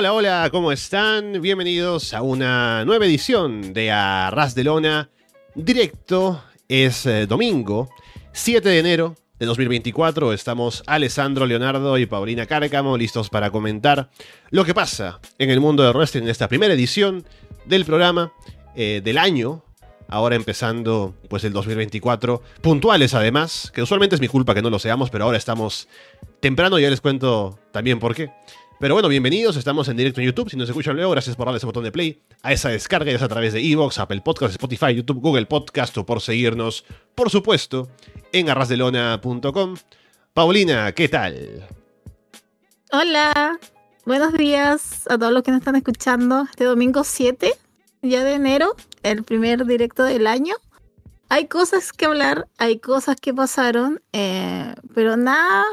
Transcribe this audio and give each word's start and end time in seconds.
Hola, 0.00 0.14
hola, 0.14 0.48
¿cómo 0.50 0.72
están? 0.72 1.42
Bienvenidos 1.42 2.14
a 2.14 2.22
una 2.22 2.86
nueva 2.86 3.04
edición 3.04 3.74
de 3.74 3.90
Arras 3.90 4.54
de 4.54 4.64
Lona. 4.64 5.10
Directo 5.54 6.42
es 6.68 7.04
eh, 7.04 7.26
domingo, 7.26 7.90
7 8.32 8.66
de 8.66 8.78
enero 8.78 9.16
de 9.38 9.44
2024. 9.44 10.32
Estamos 10.32 10.82
Alessandro 10.86 11.44
Leonardo 11.44 11.98
y 11.98 12.06
Paulina 12.06 12.46
Cárcamo 12.46 12.96
listos 12.96 13.28
para 13.28 13.50
comentar 13.50 14.08
lo 14.48 14.64
que 14.64 14.72
pasa 14.72 15.20
en 15.38 15.50
el 15.50 15.60
mundo 15.60 15.82
de 15.82 15.92
wrestling 15.92 16.22
en 16.22 16.28
esta 16.30 16.48
primera 16.48 16.72
edición 16.72 17.26
del 17.66 17.84
programa 17.84 18.32
eh, 18.74 19.02
del 19.04 19.18
año. 19.18 19.62
Ahora 20.08 20.34
empezando 20.34 21.14
pues 21.28 21.44
el 21.44 21.52
2024, 21.52 22.42
puntuales 22.62 23.12
además, 23.12 23.70
que 23.74 23.82
usualmente 23.82 24.14
es 24.14 24.22
mi 24.22 24.28
culpa 24.28 24.54
que 24.54 24.62
no 24.62 24.70
lo 24.70 24.78
seamos, 24.78 25.10
pero 25.10 25.26
ahora 25.26 25.36
estamos 25.36 25.88
temprano 26.40 26.78
y 26.78 26.82
ya 26.82 26.90
les 26.90 27.02
cuento 27.02 27.58
también 27.70 27.98
por 27.98 28.14
qué. 28.14 28.30
Pero 28.80 28.94
bueno, 28.94 29.10
bienvenidos, 29.10 29.58
estamos 29.58 29.88
en 29.88 29.98
directo 29.98 30.22
en 30.22 30.26
YouTube. 30.28 30.48
Si 30.48 30.56
nos 30.56 30.66
escuchan 30.66 30.96
luego, 30.96 31.10
gracias 31.10 31.36
por 31.36 31.44
darle 31.44 31.58
ese 31.58 31.66
botón 31.66 31.84
de 31.84 31.92
play 31.92 32.22
a 32.42 32.54
esa 32.54 32.70
descarga, 32.70 33.12
ya 33.12 33.18
sea 33.18 33.26
a 33.26 33.28
través 33.28 33.52
de 33.52 33.60
Evox, 33.60 33.98
Apple 33.98 34.22
Podcast, 34.22 34.52
Spotify, 34.52 34.94
YouTube, 34.94 35.20
Google 35.20 35.44
Podcast 35.44 35.98
o 35.98 36.06
por 36.06 36.22
seguirnos, 36.22 36.86
por 37.14 37.28
supuesto, 37.28 37.90
en 38.32 38.48
arrasdelona.com. 38.48 39.76
Paulina, 40.32 40.92
¿qué 40.92 41.10
tal? 41.10 41.68
Hola, 42.90 43.58
buenos 44.06 44.32
días 44.32 45.06
a 45.10 45.18
todos 45.18 45.34
los 45.34 45.42
que 45.42 45.50
nos 45.50 45.58
están 45.58 45.76
escuchando 45.76 46.46
este 46.50 46.64
domingo 46.64 47.04
7 47.04 47.52
ya 48.00 48.24
de 48.24 48.32
enero, 48.32 48.76
el 49.02 49.24
primer 49.24 49.66
directo 49.66 50.04
del 50.04 50.26
año. 50.26 50.54
Hay 51.28 51.48
cosas 51.48 51.92
que 51.92 52.06
hablar, 52.06 52.48
hay 52.56 52.78
cosas 52.78 53.16
que 53.20 53.34
pasaron, 53.34 54.00
eh, 54.14 54.74
pero 54.94 55.18
nada 55.18 55.66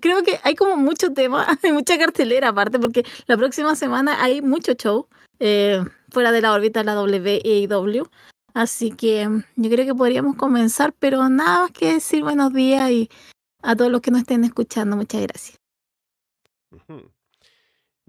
creo 0.00 0.22
que 0.22 0.38
hay 0.42 0.54
como 0.54 0.76
mucho 0.76 1.12
tema, 1.12 1.46
hay 1.62 1.72
mucha 1.72 1.98
cartelera 1.98 2.48
aparte, 2.48 2.78
porque 2.78 3.04
la 3.26 3.36
próxima 3.36 3.74
semana 3.76 4.22
hay 4.22 4.42
mucho 4.42 4.74
show 4.74 5.08
eh, 5.38 5.84
fuera 6.10 6.32
de 6.32 6.40
la 6.40 6.52
órbita 6.52 6.80
de 6.80 6.86
la 6.86 7.00
WEW. 7.00 8.08
Así 8.54 8.90
que 8.90 9.28
mm, 9.28 9.44
yo 9.56 9.70
creo 9.70 9.84
que 9.84 9.94
podríamos 9.94 10.36
comenzar, 10.36 10.94
pero 10.98 11.28
nada 11.28 11.62
más 11.62 11.72
que 11.72 11.94
decir 11.94 12.22
buenos 12.22 12.52
días 12.52 12.90
y 12.90 13.10
a 13.62 13.76
todos 13.76 13.90
los 13.90 14.00
que 14.00 14.10
nos 14.10 14.20
estén 14.20 14.44
escuchando, 14.44 14.96
muchas 14.96 15.22
gracias. 15.22 15.58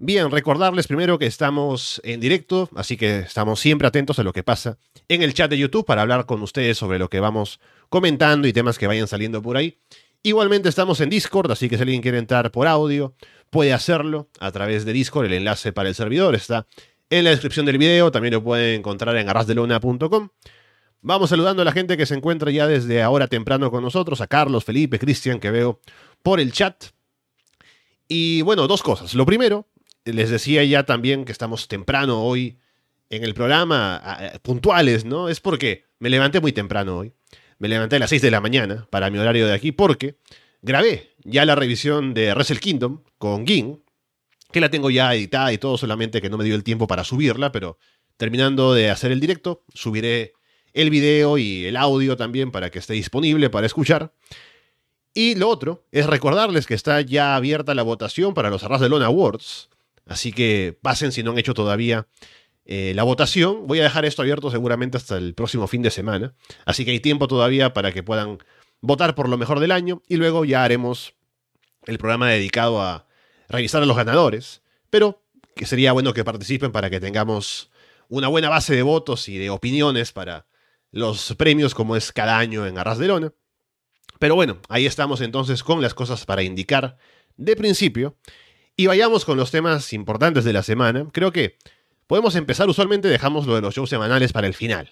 Bien, 0.00 0.30
recordarles 0.30 0.86
primero 0.86 1.18
que 1.18 1.26
estamos 1.26 2.00
en 2.04 2.20
directo, 2.20 2.68
así 2.76 2.96
que 2.96 3.18
estamos 3.18 3.58
siempre 3.58 3.88
atentos 3.88 4.18
a 4.20 4.22
lo 4.22 4.32
que 4.32 4.44
pasa 4.44 4.78
en 5.08 5.22
el 5.22 5.34
chat 5.34 5.50
de 5.50 5.58
YouTube 5.58 5.84
para 5.84 6.02
hablar 6.02 6.24
con 6.24 6.40
ustedes 6.40 6.78
sobre 6.78 7.00
lo 7.00 7.10
que 7.10 7.18
vamos 7.18 7.58
comentando 7.88 8.46
y 8.46 8.52
temas 8.52 8.78
que 8.78 8.86
vayan 8.86 9.08
saliendo 9.08 9.42
por 9.42 9.56
ahí. 9.56 9.76
Igualmente 10.28 10.68
estamos 10.68 11.00
en 11.00 11.08
Discord, 11.08 11.50
así 11.50 11.70
que 11.70 11.76
si 11.76 11.82
alguien 11.84 12.02
quiere 12.02 12.18
entrar 12.18 12.50
por 12.50 12.66
audio, 12.66 13.14
puede 13.48 13.72
hacerlo 13.72 14.28
a 14.40 14.52
través 14.52 14.84
de 14.84 14.92
Discord. 14.92 15.24
El 15.24 15.32
enlace 15.32 15.72
para 15.72 15.88
el 15.88 15.94
servidor 15.94 16.34
está 16.34 16.66
en 17.08 17.24
la 17.24 17.30
descripción 17.30 17.64
del 17.64 17.78
video. 17.78 18.12
También 18.12 18.34
lo 18.34 18.44
pueden 18.44 18.80
encontrar 18.80 19.16
en 19.16 19.26
arrasdelona.com. 19.30 20.28
Vamos 21.00 21.30
saludando 21.30 21.62
a 21.62 21.64
la 21.64 21.72
gente 21.72 21.96
que 21.96 22.04
se 22.04 22.14
encuentra 22.14 22.50
ya 22.50 22.66
desde 22.66 23.02
ahora 23.02 23.26
temprano 23.26 23.70
con 23.70 23.82
nosotros, 23.82 24.20
a 24.20 24.26
Carlos, 24.26 24.64
Felipe, 24.64 24.98
Cristian, 24.98 25.40
que 25.40 25.50
veo 25.50 25.80
por 26.22 26.40
el 26.40 26.52
chat. 26.52 26.84
Y 28.06 28.42
bueno, 28.42 28.66
dos 28.68 28.82
cosas. 28.82 29.14
Lo 29.14 29.24
primero, 29.24 29.66
les 30.04 30.28
decía 30.28 30.62
ya 30.62 30.84
también 30.84 31.24
que 31.24 31.32
estamos 31.32 31.68
temprano 31.68 32.22
hoy 32.22 32.58
en 33.08 33.24
el 33.24 33.32
programa, 33.32 34.02
puntuales, 34.42 35.06
¿no? 35.06 35.30
Es 35.30 35.40
porque 35.40 35.86
me 35.98 36.10
levanté 36.10 36.42
muy 36.42 36.52
temprano 36.52 36.98
hoy 36.98 37.14
me 37.58 37.68
levanté 37.68 37.96
a 37.96 37.98
las 37.98 38.10
6 38.10 38.22
de 38.22 38.30
la 38.30 38.40
mañana 38.40 38.86
para 38.90 39.10
mi 39.10 39.18
horario 39.18 39.46
de 39.46 39.54
aquí 39.54 39.72
porque 39.72 40.16
grabé 40.62 41.14
ya 41.24 41.44
la 41.44 41.54
revisión 41.54 42.14
de 42.14 42.32
Wrestle 42.32 42.60
Kingdom 42.60 43.02
con 43.18 43.46
Gin, 43.46 43.82
que 44.52 44.60
la 44.60 44.70
tengo 44.70 44.90
ya 44.90 45.14
editada 45.14 45.52
y 45.52 45.58
todo, 45.58 45.76
solamente 45.76 46.20
que 46.20 46.30
no 46.30 46.38
me 46.38 46.44
dio 46.44 46.54
el 46.54 46.64
tiempo 46.64 46.86
para 46.86 47.04
subirla, 47.04 47.52
pero 47.52 47.78
terminando 48.16 48.72
de 48.72 48.90
hacer 48.90 49.12
el 49.12 49.20
directo, 49.20 49.64
subiré 49.74 50.32
el 50.72 50.90
video 50.90 51.38
y 51.38 51.66
el 51.66 51.76
audio 51.76 52.16
también 52.16 52.50
para 52.50 52.70
que 52.70 52.78
esté 52.78 52.94
disponible 52.94 53.50
para 53.50 53.66
escuchar. 53.66 54.12
Y 55.12 55.34
lo 55.34 55.48
otro 55.48 55.84
es 55.90 56.06
recordarles 56.06 56.66
que 56.66 56.74
está 56.74 57.00
ya 57.00 57.34
abierta 57.34 57.74
la 57.74 57.82
votación 57.82 58.34
para 58.34 58.50
los 58.50 58.62
Arras 58.62 58.80
de 58.80 58.88
Lona 58.88 59.06
Awards, 59.06 59.68
así 60.06 60.32
que 60.32 60.78
pasen 60.80 61.12
si 61.12 61.22
no 61.22 61.32
han 61.32 61.38
hecho 61.38 61.54
todavía 61.54 62.06
eh, 62.70 62.92
la 62.94 63.02
votación. 63.02 63.66
Voy 63.66 63.80
a 63.80 63.84
dejar 63.84 64.04
esto 64.04 64.20
abierto 64.20 64.50
seguramente 64.50 64.98
hasta 64.98 65.16
el 65.16 65.32
próximo 65.32 65.66
fin 65.66 65.80
de 65.80 65.90
semana. 65.90 66.34
Así 66.66 66.84
que 66.84 66.90
hay 66.90 67.00
tiempo 67.00 67.26
todavía 67.26 67.72
para 67.72 67.92
que 67.92 68.02
puedan 68.02 68.38
votar 68.82 69.14
por 69.14 69.30
lo 69.30 69.38
mejor 69.38 69.58
del 69.58 69.72
año. 69.72 70.02
Y 70.06 70.16
luego 70.16 70.44
ya 70.44 70.62
haremos 70.64 71.14
el 71.86 71.96
programa 71.96 72.28
dedicado 72.28 72.82
a 72.82 73.06
revisar 73.48 73.82
a 73.82 73.86
los 73.86 73.96
ganadores. 73.96 74.60
Pero 74.90 75.22
que 75.56 75.64
sería 75.64 75.92
bueno 75.92 76.12
que 76.12 76.24
participen 76.24 76.70
para 76.70 76.90
que 76.90 77.00
tengamos 77.00 77.70
una 78.10 78.28
buena 78.28 78.50
base 78.50 78.76
de 78.76 78.82
votos 78.82 79.30
y 79.30 79.38
de 79.38 79.48
opiniones 79.48 80.12
para 80.12 80.46
los 80.92 81.34
premios 81.36 81.74
como 81.74 81.96
es 81.96 82.12
cada 82.12 82.38
año 82.38 82.66
en 82.66 82.76
Arras 82.76 82.98
de 82.98 83.08
Lona. 83.08 83.32
Pero 84.18 84.34
bueno, 84.34 84.58
ahí 84.68 84.84
estamos 84.84 85.22
entonces 85.22 85.62
con 85.62 85.80
las 85.80 85.94
cosas 85.94 86.26
para 86.26 86.42
indicar 86.42 86.98
de 87.38 87.56
principio. 87.56 88.18
Y 88.76 88.86
vayamos 88.86 89.24
con 89.24 89.38
los 89.38 89.50
temas 89.50 89.94
importantes 89.94 90.44
de 90.44 90.52
la 90.52 90.62
semana. 90.62 91.08
Creo 91.12 91.32
que 91.32 91.56
Podemos 92.08 92.34
empezar, 92.36 92.70
usualmente 92.70 93.06
dejamos 93.06 93.46
lo 93.46 93.54
de 93.54 93.60
los 93.60 93.74
shows 93.74 93.90
semanales 93.90 94.32
para 94.32 94.46
el 94.46 94.54
final. 94.54 94.90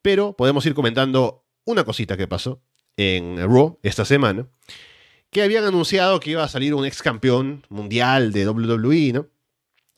Pero 0.00 0.36
podemos 0.36 0.64
ir 0.64 0.74
comentando 0.74 1.44
una 1.64 1.82
cosita 1.82 2.16
que 2.16 2.28
pasó 2.28 2.62
en 2.96 3.36
Raw 3.38 3.80
esta 3.82 4.04
semana. 4.04 4.46
Que 5.30 5.42
habían 5.42 5.64
anunciado 5.64 6.20
que 6.20 6.30
iba 6.30 6.44
a 6.44 6.48
salir 6.48 6.72
un 6.72 6.86
ex 6.86 7.02
campeón 7.02 7.66
mundial 7.68 8.32
de 8.32 8.48
WWE, 8.48 9.12
¿no? 9.12 9.28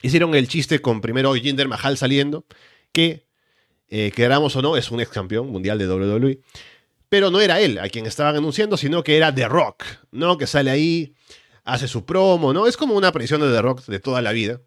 Hicieron 0.00 0.34
el 0.34 0.48
chiste 0.48 0.80
con 0.80 1.02
primero 1.02 1.34
Jinder 1.34 1.68
Mahal 1.68 1.98
saliendo, 1.98 2.46
que, 2.92 3.26
eh, 3.88 4.10
queramos 4.16 4.56
o 4.56 4.62
no, 4.62 4.78
es 4.78 4.90
un 4.90 5.02
ex 5.02 5.10
campeón 5.10 5.50
mundial 5.50 5.78
de 5.78 5.86
WWE. 5.86 6.40
Pero 7.10 7.30
no 7.30 7.42
era 7.42 7.60
él 7.60 7.78
a 7.78 7.90
quien 7.90 8.06
estaban 8.06 8.36
anunciando, 8.36 8.78
sino 8.78 9.04
que 9.04 9.18
era 9.18 9.34
The 9.34 9.48
Rock, 9.48 9.84
¿no? 10.12 10.38
Que 10.38 10.46
sale 10.46 10.70
ahí, 10.70 11.14
hace 11.64 11.88
su 11.88 12.06
promo, 12.06 12.54
¿no? 12.54 12.66
Es 12.66 12.78
como 12.78 12.94
una 12.94 13.08
aparición 13.08 13.42
de 13.42 13.50
The 13.50 13.60
Rock 13.60 13.84
de 13.84 14.00
toda 14.00 14.22
la 14.22 14.32
vida 14.32 14.62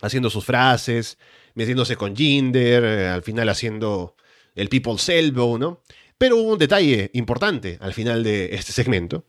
haciendo 0.00 0.30
sus 0.30 0.44
frases, 0.44 1.18
metiéndose 1.54 1.96
con 1.96 2.16
Jinder, 2.16 2.84
eh, 2.84 3.08
al 3.08 3.22
final 3.22 3.48
haciendo 3.48 4.16
el 4.54 4.68
People's 4.68 5.08
Elbow, 5.08 5.58
¿no? 5.58 5.82
Pero 6.18 6.36
hubo 6.36 6.52
un 6.52 6.58
detalle 6.58 7.10
importante 7.14 7.78
al 7.80 7.94
final 7.94 8.24
de 8.24 8.54
este 8.54 8.72
segmento, 8.72 9.24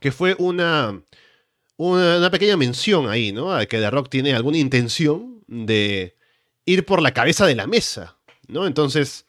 que 0.00 0.12
fue 0.12 0.36
una, 0.38 1.02
una, 1.76 2.30
pequeña 2.30 2.56
mención 2.56 3.08
ahí, 3.08 3.32
¿no? 3.32 3.54
A 3.54 3.66
que 3.66 3.78
The 3.78 3.90
Rock 3.90 4.10
tiene 4.10 4.34
alguna 4.34 4.58
intención 4.58 5.42
de 5.46 6.16
ir 6.66 6.84
por 6.84 7.00
la 7.00 7.12
cabeza 7.12 7.46
de 7.46 7.54
la 7.54 7.66
mesa, 7.66 8.18
¿no? 8.46 8.66
Entonces, 8.66 9.26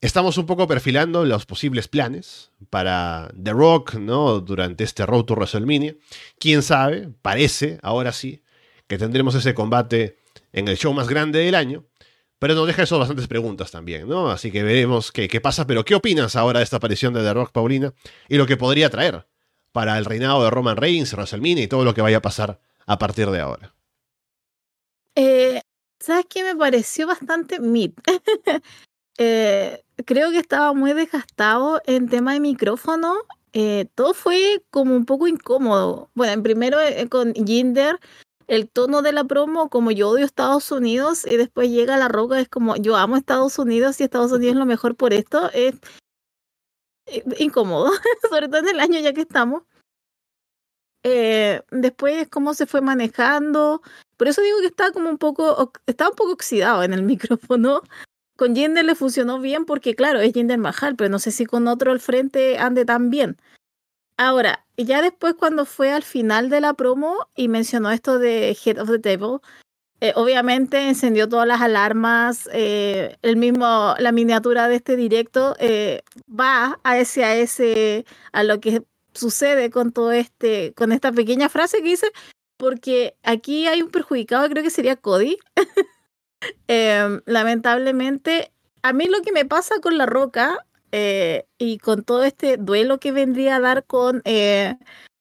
estamos 0.00 0.36
un 0.36 0.46
poco 0.46 0.66
perfilando 0.66 1.24
los 1.24 1.46
posibles 1.46 1.88
planes 1.88 2.52
para 2.70 3.32
The 3.42 3.52
Rock, 3.52 3.94
¿no? 3.94 4.40
Durante 4.40 4.84
este 4.84 5.06
Road 5.06 5.24
to 5.24 5.34
WrestleMania. 5.34 5.96
Quién 6.38 6.62
sabe, 6.62 7.10
parece, 7.22 7.78
ahora 7.82 8.12
sí, 8.12 8.42
que 8.88 8.98
tendremos 8.98 9.34
ese 9.34 9.54
combate 9.54 10.18
en 10.52 10.66
el 10.66 10.76
show 10.76 10.92
más 10.92 11.08
grande 11.08 11.40
del 11.40 11.54
año. 11.54 11.84
Pero 12.40 12.54
nos 12.54 12.66
deja 12.66 12.84
eso 12.84 12.98
bastantes 12.98 13.26
preguntas 13.26 13.70
también, 13.70 14.08
¿no? 14.08 14.30
Así 14.30 14.52
que 14.52 14.62
veremos 14.62 15.10
qué, 15.10 15.28
qué 15.28 15.40
pasa. 15.40 15.66
Pero, 15.66 15.84
¿qué 15.84 15.94
opinas 15.94 16.36
ahora 16.36 16.60
de 16.60 16.64
esta 16.64 16.76
aparición 16.76 17.12
de 17.12 17.22
The 17.22 17.34
Rock 17.34 17.52
Paulina 17.52 17.92
y 18.28 18.36
lo 18.36 18.46
que 18.46 18.56
podría 18.56 18.90
traer 18.90 19.26
para 19.72 19.98
el 19.98 20.04
reinado 20.04 20.44
de 20.44 20.50
Roman 20.50 20.76
Reigns, 20.76 21.12
WrestleMania 21.12 21.64
y 21.64 21.68
todo 21.68 21.84
lo 21.84 21.94
que 21.94 22.02
vaya 22.02 22.18
a 22.18 22.22
pasar 22.22 22.60
a 22.86 22.98
partir 22.98 23.30
de 23.30 23.40
ahora? 23.40 23.74
Eh, 25.16 25.60
¿Sabes 25.98 26.26
qué? 26.30 26.44
Me 26.44 26.56
pareció 26.56 27.06
bastante 27.06 27.60
mid. 27.60 27.92
Eh, 29.20 29.82
creo 30.04 30.30
que 30.30 30.38
estaba 30.38 30.72
muy 30.74 30.92
desgastado 30.92 31.82
en 31.86 32.08
tema 32.08 32.34
de 32.34 32.38
micrófono. 32.38 33.16
Eh, 33.52 33.86
todo 33.96 34.14
fue 34.14 34.62
como 34.70 34.94
un 34.94 35.06
poco 35.06 35.26
incómodo. 35.26 36.08
Bueno, 36.14 36.34
en 36.34 36.44
primero 36.44 36.78
con 37.10 37.34
Jinder 37.34 37.98
el 38.48 38.68
tono 38.68 39.02
de 39.02 39.12
la 39.12 39.24
promo, 39.24 39.68
como 39.68 39.90
yo 39.90 40.08
odio 40.08 40.24
Estados 40.24 40.72
Unidos, 40.72 41.26
y 41.26 41.36
después 41.36 41.70
llega 41.70 41.98
La 41.98 42.08
Roca, 42.08 42.40
es 42.40 42.48
como 42.48 42.76
yo 42.76 42.96
amo 42.96 43.16
Estados 43.16 43.58
Unidos 43.58 44.00
y 44.00 44.04
Estados 44.04 44.32
Unidos 44.32 44.54
es 44.54 44.58
lo 44.58 44.66
mejor 44.66 44.96
por 44.96 45.12
esto, 45.12 45.50
es 45.52 45.74
incómodo, 47.38 47.90
sobre 48.30 48.48
todo 48.48 48.60
en 48.60 48.68
el 48.68 48.80
año 48.80 48.98
ya 49.00 49.12
que 49.12 49.20
estamos. 49.20 49.62
Eh, 51.04 51.62
después 51.70 52.28
cómo 52.28 52.54
se 52.54 52.66
fue 52.66 52.80
manejando, 52.80 53.82
por 54.16 54.28
eso 54.28 54.42
digo 54.42 54.58
que 54.60 54.66
está 54.66 54.90
como 54.92 55.08
un 55.10 55.18
poco, 55.18 55.72
está 55.86 56.08
un 56.08 56.16
poco 56.16 56.32
oxidado 56.32 56.82
en 56.82 56.92
el 56.92 57.02
micrófono. 57.04 57.82
Con 58.36 58.54
Jinder 58.54 58.84
le 58.84 58.94
funcionó 58.94 59.40
bien 59.40 59.64
porque 59.64 59.94
claro, 59.94 60.20
es 60.20 60.32
Jinder 60.32 60.58
Mahal, 60.58 60.96
pero 60.96 61.10
no 61.10 61.18
sé 61.18 61.32
si 61.32 61.44
con 61.44 61.66
otro 61.68 61.92
al 61.92 62.00
frente 62.00 62.58
ande 62.58 62.84
tan 62.84 63.10
bien. 63.10 63.36
Ahora, 64.18 64.66
ya 64.76 65.00
después 65.00 65.34
cuando 65.34 65.64
fue 65.64 65.92
al 65.92 66.02
final 66.02 66.50
de 66.50 66.60
la 66.60 66.74
promo 66.74 67.28
y 67.36 67.46
mencionó 67.46 67.92
esto 67.92 68.18
de 68.18 68.56
Head 68.64 68.80
of 68.80 68.90
the 68.90 68.98
Table, 68.98 69.38
eh, 70.00 70.12
obviamente 70.16 70.88
encendió 70.88 71.28
todas 71.28 71.46
las 71.46 71.60
alarmas, 71.60 72.48
eh, 72.52 73.16
el 73.22 73.36
mismo, 73.36 73.94
la 73.98 74.10
miniatura 74.10 74.66
de 74.66 74.74
este 74.74 74.96
directo 74.96 75.54
eh, 75.60 76.02
va 76.28 76.80
a 76.82 76.98
ese, 76.98 77.24
a 77.24 77.36
ese, 77.36 78.04
a 78.32 78.42
lo 78.42 78.60
que 78.60 78.82
sucede 79.14 79.70
con 79.70 79.92
todo 79.92 80.10
este, 80.10 80.74
con 80.74 80.90
esta 80.90 81.12
pequeña 81.12 81.48
frase 81.48 81.78
que 81.78 81.90
dice, 81.90 82.10
porque 82.56 83.16
aquí 83.22 83.68
hay 83.68 83.82
un 83.82 83.90
perjudicado, 83.90 84.48
creo 84.48 84.64
que 84.64 84.70
sería 84.70 84.96
Cody. 84.96 85.38
Em, 86.68 87.20
lamentablemente, 87.26 88.52
a 88.82 88.92
mí 88.92 89.06
lo 89.06 89.22
que 89.22 89.32
me 89.32 89.44
pasa 89.44 89.80
con 89.80 89.98
La 89.98 90.06
Roca 90.06 90.64
eh, 90.92 91.46
y 91.58 91.78
con 91.78 92.02
todo 92.02 92.24
este 92.24 92.56
duelo 92.56 92.98
que 92.98 93.12
vendría 93.12 93.56
a 93.56 93.60
dar 93.60 93.84
con, 93.84 94.22
eh, 94.24 94.76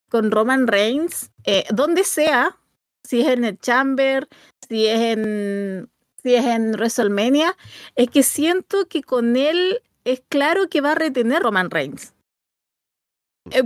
con 0.09 0.31
Roman 0.31 0.67
Reigns, 0.67 1.31
eh, 1.43 1.65
donde 1.73 2.03
sea, 2.03 2.57
si 3.03 3.21
es 3.21 3.27
en 3.27 3.43
el 3.43 3.59
Chamber, 3.59 4.27
si 4.67 4.87
es 4.87 4.99
en, 4.99 5.89
si 6.23 6.35
es 6.35 6.45
en 6.45 6.71
WrestleMania, 6.71 7.55
es 7.95 8.09
que 8.09 8.23
siento 8.23 8.87
que 8.87 9.03
con 9.03 9.35
él 9.35 9.81
es 10.05 10.21
claro 10.29 10.69
que 10.69 10.81
va 10.81 10.93
a 10.93 10.95
retener 10.95 11.43
Roman 11.43 11.69
Reigns. 11.69 12.13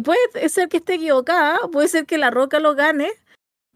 puede 0.03 0.49
ser 0.49 0.69
que 0.69 0.77
esté 0.77 0.95
equivocada, 0.95 1.59
puede 1.71 1.87
ser 1.87 2.05
que 2.05 2.17
La 2.17 2.31
Roca 2.31 2.59
lo 2.59 2.75
gane, 2.75 3.11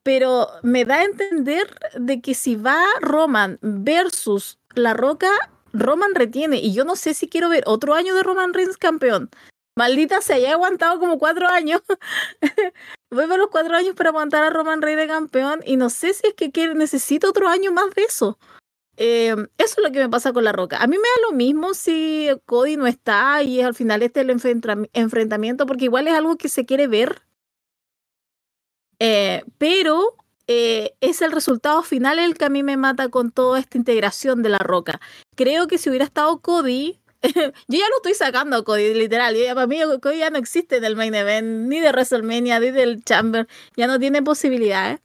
pero 0.01 0.49
me 0.61 0.85
da 0.85 0.97
a 0.97 1.03
entender 1.03 1.67
de 1.95 2.21
que 2.21 2.33
si 2.33 2.55
va 2.55 2.83
Roman 3.01 3.57
versus 3.61 4.59
La 4.75 4.93
Roca, 4.93 5.31
Roman 5.75 6.15
retiene. 6.15 6.57
Y 6.57 6.73
yo 6.73 6.85
no 6.85 6.95
sé 6.95 7.13
si 7.13 7.27
quiero 7.27 7.49
ver 7.49 7.63
otro 7.67 7.93
año 7.93 8.15
de 8.15 8.23
Roman 8.23 8.53
Reigns 8.53 8.77
campeón. 8.77 9.29
Maldita 9.77 10.21
se 10.21 10.33
haya 10.33 10.53
aguantado 10.53 10.99
como 10.99 11.19
cuatro 11.19 11.47
años. 11.47 11.81
Voy 13.11 13.23
a 13.23 13.27
ver 13.27 13.39
los 13.39 13.49
cuatro 13.49 13.75
años 13.75 13.95
para 13.95 14.09
aguantar 14.09 14.43
a 14.43 14.49
Roman 14.49 14.81
Reigns 14.81 15.01
de 15.01 15.07
campeón. 15.07 15.61
Y 15.65 15.77
no 15.77 15.89
sé 15.89 16.13
si 16.13 16.27
es 16.27 16.33
que 16.33 16.51
quiere, 16.51 16.75
necesito 16.75 17.29
otro 17.29 17.47
año 17.47 17.71
más 17.71 17.93
de 17.95 18.03
eso. 18.03 18.39
Em, 18.97 19.47
eso 19.57 19.75
es 19.77 19.83
lo 19.83 19.91
que 19.91 19.99
me 19.99 20.09
pasa 20.09 20.31
con 20.31 20.45
La 20.45 20.53
Roca. 20.53 20.77
A 20.81 20.87
mí 20.87 20.97
me 20.97 21.03
da 21.03 21.29
lo 21.29 21.35
mismo 21.35 21.73
si 21.73 22.29
Cody 22.45 22.77
no 22.77 22.87
está 22.87 23.43
y 23.43 23.61
al 23.61 23.75
final 23.75 24.01
este 24.03 24.21
el 24.21 24.29
enfrentamiento, 24.93 25.65
porque 25.65 25.85
igual 25.85 26.07
es 26.07 26.13
algo 26.13 26.37
que 26.37 26.47
se 26.49 26.65
quiere 26.65 26.87
ver 26.87 27.21
eh, 28.99 29.43
pero 29.57 30.15
eh, 30.47 30.95
es 31.01 31.21
el 31.21 31.31
resultado 31.31 31.81
final 31.81 32.19
el 32.19 32.37
que 32.37 32.45
a 32.45 32.49
mí 32.49 32.61
me 32.61 32.77
mata 32.77 33.09
con 33.09 33.31
toda 33.31 33.59
esta 33.59 33.77
integración 33.77 34.43
de 34.43 34.49
la 34.49 34.59
roca. 34.59 35.01
Creo 35.35 35.67
que 35.67 35.77
si 35.77 35.89
hubiera 35.89 36.05
estado 36.05 36.39
Cody, 36.39 36.99
yo 37.23 37.51
ya 37.67 37.89
lo 37.89 37.97
estoy 37.97 38.13
sacando 38.13 38.63
Cody, 38.63 38.93
literal. 38.93 39.35
Ya, 39.35 39.55
para 39.55 39.67
mí 39.67 39.79
Cody 40.01 40.19
ya 40.19 40.29
no 40.29 40.37
existe 40.37 40.77
en 40.77 40.85
el 40.85 40.95
main 40.95 41.15
event, 41.15 41.67
ni 41.67 41.79
de 41.79 41.89
WrestleMania, 41.89 42.59
ni 42.59 42.71
del 42.71 43.03
Chamber. 43.03 43.47
Ya 43.75 43.87
no 43.87 43.99
tiene 43.99 44.21
posibilidades. 44.21 44.99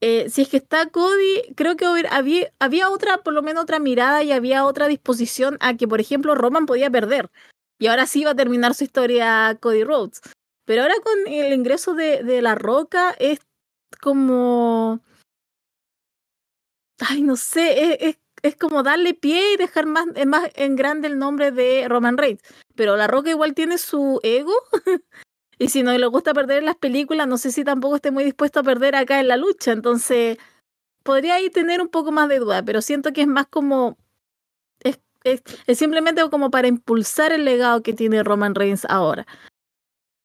Eh, 0.00 0.28
si 0.30 0.42
es 0.42 0.48
que 0.48 0.58
está 0.58 0.88
Cody, 0.90 1.42
creo 1.56 1.76
que 1.76 1.86
había, 2.10 2.52
había 2.58 2.90
otra, 2.90 3.18
por 3.18 3.32
lo 3.32 3.42
menos 3.42 3.62
otra 3.62 3.78
mirada 3.78 4.22
y 4.22 4.32
había 4.32 4.64
otra 4.66 4.88
disposición 4.88 5.56
a 5.60 5.74
que, 5.76 5.88
por 5.88 6.00
ejemplo, 6.00 6.34
Roman 6.34 6.66
podía 6.66 6.90
perder. 6.90 7.30
Y 7.78 7.88
ahora 7.88 8.06
sí 8.06 8.24
va 8.24 8.32
a 8.32 8.36
terminar 8.36 8.74
su 8.74 8.84
historia 8.84 9.56
Cody 9.60 9.84
Rhodes. 9.84 10.20
Pero 10.64 10.82
ahora 10.82 10.94
con 11.02 11.32
el 11.32 11.52
ingreso 11.52 11.94
de, 11.94 12.22
de 12.22 12.40
La 12.40 12.54
Roca 12.54 13.14
es 13.18 13.40
como... 14.04 15.00
Ay, 17.00 17.22
no 17.22 17.36
sé, 17.36 18.06
es, 18.06 18.18
es, 18.42 18.56
como 18.56 18.82
darle 18.82 19.14
pie 19.14 19.54
y 19.54 19.56
dejar 19.56 19.86
más, 19.86 20.04
más 20.26 20.50
en 20.56 20.76
grande 20.76 21.08
el 21.08 21.18
nombre 21.18 21.50
de 21.50 21.88
Roman 21.88 22.18
Reigns. 22.18 22.42
Pero 22.74 22.96
La 22.96 23.06
Roca 23.06 23.30
igual 23.30 23.54
tiene 23.54 23.78
su 23.78 24.20
ego. 24.22 24.52
y 25.58 25.70
si 25.70 25.82
no 25.82 25.96
le 25.96 26.06
gusta 26.06 26.34
perder 26.34 26.58
en 26.58 26.66
las 26.66 26.76
películas, 26.76 27.26
no 27.26 27.38
sé 27.38 27.50
si 27.50 27.64
tampoco 27.64 27.96
esté 27.96 28.10
muy 28.10 28.24
dispuesto 28.24 28.60
a 28.60 28.62
perder 28.62 28.94
acá 28.94 29.20
en 29.20 29.28
la 29.28 29.38
lucha. 29.38 29.72
Entonces, 29.72 30.36
podría 31.02 31.36
ahí 31.36 31.48
tener 31.48 31.80
un 31.80 31.88
poco 31.88 32.12
más 32.12 32.28
de 32.28 32.40
duda, 32.40 32.62
pero 32.62 32.82
siento 32.82 33.14
que 33.14 33.22
es 33.22 33.28
más 33.28 33.46
como... 33.46 33.96
Es, 34.80 35.00
es, 35.24 35.42
es 35.66 35.78
simplemente 35.78 36.22
como 36.28 36.50
para 36.50 36.68
impulsar 36.68 37.32
el 37.32 37.46
legado 37.46 37.82
que 37.82 37.94
tiene 37.94 38.22
Roman 38.22 38.54
Reigns 38.54 38.84
ahora. 38.84 39.26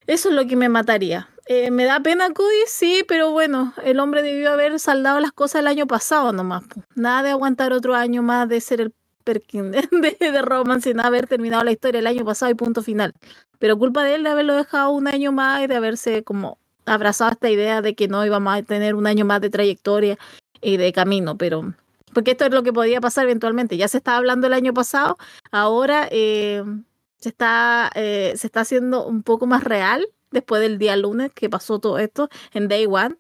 Eso 0.05 0.29
es 0.29 0.35
lo 0.35 0.45
que 0.45 0.57
me 0.57 0.67
mataría. 0.67 1.29
Eh, 1.51 1.71
me 1.71 1.85
da 1.85 1.99
pena 1.99 2.31
Cody, 2.31 2.61
sí, 2.67 3.03
pero 3.07 3.31
bueno, 3.31 3.73
el 3.83 3.99
hombre 3.99 4.21
debió 4.21 4.51
haber 4.51 4.79
saldado 4.79 5.19
las 5.19 5.31
cosas 5.31 5.61
el 5.61 5.67
año 5.67 5.87
pasado 5.87 6.31
nomás. 6.31 6.63
Nada 6.93 7.23
de 7.23 7.31
aguantar 7.31 7.73
otro 7.73 7.95
año 7.95 8.21
más 8.21 8.47
de 8.47 8.61
ser 8.61 8.81
el 8.81 8.93
Perkin 9.23 9.71
de, 9.71 10.15
de 10.19 10.41
Roman 10.43 10.79
sin 10.79 10.99
haber 10.99 11.25
terminado 11.25 11.63
la 11.63 11.71
historia 11.71 12.01
el 12.01 12.05
año 12.05 12.23
pasado 12.23 12.51
y 12.51 12.53
punto 12.53 12.83
final. 12.83 13.13
Pero 13.57 13.79
culpa 13.79 14.03
de 14.03 14.13
él 14.13 14.23
de 14.23 14.29
haberlo 14.29 14.53
dejado 14.53 14.91
un 14.91 15.07
año 15.07 15.31
más 15.31 15.63
y 15.63 15.65
de 15.65 15.75
haberse 15.75 16.23
como 16.23 16.59
abrazado 16.85 17.31
esta 17.31 17.49
idea 17.49 17.81
de 17.81 17.95
que 17.95 18.07
no 18.07 18.23
íbamos 18.23 18.55
a 18.55 18.61
tener 18.61 18.93
un 18.93 19.07
año 19.07 19.25
más 19.25 19.41
de 19.41 19.49
trayectoria 19.49 20.19
y 20.61 20.77
de 20.77 20.93
camino, 20.93 21.35
pero 21.35 21.73
porque 22.13 22.31
esto 22.31 22.45
es 22.45 22.51
lo 22.51 22.61
que 22.61 22.73
podía 22.73 23.01
pasar 23.01 23.23
eventualmente. 23.23 23.75
Ya 23.75 23.87
se 23.87 23.97
estaba 23.97 24.17
hablando 24.17 24.45
el 24.45 24.53
año 24.53 24.75
pasado, 24.75 25.17
ahora 25.49 26.07
eh, 26.11 26.63
se 27.17 27.29
está, 27.29 27.89
eh, 27.95 28.33
se 28.35 28.45
está 28.45 28.59
haciendo 28.59 29.07
un 29.07 29.23
poco 29.23 29.47
más 29.47 29.63
real 29.63 30.05
después 30.31 30.61
del 30.61 30.77
día 30.77 30.95
lunes 30.95 31.31
que 31.33 31.49
pasó 31.49 31.79
todo 31.79 31.99
esto 31.99 32.29
en 32.53 32.67
Day 32.67 32.85
One. 32.85 33.15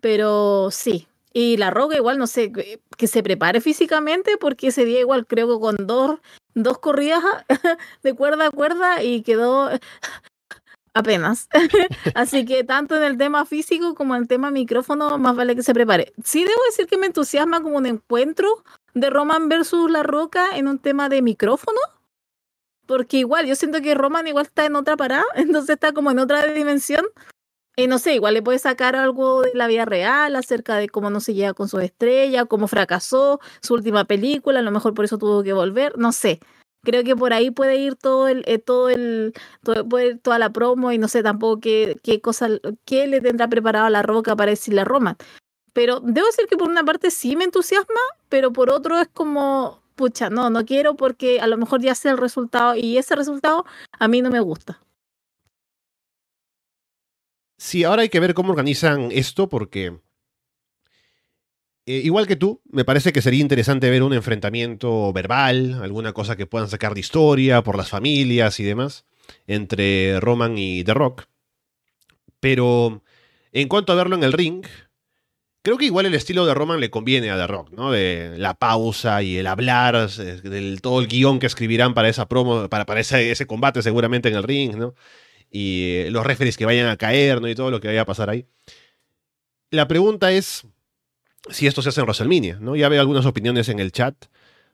Pero 0.00 0.70
sí. 0.70 1.06
Y 1.32 1.56
la 1.58 1.70
Roca 1.70 1.96
igual, 1.96 2.18
no 2.18 2.26
sé, 2.26 2.50
que, 2.52 3.06
se 3.06 3.22
prepare 3.22 3.60
físicamente 3.60 4.36
porque 4.36 4.68
ese 4.68 4.84
día 4.84 5.00
igual 5.00 5.26
creo 5.26 5.48
que 5.48 5.60
con 5.60 5.76
dos, 5.86 6.18
dos 6.54 6.78
corridas 6.78 7.22
de 8.02 8.14
cuerda 8.14 8.46
a 8.46 8.50
cuerda 8.50 9.02
y 9.02 9.22
quedó 9.22 9.70
apenas. 10.94 11.48
Así 12.14 12.44
que 12.44 12.64
tanto 12.64 12.96
en 12.96 13.04
el 13.04 13.16
tema 13.16 13.44
físico 13.44 13.94
como 13.94 14.16
en 14.16 14.22
el 14.22 14.28
tema 14.28 14.50
micrófono, 14.50 15.18
más 15.18 15.36
vale 15.36 15.54
que 15.54 15.62
se 15.62 15.74
prepare. 15.74 16.12
Sí 16.24 16.44
debo 16.44 16.60
decir 16.66 16.88
que 16.88 16.98
me 16.98 17.06
entusiasma 17.06 17.62
como 17.62 17.76
un 17.76 17.86
encuentro 17.86 18.64
de 18.94 19.08
Roman 19.08 19.48
versus 19.48 19.88
La 19.88 20.02
Roca 20.02 20.56
en 20.56 20.66
un 20.66 20.80
tema 20.80 21.08
de 21.08 21.22
micrófono 21.22 21.78
porque 22.90 23.18
igual 23.18 23.46
yo 23.46 23.54
siento 23.54 23.80
que 23.82 23.94
Roman 23.94 24.26
igual 24.26 24.46
está 24.46 24.66
en 24.66 24.74
otra 24.74 24.96
parada, 24.96 25.22
entonces 25.36 25.74
está 25.74 25.92
como 25.92 26.10
en 26.10 26.18
otra 26.18 26.44
dimensión. 26.46 27.06
Y 27.76 27.86
no 27.86 28.00
sé, 28.00 28.14
igual 28.14 28.34
le 28.34 28.42
puede 28.42 28.58
sacar 28.58 28.96
algo 28.96 29.42
de 29.42 29.52
la 29.54 29.68
vida 29.68 29.84
real 29.84 30.34
acerca 30.34 30.74
de 30.74 30.88
cómo 30.88 31.08
no 31.08 31.20
se 31.20 31.32
llega 31.32 31.54
con 31.54 31.68
su 31.68 31.78
estrella, 31.78 32.46
cómo 32.46 32.66
fracasó 32.66 33.38
su 33.62 33.74
última 33.74 34.06
película, 34.06 34.58
a 34.58 34.62
lo 34.62 34.72
mejor 34.72 34.92
por 34.92 35.04
eso 35.04 35.18
tuvo 35.18 35.44
que 35.44 35.52
volver, 35.52 35.96
no 35.98 36.10
sé. 36.10 36.40
Creo 36.82 37.04
que 37.04 37.14
por 37.14 37.32
ahí 37.32 37.52
puede 37.52 37.76
ir 37.76 37.94
todo 37.94 38.26
el, 38.26 38.42
eh, 38.48 38.58
todo 38.58 38.90
el, 38.90 39.34
toda 40.22 40.38
la 40.40 40.50
promo 40.50 40.90
y 40.90 40.98
no 40.98 41.06
sé 41.06 41.22
tampoco 41.22 41.60
qué, 41.60 41.96
qué 42.02 42.20
cosa, 42.20 42.48
qué 42.84 43.06
le 43.06 43.20
tendrá 43.20 43.46
preparado 43.46 43.86
a 43.86 43.90
la 43.90 44.02
roca 44.02 44.34
para 44.34 44.50
decirle 44.50 44.80
a 44.80 44.84
Roman. 44.84 45.16
Pero 45.72 46.00
debo 46.00 46.26
decir 46.26 46.46
que 46.48 46.56
por 46.56 46.68
una 46.68 46.82
parte 46.82 47.12
sí 47.12 47.36
me 47.36 47.44
entusiasma, 47.44 48.00
pero 48.28 48.52
por 48.52 48.68
otro 48.68 48.98
es 48.98 49.06
como, 49.08 49.79
pucha, 50.00 50.30
no, 50.30 50.48
no 50.48 50.64
quiero 50.64 50.96
porque 50.96 51.40
a 51.40 51.46
lo 51.46 51.58
mejor 51.58 51.82
ya 51.82 51.94
sé 51.94 52.08
el 52.08 52.16
resultado 52.16 52.74
y 52.74 52.96
ese 52.96 53.14
resultado 53.14 53.66
a 53.98 54.08
mí 54.08 54.22
no 54.22 54.30
me 54.30 54.40
gusta. 54.40 54.80
Sí, 57.58 57.84
ahora 57.84 58.00
hay 58.00 58.08
que 58.08 58.18
ver 58.18 58.32
cómo 58.32 58.52
organizan 58.52 59.12
esto 59.12 59.50
porque 59.50 60.00
eh, 61.84 62.00
igual 62.02 62.26
que 62.26 62.36
tú, 62.36 62.62
me 62.64 62.86
parece 62.86 63.12
que 63.12 63.20
sería 63.20 63.42
interesante 63.42 63.90
ver 63.90 64.02
un 64.02 64.14
enfrentamiento 64.14 65.12
verbal, 65.12 65.82
alguna 65.82 66.14
cosa 66.14 66.34
que 66.34 66.46
puedan 66.46 66.70
sacar 66.70 66.94
de 66.94 67.00
historia 67.00 67.62
por 67.62 67.76
las 67.76 67.90
familias 67.90 68.58
y 68.58 68.64
demás, 68.64 69.04
entre 69.46 70.18
Roman 70.18 70.56
y 70.56 70.82
The 70.82 70.94
Rock. 70.94 71.26
Pero 72.40 73.02
en 73.52 73.68
cuanto 73.68 73.92
a 73.92 73.96
verlo 73.96 74.16
en 74.16 74.24
el 74.24 74.32
ring, 74.32 74.64
Creo 75.62 75.76
que 75.76 75.84
igual 75.84 76.06
el 76.06 76.14
estilo 76.14 76.46
de 76.46 76.54
Roman 76.54 76.80
le 76.80 76.90
conviene 76.90 77.30
a 77.30 77.36
The 77.36 77.46
Rock, 77.46 77.70
¿no? 77.72 77.90
De 77.92 78.34
la 78.38 78.54
pausa 78.54 79.22
y 79.22 79.36
el 79.36 79.46
hablar, 79.46 80.08
del 80.08 80.80
todo 80.80 81.00
el 81.00 81.06
guion 81.06 81.38
que 81.38 81.46
escribirán 81.46 81.92
para 81.92 82.08
esa 82.08 82.26
promo, 82.28 82.68
para, 82.68 82.86
para 82.86 83.00
ese, 83.00 83.30
ese, 83.30 83.46
combate 83.46 83.82
seguramente 83.82 84.30
en 84.30 84.36
el 84.36 84.42
ring, 84.42 84.76
¿no? 84.76 84.94
Y 85.50 85.96
eh, 85.96 86.10
los 86.10 86.24
referees 86.24 86.56
que 86.56 86.64
vayan 86.64 86.88
a 86.88 86.96
caer, 86.96 87.42
¿no? 87.42 87.48
Y 87.48 87.54
todo 87.54 87.70
lo 87.70 87.80
que 87.80 87.88
vaya 87.88 88.02
a 88.02 88.06
pasar 88.06 88.30
ahí. 88.30 88.46
La 89.70 89.86
pregunta 89.86 90.32
es 90.32 90.66
si 91.50 91.66
esto 91.66 91.82
se 91.82 91.90
hace 91.90 92.00
en 92.00 92.06
WrestleMania, 92.06 92.58
¿no? 92.60 92.74
Ya 92.74 92.88
veo 92.88 93.00
algunas 93.00 93.26
opiniones 93.26 93.68
en 93.68 93.80
el 93.80 93.92
chat, 93.92 94.26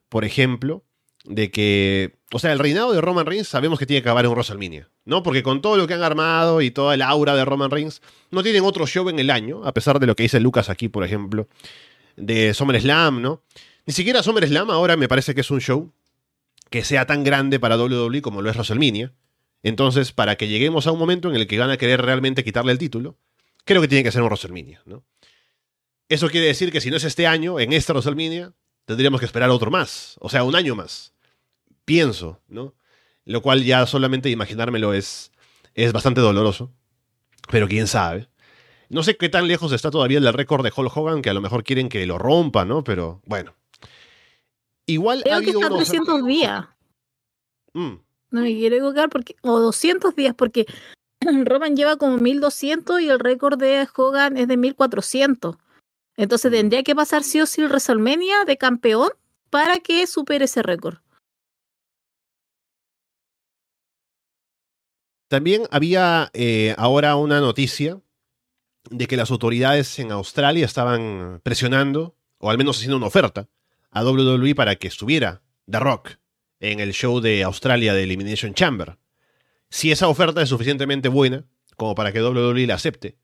por 0.09 0.25
ejemplo, 0.25 0.85
de 1.25 1.51
que, 1.51 2.16
o 2.33 2.39
sea, 2.41 2.53
el 2.53 2.59
reinado 2.59 2.93
de 2.93 3.01
Roman 3.01 3.25
Reigns 3.25 3.49
sabemos 3.49 3.79
que 3.79 3.87
tiene 3.87 4.03
que 4.03 4.09
acabar 4.09 4.25
en 4.25 4.33
WrestleMania, 4.33 4.89
¿no? 5.05 5.23
Porque 5.23 5.43
con 5.43 5.63
todo 5.63 5.77
lo 5.77 5.87
que 5.87 5.95
han 5.95 6.03
armado 6.03 6.61
y 6.61 6.73
toda 6.73 6.95
el 6.95 7.03
aura 7.03 7.37
de 7.37 7.45
Roman 7.45 7.71
Reigns, 7.71 8.03
no 8.31 8.43
tienen 8.43 8.65
otro 8.65 8.87
show 8.87 9.09
en 9.09 9.19
el 9.21 9.31
año, 9.31 9.65
a 9.65 9.73
pesar 9.73 10.01
de 10.01 10.07
lo 10.07 10.17
que 10.17 10.25
dice 10.25 10.41
Lucas 10.41 10.69
aquí, 10.69 10.89
por 10.89 11.05
ejemplo, 11.05 11.49
de 12.17 12.53
SummerSlam, 12.53 13.23
¿no? 13.23 13.43
Ni 13.87 13.93
siquiera 13.93 14.23
SummerSlam 14.23 14.71
ahora 14.71 14.97
me 14.97 15.07
parece 15.07 15.35
que 15.35 15.43
es 15.43 15.51
un 15.53 15.61
show 15.61 15.93
que 16.69 16.83
sea 16.83 17.07
tan 17.07 17.23
grande 17.23 17.61
para 17.61 17.77
WWE 17.77 18.21
como 18.23 18.43
lo 18.43 18.51
es 18.51 18.57
WrestleMania. 18.57 19.13
Entonces, 19.63 20.13
para 20.13 20.37
que 20.37 20.49
lleguemos 20.49 20.89
a 20.89 20.93
un 20.93 20.99
momento 20.99 21.29
en 21.29 21.37
el 21.37 21.47
que 21.47 21.59
van 21.59 21.71
a 21.71 21.77
querer 21.77 22.03
realmente 22.03 22.43
quitarle 22.43 22.73
el 22.73 22.79
título, 22.79 23.17
creo 23.65 23.81
que 23.81 23.89
tiene 23.89 24.03
que 24.03 24.11
ser 24.11 24.23
un 24.23 24.27
WrestleMania, 24.27 24.83
¿no? 24.85 25.05
Eso 26.09 26.29
quiere 26.29 26.49
decir 26.49 26.73
que 26.73 26.81
si 26.81 26.91
no 26.91 26.97
es 26.97 27.05
este 27.05 27.27
año, 27.27 27.61
en 27.61 27.73
esta 27.73 27.93
WrestleMania, 27.93 28.53
tendríamos 28.85 29.21
que 29.21 29.27
esperar 29.27 29.51
otro 29.51 29.71
más, 29.71 30.17
o 30.21 30.29
sea, 30.29 30.43
un 30.43 30.57
año 30.57 30.75
más 30.75 31.16
pienso, 31.87 32.43
¿no? 32.49 32.75
Lo 33.25 33.41
cual 33.41 33.65
ya 33.65 33.87
solamente 33.87 34.29
imaginármelo 34.29 34.93
es, 34.93 35.33
es 35.75 35.95
bastante 35.95 36.21
doloroso. 36.21 36.71
Pero 37.51 37.67
quién 37.69 37.87
sabe. 37.87 38.29
No 38.89 39.03
sé 39.03 39.17
qué 39.17 39.29
tan 39.29 39.49
lejos 39.49 39.73
está 39.73 39.91
todavía 39.91 40.19
el 40.19 40.33
récord 40.33 40.63
de 40.63 40.73
Hulk 40.75 40.95
Hogan, 40.95 41.23
que 41.23 41.31
a 41.31 41.35
lo 41.35 41.41
mejor 41.41 41.65
quieren 41.65 41.89
que 41.89 42.05
lo 42.07 42.19
rompa, 42.19 42.65
¿no? 42.65 42.85
Pero 42.85 43.23
bueno. 43.25 43.55
Igual 44.87 45.23
Creo 45.23 45.35
ha 45.35 45.37
habido 45.39 45.61
que 45.61 45.67
está 45.67 45.77
300 45.77 46.27
días. 46.27 46.67
Mm. 47.73 47.95
No 48.31 48.41
me 48.41 48.55
quiero 48.55 48.77
equivocar 48.77 49.09
porque 49.09 49.37
o 49.43 49.59
200 49.59 50.15
días 50.15 50.35
porque 50.35 50.67
Roman 51.45 51.77
lleva 51.77 51.97
como 51.97 52.19
1200 52.19 53.01
y 53.01 53.09
el 53.09 53.19
récord 53.19 53.59
de 53.59 53.89
Hogan 53.95 54.37
es 54.37 54.49
de 54.49 54.57
1400. 54.57 55.57
Entonces 56.17 56.51
tendría 56.51 56.83
que 56.83 56.95
pasar 56.95 57.25
sí 57.25 57.41
o 57.41 57.47
sí 57.47 57.63
el 57.63 57.69
WrestleMania 57.69 58.45
de 58.45 58.57
campeón 58.57 59.11
para 59.51 59.79
que 59.79 60.07
supere 60.07 60.47
ese 60.47 60.63
récord. 60.63 60.99
También 65.29 65.65
había 65.71 66.31
eh, 66.35 66.75
ahora 66.79 67.17
una 67.17 67.41
noticia 67.41 68.01
de 68.91 69.07
que 69.07 69.17
las 69.17 69.31
autoridades 69.31 69.99
en 69.99 70.13
Australia 70.13 70.65
estaban 70.65 71.41
presionando, 71.43 72.17
o 72.39 72.51
al 72.51 72.59
menos 72.59 72.77
haciendo 72.77 72.97
una 72.97 73.07
oferta, 73.07 73.49
a 73.91 74.05
WWE 74.05 74.55
para 74.55 74.77
que 74.77 74.89
estuviera 74.89 75.43
The 75.69 75.81
Rock 75.81 76.11
en 76.61 76.81
el 76.81 76.93
show 76.93 77.21
de 77.21 77.43
Australia 77.43 77.95
de 77.95 78.05
Elimination 78.05 78.55
Chamber. 78.55 78.99
Si 79.69 79.91
esa 79.91 80.09
oferta 80.09 80.43
es 80.43 80.49
suficientemente 80.49 81.09
buena 81.09 81.45
como 81.77 81.95
para 81.95 82.13
que 82.13 82.23
WWE 82.23 82.67
la 82.67 82.75
acepte, 82.75 83.19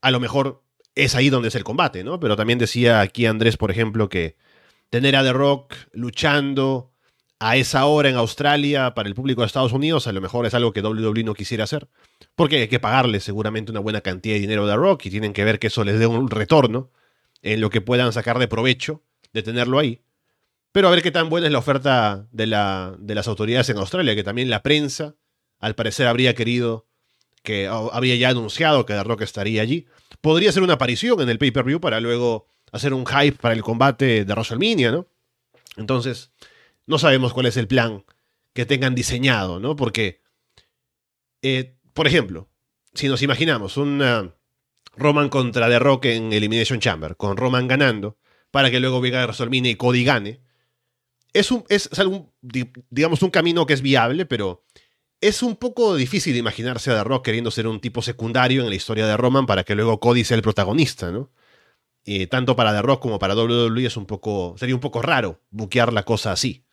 a 0.00 0.10
lo 0.10 0.20
mejor 0.20 0.62
es 0.94 1.14
ahí 1.14 1.30
donde 1.30 1.48
es 1.48 1.54
el 1.54 1.64
combate, 1.64 2.02
¿no? 2.02 2.18
Pero 2.18 2.36
también 2.36 2.58
decía 2.58 3.00
aquí 3.00 3.26
Andrés, 3.26 3.56
por 3.56 3.70
ejemplo, 3.70 4.08
que 4.08 4.36
tener 4.90 5.14
a 5.16 5.22
The 5.22 5.32
Rock 5.32 5.74
luchando 5.92 6.89
a 7.40 7.56
esa 7.56 7.86
hora 7.86 8.10
en 8.10 8.16
Australia 8.16 8.92
para 8.94 9.08
el 9.08 9.14
público 9.14 9.40
de 9.40 9.46
Estados 9.46 9.72
Unidos, 9.72 10.06
a 10.06 10.12
lo 10.12 10.20
mejor 10.20 10.44
es 10.44 10.52
algo 10.52 10.72
que 10.74 10.82
WWE 10.82 11.24
no 11.24 11.32
quisiera 11.32 11.64
hacer, 11.64 11.88
porque 12.36 12.58
hay 12.58 12.68
que 12.68 12.78
pagarle 12.78 13.18
seguramente 13.18 13.72
una 13.72 13.80
buena 13.80 14.02
cantidad 14.02 14.34
de 14.34 14.40
dinero 14.40 14.66
a 14.66 14.68
The 14.68 14.76
Rock 14.76 15.06
y 15.06 15.10
tienen 15.10 15.32
que 15.32 15.42
ver 15.42 15.58
que 15.58 15.68
eso 15.68 15.82
les 15.82 15.98
dé 15.98 16.06
un 16.06 16.28
retorno 16.28 16.90
en 17.40 17.62
lo 17.62 17.70
que 17.70 17.80
puedan 17.80 18.12
sacar 18.12 18.38
de 18.38 18.46
provecho 18.46 19.02
de 19.32 19.42
tenerlo 19.42 19.78
ahí. 19.78 20.02
Pero 20.70 20.88
a 20.88 20.90
ver 20.90 21.02
qué 21.02 21.10
tan 21.10 21.30
buena 21.30 21.46
es 21.46 21.52
la 21.52 21.58
oferta 21.58 22.26
de, 22.30 22.44
de 22.98 23.14
las 23.14 23.26
autoridades 23.26 23.70
en 23.70 23.78
Australia, 23.78 24.14
que 24.14 24.22
también 24.22 24.50
la 24.50 24.62
prensa, 24.62 25.16
al 25.58 25.74
parecer, 25.74 26.06
habría 26.06 26.34
querido 26.34 26.86
que 27.42 27.68
había 27.68 28.16
ya 28.16 28.28
anunciado 28.28 28.84
que 28.84 28.92
The 28.92 29.02
Rock 29.02 29.22
estaría 29.22 29.62
allí. 29.62 29.86
Podría 30.20 30.52
ser 30.52 30.62
una 30.62 30.74
aparición 30.74 31.22
en 31.22 31.30
el 31.30 31.38
pay-per-view 31.38 31.80
para 31.80 32.00
luego 32.00 32.46
hacer 32.70 32.92
un 32.92 33.06
hype 33.06 33.38
para 33.40 33.54
el 33.54 33.62
combate 33.62 34.26
de 34.26 34.32
WrestleMania, 34.34 34.92
¿no? 34.92 35.06
Entonces, 35.78 36.30
no 36.90 36.98
sabemos 36.98 37.32
cuál 37.32 37.46
es 37.46 37.56
el 37.56 37.68
plan 37.68 38.04
que 38.52 38.66
tengan 38.66 38.96
diseñado, 38.96 39.60
¿no? 39.60 39.76
Porque, 39.76 40.20
eh, 41.40 41.76
por 41.94 42.08
ejemplo, 42.08 42.50
si 42.94 43.08
nos 43.08 43.22
imaginamos 43.22 43.76
un 43.76 44.32
Roman 44.96 45.28
contra 45.28 45.68
The 45.68 45.78
Rock 45.78 46.06
en 46.06 46.32
Elimination 46.32 46.80
Chamber, 46.80 47.16
con 47.16 47.36
Roman 47.36 47.68
ganando, 47.68 48.18
para 48.50 48.72
que 48.72 48.80
luego 48.80 49.00
venga 49.00 49.22
WrestleMania 49.22 49.70
y 49.70 49.76
Cody 49.76 50.02
gane, 50.02 50.40
es, 51.32 51.52
un, 51.52 51.64
es, 51.68 51.88
digamos, 52.90 53.22
un 53.22 53.30
camino 53.30 53.66
que 53.66 53.74
es 53.74 53.82
viable, 53.82 54.26
pero 54.26 54.64
es 55.20 55.44
un 55.44 55.54
poco 55.54 55.94
difícil 55.94 56.36
imaginarse 56.36 56.90
a 56.90 56.96
The 56.96 57.04
Rock 57.04 57.26
queriendo 57.26 57.52
ser 57.52 57.68
un 57.68 57.78
tipo 57.78 58.02
secundario 58.02 58.62
en 58.62 58.68
la 58.68 58.74
historia 58.74 59.06
de 59.06 59.16
Roman 59.16 59.46
para 59.46 59.62
que 59.62 59.76
luego 59.76 60.00
Cody 60.00 60.24
sea 60.24 60.36
el 60.36 60.42
protagonista, 60.42 61.12
¿no? 61.12 61.30
Y 62.04 62.26
tanto 62.26 62.56
para 62.56 62.72
The 62.72 62.82
Rock 62.82 63.00
como 63.00 63.20
para 63.20 63.36
WWE 63.36 63.86
es 63.86 63.96
un 63.96 64.06
poco, 64.06 64.56
sería 64.58 64.74
un 64.74 64.80
poco 64.80 65.02
raro 65.02 65.40
buquear 65.50 65.92
la 65.92 66.02
cosa 66.02 66.32
así. 66.32 66.64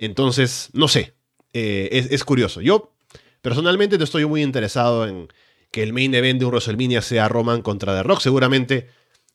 Entonces, 0.00 0.70
no 0.72 0.88
sé, 0.88 1.14
eh, 1.52 2.08
es, 2.10 2.24
curioso. 2.24 2.62
Yo 2.62 2.94
personalmente 3.42 3.98
no 3.98 4.04
estoy 4.04 4.24
muy 4.24 4.42
interesado 4.42 5.06
en 5.06 5.28
que 5.70 5.82
el 5.82 5.92
main 5.92 6.14
event 6.14 6.40
de 6.40 6.46
un 6.46 6.52
WrestleMania 6.52 7.02
sea 7.02 7.28
Roman 7.28 7.60
contra 7.60 7.94
The 7.94 8.02
Rock. 8.02 8.20
Seguramente 8.20 8.88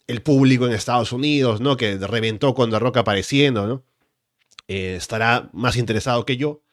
el 0.08 0.24
público 0.24 0.66
en 0.66 0.74
Estados 0.74 1.12
Unidos, 1.12 1.62
¿no? 1.62 1.78
Que 1.78 2.00
reventó 2.00 2.56
con 2.56 2.72
The 2.72 2.80
Rock 2.80 2.98
apareciendo, 2.98 3.68
¿no? 3.68 3.84
Eh, 4.68 4.96
estará 4.96 5.52
más 5.54 5.78
interesado 5.78 6.26
que 6.26 6.36
yo. 6.36 6.64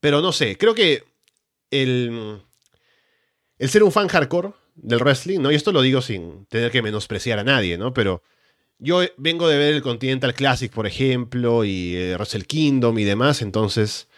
Pero 0.00 0.20
no 0.20 0.32
sé, 0.32 0.58
creo 0.58 0.74
que 0.74 1.04
el, 1.70 2.42
el 3.56 3.68
ser 3.70 3.84
un 3.84 3.92
fan 3.92 4.08
hardcore 4.08 4.50
del 4.74 4.98
wrestling, 4.98 5.38
¿no? 5.38 5.52
Y 5.52 5.54
esto 5.54 5.70
lo 5.70 5.80
digo 5.80 6.02
sin 6.02 6.46
tener 6.46 6.72
que 6.72 6.82
menospreciar 6.82 7.38
a 7.38 7.44
nadie, 7.44 7.78
¿no? 7.78 7.94
Pero 7.94 8.24
yo 8.82 9.00
vengo 9.16 9.46
de 9.46 9.56
ver 9.56 9.74
el 9.74 9.82
Continental 9.82 10.34
Classic, 10.34 10.72
por 10.72 10.88
ejemplo, 10.88 11.64
y 11.64 11.94
eh, 11.94 12.14
Wrestle 12.16 12.44
Kingdom 12.44 12.98
y 12.98 13.04
demás, 13.04 13.40
entonces 13.40 14.08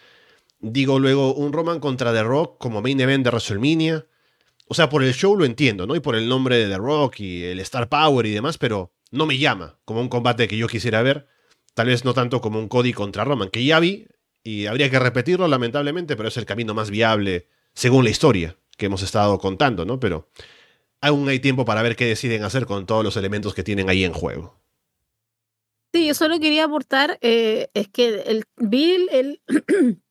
digo 0.59 0.97
luego 0.97 1.35
un 1.35 1.53
Roman 1.53 1.79
contra 1.79 2.11
The 2.11 2.23
Rock 2.23 2.57
como 2.57 2.81
main 2.81 2.99
event 2.99 3.23
de 3.23 3.29
WrestleMania. 3.29 4.07
O 4.67 4.73
sea, 4.73 4.89
por 4.89 5.03
el 5.03 5.13
show 5.13 5.37
lo 5.37 5.45
entiendo, 5.45 5.85
¿no? 5.85 5.95
Y 5.95 5.99
por 5.99 6.15
el 6.15 6.27
nombre 6.27 6.57
de 6.57 6.67
The 6.67 6.77
Rock 6.77 7.19
y 7.19 7.43
el 7.43 7.59
Star 7.59 7.87
Power 7.87 8.25
y 8.25 8.31
demás, 8.31 8.57
pero 8.57 8.91
no 9.11 9.27
me 9.27 9.37
llama 9.37 9.77
como 9.85 10.01
un 10.01 10.09
combate 10.09 10.47
que 10.47 10.57
yo 10.57 10.67
quisiera 10.67 11.03
ver. 11.03 11.27
Tal 11.75 11.87
vez 11.87 12.03
no 12.03 12.15
tanto 12.15 12.41
como 12.41 12.57
un 12.57 12.67
Cody 12.67 12.91
contra 12.91 13.23
Roman, 13.23 13.49
que 13.49 13.63
ya 13.63 13.79
vi 13.79 14.07
y 14.43 14.65
habría 14.65 14.89
que 14.89 14.97
repetirlo 14.97 15.47
lamentablemente, 15.47 16.15
pero 16.15 16.29
es 16.29 16.37
el 16.37 16.45
camino 16.45 16.73
más 16.73 16.89
viable 16.89 17.49
según 17.75 18.03
la 18.03 18.09
historia 18.09 18.57
que 18.77 18.87
hemos 18.87 19.03
estado 19.03 19.37
contando, 19.37 19.85
¿no? 19.85 19.99
Pero 19.99 20.29
aún 21.05 21.29
hay 21.29 21.39
tiempo 21.39 21.65
para 21.65 21.83
ver 21.83 21.95
qué 21.95 22.05
deciden 22.05 22.43
hacer 22.43 22.65
con 22.65 22.85
todos 22.85 23.03
los 23.03 23.15
elementos 23.15 23.53
que 23.53 23.63
tienen 23.63 23.89
ahí 23.89 24.03
en 24.03 24.13
juego. 24.13 24.59
Sí, 25.93 26.07
yo 26.07 26.13
solo 26.13 26.39
quería 26.39 26.65
aportar, 26.65 27.19
eh, 27.21 27.69
es 27.73 27.87
que 27.87 28.23
el, 28.25 28.45
vi, 28.57 29.07
el, 29.11 29.41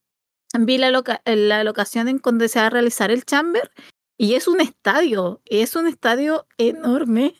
vi 0.58 0.78
la, 0.78 0.90
la 1.26 1.64
locación 1.64 2.08
en 2.08 2.18
donde 2.18 2.48
se 2.48 2.60
va 2.60 2.66
a 2.66 2.70
realizar 2.70 3.10
el 3.10 3.24
chamber 3.24 3.70
y 4.16 4.34
es 4.34 4.46
un 4.46 4.60
estadio, 4.60 5.42
es 5.44 5.76
un 5.76 5.86
estadio 5.86 6.46
enorme. 6.58 7.34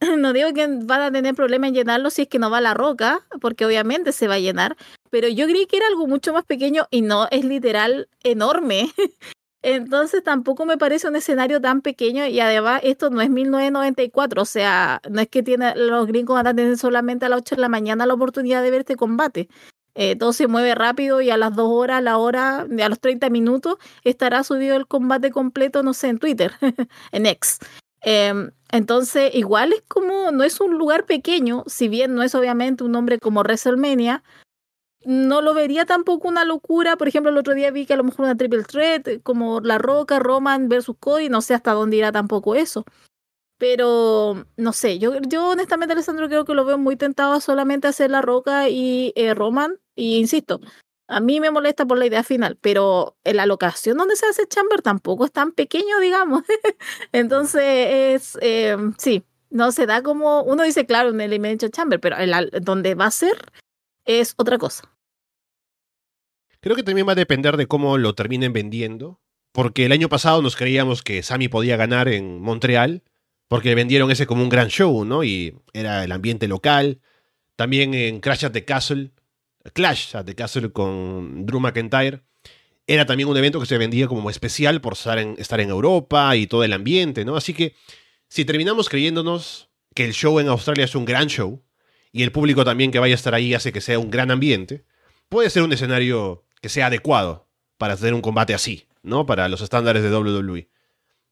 No 0.18 0.32
digo 0.32 0.52
que 0.52 0.66
van 0.66 1.00
a 1.00 1.12
tener 1.12 1.32
problema 1.36 1.68
en 1.68 1.74
llenarlo 1.74 2.10
si 2.10 2.22
es 2.22 2.28
que 2.28 2.40
no 2.40 2.50
va 2.50 2.60
la 2.60 2.74
roca, 2.74 3.24
porque 3.40 3.64
obviamente 3.64 4.10
se 4.10 4.26
va 4.26 4.34
a 4.34 4.40
llenar, 4.40 4.76
pero 5.10 5.28
yo 5.28 5.46
creí 5.46 5.66
que 5.66 5.76
era 5.76 5.86
algo 5.86 6.08
mucho 6.08 6.32
más 6.32 6.44
pequeño 6.44 6.88
y 6.90 7.02
no 7.02 7.28
es 7.30 7.44
literal 7.44 8.08
enorme. 8.24 8.90
Entonces 9.62 10.24
tampoco 10.24 10.66
me 10.66 10.76
parece 10.76 11.08
un 11.08 11.14
escenario 11.16 11.60
tan 11.60 11.82
pequeño 11.82 12.26
y 12.26 12.40
además 12.40 12.80
esto 12.82 13.10
no 13.10 13.20
es 13.20 13.30
1994, 13.30 14.42
o 14.42 14.44
sea, 14.44 15.00
no 15.08 15.20
es 15.20 15.28
que 15.28 15.44
tiene, 15.44 15.74
los 15.76 16.06
gringos 16.08 16.34
van 16.34 16.48
a 16.48 16.54
tener 16.54 16.76
solamente 16.76 17.26
a 17.26 17.28
las 17.28 17.40
8 17.40 17.54
de 17.54 17.60
la 17.60 17.68
mañana 17.68 18.04
la 18.06 18.14
oportunidad 18.14 18.62
de 18.62 18.70
ver 18.72 18.80
este 18.80 18.96
combate. 18.96 19.48
Eh, 19.94 20.16
todo 20.16 20.32
se 20.32 20.48
mueve 20.48 20.74
rápido 20.74 21.20
y 21.20 21.30
a 21.30 21.36
las 21.36 21.54
2 21.54 21.68
horas, 21.70 21.98
a 21.98 22.00
la 22.00 22.18
hora, 22.18 22.60
a 22.60 22.88
los 22.88 22.98
30 22.98 23.30
minutos 23.30 23.76
estará 24.04 24.42
subido 24.42 24.74
el 24.76 24.86
combate 24.86 25.30
completo, 25.30 25.82
no 25.82 25.94
sé, 25.94 26.08
en 26.08 26.18
Twitter, 26.18 26.52
en 27.12 27.26
X. 27.26 27.58
Em, 28.00 28.50
entonces, 28.72 29.32
igual 29.34 29.72
es 29.72 29.82
como, 29.86 30.32
no 30.32 30.42
es 30.42 30.60
un 30.60 30.76
lugar 30.76 31.04
pequeño, 31.06 31.62
si 31.66 31.88
bien 31.88 32.14
no 32.14 32.22
es 32.22 32.34
obviamente 32.34 32.82
un 32.82 32.92
nombre 32.92 33.18
como 33.18 33.42
WrestleMania, 33.42 34.24
no 35.04 35.40
lo 35.40 35.54
vería 35.54 35.84
tampoco 35.86 36.28
una 36.28 36.44
locura. 36.44 36.96
Por 36.96 37.08
ejemplo, 37.08 37.30
el 37.30 37.38
otro 37.38 37.54
día 37.54 37.70
vi 37.70 37.86
que 37.86 37.94
a 37.94 37.96
lo 37.96 38.04
mejor 38.04 38.24
una 38.26 38.36
triple 38.36 38.64
threat, 38.64 39.22
como 39.22 39.60
La 39.60 39.78
Roca, 39.78 40.18
Roman 40.18 40.68
versus 40.68 40.96
Cody, 40.98 41.28
no 41.28 41.40
sé 41.42 41.54
hasta 41.54 41.72
dónde 41.72 41.96
irá 41.96 42.12
tampoco 42.12 42.54
eso. 42.54 42.84
Pero, 43.58 44.44
no 44.56 44.72
sé, 44.72 44.98
yo, 44.98 45.20
yo 45.20 45.50
honestamente, 45.50 45.92
Alessandro, 45.92 46.28
creo 46.28 46.44
que 46.44 46.54
lo 46.54 46.64
veo 46.64 46.78
muy 46.78 46.96
tentado 46.96 47.32
a 47.34 47.40
solamente 47.40 47.88
hacer 47.88 48.10
La 48.10 48.20
Roca 48.20 48.68
y 48.68 49.12
eh, 49.16 49.34
Roman. 49.34 49.78
Y 49.94 50.18
insisto, 50.18 50.60
a 51.08 51.20
mí 51.20 51.40
me 51.40 51.50
molesta 51.50 51.86
por 51.86 51.98
la 51.98 52.06
idea 52.06 52.24
final, 52.24 52.58
pero 52.60 53.16
en 53.24 53.36
la 53.36 53.46
locación 53.46 53.98
donde 53.98 54.16
se 54.16 54.26
hace 54.26 54.48
Chamber 54.48 54.82
tampoco 54.82 55.26
es 55.26 55.32
tan 55.32 55.52
pequeño, 55.52 56.00
digamos. 56.00 56.42
Entonces, 57.12 57.62
es, 57.62 58.38
eh, 58.40 58.76
sí, 58.98 59.24
no 59.50 59.70
se 59.72 59.86
da 59.86 60.02
como, 60.02 60.42
uno 60.42 60.62
dice, 60.62 60.86
claro, 60.86 61.10
en 61.10 61.20
el 61.20 61.32
Elimination 61.32 61.70
Chamber, 61.70 62.00
pero 62.00 62.16
donde 62.62 62.94
va 62.94 63.06
a 63.06 63.10
ser 63.10 63.36
es 64.04 64.34
otra 64.38 64.58
cosa. 64.58 64.91
Creo 66.62 66.76
que 66.76 66.84
también 66.84 67.08
va 67.08 67.12
a 67.12 67.16
depender 67.16 67.56
de 67.56 67.66
cómo 67.66 67.98
lo 67.98 68.14
terminen 68.14 68.52
vendiendo, 68.52 69.20
porque 69.50 69.84
el 69.84 69.90
año 69.90 70.08
pasado 70.08 70.42
nos 70.42 70.54
creíamos 70.54 71.02
que 71.02 71.24
Sammy 71.24 71.48
podía 71.48 71.76
ganar 71.76 72.06
en 72.06 72.40
Montreal, 72.40 73.02
porque 73.48 73.74
vendieron 73.74 74.12
ese 74.12 74.28
como 74.28 74.44
un 74.44 74.48
gran 74.48 74.68
show, 74.68 75.04
¿no? 75.04 75.24
Y 75.24 75.56
era 75.72 76.04
el 76.04 76.12
ambiente 76.12 76.46
local. 76.46 77.00
También 77.56 77.94
en 77.94 78.20
Crash 78.20 78.44
at 78.44 78.52
the 78.52 78.64
Castle, 78.64 79.10
Clash 79.72 80.14
at 80.14 80.24
the 80.24 80.36
Castle 80.36 80.70
con 80.70 81.46
Drew 81.46 81.58
McIntyre, 81.58 82.22
era 82.86 83.06
también 83.06 83.28
un 83.28 83.36
evento 83.36 83.58
que 83.58 83.66
se 83.66 83.76
vendía 83.76 84.06
como 84.06 84.30
especial 84.30 84.80
por 84.80 84.92
estar 84.92 85.18
en, 85.18 85.34
estar 85.38 85.60
en 85.60 85.68
Europa 85.68 86.36
y 86.36 86.46
todo 86.46 86.62
el 86.62 86.72
ambiente, 86.72 87.24
¿no? 87.24 87.34
Así 87.34 87.54
que 87.54 87.74
si 88.28 88.44
terminamos 88.44 88.88
creyéndonos 88.88 89.68
que 89.96 90.04
el 90.04 90.12
show 90.12 90.38
en 90.38 90.46
Australia 90.46 90.84
es 90.84 90.94
un 90.94 91.06
gran 91.06 91.26
show, 91.26 91.60
y 92.12 92.22
el 92.22 92.30
público 92.30 92.64
también 92.64 92.92
que 92.92 93.00
vaya 93.00 93.14
a 93.14 93.16
estar 93.16 93.34
ahí 93.34 93.52
hace 93.52 93.72
que 93.72 93.80
sea 93.80 93.98
un 93.98 94.12
gran 94.12 94.30
ambiente, 94.30 94.84
puede 95.28 95.50
ser 95.50 95.64
un 95.64 95.72
escenario 95.72 96.44
que 96.62 96.70
sea 96.70 96.86
adecuado 96.86 97.48
para 97.76 97.94
hacer 97.94 98.14
un 98.14 98.22
combate 98.22 98.54
así, 98.54 98.86
¿no? 99.02 99.26
Para 99.26 99.48
los 99.48 99.60
estándares 99.60 100.02
de 100.02 100.16
WWE. 100.16 100.70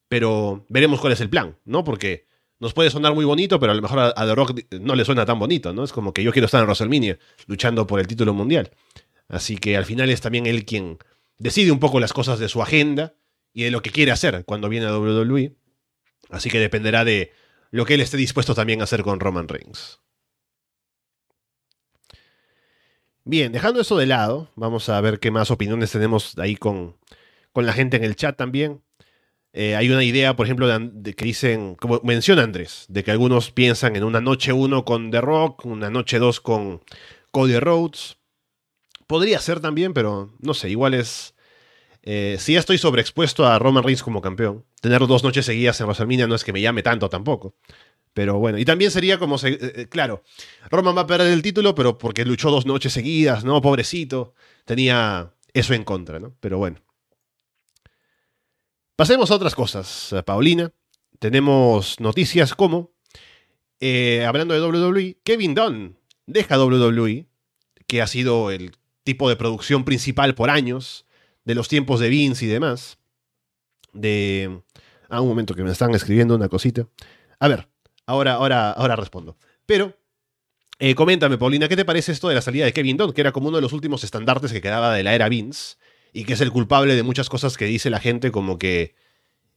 Pero 0.08 0.66
veremos 0.68 1.00
cuál 1.00 1.12
es 1.12 1.20
el 1.20 1.30
plan, 1.30 1.56
¿no? 1.64 1.84
Porque 1.84 2.26
nos 2.58 2.74
puede 2.74 2.90
sonar 2.90 3.14
muy 3.14 3.24
bonito, 3.24 3.60
pero 3.60 3.72
a 3.72 3.74
lo 3.76 3.80
mejor 3.80 4.12
a, 4.14 4.26
The 4.26 4.34
Rock 4.34 4.60
no 4.80 4.96
le 4.96 5.04
suena 5.04 5.24
tan 5.24 5.38
bonito, 5.38 5.72
¿no? 5.72 5.84
Es 5.84 5.92
como 5.92 6.12
que 6.12 6.24
yo 6.24 6.32
quiero 6.32 6.46
estar 6.46 6.60
en 6.60 6.66
WrestleMania 6.66 7.18
luchando 7.46 7.86
por 7.86 8.00
el 8.00 8.08
título 8.08 8.34
mundial. 8.34 8.70
Así 9.28 9.56
que 9.56 9.76
al 9.76 9.84
final 9.84 10.10
es 10.10 10.20
también 10.20 10.46
él 10.46 10.64
quien 10.64 10.98
decide 11.38 11.70
un 11.70 11.78
poco 11.78 12.00
las 12.00 12.12
cosas 12.12 12.40
de 12.40 12.48
su 12.48 12.60
agenda 12.60 13.14
y 13.52 13.62
de 13.62 13.70
lo 13.70 13.82
que 13.82 13.90
quiere 13.90 14.10
hacer 14.10 14.44
cuando 14.44 14.68
viene 14.68 14.86
a 14.86 14.98
WWE. 14.98 15.54
Así 16.28 16.50
que 16.50 16.58
dependerá 16.58 17.04
de 17.04 17.32
lo 17.70 17.86
que 17.86 17.94
él 17.94 18.00
esté 18.00 18.16
dispuesto 18.16 18.54
también 18.56 18.80
a 18.80 18.84
hacer 18.84 19.02
con 19.02 19.20
Roman 19.20 19.46
Reigns. 19.46 20.00
Bien, 23.24 23.52
dejando 23.52 23.80
eso 23.80 23.98
de 23.98 24.06
lado, 24.06 24.50
vamos 24.56 24.88
a 24.88 25.00
ver 25.00 25.20
qué 25.20 25.30
más 25.30 25.50
opiniones 25.50 25.92
tenemos 25.92 26.38
ahí 26.38 26.56
con, 26.56 26.96
con 27.52 27.66
la 27.66 27.72
gente 27.72 27.96
en 27.96 28.04
el 28.04 28.16
chat 28.16 28.36
también. 28.36 28.82
Eh, 29.52 29.74
hay 29.76 29.90
una 29.90 30.04
idea, 30.04 30.36
por 30.36 30.46
ejemplo, 30.46 30.66
de, 30.68 31.14
que 31.14 31.24
dicen, 31.24 31.74
como 31.74 32.00
menciona 32.04 32.42
Andrés, 32.42 32.86
de 32.88 33.02
que 33.02 33.10
algunos 33.10 33.50
piensan 33.50 33.96
en 33.96 34.04
una 34.04 34.20
noche 34.20 34.52
1 34.52 34.84
con 34.84 35.10
The 35.10 35.20
Rock, 35.20 35.66
una 35.66 35.90
noche 35.90 36.18
2 36.18 36.40
con 36.40 36.82
Cody 37.32 37.58
Rhodes. 37.58 38.16
Podría 39.06 39.40
ser 39.40 39.60
también, 39.60 39.92
pero 39.92 40.32
no 40.40 40.54
sé, 40.54 40.70
igual 40.70 40.94
es... 40.94 41.34
Eh, 42.02 42.36
si 42.38 42.54
ya 42.54 42.60
estoy 42.60 42.78
sobreexpuesto 42.78 43.46
a 43.46 43.58
Roman 43.58 43.84
Reigns 43.84 44.02
como 44.02 44.22
campeón, 44.22 44.64
tener 44.80 45.06
dos 45.06 45.22
noches 45.22 45.44
seguidas 45.44 45.78
en 45.80 45.86
WrestleMania 45.86 46.26
no 46.26 46.34
es 46.34 46.44
que 46.44 46.52
me 46.52 46.60
llame 46.62 46.82
tanto 46.82 47.10
tampoco. 47.10 47.54
Pero 48.12 48.38
bueno, 48.38 48.58
y 48.58 48.64
también 48.64 48.90
sería 48.90 49.18
como, 49.18 49.36
eh, 49.42 49.86
claro, 49.88 50.22
Roman 50.70 50.96
va 50.96 51.02
a 51.02 51.06
perder 51.06 51.32
el 51.32 51.42
título, 51.42 51.74
pero 51.74 51.96
porque 51.96 52.24
luchó 52.24 52.50
dos 52.50 52.66
noches 52.66 52.92
seguidas, 52.92 53.44
¿no? 53.44 53.60
Pobrecito. 53.60 54.34
Tenía 54.64 55.32
eso 55.52 55.74
en 55.74 55.84
contra, 55.84 56.18
¿no? 56.18 56.34
Pero 56.40 56.58
bueno. 56.58 56.78
Pasemos 58.96 59.30
a 59.30 59.36
otras 59.36 59.54
cosas, 59.54 60.12
eh, 60.12 60.22
Paulina. 60.22 60.72
Tenemos 61.18 62.00
noticias 62.00 62.54
como, 62.54 62.92
eh, 63.78 64.24
hablando 64.26 64.54
de 64.54 64.60
WWE, 64.60 65.18
Kevin 65.22 65.54
Dunn 65.54 65.96
deja 66.26 66.62
WWE, 66.62 67.26
que 67.86 68.02
ha 68.02 68.06
sido 68.06 68.50
el 68.50 68.76
tipo 69.04 69.28
de 69.28 69.36
producción 69.36 69.84
principal 69.84 70.34
por 70.34 70.50
años, 70.50 71.06
de 71.44 71.54
los 71.54 71.68
tiempos 71.68 72.00
de 72.00 72.08
Vince 72.08 72.44
y 72.44 72.48
demás. 72.48 72.98
De... 73.92 74.62
Ah, 75.08 75.20
un 75.20 75.28
momento 75.28 75.54
que 75.54 75.64
me 75.64 75.72
están 75.72 75.94
escribiendo 75.94 76.36
una 76.36 76.48
cosita. 76.48 76.86
A 77.40 77.48
ver, 77.48 77.68
ahora, 78.06 78.34
ahora, 78.34 78.70
ahora 78.72 78.96
respondo. 78.96 79.36
Pero, 79.66 79.96
eh, 80.78 80.94
coméntame, 80.94 81.38
Paulina, 81.38 81.68
¿qué 81.68 81.76
te 81.76 81.84
parece 81.84 82.12
esto 82.12 82.28
de 82.28 82.34
la 82.34 82.42
salida 82.42 82.64
de 82.64 82.72
Kevin 82.72 82.96
Dunn, 82.96 83.12
que 83.12 83.20
era 83.20 83.32
como 83.32 83.48
uno 83.48 83.58
de 83.58 83.62
los 83.62 83.72
últimos 83.72 84.04
estandartes 84.04 84.52
que 84.52 84.60
quedaba 84.60 84.94
de 84.94 85.02
la 85.02 85.14
era 85.14 85.28
Vince? 85.28 85.76
y 86.12 86.24
que 86.24 86.34
es 86.34 86.40
el 86.40 86.50
culpable 86.50 86.96
de 86.96 87.02
muchas 87.02 87.28
cosas 87.28 87.56
que 87.56 87.66
dice 87.66 87.90
la 87.90 88.00
gente, 88.00 88.30
como 88.30 88.58
que. 88.58 88.94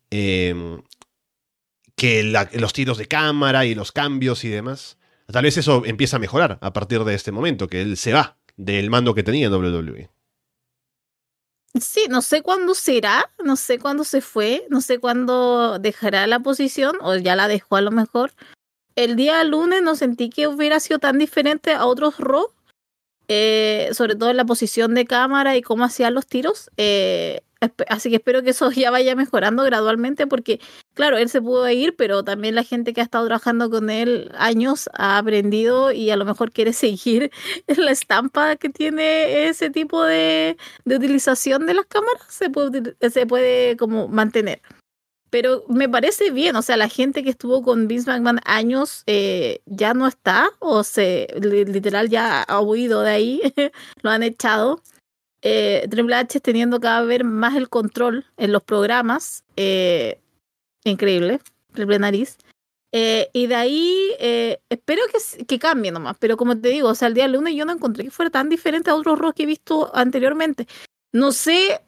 Em, 0.09 0.81
que 1.95 2.23
los 2.23 2.73
tiros 2.73 2.97
de 2.97 3.07
cámara 3.07 3.65
y 3.65 3.75
los 3.75 3.91
cambios 3.91 4.43
y 4.43 4.49
demás. 4.49 4.97
Tal 5.31 5.43
vez 5.43 5.57
eso 5.57 5.83
empieza 5.85 6.17
a 6.17 6.19
mejorar 6.19 6.57
a 6.61 6.73
partir 6.73 7.03
de 7.03 7.13
este 7.13 7.31
momento, 7.31 7.67
que 7.67 7.81
él 7.81 7.97
se 7.97 8.13
va 8.13 8.37
del 8.57 8.89
mando 8.89 9.13
que 9.13 9.23
tenía 9.23 9.47
en 9.47 9.53
WWE. 9.53 10.09
Sí, 11.81 12.05
no 12.07 12.21
sé 12.21 12.43
cuándo 12.43 12.75
será, 12.75 13.31
no 13.43 13.55
sé 13.55 13.79
cuándo 13.79 14.03
se 14.03 14.21
fue, 14.21 14.63
no 14.69 14.79
sé 14.79 14.99
cuándo 14.99 15.79
dejará 15.79 16.27
la 16.27 16.39
posición, 16.39 16.95
o 17.01 17.15
ya 17.15 17.35
la 17.35 17.47
dejó 17.47 17.77
a 17.77 17.81
lo 17.81 17.89
mejor. 17.89 18.31
El 18.95 19.15
día 19.15 19.43
lunes 19.43 19.81
no 19.83 19.95
sentí 19.95 20.29
que 20.29 20.47
hubiera 20.47 20.79
sido 20.79 20.99
tan 20.99 21.17
diferente 21.19 21.73
a 21.73 21.85
otros 21.85 22.19
Raw, 22.19 22.47
eh, 23.27 23.89
sobre 23.93 24.15
todo 24.15 24.31
en 24.31 24.37
la 24.37 24.45
posición 24.45 24.95
de 24.95 25.05
cámara 25.05 25.57
y 25.57 25.63
cómo 25.63 25.85
hacían 25.85 26.13
los 26.15 26.27
tiros. 26.27 26.71
Eh, 26.77 27.41
así 27.89 28.09
que 28.09 28.17
espero 28.17 28.43
que 28.43 28.51
eso 28.51 28.71
ya 28.71 28.91
vaya 28.91 29.15
mejorando 29.15 29.63
gradualmente 29.63 30.27
porque, 30.27 30.59
claro, 30.93 31.17
él 31.17 31.29
se 31.29 31.41
pudo 31.41 31.69
ir, 31.69 31.95
pero 31.95 32.23
también 32.23 32.55
la 32.55 32.63
gente 32.63 32.93
que 32.93 33.01
ha 33.01 33.03
estado 33.03 33.25
trabajando 33.25 33.69
con 33.69 33.89
él 33.89 34.31
años 34.37 34.89
ha 34.93 35.17
aprendido 35.17 35.91
y 35.91 36.09
a 36.09 36.15
lo 36.15 36.25
mejor 36.25 36.51
quiere 36.51 36.73
seguir 36.73 37.31
la 37.67 37.91
estampa 37.91 38.55
que 38.55 38.69
tiene 38.69 39.47
ese 39.47 39.69
tipo 39.69 40.03
de, 40.03 40.57
de 40.85 40.95
utilización 40.95 41.65
de 41.65 41.73
las 41.75 41.85
cámaras, 41.85 42.23
se 42.29 42.49
puede, 42.49 42.95
se 43.09 43.25
puede 43.25 43.77
como 43.77 44.07
mantener. 44.07 44.61
Pero 45.33 45.65
me 45.67 45.89
parece 45.89 46.29
bien, 46.29 46.55
o 46.55 46.61
sea, 46.61 46.77
la 46.77 46.87
gente 46.87 47.23
que 47.23 47.31
estuvo 47.31 47.63
con 47.63 47.87
Vince 47.87 48.07
McMahon 48.07 48.39
años 48.45 49.01
eh, 49.07 49.61
ya 49.65 49.95
no 49.95 50.05
está, 50.05 50.51
o 50.59 50.83
se 50.83 51.25
literal 51.41 52.07
ya 52.07 52.43
ha 52.43 52.61
huido 52.61 53.01
de 53.01 53.09
ahí, 53.09 53.41
lo 54.03 54.11
han 54.11 54.21
echado. 54.21 54.83
Eh, 55.45 55.87
Triple 55.89 56.15
H 56.15 56.39
teniendo 56.39 56.79
cada 56.79 57.01
vez 57.03 57.23
más 57.23 57.55
el 57.55 57.69
control 57.69 58.25
en 58.37 58.51
los 58.51 58.63
programas, 58.63 59.43
eh, 59.57 60.19
increíble, 60.85 61.39
Triple 61.73 61.99
Nariz. 61.99 62.37
Eh, 62.95 63.29
y 63.33 63.47
de 63.47 63.55
ahí 63.55 64.15
espero 64.69 65.01
que, 65.11 65.45
que 65.45 65.59
cambie 65.59 65.91
nomás, 65.91 66.15
pero 66.19 66.37
como 66.37 66.57
te 66.59 66.69
digo, 66.69 66.89
o 66.89 66.95
sea, 66.95 67.07
el 67.07 67.15
día 67.15 67.27
lunes 67.27 67.55
yo 67.55 67.65
no 67.65 67.73
encontré 67.73 68.03
que 68.03 68.11
fuera 68.11 68.29
tan 68.29 68.49
diferente 68.49 68.89
a 68.89 68.95
otros 68.95 69.19
rock 69.19 69.35
que 69.35 69.43
he 69.43 69.47
visto 69.47 69.91
anteriormente. 69.95 70.67
No 71.11 71.31
sé 71.31 71.81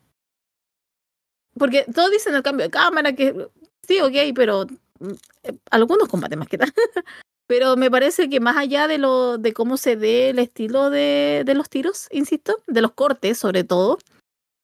porque 1.58 1.86
todos 1.94 2.12
dicen 2.12 2.36
el 2.36 2.44
cambio 2.44 2.65
de 2.65 2.72
cámara, 2.72 3.13
que 3.13 3.48
sí, 3.88 4.00
ok, 4.02 4.36
pero 4.36 4.65
mm, 5.00 5.12
eh, 5.44 5.58
algunos 5.72 6.10
combaten 6.10 6.39
más 6.39 6.48
que 6.48 6.58
tal. 6.58 6.74
pero 7.47 7.75
me 7.75 7.91
parece 7.91 8.29
que 8.29 8.39
más 8.39 8.58
allá 8.58 8.88
de 8.88 8.97
lo 8.97 9.38
de 9.38 9.53
cómo 9.53 9.77
se 9.77 9.95
ve 9.95 10.29
el 10.29 10.39
estilo 10.39 10.89
de, 10.89 11.43
de 11.45 11.53
los 11.53 11.69
tiros, 11.69 12.08
insisto, 12.12 12.62
de 12.67 12.81
los 12.81 12.91
cortes 12.91 13.38
sobre 13.38 13.63
todo, 13.63 13.99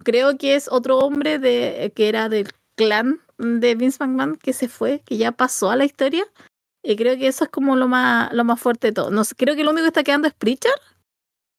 creo 0.04 0.38
que 0.38 0.56
es 0.56 0.68
otro 0.72 1.00
hombre 1.00 1.40
de 1.40 1.92
que 1.96 2.10
era 2.10 2.30
del 2.30 2.52
clan 2.76 3.22
de 3.38 3.76
Vince 3.76 3.98
McMahon 4.00 4.36
que 4.36 4.54
se 4.54 4.68
fue, 4.68 5.02
que 5.06 5.18
ya 5.18 5.32
pasó 5.32 5.70
a 5.70 5.76
la 5.76 5.86
historia. 5.86 6.26
Y 6.84 6.96
creo 6.96 7.16
que 7.18 7.28
eso 7.28 7.44
es 7.44 7.50
como 7.50 7.76
lo 7.76 7.88
más, 7.88 8.34
lo 8.34 8.44
más 8.44 8.60
fuerte 8.60 8.88
de 8.88 8.94
todo. 8.94 9.12
No 9.12 9.24
sé, 9.24 9.36
creo 9.36 9.56
que 9.56 9.64
lo 9.64 9.72
único 9.72 9.84
que 9.84 9.90
está 9.90 10.04
quedando 10.04 10.28
es 10.28 10.34
Pritchard. 10.34 10.80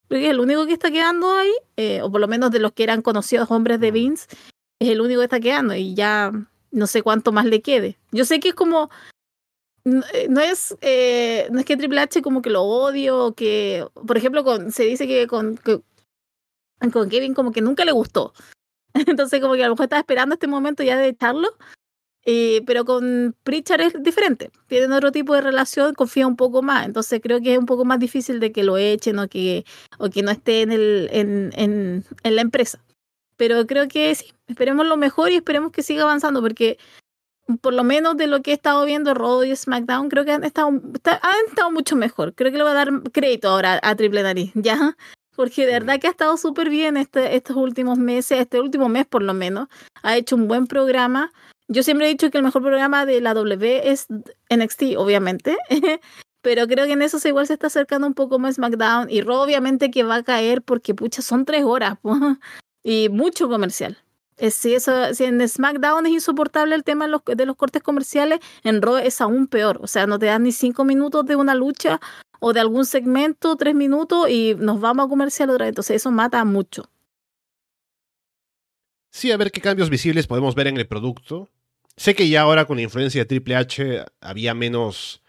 Creo 0.09 0.19
que 0.19 0.25
es 0.27 0.31
el 0.31 0.39
único 0.41 0.65
que 0.65 0.73
está 0.73 0.91
quedando 0.91 1.31
ahí, 1.33 1.53
eh, 1.77 2.01
o 2.01 2.11
por 2.11 2.19
lo 2.19 2.27
menos 2.27 2.51
de 2.51 2.59
los 2.59 2.73
que 2.73 2.83
eran 2.83 3.01
conocidos 3.01 3.49
hombres 3.49 3.79
de 3.79 3.91
mm. 3.91 3.93
Vince 3.93 4.27
es 4.79 4.89
el 4.89 5.01
único 5.01 5.21
que 5.21 5.25
está 5.25 5.39
quedando 5.39 5.75
y 5.75 5.95
ya 5.95 6.31
no 6.71 6.87
sé 6.87 7.01
cuánto 7.01 7.31
más 7.31 7.45
le 7.45 7.61
quede. 7.61 7.97
Yo 8.11 8.25
sé 8.25 8.39
que 8.39 8.49
es 8.49 8.55
como 8.55 8.89
eh, 9.85 10.27
no 10.29 10.39
es 10.41 10.75
eh, 10.81 11.47
no 11.51 11.59
es 11.59 11.65
que 11.65 11.75
Triple 11.77 11.99
H 11.99 12.21
como 12.21 12.41
que 12.41 12.49
lo 12.49 12.63
odio 12.63 13.33
que 13.33 13.85
por 14.07 14.17
ejemplo 14.17 14.43
con 14.43 14.71
se 14.71 14.83
dice 14.83 15.07
que 15.07 15.27
con 15.27 15.59
con 16.91 17.09
Kevin 17.09 17.33
como 17.33 17.51
que 17.51 17.61
nunca 17.61 17.85
le 17.85 17.91
gustó. 17.91 18.33
Entonces 18.93 19.41
como 19.41 19.55
que 19.55 19.63
a 19.63 19.67
lo 19.67 19.73
mejor 19.73 19.85
estaba 19.85 19.99
esperando 20.01 20.35
este 20.35 20.47
momento 20.47 20.83
ya 20.83 20.97
de 20.97 21.09
echarlo 21.09 21.49
eh, 22.25 22.61
pero 22.65 22.85
con 22.85 23.35
Pritchard 23.43 23.81
es 23.81 24.03
diferente 24.03 24.49
tienen 24.67 24.93
otro 24.93 25.11
tipo 25.11 25.35
de 25.35 25.41
relación 25.41 25.93
confía 25.93 26.27
un 26.27 26.37
poco 26.37 26.61
más. 26.61 26.85
Entonces 26.85 27.19
creo 27.21 27.41
que 27.41 27.53
es 27.53 27.59
un 27.59 27.65
poco 27.65 27.85
más 27.85 27.99
difícil 27.99 28.39
de 28.39 28.51
que 28.53 28.63
lo 28.63 28.77
echen 28.77 29.19
o 29.19 29.27
que 29.27 29.65
o 29.99 30.09
que 30.09 30.23
no 30.23 30.31
esté 30.31 30.61
en 30.61 30.71
el 30.71 31.09
en, 31.11 31.51
en, 31.55 32.05
en 32.23 32.35
la 32.35 32.41
empresa. 32.41 32.81
Pero 33.37 33.67
creo 33.67 33.87
que 33.87 34.13
sí, 34.15 34.33
esperemos 34.47 34.87
lo 34.87 34.97
mejor 34.97 35.31
y 35.31 35.35
esperemos 35.35 35.71
que 35.71 35.83
siga 35.83 36.03
avanzando, 36.03 36.41
porque 36.41 36.77
por 37.61 37.73
lo 37.73 37.83
menos 37.83 38.17
de 38.17 38.27
lo 38.27 38.41
que 38.41 38.51
he 38.51 38.53
estado 38.53 38.85
viendo 38.85 39.13
Raw 39.13 39.43
y 39.43 39.55
SmackDown, 39.55 40.09
creo 40.09 40.25
que 40.25 40.31
han 40.31 40.43
estado, 40.43 40.69
han 40.69 41.45
estado 41.47 41.71
mucho 41.71 41.95
mejor. 41.95 42.33
Creo 42.33 42.51
que 42.51 42.57
le 42.57 42.63
voy 42.63 42.71
a 42.71 42.75
dar 42.75 42.89
crédito 43.11 43.49
ahora 43.49 43.79
a 43.83 43.95
Triple 43.95 44.23
Nariz, 44.23 44.51
¿ya? 44.55 44.95
Porque 45.35 45.65
de 45.65 45.73
verdad 45.73 45.99
que 45.99 46.07
ha 46.07 46.11
estado 46.11 46.37
súper 46.37 46.69
bien 46.69 46.95
este, 46.95 47.35
estos 47.35 47.55
últimos 47.55 47.97
meses, 47.97 48.39
este 48.39 48.59
último 48.59 48.87
mes 48.87 49.05
por 49.05 49.23
lo 49.23 49.33
menos. 49.33 49.67
Ha 50.03 50.15
hecho 50.15 50.35
un 50.35 50.47
buen 50.47 50.67
programa. 50.67 51.31
Yo 51.67 51.81
siempre 51.81 52.05
he 52.05 52.09
dicho 52.09 52.29
que 52.29 52.37
el 52.37 52.43
mejor 52.43 52.61
programa 52.61 53.05
de 53.05 53.19
la 53.19 53.33
W 53.33 53.81
es 53.89 54.07
NXT, 54.49 54.97
obviamente. 54.97 55.57
Pero 56.41 56.67
creo 56.67 56.85
que 56.85 56.91
en 56.91 57.01
eso 57.01 57.19
se 57.19 57.29
igual 57.29 57.47
se 57.47 57.53
está 57.53 57.67
acercando 57.67 58.05
un 58.05 58.13
poco 58.13 58.37
más 58.37 58.55
SmackDown. 58.55 59.09
Y 59.09 59.21
Raw 59.21 59.37
obviamente 59.37 59.89
que 59.89 60.03
va 60.03 60.15
a 60.15 60.23
caer 60.23 60.61
porque, 60.61 60.93
pucha, 60.93 61.21
son 61.21 61.45
tres 61.45 61.63
horas. 61.63 61.97
Y 62.85 63.07
mucho 63.07 63.47
comercial. 63.47 64.02
Si, 64.37 64.73
eso, 64.73 65.13
si 65.13 65.25
en 65.25 65.47
SmackDown 65.47 66.05
es 66.05 66.13
insoportable 66.13 66.75
el 66.75 66.83
tema 66.83 67.05
de 67.05 67.11
los, 67.11 67.21
de 67.25 67.45
los 67.45 67.55
cortes 67.55 67.83
comerciales, 67.83 68.39
en 68.63 68.81
Raw 68.81 68.97
es 68.97 69.21
aún 69.21 69.47
peor. 69.47 69.79
O 69.81 69.87
sea, 69.87 70.07
no 70.07 70.19
te 70.19 70.25
dan 70.25 70.43
ni 70.43 70.51
cinco 70.51 70.85
minutos 70.85 71.25
de 71.25 71.35
una 71.35 71.55
lucha 71.55 71.99
o 72.39 72.51
de 72.51 72.59
algún 72.59 72.85
segmento, 72.85 73.55
tres 73.55 73.75
minutos, 73.75 74.29
y 74.29 74.55
nos 74.57 74.79
vamos 74.81 75.05
a 75.05 75.09
comercial 75.09 75.49
otra 75.49 75.65
vez. 75.65 75.69
Entonces 75.71 75.97
eso 75.97 76.11
mata 76.11 76.43
mucho. 76.43 76.89
Sí, 79.11 79.31
a 79.31 79.37
ver 79.37 79.51
qué 79.51 79.61
cambios 79.61 79.89
visibles 79.89 80.27
podemos 80.27 80.55
ver 80.55 80.67
en 80.67 80.77
el 80.77 80.87
producto. 80.87 81.47
Sé 81.95 82.15
que 82.15 82.27
ya 82.27 82.41
ahora 82.41 82.65
con 82.65 82.77
la 82.77 82.83
influencia 82.83 83.21
de 83.21 83.25
Triple 83.25 83.55
H 83.55 84.05
había 84.19 84.53
menos 84.55 85.21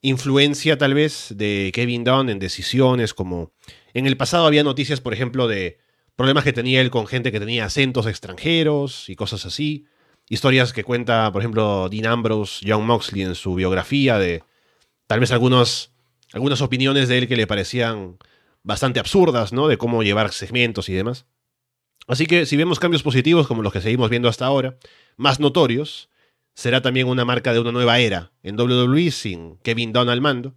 influencia 0.00 0.78
tal 0.78 0.94
vez 0.94 1.34
de 1.36 1.70
Kevin 1.74 2.04
Dunn 2.04 2.30
en 2.30 2.38
decisiones, 2.38 3.12
como 3.12 3.52
en 3.92 4.06
el 4.06 4.16
pasado 4.16 4.46
había 4.46 4.64
noticias, 4.64 5.00
por 5.00 5.12
ejemplo, 5.12 5.46
de 5.46 5.78
problemas 6.16 6.44
que 6.44 6.52
tenía 6.52 6.80
él 6.80 6.90
con 6.90 7.06
gente 7.06 7.32
que 7.32 7.40
tenía 7.40 7.64
acentos 7.64 8.06
extranjeros 8.06 9.08
y 9.08 9.16
cosas 9.16 9.46
así. 9.46 9.86
Historias 10.28 10.72
que 10.72 10.84
cuenta, 10.84 11.32
por 11.32 11.42
ejemplo, 11.42 11.88
Dean 11.88 12.06
Ambrose, 12.06 12.64
John 12.66 12.86
Moxley 12.86 13.22
en 13.22 13.34
su 13.34 13.54
biografía 13.54 14.18
de 14.18 14.44
tal 15.06 15.20
vez 15.20 15.32
algunos, 15.32 15.92
algunas 16.32 16.60
opiniones 16.60 17.08
de 17.08 17.18
él 17.18 17.28
que 17.28 17.36
le 17.36 17.46
parecían 17.46 18.18
bastante 18.62 19.00
absurdas, 19.00 19.52
¿no? 19.52 19.66
De 19.68 19.78
cómo 19.78 20.02
llevar 20.02 20.32
segmentos 20.32 20.88
y 20.88 20.92
demás. 20.92 21.26
Así 22.06 22.26
que 22.26 22.46
si 22.46 22.56
vemos 22.56 22.78
cambios 22.78 23.02
positivos 23.02 23.46
como 23.46 23.62
los 23.62 23.72
que 23.72 23.80
seguimos 23.80 24.10
viendo 24.10 24.28
hasta 24.28 24.46
ahora, 24.46 24.76
más 25.16 25.40
notorios, 25.40 26.10
será 26.54 26.82
también 26.82 27.08
una 27.08 27.24
marca 27.24 27.52
de 27.52 27.60
una 27.60 27.72
nueva 27.72 27.98
era 27.98 28.32
en 28.42 28.58
WWE 28.58 29.10
sin 29.10 29.56
Kevin 29.58 29.92
Dunn 29.92 30.08
al 30.08 30.20
mando. 30.20 30.54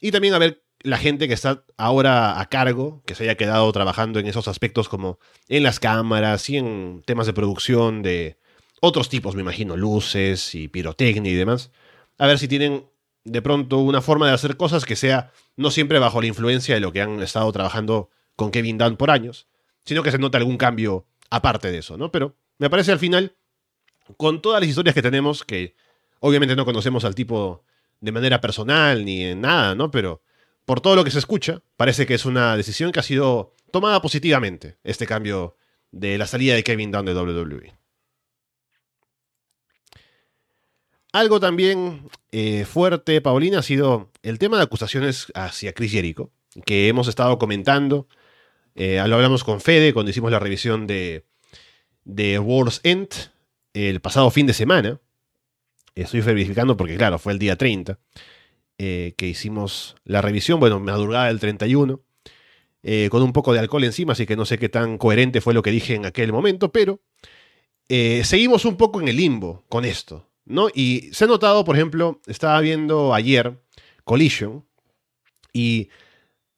Y 0.00 0.10
también 0.10 0.34
a 0.34 0.38
ver 0.38 0.61
la 0.84 0.98
gente 0.98 1.28
que 1.28 1.34
está 1.34 1.64
ahora 1.76 2.40
a 2.40 2.46
cargo, 2.48 3.02
que 3.06 3.14
se 3.14 3.24
haya 3.24 3.36
quedado 3.36 3.70
trabajando 3.72 4.18
en 4.18 4.26
esos 4.26 4.48
aspectos 4.48 4.88
como 4.88 5.18
en 5.48 5.62
las 5.62 5.80
cámaras 5.80 6.48
y 6.50 6.56
en 6.56 7.02
temas 7.04 7.26
de 7.26 7.32
producción 7.32 8.02
de 8.02 8.38
otros 8.80 9.08
tipos, 9.08 9.34
me 9.34 9.42
imagino, 9.42 9.76
luces 9.76 10.54
y 10.54 10.68
pirotecnia 10.68 11.30
y 11.30 11.36
demás, 11.36 11.70
a 12.18 12.26
ver 12.26 12.38
si 12.38 12.48
tienen 12.48 12.86
de 13.24 13.42
pronto 13.42 13.78
una 13.78 14.00
forma 14.00 14.26
de 14.26 14.34
hacer 14.34 14.56
cosas 14.56 14.84
que 14.84 14.96
sea 14.96 15.30
no 15.56 15.70
siempre 15.70 15.98
bajo 15.98 16.20
la 16.20 16.26
influencia 16.26 16.74
de 16.74 16.80
lo 16.80 16.92
que 16.92 17.00
han 17.00 17.20
estado 17.22 17.50
trabajando 17.52 18.10
con 18.36 18.50
Kevin 18.50 18.78
Dunn 18.78 18.96
por 18.96 19.10
años, 19.10 19.46
sino 19.84 20.02
que 20.02 20.10
se 20.10 20.18
note 20.18 20.36
algún 20.36 20.56
cambio 20.56 21.06
aparte 21.30 21.70
de 21.70 21.78
eso, 21.78 21.96
¿no? 21.96 22.10
Pero 22.10 22.36
me 22.58 22.70
parece 22.70 22.92
al 22.92 22.98
final 22.98 23.36
con 24.16 24.42
todas 24.42 24.60
las 24.60 24.68
historias 24.68 24.94
que 24.94 25.02
tenemos, 25.02 25.44
que 25.44 25.74
obviamente 26.20 26.56
no 26.56 26.64
conocemos 26.64 27.04
al 27.04 27.14
tipo 27.14 27.64
de 28.00 28.12
manera 28.12 28.40
personal 28.40 29.04
ni 29.04 29.22
en 29.22 29.40
nada, 29.40 29.74
¿no? 29.74 29.90
Pero 29.90 30.22
por 30.64 30.80
todo 30.80 30.96
lo 30.96 31.04
que 31.04 31.10
se 31.10 31.18
escucha, 31.18 31.62
parece 31.76 32.06
que 32.06 32.14
es 32.14 32.24
una 32.24 32.56
decisión 32.56 32.92
que 32.92 33.00
ha 33.00 33.04
sido 33.04 33.54
tomada 33.70 34.00
positivamente, 34.00 34.78
este 34.84 35.06
cambio 35.06 35.56
de 35.90 36.18
la 36.18 36.26
salida 36.26 36.54
de 36.54 36.62
Kevin 36.62 36.90
Dunn 36.90 37.06
de 37.06 37.14
WWE. 37.14 37.72
Algo 41.12 41.40
también 41.40 42.08
eh, 42.30 42.64
fuerte, 42.64 43.20
Paulina, 43.20 43.58
ha 43.58 43.62
sido 43.62 44.10
el 44.22 44.38
tema 44.38 44.56
de 44.56 44.62
acusaciones 44.62 45.26
hacia 45.34 45.74
Chris 45.74 45.92
Jericho, 45.92 46.30
que 46.64 46.88
hemos 46.88 47.06
estado 47.08 47.38
comentando. 47.38 48.08
Eh, 48.74 49.02
lo 49.06 49.16
hablamos 49.16 49.44
con 49.44 49.60
Fede 49.60 49.92
cuando 49.92 50.10
hicimos 50.10 50.30
la 50.30 50.38
revisión 50.38 50.86
de, 50.86 51.26
de 52.04 52.38
World's 52.38 52.80
End 52.82 53.08
el 53.74 54.00
pasado 54.00 54.30
fin 54.30 54.46
de 54.46 54.54
semana. 54.54 55.00
Estoy 55.94 56.22
verificando 56.22 56.78
porque, 56.78 56.96
claro, 56.96 57.18
fue 57.18 57.34
el 57.34 57.38
día 57.38 57.56
30 57.56 57.98
eh, 58.82 59.14
que 59.16 59.28
hicimos 59.28 59.96
la 60.04 60.20
revisión, 60.20 60.60
bueno, 60.60 60.80
madrugada 60.80 61.26
del 61.26 61.40
31, 61.40 62.00
con 63.10 63.22
un 63.22 63.32
poco 63.32 63.52
de 63.52 63.60
alcohol 63.60 63.84
encima, 63.84 64.12
así 64.12 64.26
que 64.26 64.34
no 64.34 64.44
sé 64.44 64.58
qué 64.58 64.68
tan 64.68 64.98
coherente 64.98 65.40
fue 65.40 65.54
lo 65.54 65.62
que 65.62 65.70
dije 65.70 65.94
en 65.94 66.04
aquel 66.04 66.32
momento, 66.32 66.72
pero 66.72 67.00
seguimos 67.88 68.64
un 68.64 68.76
poco 68.76 69.00
en 69.00 69.06
el 69.06 69.16
limbo 69.16 69.64
con 69.68 69.84
esto. 69.84 70.26
¿no? 70.44 70.68
Y 70.74 71.10
se 71.12 71.24
ha 71.24 71.28
notado, 71.28 71.64
por 71.64 71.76
ejemplo, 71.76 72.20
estaba 72.26 72.60
viendo 72.60 73.14
ayer 73.14 73.60
Collision 74.04 74.64
y 75.52 75.88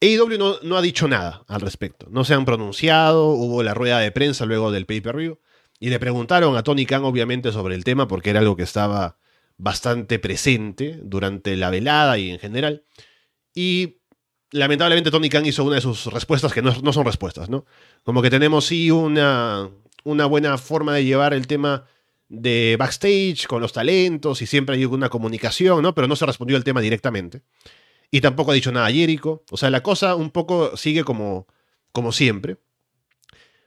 AEW 0.01 0.39
no, 0.39 0.57
no, 0.63 0.77
ha 0.77 0.83
dicho 0.83 1.09
nada 1.09 1.45
al 1.49 1.61
respecto. 1.61 2.07
No 2.11 2.25
se 2.25 2.35
han 2.35 2.45
pronunciado, 2.45 3.29
hubo 3.29 3.63
la 3.63 3.75
rueda 3.75 3.99
de 3.99 4.13
prensa 4.13 4.47
luego 4.47 4.71
del 4.71 4.87
pay-per-view 4.87 5.39
y 5.81 5.91
le 5.91 5.99
preguntaron 5.99 6.57
a 6.57 6.63
Tony 6.63 6.87
Khan 6.87 7.05
obviamente 7.05 7.53
sobre 7.53 7.75
el 7.75 7.85
tema 7.85 8.09
porque 8.09 8.31
era 8.31 8.41
algo 8.41 8.57
que 8.57 8.63
estaba 8.63 9.19
bastante 9.57 10.19
presente 10.19 10.99
durante 11.03 11.57
la 11.57 11.71
velada 11.71 12.19
y 12.19 12.31
en 12.31 12.39
general. 12.39 12.85
Y 13.55 13.99
lamentablemente 14.51 15.11
Tony 15.11 15.29
Khan 15.29 15.47
hizo 15.47 15.65
una 15.65 15.77
de 15.77 15.81
sus 15.81 16.07
respuestas 16.07 16.53
que 16.53 16.63
no, 16.63 16.75
no 16.83 16.93
son 16.93 17.05
respuestas, 17.05 17.49
¿no? 17.49 17.67
Como 18.03 18.23
que 18.23 18.31
tenemos 18.31 18.67
sí 18.67 18.91
una, 18.91 19.71
una 20.05 20.27
buena 20.27 20.59
forma 20.59 20.95
de 20.95 21.05
llevar 21.05 21.35
el 21.35 21.47
tema 21.47 21.85
de 22.29 22.77
backstage 22.79 23.47
con 23.47 23.61
los 23.61 23.73
talentos 23.73 24.43
y 24.43 24.47
siempre 24.47 24.77
hay 24.77 24.85
una 24.85 25.09
comunicación, 25.09 25.83
¿no? 25.83 25.95
Pero 25.95 26.09
no 26.09 26.17
se 26.17 26.27
respondió 26.27 26.57
al 26.57 26.65
tema 26.65 26.81
directamente. 26.81 27.43
Y 28.11 28.21
tampoco 28.21 28.51
ha 28.51 28.55
dicho 28.55 28.73
nada 28.73 28.91
Jericho. 28.91 29.45
O 29.51 29.57
sea, 29.57 29.71
la 29.71 29.83
cosa 29.83 30.15
un 30.15 30.31
poco 30.31 30.77
sigue 30.77 31.05
como, 31.05 31.47
como 31.93 32.13
siempre. 32.13 32.59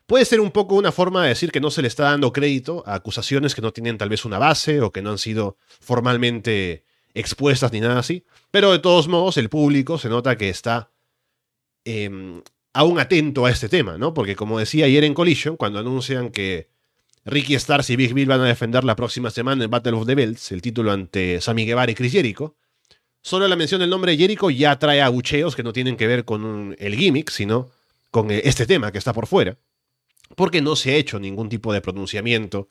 Puede 0.08 0.24
ser 0.24 0.40
un 0.40 0.52
poco 0.52 0.76
una 0.76 0.94
forma 0.94 1.24
de 1.24 1.30
decir 1.30 1.52
que 1.52 1.60
no 1.60 1.70
se 1.70 1.82
le 1.82 1.90
está 1.90 2.04
dando 2.04 2.32
crédito 2.32 2.82
a 2.88 2.96
acusaciones 2.96 3.54
que 3.54 3.62
no 3.62 3.74
tienen 3.74 3.98
tal 3.98 4.08
vez 4.08 4.24
una 4.24 4.40
base 4.40 4.80
o 4.80 4.92
que 4.92 5.02
no 5.02 5.12
han 5.12 5.18
sido 5.18 5.58
formalmente 5.82 6.86
expuestas 7.14 7.74
ni 7.74 7.82
nada 7.82 8.00
así. 8.00 8.24
Pero 8.50 8.72
de 8.72 8.80
todos 8.80 9.10
modos, 9.10 9.36
el 9.36 9.50
público 9.50 9.98
se 9.98 10.08
nota 10.08 10.38
que 10.38 10.48
está 10.48 10.92
em, 11.84 12.42
aún 12.72 13.00
atento 13.00 13.46
a 13.46 13.52
este 13.52 13.68
tema, 13.68 13.98
¿no? 13.98 14.14
Porque 14.14 14.38
como 14.38 14.60
decía 14.60 14.86
ayer 14.86 15.04
en 15.04 15.14
Collision, 15.14 15.58
cuando 15.58 15.80
anuncian 15.80 16.30
que 16.30 16.70
Ricky 17.26 17.56
Stars 17.56 17.90
y 17.90 17.98
Big 17.98 18.14
Bill 18.14 18.30
van 18.30 18.40
a 18.40 18.46
defender 18.46 18.86
la 18.86 18.96
próxima 18.96 19.30
semana 19.30 19.66
en 19.66 19.70
Battle 19.70 19.92
of 19.94 20.08
the 20.08 20.16
Belts, 20.16 20.54
el 20.54 20.62
título 20.62 20.94
ante 20.94 21.42
Sammy 21.42 21.66
Guevara 21.66 21.92
y 21.92 21.96
Chris 21.96 22.14
Jericho. 22.14 22.56
Solo 23.22 23.46
la 23.50 23.58
mención 23.58 23.82
del 23.82 23.90
nombre 23.90 24.14
de 24.14 24.18
Jericho 24.20 24.50
ya 24.50 24.80
trae 24.80 25.02
abucheos 25.02 25.54
que 25.54 25.64
no 25.64 25.74
tienen 25.74 25.98
que 25.98 26.08
ver 26.08 26.24
con 26.24 26.78
el 26.80 26.96
gimmick, 26.96 27.30
sino 27.30 27.70
con 28.10 28.32
eh, 28.32 28.44
este 28.46 28.66
tema 28.66 28.94
que 28.94 29.00
está 29.00 29.12
por 29.12 29.28
fuera. 29.28 29.58
Porque 30.36 30.62
no 30.62 30.76
se 30.76 30.92
ha 30.92 30.96
hecho 30.96 31.20
ningún 31.20 31.50
tipo 31.50 31.74
de 31.74 31.82
pronunciamiento, 31.82 32.70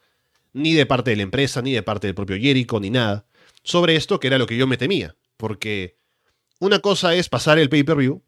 ni 0.53 0.75
de 0.75 0.87
parte 0.87 1.11
de 1.11 1.17
la 1.17 1.23
empresa, 1.23 1.63
ni 1.63 1.73
de 1.73 1.83
parte 1.83 2.07
del 2.07 2.15
propio 2.15 2.37
Jericho, 2.37 2.81
ni 2.81 2.91
nada, 2.91 3.27
sobre 3.63 3.97
esto 3.97 4.21
que 4.21 4.29
era 4.29 4.39
lo 4.39 4.47
que 4.47 4.57
yo 4.57 4.67
me 4.67 4.77
temía. 4.77 5.17
Porque 5.37 5.99
una 6.59 6.79
cosa 6.79 7.15
es 7.15 7.29
pasar 7.29 7.59
el 7.59 7.69
pay-per-view 7.69 8.23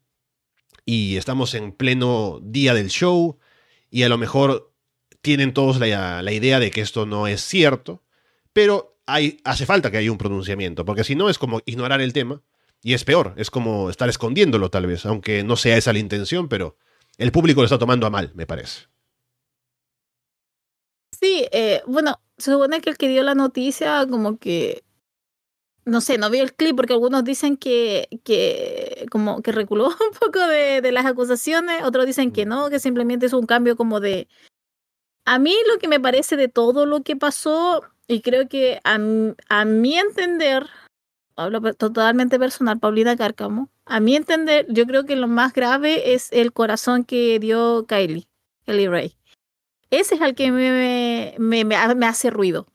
y 0.85 1.17
estamos 1.17 1.55
en 1.55 1.73
pleno 1.73 2.41
día 2.43 2.75
del 2.75 2.89
show 2.89 3.39
y 3.91 4.03
a 4.03 4.09
lo 4.09 4.19
mejor 4.19 4.73
tienen 5.21 5.53
todos 5.53 5.79
la, 5.79 6.33
idea 6.33 6.61
de 6.61 6.71
que 6.71 6.81
esto 6.81 7.07
no 7.07 7.27
es 7.27 7.41
cierto, 7.41 8.03
pero 8.53 8.99
hay, 9.07 9.41
hace 9.45 9.67
falta 9.67 9.91
que 9.91 9.99
haya 9.99 10.13
un 10.13 10.19
pronunciamiento, 10.19 10.85
porque 10.85 11.05
si 11.05 11.15
no 11.15 11.29
es 11.29 11.39
como 11.39 11.61
ignorar 11.67 12.01
el 12.01 12.13
tema 12.13 12.43
y 12.83 12.95
es 12.95 13.05
peor, 13.05 13.35
es 13.37 13.51
como 13.51 13.91
estar 13.91 14.09
escondiéndolo 14.09 14.71
tal 14.71 14.87
vez, 14.87 15.07
aunque 15.07 15.43
no 15.45 15.57
sea 15.57 15.77
esa 15.77 15.93
la 15.93 15.99
intención, 15.99 16.49
pero 16.49 16.77
el 17.17 17.33
público 17.33 17.61
lo 17.61 17.65
está 17.65 17.79
tomando 17.79 18.07
a 18.07 18.11
mal, 18.11 18.33
me 18.35 18.47
parece. 18.47 18.87
Sí, 21.21 21.47
eh, 21.53 21.83
bueno, 21.87 22.21
se 22.37 22.53
supone 22.53 22.81
que 22.81 22.91
el 22.91 22.97
que 22.97 23.09
dio 23.09 23.23
la 23.23 23.35
noticia 23.35 24.07
como 24.09 24.39
que 24.39 24.85
no 25.85 26.03
sé, 26.03 26.19
no 26.19 26.29
vi 26.31 26.39
el 26.39 26.55
clip 26.55 26.77
porque 26.77 26.93
algunos 26.93 27.25
dicen 27.25 27.57
que, 27.57 28.09
que 28.23 29.07
como 29.11 29.41
que 29.43 29.53
reculó 29.53 29.89
un 29.89 30.19
poco 30.21 30.47
de, 30.47 30.83
de, 30.83 30.93
las 30.93 31.07
acusaciones, 31.07 31.83
otros 31.83 32.07
dicen 32.07 32.31
que 32.31 32.45
no, 32.47 32.69
que 32.71 32.79
simplemente 32.79 33.27
es 33.27 33.33
un 33.33 33.47
cambio 33.47 33.77
como 33.77 33.99
de, 34.01 34.29
a 35.29 35.39
mí 35.39 35.55
lo 35.67 35.79
que 35.79 35.89
me 35.89 36.01
parece 36.01 36.39
de 36.39 36.49
todo 36.49 36.87
lo 36.87 37.03
que 37.03 37.15
pasó, 37.15 37.83
y 38.07 38.23
creo 38.23 38.49
que 38.49 38.81
a, 38.83 38.97
mi 39.67 39.99
entender, 39.99 40.67
hablo 41.37 41.61
totalmente 41.75 42.39
personal, 42.39 42.79
Paulina 42.79 43.15
Cárcamo, 43.15 43.69
a 43.85 44.01
mi 44.01 44.17
entender, 44.17 44.65
yo 44.71 44.87
creo 44.87 45.05
que 45.05 45.17
lo 45.17 45.29
más 45.29 45.53
grave 45.53 46.15
es 46.15 46.33
el 46.33 46.55
corazón 46.55 47.05
que 47.05 47.39
dio 47.41 47.85
Kylie, 47.87 48.27
Kylie 48.65 48.89
Ray. 48.89 49.18
Ese 49.91 50.17
es 50.17 50.21
el 50.21 50.35
que 50.35 50.51
me, 50.51 51.35
me, 51.39 51.65
me, 51.65 52.07
hace 52.07 52.31
ruido. 52.31 52.67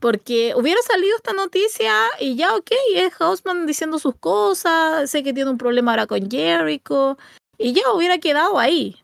Porque 0.00 0.52
hubiera 0.54 0.80
salido 0.82 1.16
esta 1.16 1.32
noticia 1.32 1.92
y 2.20 2.36
ya, 2.36 2.54
ok, 2.54 2.70
es 2.94 3.14
Hausman 3.18 3.66
diciendo 3.66 3.98
sus 3.98 4.14
cosas, 4.16 5.10
sé 5.10 5.22
que 5.22 5.32
tiene 5.32 5.50
un 5.50 5.58
problema 5.58 5.92
ahora 5.92 6.06
con 6.06 6.30
Jericho, 6.30 7.16
y 7.56 7.72
ya 7.72 7.90
hubiera 7.92 8.18
quedado 8.18 8.58
ahí. 8.58 8.96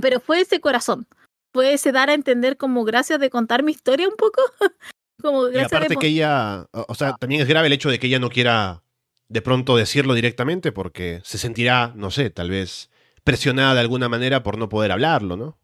Pero 0.00 0.20
fue 0.20 0.40
ese 0.40 0.60
corazón 0.60 1.06
puede 1.54 1.92
dar 1.92 2.10
a 2.10 2.14
entender 2.14 2.56
como 2.56 2.84
gracias 2.84 3.20
de 3.20 3.30
contar 3.30 3.62
mi 3.62 3.70
historia 3.70 4.08
un 4.08 4.16
poco. 4.16 4.42
como 5.22 5.48
y 5.48 5.58
aparte 5.58 5.96
que 5.96 6.08
ella, 6.08 6.66
o 6.72 6.94
sea, 6.96 7.14
también 7.14 7.40
es 7.40 7.48
grave 7.48 7.68
el 7.68 7.72
hecho 7.72 7.88
de 7.88 8.00
que 8.00 8.08
ella 8.08 8.18
no 8.18 8.28
quiera 8.28 8.82
de 9.28 9.40
pronto 9.40 9.76
decirlo 9.76 10.14
directamente 10.14 10.72
porque 10.72 11.20
se 11.22 11.38
sentirá, 11.38 11.92
no 11.94 12.10
sé, 12.10 12.28
tal 12.30 12.50
vez 12.50 12.90
presionada 13.22 13.74
de 13.74 13.80
alguna 13.80 14.08
manera 14.08 14.42
por 14.42 14.58
no 14.58 14.68
poder 14.68 14.90
hablarlo, 14.90 15.36
¿no? 15.36 15.56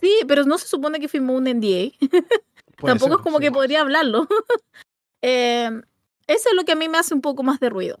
Sí, 0.00 0.12
pero 0.26 0.44
no 0.44 0.58
se 0.58 0.66
supone 0.66 1.00
que 1.00 1.08
firmó 1.08 1.34
un 1.34 1.44
NDA. 1.44 1.92
Tampoco 2.76 3.16
es 3.16 3.22
como 3.22 3.38
que 3.38 3.52
podría 3.52 3.82
hablarlo. 3.82 4.26
eh, 5.22 5.70
eso 6.26 6.48
es 6.48 6.54
lo 6.54 6.64
que 6.64 6.72
a 6.72 6.76
mí 6.76 6.88
me 6.88 6.98
hace 6.98 7.14
un 7.14 7.20
poco 7.20 7.42
más 7.42 7.60
de 7.60 7.68
ruido. 7.68 7.98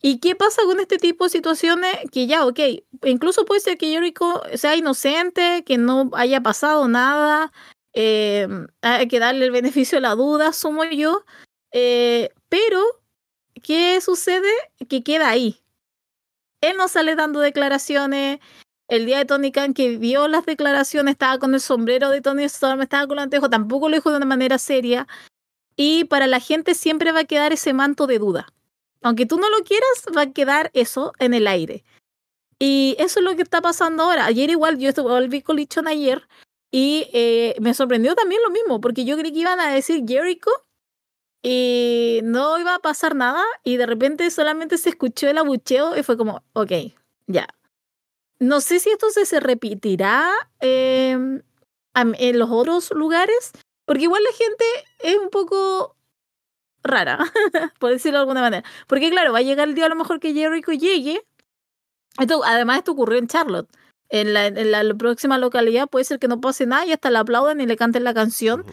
¿Y 0.00 0.20
qué 0.20 0.36
pasa 0.36 0.62
con 0.64 0.78
este 0.78 0.98
tipo 0.98 1.24
de 1.24 1.30
situaciones? 1.30 1.96
Que 2.12 2.26
ya, 2.26 2.46
ok, 2.46 2.60
incluso 3.04 3.44
puede 3.44 3.60
ser 3.60 3.78
que 3.78 3.90
Jericho 3.90 4.42
sea 4.54 4.76
inocente, 4.76 5.64
que 5.64 5.76
no 5.76 6.10
haya 6.12 6.40
pasado 6.40 6.86
nada, 6.86 7.52
eh, 7.94 8.46
hay 8.82 9.08
que 9.08 9.18
darle 9.18 9.46
el 9.46 9.50
beneficio 9.50 9.96
de 9.96 10.02
la 10.02 10.14
duda, 10.14 10.52
sumo 10.52 10.84
yo, 10.84 11.24
eh, 11.72 12.30
pero 12.48 12.80
¿qué 13.62 14.00
sucede? 14.00 14.50
Que 14.88 15.02
queda 15.02 15.28
ahí. 15.28 15.60
Él 16.60 16.76
no 16.76 16.88
sale 16.88 17.14
dando 17.16 17.40
declaraciones. 17.40 18.38
El 18.88 19.06
día 19.06 19.18
de 19.18 19.24
Tony 19.24 19.52
Khan 19.52 19.74
que 19.74 19.96
vio 19.98 20.28
las 20.28 20.46
declaraciones 20.46 21.12
estaba 21.12 21.38
con 21.38 21.54
el 21.54 21.60
sombrero 21.60 22.10
de 22.10 22.20
Tony 22.20 22.44
Storm, 22.44 22.82
estaba 22.82 23.06
con 23.06 23.18
el 23.18 23.24
anteojo, 23.24 23.50
tampoco 23.50 23.88
lo 23.88 23.96
dijo 23.96 24.10
de 24.10 24.16
una 24.16 24.26
manera 24.26 24.58
seria. 24.58 25.06
Y 25.76 26.04
para 26.04 26.26
la 26.26 26.40
gente 26.40 26.74
siempre 26.74 27.12
va 27.12 27.20
a 27.20 27.24
quedar 27.24 27.52
ese 27.52 27.72
manto 27.72 28.06
de 28.06 28.18
duda 28.18 28.52
aunque 29.02 29.26
tú 29.26 29.38
no 29.38 29.48
lo 29.50 29.58
quieras, 29.64 30.04
va 30.16 30.22
a 30.22 30.32
quedar 30.32 30.70
eso 30.74 31.12
en 31.18 31.34
el 31.34 31.46
aire. 31.46 31.84
Y 32.58 32.96
eso 32.98 33.20
es 33.20 33.24
lo 33.24 33.36
que 33.36 33.42
está 33.42 33.60
pasando 33.60 34.02
ahora. 34.02 34.26
Ayer 34.26 34.50
igual, 34.50 34.78
yo 34.78 34.92
volví 35.02 35.42
con 35.42 35.56
Lichon 35.56 35.86
ayer 35.86 36.26
y 36.70 37.08
eh, 37.12 37.54
me 37.60 37.74
sorprendió 37.74 38.14
también 38.14 38.42
lo 38.42 38.50
mismo, 38.50 38.80
porque 38.80 39.04
yo 39.04 39.16
creí 39.16 39.32
que 39.32 39.40
iban 39.40 39.60
a 39.60 39.72
decir 39.72 40.04
Jericho 40.06 40.50
y 41.42 42.20
no 42.24 42.58
iba 42.58 42.74
a 42.74 42.80
pasar 42.80 43.14
nada 43.14 43.44
y 43.62 43.76
de 43.76 43.86
repente 43.86 44.28
solamente 44.30 44.76
se 44.76 44.90
escuchó 44.90 45.28
el 45.28 45.38
abucheo 45.38 45.96
y 45.96 46.02
fue 46.02 46.16
como, 46.16 46.42
ok, 46.52 46.72
ya. 47.26 47.46
No 48.40 48.60
sé 48.60 48.78
si 48.78 48.90
esto 48.90 49.08
se, 49.10 49.40
repetirá 49.40 50.30
em, 50.60 51.42
en 51.94 52.38
los 52.38 52.48
otros 52.50 52.90
lugares, 52.92 53.52
porque 53.84 54.04
igual 54.04 54.22
la 54.22 54.36
gente 54.36 54.64
es 55.00 55.18
un 55.18 55.30
poco 55.30 55.96
rara, 56.82 57.18
por 57.80 57.90
decirlo 57.90 58.18
de 58.18 58.22
alguna 58.22 58.40
manera. 58.40 58.64
Porque 58.86 59.10
claro, 59.10 59.32
va 59.32 59.38
a 59.38 59.42
llegar 59.42 59.68
el 59.68 59.74
día 59.74 59.86
a 59.86 59.88
lo 59.88 59.96
mejor 59.96 60.20
que 60.20 60.32
Jericho 60.32 60.72
llegue. 60.72 61.26
Esto, 62.18 62.42
además, 62.44 62.78
esto 62.78 62.92
ocurrió 62.92 63.18
en 63.18 63.28
Charlotte. 63.28 63.68
En 64.10 64.32
la, 64.32 64.46
en 64.46 64.70
la 64.70 64.82
próxima 64.94 65.36
localidad 65.36 65.88
puede 65.88 66.04
ser 66.04 66.18
que 66.18 66.28
no 66.28 66.40
pase 66.40 66.64
nada 66.64 66.86
y 66.86 66.92
hasta 66.92 67.10
le 67.10 67.18
aplauden 67.18 67.60
y 67.60 67.66
le 67.66 67.76
canten 67.76 68.04
la 68.04 68.14
canción. 68.14 68.64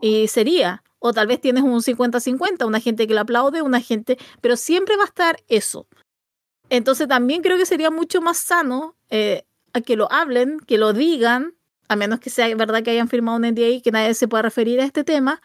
Y 0.00 0.28
sería. 0.28 0.84
O 1.00 1.12
tal 1.12 1.26
vez 1.26 1.40
tienes 1.40 1.62
un 1.62 1.80
50-50, 1.80 2.66
una 2.66 2.80
gente 2.80 3.06
que 3.06 3.14
le 3.14 3.20
aplaude, 3.20 3.62
una 3.62 3.80
gente... 3.80 4.18
Pero 4.40 4.56
siempre 4.56 4.96
va 4.96 5.04
a 5.04 5.06
estar 5.06 5.36
eso. 5.48 5.86
Entonces 6.70 7.08
también 7.08 7.42
creo 7.42 7.56
que 7.56 7.66
sería 7.66 7.90
mucho 7.90 8.20
más 8.20 8.38
sano 8.38 8.96
eh, 9.10 9.44
que 9.86 9.96
lo 9.96 10.10
hablen, 10.12 10.60
que 10.60 10.78
lo 10.78 10.92
digan, 10.92 11.54
a 11.88 11.96
menos 11.96 12.20
que 12.20 12.30
sea 12.30 12.54
verdad 12.54 12.82
que 12.82 12.90
hayan 12.90 13.08
firmado 13.08 13.38
un 13.38 13.44
NDA 13.44 13.68
y 13.68 13.80
que 13.80 13.90
nadie 13.90 14.14
se 14.14 14.28
pueda 14.28 14.42
referir 14.42 14.80
a 14.80 14.84
este 14.84 15.04
tema. 15.04 15.40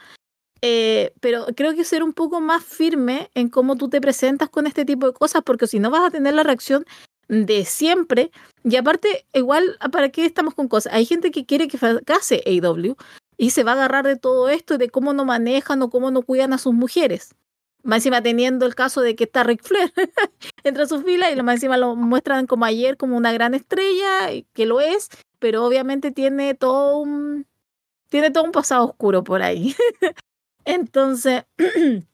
Eh, 0.62 1.14
pero 1.20 1.46
creo 1.58 1.76
que 1.76 1.84
ser 1.84 2.04
un 2.04 2.14
poco 2.14 2.40
más 2.40 2.64
firme 2.64 3.30
en 3.36 3.50
cómo 3.50 3.76
tú 3.76 3.90
te 3.90 4.00
presentas 4.00 4.50
con 4.50 4.66
este 4.66 4.86
tipo 4.86 5.08
de 5.08 5.14
cosas, 5.14 5.42
porque 5.46 5.68
si 5.68 5.80
no 5.80 5.90
vas 5.90 6.08
a 6.08 6.12
tener 6.12 6.34
la 6.34 6.44
reacción 6.44 6.86
de 7.28 7.66
siempre. 7.66 8.32
Y 8.64 8.76
aparte, 8.76 9.26
igual, 9.34 9.78
¿para 9.92 10.10
qué 10.10 10.26
estamos 10.26 10.54
con 10.54 10.68
cosas? 10.68 10.94
Hay 10.94 11.06
gente 11.06 11.32
que 11.32 11.46
quiere 11.46 11.68
que 11.68 11.78
fracase 11.78 12.44
AW 12.46 12.96
y 13.38 13.50
se 13.50 13.64
va 13.64 13.72
a 13.72 13.76
agarrar 13.76 14.06
de 14.06 14.16
todo 14.16 14.50
esto 14.50 14.78
de 14.78 14.90
cómo 14.90 15.14
no 15.14 15.26
manejan 15.26 15.82
o 15.82 15.90
cómo 15.90 16.12
no 16.12 16.22
cuidan 16.22 16.54
a 16.54 16.58
sus 16.58 16.74
mujeres. 16.74 17.36
Más 17.84 17.98
encima 17.98 18.24
teniendo 18.24 18.66
el 18.66 18.76
caso 18.76 19.02
de 19.02 19.16
que 19.16 19.26
está 19.26 19.44
Ric 19.44 19.62
Flair 19.62 19.92
entre 20.64 20.88
sus 20.88 21.04
filas 21.04 21.32
y 21.32 21.36
lo 21.36 21.44
más 21.44 21.56
encima 21.56 21.78
lo 21.78 21.96
muestran 21.96 22.48
como 22.48 22.66
ayer 22.66 22.96
como 22.98 23.18
una 23.18 23.34
gran 23.34 23.54
estrella, 23.54 24.30
que 24.54 24.66
lo 24.66 24.80
es, 24.80 25.10
pero 25.40 25.66
obviamente 25.66 26.12
tiene 26.12 26.56
todo 26.56 26.98
un 26.98 27.46
tiene 28.10 28.32
todo 28.32 28.44
un 28.44 28.52
pasado 28.52 28.86
oscuro 28.86 29.24
por 29.24 29.42
ahí. 29.42 29.76
Entonces, 30.66 31.46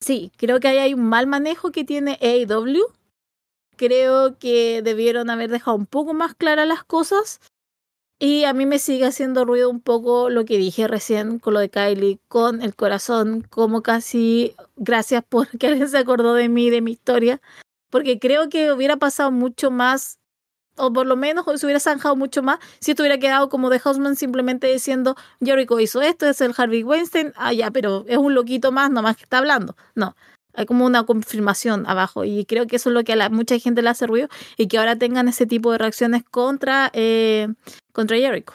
sí, 0.00 0.32
creo 0.36 0.60
que 0.60 0.68
ahí 0.68 0.78
hay 0.78 0.94
un 0.94 1.08
mal 1.08 1.26
manejo 1.26 1.72
que 1.72 1.84
tiene 1.84 2.18
AEW. 2.22 2.86
Creo 3.76 4.38
que 4.38 4.82
debieron 4.82 5.28
haber 5.28 5.50
dejado 5.50 5.76
un 5.76 5.86
poco 5.86 6.14
más 6.14 6.34
claras 6.34 6.66
las 6.66 6.84
cosas 6.84 7.40
y 8.18 8.44
a 8.44 8.52
mí 8.54 8.64
me 8.66 8.78
sigue 8.78 9.04
haciendo 9.06 9.44
ruido 9.44 9.68
un 9.68 9.80
poco 9.80 10.30
lo 10.30 10.44
que 10.44 10.56
dije 10.58 10.88
recién 10.88 11.38
con 11.38 11.54
lo 11.54 11.60
de 11.60 11.68
Kylie, 11.70 12.20
con 12.28 12.62
el 12.62 12.74
corazón, 12.74 13.42
como 13.42 13.82
casi 13.82 14.54
gracias 14.76 15.22
por 15.28 15.48
que 15.58 15.66
alguien 15.68 15.88
se 15.88 15.98
acordó 15.98 16.34
de 16.34 16.48
mí, 16.48 16.70
de 16.70 16.80
mi 16.80 16.92
historia, 16.92 17.40
porque 17.90 18.18
creo 18.18 18.48
que 18.48 18.72
hubiera 18.72 18.96
pasado 18.96 19.30
mucho 19.30 19.70
más, 19.70 20.18
o 20.76 20.92
por 20.92 21.06
lo 21.06 21.16
menos 21.16 21.44
se 21.60 21.66
hubiera 21.66 21.80
zanjado 21.80 22.16
mucho 22.16 22.42
más 22.42 22.58
si 22.80 22.92
esto 22.92 23.02
hubiera 23.02 23.18
quedado 23.18 23.48
como 23.48 23.70
de 23.70 23.80
Hausman 23.84 24.16
simplemente 24.16 24.66
diciendo, 24.68 25.16
Jericho 25.40 25.80
hizo 25.80 26.02
esto, 26.02 26.26
es 26.26 26.40
el 26.40 26.54
Harvey 26.56 26.84
Weinstein, 26.84 27.32
ah 27.36 27.52
ya, 27.52 27.70
pero 27.70 28.04
es 28.08 28.18
un 28.18 28.34
loquito 28.34 28.72
más 28.72 28.90
nomás 28.90 29.16
que 29.16 29.24
está 29.24 29.38
hablando. 29.38 29.76
No, 29.94 30.16
hay 30.56 30.66
como 30.66 30.86
una 30.86 31.04
confirmación 31.04 31.84
abajo 31.86 32.24
y 32.24 32.44
creo 32.46 32.66
que 32.66 32.76
eso 32.76 32.88
es 32.88 32.94
lo 32.94 33.04
que 33.04 33.12
a 33.12 33.28
mucha 33.28 33.58
gente 33.58 33.82
le 33.82 33.90
hace 33.90 34.06
ruido 34.06 34.28
y 34.56 34.68
que 34.68 34.78
ahora 34.78 34.96
tengan 34.96 35.28
ese 35.28 35.46
tipo 35.46 35.70
de 35.70 35.78
reacciones 35.78 36.24
contra, 36.24 36.90
eh, 36.94 37.48
contra 37.92 38.16
Jericho. 38.16 38.54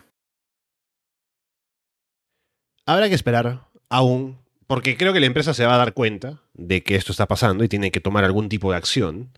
Habrá 2.86 3.08
que 3.08 3.16
esperar 3.16 3.68
aún, 3.90 4.40
porque 4.68 4.98
creo 4.98 5.14
que 5.14 5.20
la 5.20 5.28
empresa 5.28 5.54
se 5.54 5.66
va 5.66 5.76
a 5.76 5.78
dar 5.78 5.94
cuenta 5.94 6.42
de 6.54 6.84
que 6.84 6.96
esto 6.96 7.12
está 7.12 7.28
pasando 7.28 7.64
y 7.64 7.70
tiene 7.70 7.92
que 7.92 8.02
tomar 8.02 8.26
algún 8.26 8.50
tipo 8.50 8.72
de 8.72 8.78
acción 8.78 9.32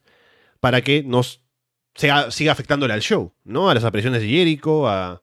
para 0.59 0.81
que 0.81 1.03
nos 1.03 1.41
siga, 1.95 2.31
siga 2.31 2.53
afectándole 2.53 2.93
al 2.93 3.01
show, 3.01 3.33
¿no? 3.43 3.69
A 3.69 3.73
las 3.73 3.83
apariciones 3.83 4.21
de 4.21 4.29
Jericho, 4.29 4.87
a, 4.87 5.21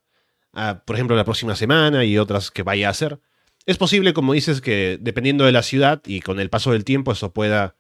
a, 0.53 0.83
por 0.85 0.97
ejemplo, 0.97 1.17
la 1.17 1.25
próxima 1.25 1.57
semana 1.57 2.05
y 2.05 2.19
otras 2.19 2.51
que 2.51 2.63
vaya 2.63 2.89
a 2.89 2.91
hacer. 2.91 3.19
Es 3.67 3.77
posible, 3.79 4.15
como 4.15 4.33
dices, 4.33 4.61
que 4.61 4.99
dependiendo 5.01 5.45
de 5.45 5.53
la 5.53 5.63
ciudad 5.63 6.03
y 6.07 6.21
con 6.21 6.41
el 6.41 6.51
paso 6.51 6.73
del 6.73 6.85
tiempo 6.85 7.13
eso 7.13 7.33
pueda 7.33 7.77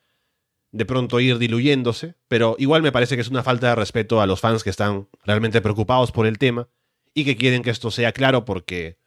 de 0.73 0.85
pronto 0.85 1.19
ir 1.21 1.39
diluyéndose, 1.39 2.15
pero 2.29 2.55
igual 2.59 2.83
me 2.83 2.93
parece 2.93 3.17
que 3.17 3.23
es 3.23 3.29
una 3.29 3.43
falta 3.43 3.71
de 3.71 3.75
respeto 3.75 4.21
a 4.21 4.27
los 4.27 4.41
fans 4.41 4.63
que 4.63 4.71
están 4.71 5.09
realmente 5.25 5.61
preocupados 5.61 6.13
por 6.13 6.27
el 6.27 6.39
tema 6.39 6.69
y 7.13 7.25
que 7.25 7.37
quieren 7.37 7.63
que 7.63 7.71
esto 7.71 7.91
sea 7.91 8.13
claro 8.13 8.45
porque 8.45 8.99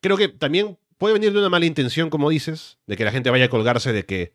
creo 0.00 0.16
que 0.16 0.28
también 0.28 0.78
puede 0.96 1.14
venir 1.14 1.32
de 1.32 1.38
una 1.40 1.50
mala 1.50 1.66
intención, 1.66 2.08
como 2.08 2.30
dices, 2.30 2.78
de 2.86 2.96
que 2.96 3.04
la 3.04 3.12
gente 3.12 3.28
vaya 3.28 3.46
a 3.46 3.50
colgarse 3.50 3.92
de 3.92 4.06
que 4.06 4.32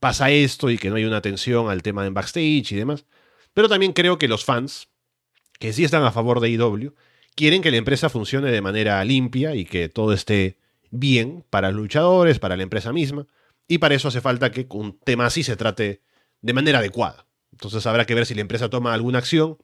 pasa 0.00 0.30
esto 0.30 0.70
y 0.70 0.76
que 0.76 0.90
no 0.90 0.96
hay 0.96 1.04
una 1.04 1.18
atención 1.18 1.70
al 1.70 1.82
tema 1.82 2.02
de 2.02 2.10
backstage 2.10 2.72
y 2.72 2.76
demás, 2.76 3.06
pero 3.54 3.68
también 3.68 3.92
creo 3.92 4.18
que 4.18 4.28
los 4.28 4.44
fans, 4.44 4.88
que 5.58 5.72
sí 5.72 5.84
están 5.84 6.02
a 6.04 6.12
favor 6.12 6.40
de 6.40 6.50
IW, 6.50 6.94
quieren 7.34 7.62
que 7.62 7.70
la 7.70 7.78
empresa 7.78 8.10
funcione 8.10 8.50
de 8.50 8.60
manera 8.60 9.02
limpia 9.04 9.54
y 9.54 9.64
que 9.64 9.88
todo 9.88 10.12
esté 10.12 10.58
bien 10.94 11.44
para 11.50 11.70
los 11.70 11.80
luchadores, 11.80 12.38
para 12.38 12.56
la 12.56 12.62
empresa 12.62 12.92
misma, 12.92 13.26
y 13.66 13.78
para 13.78 13.94
eso 13.94 14.08
hace 14.08 14.20
falta 14.20 14.50
que 14.50 14.66
un 14.70 14.98
tema 14.98 15.26
así 15.26 15.42
se 15.42 15.56
trate 15.56 16.02
de 16.40 16.52
manera 16.52 16.78
adecuada. 16.78 17.26
Entonces 17.52 17.86
habrá 17.86 18.04
que 18.04 18.14
ver 18.14 18.26
si 18.26 18.34
la 18.34 18.40
empresa 18.40 18.70
toma 18.70 18.94
alguna 18.94 19.18
acción, 19.18 19.58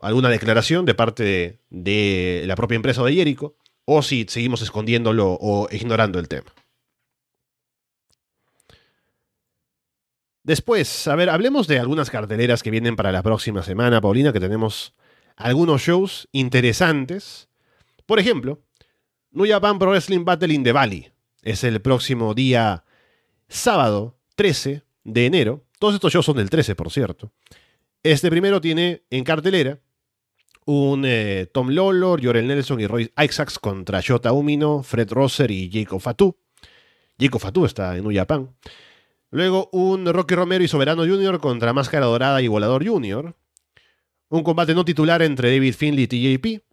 alguna 0.00 0.28
declaración 0.28 0.84
de 0.84 0.94
parte 0.94 1.60
de, 1.70 2.44
la 2.46 2.56
propia 2.56 2.76
empresa 2.76 3.02
de 3.02 3.14
Jericho, 3.14 3.56
o 3.84 4.02
si 4.02 4.26
seguimos 4.28 4.62
escondiéndolo 4.62 5.38
o 5.40 5.68
ignorando 5.70 6.18
el 6.18 6.28
tema. 6.28 6.52
Después, 10.42 11.08
a 11.08 11.16
ver, 11.16 11.28
hablemos 11.28 11.66
de 11.66 11.78
algunas 11.78 12.10
carteleras 12.10 12.62
que 12.62 12.70
vienen 12.70 12.96
para 12.96 13.12
la 13.12 13.22
próxima 13.22 13.62
semana, 13.62 14.00
Paulina, 14.00 14.32
que 14.32 14.40
tenemos 14.40 14.94
algunos 15.36 15.82
shows 15.82 16.28
interesantes. 16.32 17.48
Por 18.06 18.20
ejemplo, 18.20 18.60
New 19.36 19.46
Japan 19.46 19.78
Pro 19.78 19.90
Wrestling 19.90 20.24
Battle 20.24 20.54
in 20.54 20.64
the 20.64 20.72
Valley. 20.72 21.12
Es 21.42 21.62
el 21.62 21.82
próximo 21.82 22.32
día 22.32 22.84
sábado 23.48 24.18
13 24.34 24.82
de 25.04 25.26
enero. 25.26 25.62
Todos 25.78 25.92
estos 25.92 26.10
shows 26.10 26.24
son 26.24 26.38
del 26.38 26.48
13, 26.48 26.74
por 26.74 26.90
cierto. 26.90 27.30
Este 28.02 28.30
primero 28.30 28.62
tiene 28.62 29.02
en 29.10 29.24
cartelera 29.24 29.78
un 30.64 31.04
eh, 31.04 31.50
Tom 31.52 31.68
Lawlor, 31.68 32.24
Jorel 32.24 32.46
Nelson 32.46 32.80
y 32.80 32.86
Roy 32.86 33.12
Isaacs 33.22 33.58
contra 33.58 34.00
Shota 34.00 34.32
Umino, 34.32 34.82
Fred 34.82 35.12
Rosser 35.12 35.50
y 35.50 35.70
Jacob 35.70 36.00
Fatu. 36.00 36.34
Jacob 37.20 37.42
Fatu 37.42 37.66
está 37.66 37.94
en 37.94 38.04
New 38.04 38.16
Japan. 38.16 38.56
Luego 39.30 39.68
un 39.72 40.06
Rocky 40.06 40.34
Romero 40.34 40.64
y 40.64 40.68
Soberano 40.68 41.02
Jr. 41.02 41.40
contra 41.40 41.74
Máscara 41.74 42.06
Dorada 42.06 42.40
y 42.40 42.48
Volador 42.48 42.88
Jr. 42.88 43.36
Un 44.30 44.42
combate 44.42 44.74
no 44.74 44.86
titular 44.86 45.20
entre 45.20 45.50
David 45.50 45.74
Finley 45.74 46.04
y 46.04 46.38
TJP 46.38 46.66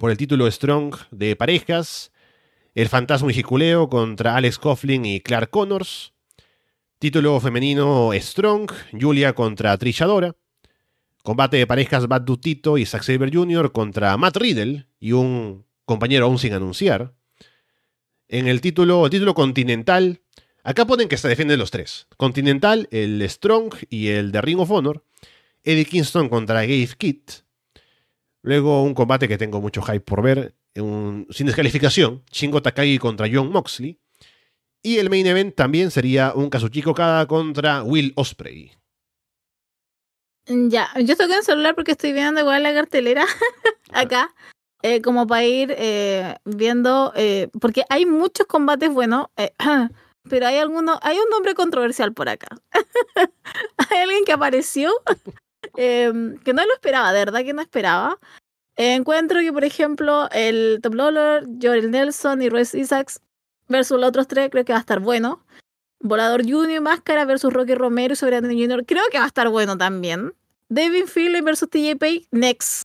por 0.00 0.10
el 0.10 0.16
título 0.16 0.50
Strong 0.50 0.96
de 1.10 1.36
parejas, 1.36 2.10
el 2.74 2.88
Fantasma 2.88 3.30
y 3.30 3.34
Jiculeo 3.34 3.90
contra 3.90 4.34
Alex 4.34 4.58
Coughlin 4.58 5.04
y 5.04 5.20
Clark 5.20 5.50
Connors, 5.50 6.14
título 6.98 7.38
femenino 7.38 8.10
Strong, 8.14 8.72
Julia 8.98 9.34
contra 9.34 9.76
Trisha 9.76 10.06
combate 11.22 11.58
de 11.58 11.66
parejas 11.66 12.08
Bad 12.08 12.22
Dutito 12.22 12.78
y 12.78 12.86
Zack 12.86 13.02
Saber 13.02 13.30
Jr. 13.30 13.72
contra 13.72 14.16
Matt 14.16 14.38
Riddle 14.38 14.86
y 14.98 15.12
un 15.12 15.66
compañero 15.84 16.24
aún 16.24 16.38
sin 16.38 16.54
anunciar. 16.54 17.12
En 18.26 18.48
el 18.48 18.62
título, 18.62 19.04
el 19.04 19.10
título 19.10 19.34
continental, 19.34 20.22
acá 20.64 20.86
ponen 20.86 21.08
que 21.08 21.18
se 21.18 21.28
defienden 21.28 21.58
los 21.58 21.70
tres. 21.70 22.06
Continental, 22.16 22.88
el 22.90 23.22
Strong 23.28 23.74
y 23.90 24.08
el 24.08 24.32
de 24.32 24.40
Ring 24.40 24.60
of 24.60 24.70
Honor. 24.70 25.04
Eddie 25.62 25.84
Kingston 25.84 26.30
contra 26.30 26.62
Gabe 26.62 26.88
Kidd. 26.96 27.20
Luego 28.42 28.82
un 28.82 28.94
combate 28.94 29.28
que 29.28 29.38
tengo 29.38 29.60
mucho 29.60 29.82
hype 29.82 30.00
por 30.00 30.22
ver, 30.22 30.54
sin 30.74 31.46
descalificación, 31.46 32.22
Shingo 32.30 32.62
Takagi 32.62 32.98
contra 32.98 33.28
John 33.30 33.50
Moxley. 33.52 33.98
Y 34.82 34.96
el 34.96 35.10
main 35.10 35.26
event 35.26 35.54
también 35.54 35.90
sería 35.90 36.32
un 36.34 36.48
Kazuchika 36.48 36.90
Okada 36.90 37.26
contra 37.26 37.82
Will 37.82 38.12
Osprey. 38.16 38.72
Ya, 40.46 40.88
yo 40.96 41.12
estoy 41.12 41.28
con 41.28 41.36
el 41.36 41.44
celular 41.44 41.74
porque 41.74 41.92
estoy 41.92 42.12
viendo 42.12 42.40
igual 42.40 42.62
la 42.62 42.72
cartelera 42.72 43.24
acá, 43.92 44.34
eh, 44.82 45.02
como 45.02 45.26
para 45.26 45.44
ir 45.44 45.74
eh, 45.76 46.36
viendo, 46.44 47.12
eh, 47.14 47.48
porque 47.60 47.84
hay 47.90 48.06
muchos 48.06 48.46
combates 48.46 48.90
buenos, 48.90 49.26
pero 50.28 50.46
hay 50.46 50.56
alguno, 50.56 50.98
hay 51.02 51.18
un 51.18 51.28
nombre 51.28 51.54
controversial 51.54 52.14
por 52.14 52.30
acá. 52.30 52.48
hay 53.90 53.98
alguien 53.98 54.24
que 54.24 54.32
apareció 54.32 54.92
Em, 55.76 56.38
que 56.38 56.52
no 56.52 56.64
lo 56.64 56.72
esperaba, 56.74 57.12
de 57.12 57.20
verdad 57.20 57.44
que 57.44 57.52
no 57.52 57.62
esperaba. 57.62 58.18
encuentro 58.76 59.40
que, 59.40 59.52
por 59.52 59.64
ejemplo, 59.64 60.28
el 60.32 60.80
Top 60.82 60.94
Lawler, 60.94 61.46
Jorel 61.60 61.90
Nelson 61.90 62.42
y 62.42 62.48
Royce 62.48 62.78
Isaacs 62.78 63.20
versus 63.68 63.98
los 63.98 64.08
otros 64.08 64.26
tres 64.26 64.50
creo 64.50 64.64
que 64.64 64.72
va 64.72 64.78
a 64.78 64.80
estar 64.80 65.00
bueno. 65.00 65.44
Volador 66.00 66.42
Junior 66.48 66.80
Máscara 66.80 67.24
versus 67.26 67.52
Rocky 67.52 67.74
Romero 67.74 68.14
y 68.14 68.16
Soberano 68.16 68.48
Junior 68.48 68.84
creo 68.86 69.02
que 69.12 69.18
va 69.18 69.24
a 69.24 69.28
estar 69.28 69.48
bueno 69.50 69.76
también. 69.76 70.32
David 70.68 71.06
Philly 71.12 71.40
versus 71.40 71.68
TJP, 71.68 72.28
next. 72.30 72.84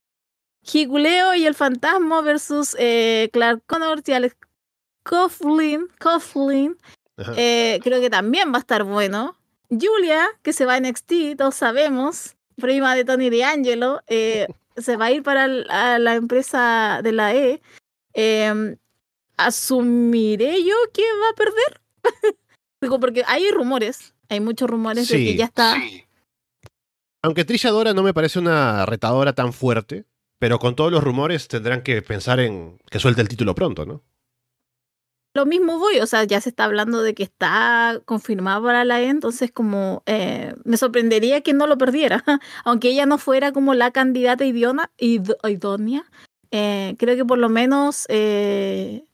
Higuleo 0.63 1.35
y 1.35 1.45
el 1.45 1.53
Fantasma 1.53 2.21
versus 2.21 2.75
eh, 2.79 3.29
Clark 3.31 3.61
Connors 3.67 4.07
y 4.09 4.13
Alex 4.13 4.35
Coughlin, 5.03 5.87
Coughlin 5.99 6.75
eh, 7.37 7.79
creo 7.83 8.01
que 8.01 8.09
también 8.09 8.51
va 8.51 8.57
a 8.57 8.59
estar 8.59 8.83
bueno. 8.83 9.37
Julia, 9.69 10.27
que 10.41 10.53
se 10.53 10.65
va 10.65 10.75
a 10.75 10.79
NXT, 10.79 11.37
todos 11.37 11.55
sabemos 11.55 12.34
prima 12.55 12.95
de 12.95 13.05
Tony 13.05 13.29
D'Angelo, 13.29 14.01
eh, 14.07 14.47
se 14.77 14.97
va 14.97 15.05
a 15.05 15.11
ir 15.11 15.23
para 15.23 15.47
la 15.47 16.15
empresa 16.15 17.01
de 17.03 17.11
la 17.11 17.33
E. 17.35 17.61
Em, 18.13 18.77
¿Asumiré 19.37 20.63
yo 20.63 20.75
que 20.93 21.03
va 21.03 21.29
a 21.29 21.35
perder? 21.35 21.81
Digo, 22.81 22.99
porque 22.99 23.23
hay 23.27 23.51
rumores, 23.51 24.13
hay 24.29 24.39
muchos 24.39 24.69
rumores 24.69 25.09
de 25.09 25.17
que 25.17 25.35
ya 25.35 25.45
está. 25.45 25.75
Aunque 27.21 27.43
Trisha 27.43 27.71
Dora 27.71 27.93
no 27.93 28.03
me 28.03 28.13
parece 28.13 28.39
una 28.39 28.85
retadora 28.85 29.33
tan 29.33 29.51
fuerte, 29.51 30.05
pero 30.39 30.59
con 30.59 30.75
todos 30.75 30.91
los 30.91 31.03
rumores 31.03 31.47
tendrán 31.47 31.81
que 31.81 32.01
pensar 32.01 32.39
en 32.39 32.77
que 32.89 32.99
suelte 32.99 33.21
el 33.21 33.27
título 33.27 33.55
pronto, 33.55 33.85
¿no? 33.85 34.03
Lo 35.35 35.45
mismo 35.45 35.79
voy, 35.79 35.99
o 35.99 36.07
sea, 36.07 36.23
ya 36.23 36.39
se 36.39 36.47
está 36.47 36.63
hablando 36.63 37.01
de 37.01 37.13
que 37.13 37.23
está 37.23 37.99
confirmado 38.05 38.63
para 38.63 38.85
la 38.85 39.01
E, 39.01 39.09
entonces 39.09 39.51
como 39.51 40.01
eh, 40.05 40.55
me 40.63 40.77
sorprendería 40.77 41.41
que 41.41 41.51
no 41.51 41.67
lo 41.67 41.77
perdiera, 41.77 42.23
aunque 42.63 42.89
ella 42.89 43.05
no 43.05 43.17
fuera 43.17 43.51
como 43.51 43.73
la 43.73 43.91
candidata 43.91 44.45
idónea, 44.45 46.05
eh, 46.51 46.95
creo 46.97 47.17
que 47.17 47.25
por 47.25 47.37
lo 47.37 47.49
menos 47.49 48.05
eh, 48.07 49.05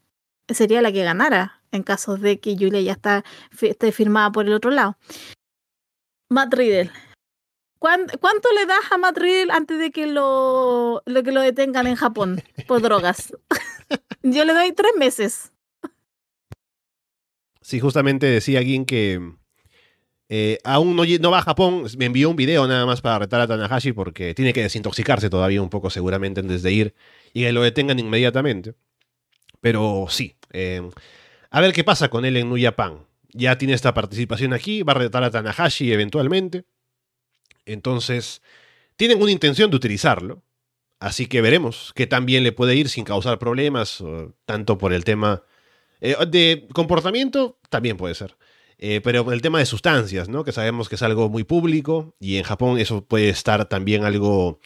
sería 0.47 0.84
la 0.84 0.91
que 0.91 1.03
ganara 1.03 1.63
en 1.71 1.81
caso 1.81 2.17
de 2.17 2.39
que 2.39 2.55
Julia 2.55 2.81
ya 2.81 2.91
está, 2.91 3.23
esté 3.60 3.91
firmada 3.91 4.31
por 4.31 4.45
el 4.45 4.53
otro 4.53 4.69
lado. 4.69 4.97
Matt 6.29 6.53
Riddle. 6.53 6.91
¿Cuánto 7.79 8.51
le 8.53 8.67
das 8.67 8.91
a 8.91 8.99
Matt 8.99 9.17
Riddle 9.17 9.51
antes 9.51 9.79
de 9.79 9.89
que 9.89 10.05
lo, 10.05 11.01
lo, 11.07 11.23
que 11.23 11.31
lo 11.31 11.41
detengan 11.41 11.88
en 11.88 11.95
Japón 11.95 12.43
por 12.67 12.79
drogas? 12.81 13.34
Yo 14.21 14.45
le 14.45 14.53
doy 14.53 14.71
tres 14.71 14.91
meses. 14.99 15.50
Sí, 17.71 17.79
justamente 17.79 18.25
decía 18.25 18.60
alguien 18.60 18.84
que 18.84 19.31
eh, 20.27 20.57
aún 20.65 20.93
no, 20.93 21.31
va 21.31 21.38
a 21.38 21.41
Japón. 21.41 21.86
Me 21.97 22.07
envió 22.07 22.29
un 22.29 22.36
video 22.36 22.67
nada 22.67 22.86
más 22.86 22.99
para 22.99 23.19
retar 23.19 23.39
a 23.39 23.47
Tanahashi 23.47 23.93
porque 23.93 24.34
tiene 24.34 24.51
que 24.51 24.62
desintoxicarse 24.62 25.29
todavía 25.29 25.62
un 25.62 25.69
poco 25.69 25.89
seguramente 25.89 26.41
antes 26.41 26.63
de 26.63 26.73
ir 26.73 26.95
y 27.34 27.43
que 27.43 27.53
lo 27.53 27.62
detengan 27.62 27.97
inmediatamente. 27.97 28.75
Pero 29.62 30.07
sí, 30.10 30.36
eh, 30.51 30.81
a 31.49 31.62
ver 31.62 31.71
qué 31.71 31.86
pasa 31.86 32.10
con 32.10 32.25
él 32.25 32.36
en 32.36 32.49
New 32.49 32.62
Japan. 32.62 33.05
Ya 33.31 33.57
tiene 33.57 33.73
esta 33.73 33.93
participación 33.93 34.51
aquí, 34.51 34.84
va 34.84 34.91
a 34.91 34.95
retar 34.95 35.23
a 35.23 35.31
Tanahashi 35.31 35.93
eventualmente. 35.93 36.65
Entonces, 37.65 38.41
tienen 38.97 39.21
una 39.21 39.31
intención 39.31 39.69
de 39.69 39.77
utilizarlo. 39.77 40.43
Así 40.99 41.27
que 41.27 41.39
veremos 41.39 41.93
que 41.95 42.05
también 42.05 42.43
le 42.43 42.51
puede 42.51 42.75
ir 42.75 42.89
sin 42.89 43.05
causar 43.05 43.39
problemas, 43.39 44.03
tanto 44.45 44.77
por 44.77 44.91
el 44.91 45.05
tema 45.05 45.45
eh, 46.01 46.15
de 46.27 46.67
comportamiento, 46.73 47.57
también 47.69 47.97
puede 47.97 48.15
ser. 48.15 48.35
Eh, 48.77 48.99
pero 49.03 49.31
el 49.31 49.41
tema 49.43 49.59
de 49.59 49.67
sustancias, 49.67 50.27
¿no? 50.27 50.43
Que 50.43 50.51
sabemos 50.51 50.89
que 50.89 50.95
es 50.95 51.03
algo 51.03 51.29
muy 51.29 51.43
público 51.43 52.15
y 52.19 52.37
en 52.37 52.43
Japón 52.43 52.79
eso 52.79 53.05
puede 53.05 53.29
estar 53.29 53.65
también 53.69 54.03
algo 54.03 54.59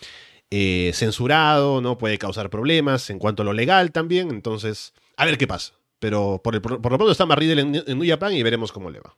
eh, 0.50 0.92
censurado, 0.94 1.82
¿no? 1.82 1.98
Puede 1.98 2.18
causar 2.18 2.50
problemas 2.50 3.10
en 3.10 3.20
cuanto 3.20 3.42
a 3.42 3.46
lo 3.46 3.52
legal 3.52 3.92
también. 3.92 4.30
Entonces, 4.30 4.94
a 5.18 5.26
ver 5.26 5.38
qué 5.38 5.48
pasa. 5.48 5.74
Pero 6.00 6.40
por, 6.42 6.62
por, 6.62 6.72
lo 6.72 6.82
pronto 6.82 7.12
está 7.12 7.26
Marridel 7.26 7.60
en, 7.60 7.76
en 7.76 8.00
New 8.00 8.04
y 8.04 8.44
veremos 8.44 8.72
cómo 8.72 8.90
le 8.90 9.02
va. 9.02 9.18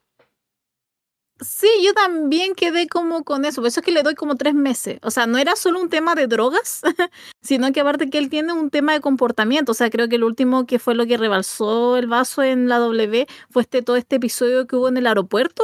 Sí, 1.39 1.67
yo 1.83 1.93
también 1.93 2.55
quedé 2.55 2.87
como 2.87 3.23
con 3.23 3.45
eso, 3.45 3.61
por 3.61 3.67
eso 3.67 3.81
es 3.81 3.85
que 3.85 3.91
le 3.91 4.01
doy 4.01 4.15
como 4.15 4.35
tres 4.35 4.55
meses. 4.55 4.97
O 5.03 5.11
sea, 5.11 5.27
no 5.27 5.37
era 5.37 5.55
solo 5.55 5.79
un 5.79 5.89
tema 5.89 6.15
de 6.15 6.25
drogas, 6.25 6.81
sino 7.41 7.71
que 7.71 7.81
aparte 7.81 8.09
que 8.09 8.17
él 8.17 8.29
tiene 8.29 8.53
un 8.53 8.71
tema 8.71 8.93
de 8.93 9.01
comportamiento. 9.01 9.73
O 9.73 9.75
sea, 9.75 9.91
creo 9.91 10.09
que 10.09 10.15
el 10.15 10.23
último 10.23 10.65
que 10.65 10.79
fue 10.79 10.95
lo 10.95 11.05
que 11.05 11.17
rebalsó 11.17 11.97
el 11.97 12.07
vaso 12.07 12.41
en 12.41 12.67
la 12.67 12.79
W 12.79 13.27
fue 13.51 13.61
este 13.61 13.83
todo 13.83 13.97
este 13.97 14.15
episodio 14.15 14.65
que 14.65 14.75
hubo 14.75 14.87
en 14.87 14.97
el 14.97 15.05
aeropuerto, 15.05 15.63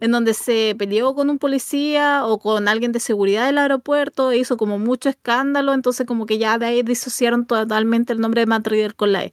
en 0.00 0.10
donde 0.10 0.34
se 0.34 0.74
peleó 0.76 1.14
con 1.14 1.30
un 1.30 1.38
policía 1.38 2.26
o 2.26 2.40
con 2.40 2.66
alguien 2.66 2.90
de 2.90 2.98
seguridad 2.98 3.46
del 3.46 3.58
aeropuerto, 3.58 4.32
e 4.32 4.38
hizo 4.38 4.56
como 4.56 4.78
mucho 4.78 5.08
escándalo, 5.08 5.74
entonces 5.74 6.06
como 6.06 6.26
que 6.26 6.38
ya 6.38 6.58
de 6.58 6.66
ahí 6.66 6.82
disociaron 6.82 7.46
totalmente 7.46 8.12
el 8.12 8.20
nombre 8.20 8.40
de 8.40 8.46
Matt 8.46 8.66
Rider 8.66 8.96
con 8.96 9.12
la 9.12 9.26
E. 9.26 9.32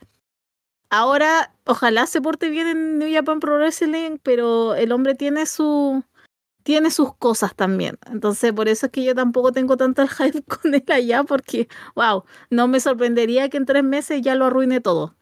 Ahora, 0.90 1.54
ojalá 1.66 2.06
se 2.08 2.22
porte 2.22 2.50
bien 2.50 2.68
en 2.68 3.00
New 3.00 3.12
Japan 3.12 3.40
Pro 3.40 3.58
Wrestling, 3.58 4.18
pero 4.24 4.76
el 4.76 4.92
hombre 4.92 5.16
tiene 5.16 5.46
su 5.46 6.04
tiene 6.66 6.90
sus 6.90 7.16
cosas 7.16 7.56
también. 7.56 8.00
Entonces, 8.12 8.52
por 8.52 8.68
eso 8.68 8.88
es 8.88 8.92
que 8.92 9.04
yo 9.04 9.14
tampoco 9.14 9.52
tengo 9.52 9.78
tanto 9.78 10.02
el 10.02 10.10
hype 10.10 10.42
con 10.44 10.74
él 10.74 10.84
allá, 10.88 11.24
porque, 11.24 11.68
wow, 11.96 12.26
no 12.50 12.68
me 12.68 12.80
sorprendería 12.80 13.50
que 13.50 13.58
en 13.58 13.66
tres 13.66 13.84
meses 13.84 14.22
ya 14.24 14.34
lo 14.36 14.46
arruine 14.46 14.82
todo. 14.82 15.16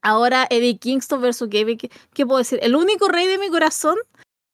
Ahora, 0.00 0.46
Eddie 0.48 0.78
Kingston 0.78 1.20
versus 1.20 1.50
Gabe, 1.50 1.76
¿qué, 1.76 2.26
puedo 2.26 2.38
decir? 2.38 2.60
El 2.62 2.76
único 2.76 3.08
rey 3.08 3.26
de 3.26 3.36
mi 3.38 3.50
corazón 3.50 3.98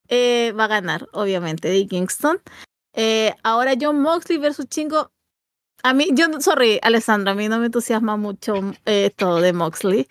eh, 0.08 0.52
va 0.58 0.64
a 0.64 0.68
ganar, 0.68 1.08
obviamente, 1.12 1.68
Eddie 1.68 1.86
Kingston. 1.86 2.42
Eh, 2.94 3.34
ahora 3.44 3.74
John 3.80 4.00
Moxley 4.00 4.38
versus 4.38 4.66
Chingo, 4.68 5.12
a 5.84 5.92
mí, 5.92 6.08
yo, 6.14 6.24
sorry, 6.40 6.80
Alessandra, 6.82 7.32
a 7.32 7.34
mí 7.34 7.46
no 7.46 7.58
me 7.58 7.66
entusiasma 7.66 8.16
mucho 8.16 8.54
eh, 8.86 9.06
esto 9.06 9.38
de 9.40 9.52
Moxley. 9.52 10.06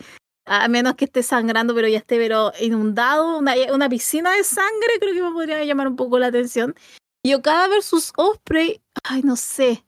A 0.46 0.68
menos 0.68 0.94
que 0.94 1.06
esté 1.06 1.24
sangrando, 1.24 1.74
pero 1.74 1.88
ya 1.88 1.98
esté 1.98 2.18
pero 2.18 2.52
inundado, 2.62 3.40
una, 3.40 3.56
una 3.74 3.90
piscina 3.90 4.34
de 4.34 4.44
sangre, 4.44 5.00
creo 5.00 5.16
que 5.16 5.24
me 5.24 5.32
podría 5.32 5.64
llamar 5.64 5.88
un 5.88 5.96
poco 5.96 6.20
la 6.20 6.28
atención. 6.28 6.76
Y 7.24 7.34
Okada 7.34 7.68
versus 7.70 8.14
Osprey, 8.18 8.84
ay, 9.04 9.24
no 9.24 9.36
sé. 9.36 9.84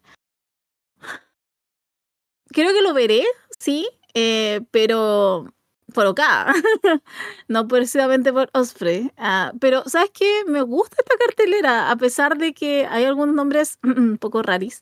Creo 2.48 2.74
que 2.74 2.82
lo 2.82 2.94
veré, 2.96 3.24
sí, 3.60 3.88
eh, 4.16 4.62
pero 4.72 5.54
por 5.94 6.08
Okada, 6.08 6.52
no 7.48 7.68
precisamente 7.68 8.34
por 8.34 8.50
Osprey. 8.54 9.12
Ah, 9.18 9.54
pero, 9.60 9.84
¿sabes 9.86 10.10
qué? 10.12 10.46
Me 10.48 10.64
gusta 10.64 10.96
esta 10.98 11.16
cartelera, 11.18 11.92
a 11.92 11.96
pesar 11.96 12.40
de 12.40 12.56
que 12.56 12.88
hay 12.90 13.06
algunos 13.06 13.36
nombres 13.36 13.78
un 13.84 14.18
poco 14.18 14.42
raris 14.42 14.82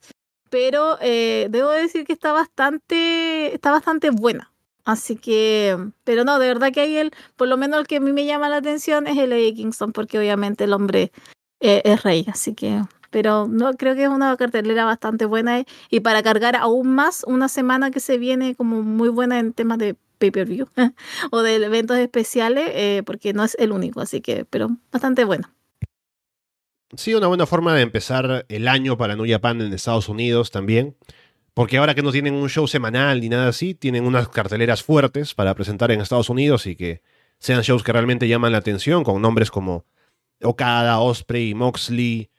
pero 0.54 1.00
eh, 1.02 1.48
debo 1.50 1.72
decir 1.72 2.06
que 2.06 2.14
está 2.14 2.32
bastante, 2.32 3.56
está 3.56 3.72
bastante 3.72 4.12
buena. 4.12 4.54
Así 4.86 5.16
que, 5.16 5.76
pero 6.04 6.26
no, 6.26 6.38
de 6.38 6.48
verdad 6.48 6.72
que 6.72 6.82
hay 6.82 6.96
el, 6.98 7.12
por 7.36 7.48
lo 7.48 7.58
menos 7.58 7.80
el 7.80 7.88
que 7.88 7.96
a 7.96 8.00
mí 8.00 8.14
me 8.14 8.28
llama 8.28 8.50
la 8.50 8.58
atención 8.58 9.08
es 9.08 9.18
el 9.18 9.34
Eddie 9.34 9.56
Kingston, 9.56 9.94
porque 9.94 10.20
obviamente 10.20 10.66
el 10.66 10.74
hombre 10.74 11.12
eh, 11.60 11.82
es 11.86 12.04
rey, 12.04 12.28
así 12.30 12.54
que, 12.54 12.84
pero 13.10 13.48
no, 13.48 13.74
creo 13.74 13.96
que 13.96 14.04
es 14.04 14.10
una 14.10 14.38
cartelera 14.38 14.86
bastante 14.86 15.26
buena 15.26 15.64
y 15.90 16.02
para 16.02 16.22
cargar 16.22 16.56
aún 16.56 16.94
más 16.94 17.24
una 17.26 17.50
semana 17.50 17.90
que 17.90 18.00
se 18.00 18.20
viene 18.20 18.54
como 18.54 18.84
muy 18.84 19.10
buena 19.10 19.40
en 19.40 19.54
temas 19.54 19.80
de 19.80 19.96
pay-per-view 20.20 20.68
o 21.32 21.42
de 21.42 21.56
eventos 21.56 21.98
especiales, 21.98 22.70
eh, 22.76 23.02
porque 23.08 23.34
no 23.34 23.44
es 23.44 23.56
el 23.58 23.72
único, 23.72 24.02
así 24.02 24.22
que, 24.22 24.46
pero 24.46 24.70
bastante 24.92 25.26
bueno. 25.26 25.50
Sí, 26.96 27.16
una 27.16 27.28
buena 27.28 27.48
forma 27.48 27.74
de 27.74 27.82
empezar 27.82 28.46
el 28.50 28.68
año 28.68 28.98
para 28.98 29.16
New 29.16 29.26
Japan 29.28 29.62
en 29.62 29.74
Estados 29.74 30.10
Unidos 30.10 30.52
también. 30.52 30.96
Porque 31.54 31.78
ahora 31.78 31.96
que 31.96 32.02
no 32.02 32.12
tienen 32.12 32.34
un 32.36 32.50
show 32.50 32.68
semanal 32.68 33.22
ni 33.22 33.30
nada 33.30 33.48
así, 33.50 33.76
tienen 33.76 34.06
unas 34.06 34.28
carteleras 34.30 34.84
fuertes 34.84 35.34
para 35.34 35.54
presentar 35.56 35.92
en 35.92 36.02
Estados 36.02 36.30
Unidos 36.30 36.66
y 36.68 36.76
que 36.76 37.02
sean 37.40 37.62
shows 37.62 37.84
que 37.84 37.94
realmente 37.94 38.28
llaman 38.28 38.52
la 38.52 38.58
atención, 38.60 39.04
con 39.04 39.22
nombres 39.22 39.52
como 39.52 39.86
Okada, 40.42 41.00
Osprey, 41.00 41.54
Moxley, 41.54 42.30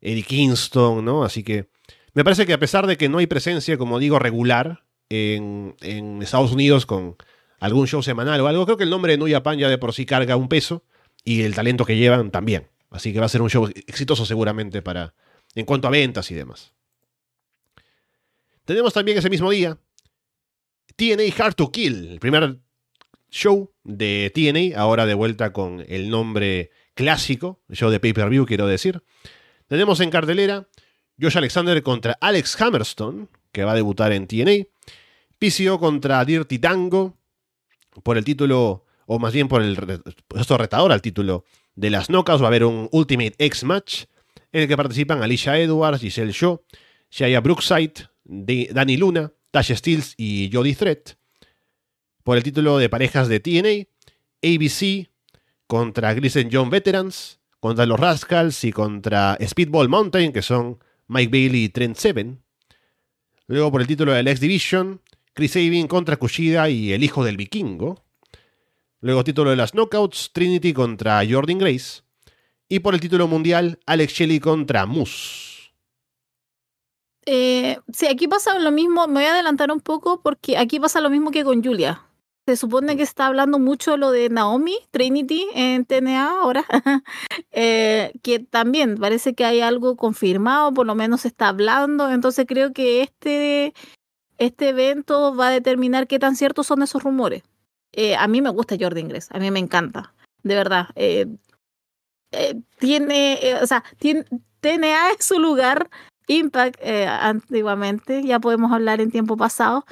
Eddie 0.00 0.22
Kingston, 0.22 1.04
¿no? 1.04 1.24
Así 1.24 1.42
que 1.44 1.68
me 2.14 2.24
parece 2.24 2.46
que 2.46 2.52
a 2.52 2.58
pesar 2.58 2.86
de 2.86 2.96
que 2.96 3.08
no 3.08 3.18
hay 3.18 3.26
presencia, 3.26 3.78
como 3.78 3.98
digo, 3.98 4.18
regular 4.18 4.84
en, 5.08 5.76
en 5.80 6.22
Estados 6.22 6.52
Unidos 6.52 6.86
con 6.86 7.16
algún 7.60 7.86
show 7.86 8.02
semanal 8.02 8.40
o 8.40 8.48
algo, 8.48 8.64
creo 8.64 8.76
que 8.76 8.84
el 8.84 8.90
nombre 8.90 9.12
de 9.12 9.18
New 9.18 9.30
Japan 9.30 9.58
ya 9.58 9.68
de 9.68 9.78
por 9.78 9.92
sí 9.92 10.06
carga 10.06 10.36
un 10.36 10.48
peso 10.48 10.84
y 11.24 11.42
el 11.42 11.54
talento 11.54 11.84
que 11.84 11.96
llevan 11.96 12.30
también. 12.30 12.73
Así 12.94 13.12
que 13.12 13.18
va 13.18 13.26
a 13.26 13.28
ser 13.28 13.42
un 13.42 13.50
show 13.50 13.68
exitoso 13.88 14.24
seguramente 14.24 14.80
para 14.80 15.14
en 15.56 15.64
cuanto 15.66 15.88
a 15.88 15.90
ventas 15.90 16.30
y 16.30 16.34
demás. 16.34 16.72
Tenemos 18.64 18.92
también 18.92 19.18
ese 19.18 19.28
mismo 19.28 19.50
día 19.50 19.76
TNA 20.94 21.24
Hard 21.36 21.54
to 21.56 21.72
Kill, 21.72 22.12
el 22.12 22.20
primer 22.20 22.60
show 23.30 23.72
de 23.82 24.30
TNA, 24.32 24.80
ahora 24.80 25.06
de 25.06 25.14
vuelta 25.14 25.52
con 25.52 25.84
el 25.88 26.08
nombre 26.08 26.70
clásico, 26.94 27.60
show 27.68 27.90
de 27.90 27.98
pay-per-view 27.98 28.46
quiero 28.46 28.68
decir. 28.68 29.02
Tenemos 29.66 29.98
en 29.98 30.10
cartelera 30.10 30.68
Josh 31.20 31.36
Alexander 31.36 31.82
contra 31.82 32.16
Alex 32.20 32.60
Hammerstone, 32.60 33.26
que 33.50 33.64
va 33.64 33.72
a 33.72 33.74
debutar 33.76 34.12
en 34.12 34.28
TNA. 34.28 34.68
PCO 35.40 35.80
contra 35.80 36.24
Dirty 36.24 36.60
Tango 36.60 37.18
por 38.04 38.18
el 38.18 38.24
título, 38.24 38.84
o 39.06 39.18
más 39.18 39.32
bien 39.32 39.48
por 39.48 39.62
el 39.62 39.76
esto 40.36 40.56
retador 40.56 40.92
al 40.92 41.02
título 41.02 41.44
de 41.74 41.90
las 41.90 42.08
knockouts 42.08 42.40
va 42.40 42.46
a 42.46 42.48
haber 42.48 42.64
un 42.64 42.88
Ultimate 42.92 43.34
X 43.38 43.64
Match 43.64 44.04
en 44.52 44.62
el 44.62 44.68
que 44.68 44.76
participan 44.76 45.22
Alicia 45.22 45.58
Edwards, 45.58 46.00
Giselle 46.00 46.32
Shaw, 46.32 46.60
Shaya 47.10 47.40
Brookside, 47.40 48.08
Danny 48.24 48.96
Luna, 48.96 49.32
Tasha 49.50 49.76
Steels 49.76 50.14
y 50.16 50.50
Jody 50.52 50.74
Threat. 50.74 51.10
Por 52.22 52.36
el 52.36 52.42
título 52.42 52.78
de 52.78 52.88
parejas 52.88 53.28
de 53.28 53.40
TNA, 53.40 53.88
ABC 54.42 55.10
contra 55.66 56.14
Grisen 56.14 56.50
John 56.52 56.70
Veterans, 56.70 57.40
contra 57.60 57.86
los 57.86 57.98
Rascals 57.98 58.64
y 58.64 58.72
contra 58.72 59.38
Speedball 59.44 59.88
Mountain, 59.88 60.32
que 60.32 60.42
son 60.42 60.78
Mike 61.08 61.30
Bailey 61.30 61.64
y 61.64 61.68
Trent 61.70 61.96
Seven. 61.96 62.42
Luego 63.46 63.72
por 63.72 63.80
el 63.80 63.86
título 63.86 64.12
de 64.12 64.22
la 64.22 64.30
X 64.30 64.40
Division, 64.40 65.00
Chris 65.34 65.52
Sabin 65.52 65.88
contra 65.88 66.16
Kushida 66.16 66.68
y 66.70 66.92
el 66.92 67.02
hijo 67.02 67.24
del 67.24 67.36
vikingo. 67.36 68.03
Luego 69.04 69.22
título 69.22 69.50
de 69.50 69.56
las 69.56 69.72
Knockouts, 69.72 70.30
Trinity 70.32 70.72
contra 70.72 71.20
Jordan 71.28 71.58
Grace. 71.58 72.00
Y 72.70 72.78
por 72.78 72.94
el 72.94 73.00
título 73.00 73.28
mundial, 73.28 73.78
Alex 73.84 74.14
Shelley 74.14 74.40
contra 74.40 74.86
Moose. 74.86 75.74
Eh, 77.26 77.76
sí, 77.92 78.06
aquí 78.06 78.28
pasa 78.28 78.58
lo 78.58 78.70
mismo, 78.70 79.06
me 79.06 79.20
voy 79.20 79.24
a 79.24 79.34
adelantar 79.34 79.70
un 79.70 79.80
poco 79.80 80.22
porque 80.22 80.56
aquí 80.56 80.80
pasa 80.80 81.02
lo 81.02 81.10
mismo 81.10 81.32
que 81.32 81.44
con 81.44 81.62
Julia. 81.62 82.00
Se 82.46 82.56
supone 82.56 82.96
que 82.96 83.02
está 83.02 83.26
hablando 83.26 83.58
mucho 83.58 83.98
lo 83.98 84.10
de 84.10 84.30
Naomi, 84.30 84.78
Trinity 84.90 85.48
en 85.54 85.84
TNA 85.84 86.40
ahora, 86.40 86.64
eh, 87.52 88.10
que 88.22 88.38
también 88.38 88.96
parece 88.96 89.34
que 89.34 89.44
hay 89.44 89.60
algo 89.60 89.96
confirmado, 89.96 90.72
por 90.72 90.86
lo 90.86 90.94
menos 90.94 91.26
está 91.26 91.48
hablando, 91.48 92.10
entonces 92.10 92.46
creo 92.48 92.72
que 92.72 93.02
este, 93.02 93.74
este 94.38 94.70
evento 94.70 95.36
va 95.36 95.48
a 95.48 95.50
determinar 95.50 96.06
qué 96.06 96.18
tan 96.18 96.36
ciertos 96.36 96.68
son 96.68 96.82
esos 96.82 97.02
rumores. 97.02 97.42
Eh, 97.96 98.16
a 98.16 98.26
mí 98.26 98.42
me 98.42 98.50
gusta 98.50 98.76
Jordan 98.78 99.04
Inglés, 99.04 99.28
a 99.30 99.38
mí 99.38 99.50
me 99.50 99.60
encanta, 99.60 100.12
de 100.42 100.54
verdad. 100.54 100.88
Eh, 100.96 101.26
eh, 102.32 102.60
tiene, 102.78 103.38
o 103.62 103.66
sea, 103.66 103.84
tiene, 103.98 104.24
TNA 104.60 105.10
es 105.12 105.24
su 105.24 105.38
lugar 105.38 105.88
Impact 106.26 106.80
antiguamente, 106.84 108.24
ya 108.24 108.40
podemos 108.40 108.72
hablar 108.72 109.00
en 109.00 109.12
tiempo 109.12 109.36
pasado, 109.36 109.84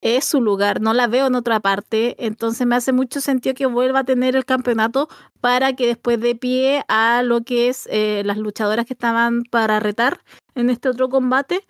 es 0.00 0.24
su 0.24 0.40
lugar, 0.40 0.80
no 0.80 0.94
la 0.94 1.08
veo 1.08 1.26
en 1.26 1.34
otra 1.34 1.60
parte, 1.60 2.16
entonces 2.24 2.66
me 2.66 2.76
hace 2.76 2.92
mucho 2.92 3.20
sentido 3.20 3.54
que 3.54 3.66
vuelva 3.66 4.00
a 4.00 4.04
tener 4.04 4.36
el 4.36 4.46
campeonato 4.46 5.08
para 5.40 5.74
que 5.74 5.88
después 5.88 6.18
de 6.20 6.36
pie 6.36 6.84
a 6.88 7.22
lo 7.22 7.42
que 7.42 7.68
es 7.68 7.88
las 8.24 8.38
luchadoras 8.38 8.86
que 8.86 8.94
estaban 8.94 9.42
para 9.42 9.80
retar 9.80 10.20
en 10.54 10.70
este 10.70 10.88
otro 10.88 11.10
combate 11.10 11.66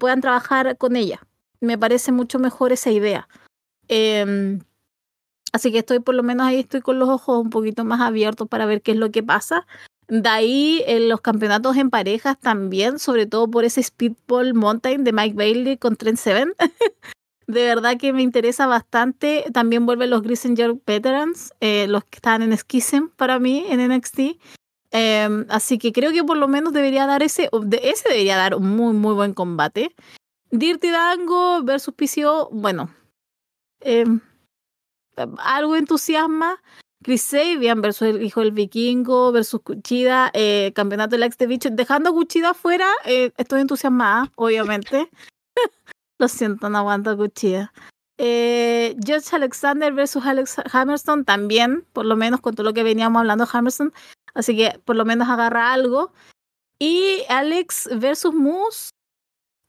puedan 0.00 0.22
trabajar 0.22 0.76
con 0.78 0.96
ella. 0.96 1.20
Me 1.60 1.78
parece 1.78 2.10
mucho 2.10 2.40
mejor 2.40 2.72
esa 2.72 2.90
idea. 2.90 3.28
Em, 3.86 4.60
así 5.52 5.72
que 5.72 5.78
estoy 5.78 6.00
por 6.00 6.14
lo 6.14 6.22
menos 6.22 6.46
ahí, 6.46 6.60
estoy 6.60 6.80
con 6.80 6.98
los 6.98 7.08
ojos 7.08 7.42
un 7.42 7.50
poquito 7.50 7.84
más 7.84 8.00
abiertos 8.00 8.48
para 8.48 8.66
ver 8.66 8.82
qué 8.82 8.92
es 8.92 8.96
lo 8.98 9.10
que 9.10 9.22
pasa. 9.22 9.66
De 10.08 10.28
ahí 10.28 10.82
en 10.86 11.08
los 11.08 11.20
campeonatos 11.20 11.76
en 11.76 11.90
parejas 11.90 12.38
también, 12.38 12.98
sobre 12.98 13.26
todo 13.26 13.48
por 13.50 13.64
ese 13.64 13.82
Speedball 13.82 14.54
Mountain 14.54 15.04
de 15.04 15.12
Mike 15.12 15.36
Bailey 15.36 15.76
con 15.78 15.96
Trent 15.96 16.18
Seven. 16.18 16.52
de 17.46 17.62
verdad 17.64 17.96
que 17.98 18.12
me 18.12 18.22
interesa 18.22 18.66
bastante. 18.66 19.44
También 19.52 19.86
vuelven 19.86 20.10
los 20.10 20.22
Grissinger 20.22 20.74
Veterans, 20.86 21.52
eh, 21.60 21.86
los 21.88 22.04
que 22.04 22.16
están 22.16 22.42
en 22.42 22.56
Schism 22.56 23.08
para 23.16 23.38
mí 23.38 23.64
en 23.68 23.80
NXT. 23.80 24.38
Em, 24.90 25.46
así 25.48 25.78
que 25.78 25.92
creo 25.92 26.12
que 26.12 26.22
por 26.22 26.36
lo 26.36 26.48
menos 26.48 26.72
debería 26.74 27.06
dar 27.06 27.22
ese, 27.22 27.48
ese 27.82 28.08
debería 28.08 28.36
dar 28.36 28.54
un 28.54 28.76
muy, 28.76 28.92
muy 28.92 29.14
buen 29.14 29.32
combate. 29.32 29.94
Dirty 30.50 30.90
Dango 30.90 31.62
versus 31.62 31.94
PCO, 31.94 32.50
bueno, 32.52 32.90
em, 33.80 34.20
algo 35.38 35.76
entusiasma. 35.76 36.60
Chris 37.02 37.22
Sabian 37.22 37.80
versus 37.82 38.08
el 38.08 38.22
hijo 38.22 38.40
del 38.40 38.52
vikingo 38.52 39.32
versus 39.32 39.60
Cuchida, 39.62 40.30
eh, 40.34 40.72
campeonato 40.74 41.16
del 41.16 41.24
ex 41.24 41.36
de 41.36 41.46
bicho. 41.46 41.68
Dejando 41.70 42.10
a 42.10 42.12
Cuchida 42.12 42.54
fuera, 42.54 42.88
eh, 43.04 43.32
estoy 43.36 43.60
entusiasmada, 43.60 44.30
obviamente. 44.36 45.10
Lo 46.18 46.28
siento, 46.28 46.68
no 46.68 46.78
aguanto 46.78 47.16
Cuchida. 47.16 47.72
Eh, 48.18 48.94
George 49.04 49.34
Alexander 49.34 49.92
versus 49.92 50.24
Alex 50.24 50.56
Hammerstone 50.72 51.24
también, 51.24 51.84
por 51.92 52.06
lo 52.06 52.14
menos 52.16 52.40
con 52.40 52.54
todo 52.54 52.64
lo 52.64 52.72
que 52.72 52.84
veníamos 52.84 53.18
hablando 53.18 53.48
Hammerstone. 53.52 53.90
Así 54.34 54.56
que 54.56 54.78
por 54.84 54.96
lo 54.96 55.04
menos 55.04 55.28
agarra 55.28 55.72
algo. 55.72 56.12
Y 56.78 57.24
Alex 57.28 57.88
versus 57.98 58.34
Moose, 58.34 58.90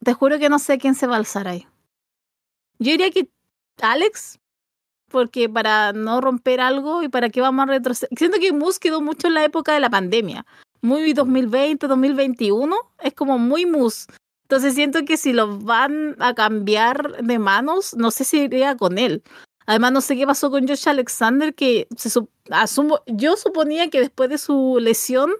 te 0.03 0.13
juro 0.13 0.39
que 0.39 0.49
no 0.49 0.59
sé 0.59 0.77
quién 0.77 0.95
se 0.95 1.07
va 1.07 1.15
a 1.15 1.17
alzar 1.17 1.47
ahí. 1.47 1.67
Yo 2.79 2.91
diría 2.91 3.11
que 3.11 3.29
Alex, 3.81 4.39
porque 5.13 5.47
para 5.47 5.93
no 5.93 6.21
romper 6.21 6.59
algo 6.59 7.03
y 7.03 7.07
para 7.07 7.29
qué 7.29 7.39
vamos 7.39 7.63
a 7.63 7.71
retroceder. 7.71 8.17
Siento 8.17 8.39
que 8.39 8.51
Moose 8.51 8.79
quedó 8.79 8.99
mucho 8.99 9.27
en 9.27 9.35
la 9.35 9.45
época 9.45 9.71
de 9.71 9.79
la 9.79 9.91
pandemia. 9.91 10.43
Muy 10.81 11.13
2020, 11.13 11.87
2021. 11.87 12.75
Es 12.99 13.13
como 13.13 13.37
muy 13.37 13.67
Moose. 13.67 14.07
Entonces 14.41 14.73
siento 14.73 15.05
que 15.05 15.17
si 15.17 15.31
lo 15.31 15.59
van 15.59 16.15
a 16.17 16.33
cambiar 16.33 17.23
de 17.23 17.37
manos, 17.37 17.93
no 17.93 18.09
sé 18.09 18.23
si 18.23 18.39
iría 18.39 18.75
con 18.75 18.97
él. 18.97 19.21
Además, 19.67 19.91
no 19.91 20.01
sé 20.01 20.17
qué 20.17 20.25
pasó 20.25 20.49
con 20.49 20.67
Josh 20.67 20.89
Alexander, 20.89 21.53
que 21.53 21.87
se 21.95 22.19
asumo, 22.49 23.01
yo 23.05 23.37
suponía 23.37 23.91
que 23.91 23.99
después 23.99 24.29
de 24.29 24.39
su 24.39 24.79
lesión 24.81 25.31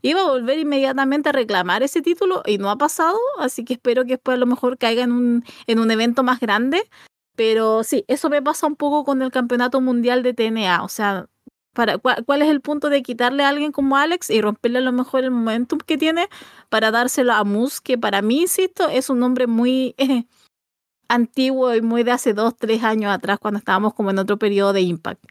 iba 0.00 0.22
a 0.22 0.28
volver 0.28 0.58
inmediatamente 0.58 1.28
a 1.28 1.32
reclamar 1.32 1.82
ese 1.82 2.00
título 2.00 2.42
y 2.46 2.56
no 2.56 2.70
ha 2.70 2.76
pasado, 2.76 3.18
así 3.38 3.64
que 3.64 3.74
espero 3.74 4.04
que 4.04 4.12
después 4.12 4.36
a 4.36 4.40
lo 4.40 4.46
mejor 4.46 4.78
caiga 4.78 5.02
en 5.04 5.12
un, 5.12 5.44
en 5.66 5.78
un 5.78 5.90
evento 5.90 6.22
más 6.22 6.40
grande. 6.40 6.88
Pero 7.38 7.84
sí, 7.84 8.04
eso 8.08 8.28
me 8.30 8.42
pasa 8.42 8.66
un 8.66 8.74
poco 8.74 9.04
con 9.04 9.22
el 9.22 9.30
campeonato 9.30 9.80
mundial 9.80 10.24
de 10.24 10.34
TNA. 10.34 10.82
O 10.82 10.88
sea, 10.88 11.28
para, 11.72 11.96
¿cuál, 11.98 12.42
es 12.42 12.48
el 12.48 12.60
punto 12.60 12.90
de 12.90 13.00
quitarle 13.00 13.44
a 13.44 13.48
alguien 13.48 13.70
como 13.70 13.96
Alex 13.96 14.28
y 14.30 14.40
romperle 14.40 14.78
a 14.78 14.80
lo 14.80 14.90
mejor 14.90 15.22
el 15.22 15.30
momentum 15.30 15.78
que 15.78 15.96
tiene 15.96 16.28
para 16.68 16.90
dárselo 16.90 17.32
a 17.34 17.44
Moose, 17.44 17.78
que 17.80 17.96
para 17.96 18.22
mí, 18.22 18.40
insisto, 18.40 18.88
es 18.88 19.08
un 19.08 19.20
nombre 19.20 19.46
muy 19.46 19.94
antiguo 21.08 21.76
y 21.76 21.80
muy 21.80 22.02
de 22.02 22.10
hace 22.10 22.34
dos, 22.34 22.56
tres 22.56 22.82
años 22.82 23.12
atrás, 23.12 23.38
cuando 23.38 23.58
estábamos 23.58 23.94
como 23.94 24.10
en 24.10 24.18
otro 24.18 24.36
periodo 24.36 24.72
de 24.72 24.80
Impact. 24.80 25.24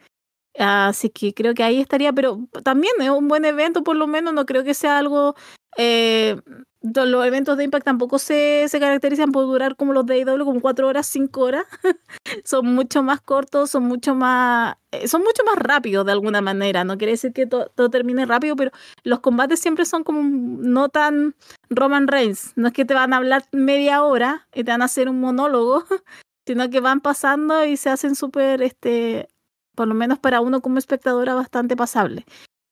Así 0.57 1.09
que 1.09 1.33
creo 1.33 1.53
que 1.53 1.63
ahí 1.63 1.79
estaría, 1.79 2.13
pero 2.13 2.39
también 2.63 2.93
es 2.99 3.09
un 3.09 3.27
buen 3.27 3.45
evento, 3.45 3.83
por 3.83 3.95
lo 3.95 4.07
menos, 4.07 4.33
no 4.33 4.45
creo 4.45 4.63
que 4.63 4.73
sea 4.73 4.97
algo 4.97 5.35
eh, 5.77 6.41
los 6.81 7.25
eventos 7.25 7.57
de 7.57 7.63
Impact 7.65 7.85
tampoco 7.85 8.17
se, 8.19 8.65
se 8.67 8.79
caracterizan 8.79 9.31
por 9.31 9.45
durar 9.45 9.75
como 9.75 9.93
los 9.93 10.05
de 10.05 10.15
AEW, 10.15 10.45
como 10.45 10.61
cuatro 10.61 10.87
horas, 10.87 11.07
cinco 11.07 11.41
horas. 11.41 11.65
son 12.43 12.73
mucho 12.73 13.03
más 13.03 13.21
cortos, 13.21 13.71
son 13.71 13.83
mucho 13.83 14.15
más, 14.15 14.75
eh, 14.91 15.07
son 15.07 15.21
mucho 15.21 15.43
más 15.43 15.55
rápidos 15.57 16.05
de 16.05 16.11
alguna 16.11 16.41
manera. 16.41 16.83
No 16.83 16.97
quiere 16.97 17.13
decir 17.13 17.33
que 17.33 17.45
todo 17.45 17.89
termine 17.89 18.25
rápido, 18.25 18.55
pero 18.55 18.71
los 19.03 19.19
combates 19.19 19.59
siempre 19.59 19.85
son 19.85 20.03
como 20.03 20.21
no 20.23 20.89
tan 20.89 21.35
Roman 21.69 22.07
Reigns. 22.07 22.53
No 22.55 22.67
es 22.67 22.73
que 22.73 22.85
te 22.85 22.93
van 22.93 23.13
a 23.13 23.17
hablar 23.17 23.43
media 23.51 24.03
hora 24.03 24.47
y 24.53 24.63
te 24.63 24.71
van 24.71 24.81
a 24.81 24.85
hacer 24.85 25.09
un 25.09 25.19
monólogo, 25.19 25.83
sino 26.45 26.69
que 26.69 26.79
van 26.79 27.01
pasando 27.01 27.65
y 27.65 27.77
se 27.77 27.89
hacen 27.89 28.15
súper, 28.15 28.61
este, 28.61 29.29
por 29.77 29.87
lo 29.87 29.93
menos 29.93 30.17
para 30.17 30.41
uno 30.41 30.59
como 30.59 30.79
espectadora, 30.79 31.35
bastante 31.35 31.75
pasable. 31.75 32.25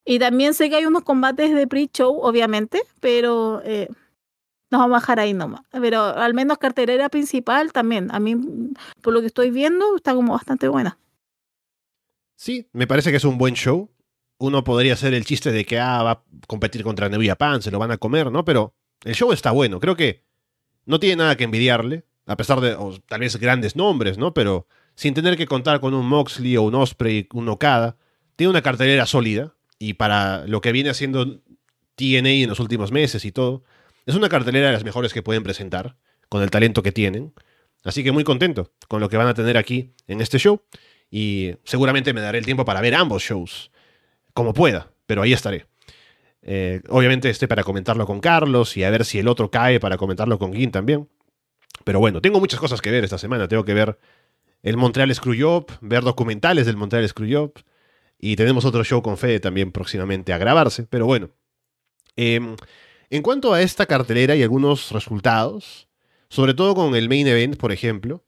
Y 0.04 0.18
también 0.18 0.54
sé 0.54 0.68
que 0.68 0.74
hay 0.74 0.86
unos 0.86 1.04
combates 1.04 1.54
de 1.54 1.68
pre-show, 1.68 2.18
obviamente, 2.20 2.82
pero 2.98 3.62
eh, 3.64 3.86
nos 4.72 4.80
vamos 4.80 4.96
a 4.96 4.98
bajar 4.98 5.20
ahí 5.20 5.32
nomás. 5.32 5.60
Pero 5.70 6.02
al 6.02 6.34
menos 6.34 6.58
cartelera 6.58 7.08
principal 7.08 7.72
también. 7.72 8.08
A 8.10 8.18
mí, 8.18 8.36
por 9.02 9.14
lo 9.14 9.20
que 9.20 9.28
estoy 9.28 9.52
viendo, 9.52 9.94
está 9.94 10.14
como 10.14 10.32
bastante 10.32 10.66
buena. 10.66 10.98
Sí, 12.34 12.68
me 12.72 12.88
parece 12.88 13.12
que 13.12 13.18
es 13.18 13.24
un 13.24 13.38
buen 13.38 13.54
show. 13.54 13.88
Uno 14.38 14.64
podría 14.64 14.94
hacer 14.94 15.14
el 15.14 15.24
chiste 15.24 15.52
de 15.52 15.64
que 15.64 15.78
ah, 15.78 16.02
va 16.02 16.10
a 16.10 16.24
competir 16.48 16.82
contra 16.82 17.08
Nevia 17.08 17.36
Pan, 17.36 17.62
se 17.62 17.70
lo 17.70 17.78
van 17.78 17.92
a 17.92 17.98
comer, 17.98 18.32
¿no? 18.32 18.44
Pero 18.44 18.74
el 19.04 19.14
show 19.14 19.30
está 19.30 19.52
bueno. 19.52 19.78
Creo 19.78 19.94
que 19.94 20.24
no 20.86 20.98
tiene 20.98 21.16
nada 21.16 21.36
que 21.36 21.44
envidiarle, 21.44 22.04
a 22.26 22.36
pesar 22.36 22.60
de 22.60 22.76
tal 23.06 23.20
vez 23.20 23.36
grandes 23.36 23.76
nombres, 23.76 24.18
¿no? 24.18 24.34
Pero 24.34 24.66
sin 24.96 25.14
tener 25.14 25.36
que 25.36 25.46
contar 25.46 25.80
con 25.80 25.94
un 25.94 26.06
Moxley 26.06 26.56
o 26.56 26.62
un 26.62 26.74
Osprey, 26.74 27.28
un 27.32 27.48
Okada, 27.48 27.96
tiene 28.34 28.50
una 28.50 28.62
cartelera 28.62 29.06
sólida 29.06 29.54
y 29.78 29.94
para 29.94 30.46
lo 30.46 30.60
que 30.60 30.72
viene 30.72 30.90
haciendo 30.90 31.40
TNA 31.94 32.30
en 32.30 32.48
los 32.48 32.60
últimos 32.60 32.90
meses 32.90 33.24
y 33.24 33.30
todo, 33.30 33.62
es 34.06 34.14
una 34.14 34.28
cartelera 34.28 34.66
de 34.66 34.72
las 34.72 34.84
mejores 34.84 35.12
que 35.12 35.22
pueden 35.22 35.42
presentar, 35.42 35.96
con 36.28 36.42
el 36.42 36.50
talento 36.50 36.82
que 36.82 36.92
tienen. 36.92 37.32
Así 37.84 38.02
que 38.02 38.12
muy 38.12 38.24
contento 38.24 38.72
con 38.88 39.00
lo 39.00 39.08
que 39.08 39.16
van 39.16 39.28
a 39.28 39.34
tener 39.34 39.56
aquí 39.56 39.92
en 40.06 40.20
este 40.20 40.38
show. 40.38 40.62
Y 41.10 41.52
seguramente 41.64 42.12
me 42.12 42.20
daré 42.20 42.38
el 42.38 42.44
tiempo 42.44 42.64
para 42.64 42.80
ver 42.80 42.94
ambos 42.94 43.22
shows, 43.22 43.70
como 44.34 44.52
pueda, 44.54 44.90
pero 45.06 45.22
ahí 45.22 45.32
estaré. 45.32 45.66
Eh, 46.42 46.80
obviamente 46.88 47.30
esté 47.30 47.48
para 47.48 47.62
comentarlo 47.62 48.06
con 48.06 48.20
Carlos 48.20 48.76
y 48.76 48.84
a 48.84 48.90
ver 48.90 49.04
si 49.04 49.18
el 49.18 49.28
otro 49.28 49.50
cae 49.50 49.80
para 49.80 49.96
comentarlo 49.96 50.38
con 50.38 50.52
Gin 50.52 50.70
también. 50.70 51.08
Pero 51.84 52.00
bueno, 52.00 52.20
tengo 52.20 52.40
muchas 52.40 52.58
cosas 52.58 52.80
que 52.80 52.90
ver 52.90 53.04
esta 53.04 53.18
semana. 53.18 53.46
Tengo 53.46 53.64
que 53.64 53.74
ver 53.74 53.98
el 54.62 54.76
Montreal 54.76 55.14
Screwjob, 55.14 55.66
ver 55.80 56.02
documentales 56.02 56.66
del 56.66 56.76
Montreal 56.76 57.08
Screwjob, 57.08 57.52
y 58.18 58.36
tenemos 58.36 58.64
otro 58.64 58.82
show 58.84 59.02
con 59.02 59.18
Fede 59.18 59.40
también 59.40 59.72
próximamente 59.72 60.32
a 60.32 60.38
grabarse. 60.38 60.84
Pero 60.84 61.06
bueno. 61.06 61.30
Em, 62.16 62.56
en 63.10 63.22
cuanto 63.22 63.52
a 63.52 63.62
esta 63.62 63.86
cartelera 63.86 64.34
y 64.34 64.42
algunos 64.42 64.90
resultados, 64.90 65.88
sobre 66.28 66.54
todo 66.54 66.74
con 66.74 66.96
el 66.96 67.08
main 67.08 67.26
event, 67.26 67.56
por 67.56 67.72
ejemplo, 67.72 68.24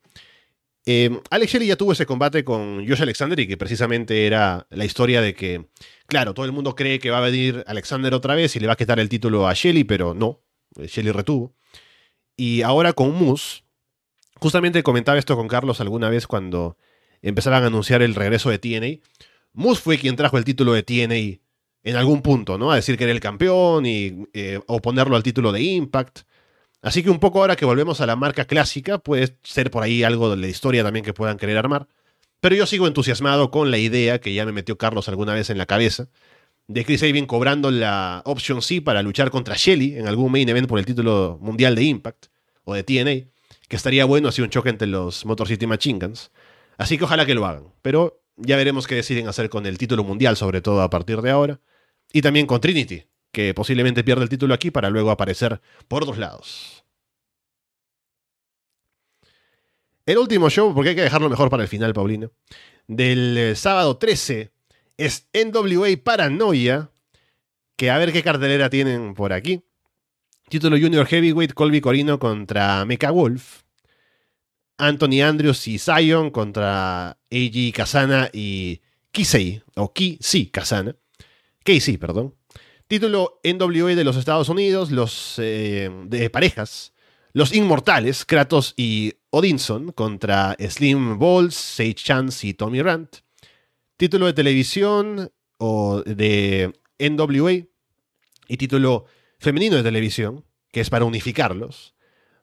eh, 0.86 1.20
Alex 1.30 1.52
Shelley 1.52 1.68
ya 1.68 1.76
tuvo 1.76 1.92
ese 1.92 2.06
combate 2.06 2.44
con 2.44 2.86
Josh 2.86 3.02
Alexander 3.02 3.38
y 3.40 3.46
que 3.46 3.56
precisamente 3.56 4.26
era 4.26 4.66
la 4.70 4.84
historia 4.84 5.20
de 5.20 5.34
que, 5.34 5.66
claro, 6.06 6.32
todo 6.32 6.46
el 6.46 6.52
mundo 6.52 6.74
cree 6.74 6.98
que 6.98 7.10
va 7.10 7.18
a 7.18 7.22
venir 7.22 7.64
Alexander 7.66 8.14
otra 8.14 8.34
vez 8.34 8.54
y 8.56 8.60
le 8.60 8.66
va 8.66 8.74
a 8.74 8.76
quitar 8.76 9.00
el 9.00 9.08
título 9.08 9.48
a 9.48 9.54
Shelley, 9.54 9.84
pero 9.84 10.14
no, 10.14 10.42
eh, 10.76 10.86
Shelley 10.86 11.12
retuvo. 11.12 11.54
Y 12.36 12.62
ahora 12.62 12.92
con 12.92 13.12
Moose, 13.14 13.64
justamente 14.40 14.82
comentaba 14.82 15.18
esto 15.18 15.36
con 15.36 15.48
Carlos 15.48 15.80
alguna 15.80 16.08
vez 16.08 16.26
cuando 16.26 16.76
empezaban 17.22 17.64
a 17.64 17.66
anunciar 17.66 18.02
el 18.02 18.14
regreso 18.14 18.50
de 18.50 18.58
TNA. 18.58 19.04
Moose 19.52 19.80
fue 19.80 19.98
quien 19.98 20.16
trajo 20.16 20.38
el 20.38 20.44
título 20.44 20.72
de 20.72 20.82
TNA 20.82 21.40
en 21.84 21.96
algún 21.96 22.22
punto, 22.22 22.58
¿no? 22.58 22.70
A 22.70 22.76
decir 22.76 22.96
que 22.96 23.04
era 23.04 23.12
el 23.12 23.20
campeón 23.20 23.86
y 23.86 24.26
eh, 24.32 24.60
oponerlo 24.66 25.16
al 25.16 25.22
título 25.22 25.52
de 25.52 25.62
Impact. 25.62 26.20
Así 26.82 27.02
que 27.02 27.10
un 27.10 27.18
poco 27.18 27.40
ahora 27.40 27.56
que 27.56 27.64
volvemos 27.64 28.00
a 28.00 28.06
la 28.06 28.16
marca 28.16 28.44
clásica, 28.44 28.98
puede 28.98 29.36
ser 29.42 29.70
por 29.70 29.82
ahí 29.82 30.04
algo 30.04 30.30
de 30.30 30.36
la 30.36 30.46
historia 30.46 30.84
también 30.84 31.04
que 31.04 31.12
puedan 31.12 31.36
querer 31.36 31.56
armar. 31.56 31.88
Pero 32.40 32.54
yo 32.54 32.66
sigo 32.66 32.86
entusiasmado 32.86 33.50
con 33.50 33.70
la 33.70 33.78
idea 33.78 34.20
que 34.20 34.32
ya 34.32 34.46
me 34.46 34.52
metió 34.52 34.78
Carlos 34.78 35.08
alguna 35.08 35.34
vez 35.34 35.50
en 35.50 35.58
la 35.58 35.66
cabeza 35.66 36.08
de 36.68 36.84
Chris 36.84 37.00
Sabin 37.00 37.26
cobrando 37.26 37.70
la 37.70 38.22
Option 38.26 38.62
C 38.62 38.82
para 38.82 39.02
luchar 39.02 39.30
contra 39.30 39.56
Shelly 39.56 39.96
en 39.96 40.06
algún 40.06 40.30
main 40.30 40.48
event 40.48 40.68
por 40.68 40.78
el 40.78 40.84
título 40.84 41.38
mundial 41.40 41.74
de 41.74 41.82
Impact 41.82 42.26
o 42.64 42.74
de 42.74 42.84
TNA, 42.84 43.26
que 43.68 43.76
estaría 43.76 44.04
bueno 44.04 44.28
así 44.28 44.42
un 44.42 44.50
choque 44.50 44.70
entre 44.70 44.88
los 44.88 45.24
Motor 45.24 45.48
City 45.48 45.66
Machine 45.66 45.98
Guns. 45.98 46.30
Así 46.78 46.98
que 46.98 47.04
ojalá 47.04 47.26
que 47.26 47.34
lo 47.34 47.46
hagan. 47.46 47.72
Pero 47.82 48.22
ya 48.36 48.56
veremos 48.56 48.86
qué 48.86 48.94
deciden 48.94 49.28
hacer 49.28 49.50
con 49.50 49.66
el 49.66 49.78
título 49.78 50.04
mundial, 50.04 50.36
sobre 50.36 50.60
todo 50.60 50.82
a 50.82 50.90
partir 50.90 51.20
de 51.20 51.30
ahora. 51.30 51.60
Y 52.12 52.22
también 52.22 52.46
con 52.46 52.60
Trinity, 52.60 53.04
que 53.32 53.52
posiblemente 53.54 54.04
pierda 54.04 54.22
el 54.22 54.28
título 54.28 54.54
aquí 54.54 54.70
para 54.70 54.90
luego 54.90 55.10
aparecer 55.10 55.60
por 55.86 56.06
dos 56.06 56.18
lados. 56.18 56.84
El 60.06 60.16
último 60.16 60.48
show, 60.48 60.74
porque 60.74 60.90
hay 60.90 60.96
que 60.96 61.02
dejarlo 61.02 61.28
mejor 61.28 61.50
para 61.50 61.62
el 61.62 61.68
final, 61.68 61.92
Paulino, 61.92 62.32
del 62.86 63.36
eh, 63.36 63.54
sábado 63.54 63.98
13 63.98 64.50
es 64.96 65.28
NWA 65.34 65.88
Paranoia, 66.02 66.90
que 67.76 67.90
a 67.90 67.98
ver 67.98 68.12
qué 68.12 68.22
cartelera 68.22 68.70
tienen 68.70 69.14
por 69.14 69.34
aquí. 69.34 69.62
Título 70.48 70.78
Junior 70.80 71.06
Heavyweight, 71.06 71.52
Colby 71.52 71.82
Corino 71.82 72.18
contra 72.18 72.86
Mecha 72.86 73.10
Wolf. 73.10 73.64
Anthony 74.78 75.20
Andrews 75.22 75.68
y 75.68 75.78
Zion 75.78 76.30
contra 76.30 77.18
Eiji 77.28 77.70
Kazana 77.70 78.30
y 78.32 78.80
Kisei, 79.10 79.62
o 79.74 79.92
Kisei 79.92 80.46
Kazana. 80.46 80.96
Casey, 81.62 81.98
perdón. 81.98 82.34
Título 82.86 83.40
NWA 83.44 83.94
de 83.94 84.04
los 84.04 84.16
Estados 84.16 84.48
Unidos, 84.48 84.90
los 84.90 85.34
eh, 85.36 85.90
de 86.06 86.30
parejas. 86.30 86.94
Los 87.34 87.52
Inmortales, 87.54 88.24
Kratos 88.24 88.72
y 88.74 89.12
Odinson 89.28 89.92
contra 89.92 90.56
Slim 90.58 91.18
Balls, 91.18 91.56
Sage 91.56 91.94
Chance 91.94 92.46
y 92.46 92.54
Tommy 92.54 92.80
Rant. 92.80 93.16
Título 93.98 94.24
de 94.24 94.32
televisión 94.32 95.30
o 95.58 96.02
de 96.06 96.72
NWA 96.98 97.66
y 98.48 98.56
título 98.56 99.04
femenino 99.38 99.76
de 99.76 99.82
televisión, 99.82 100.44
que 100.72 100.80
es 100.80 100.90
para 100.90 101.04
unificarlos. 101.04 101.94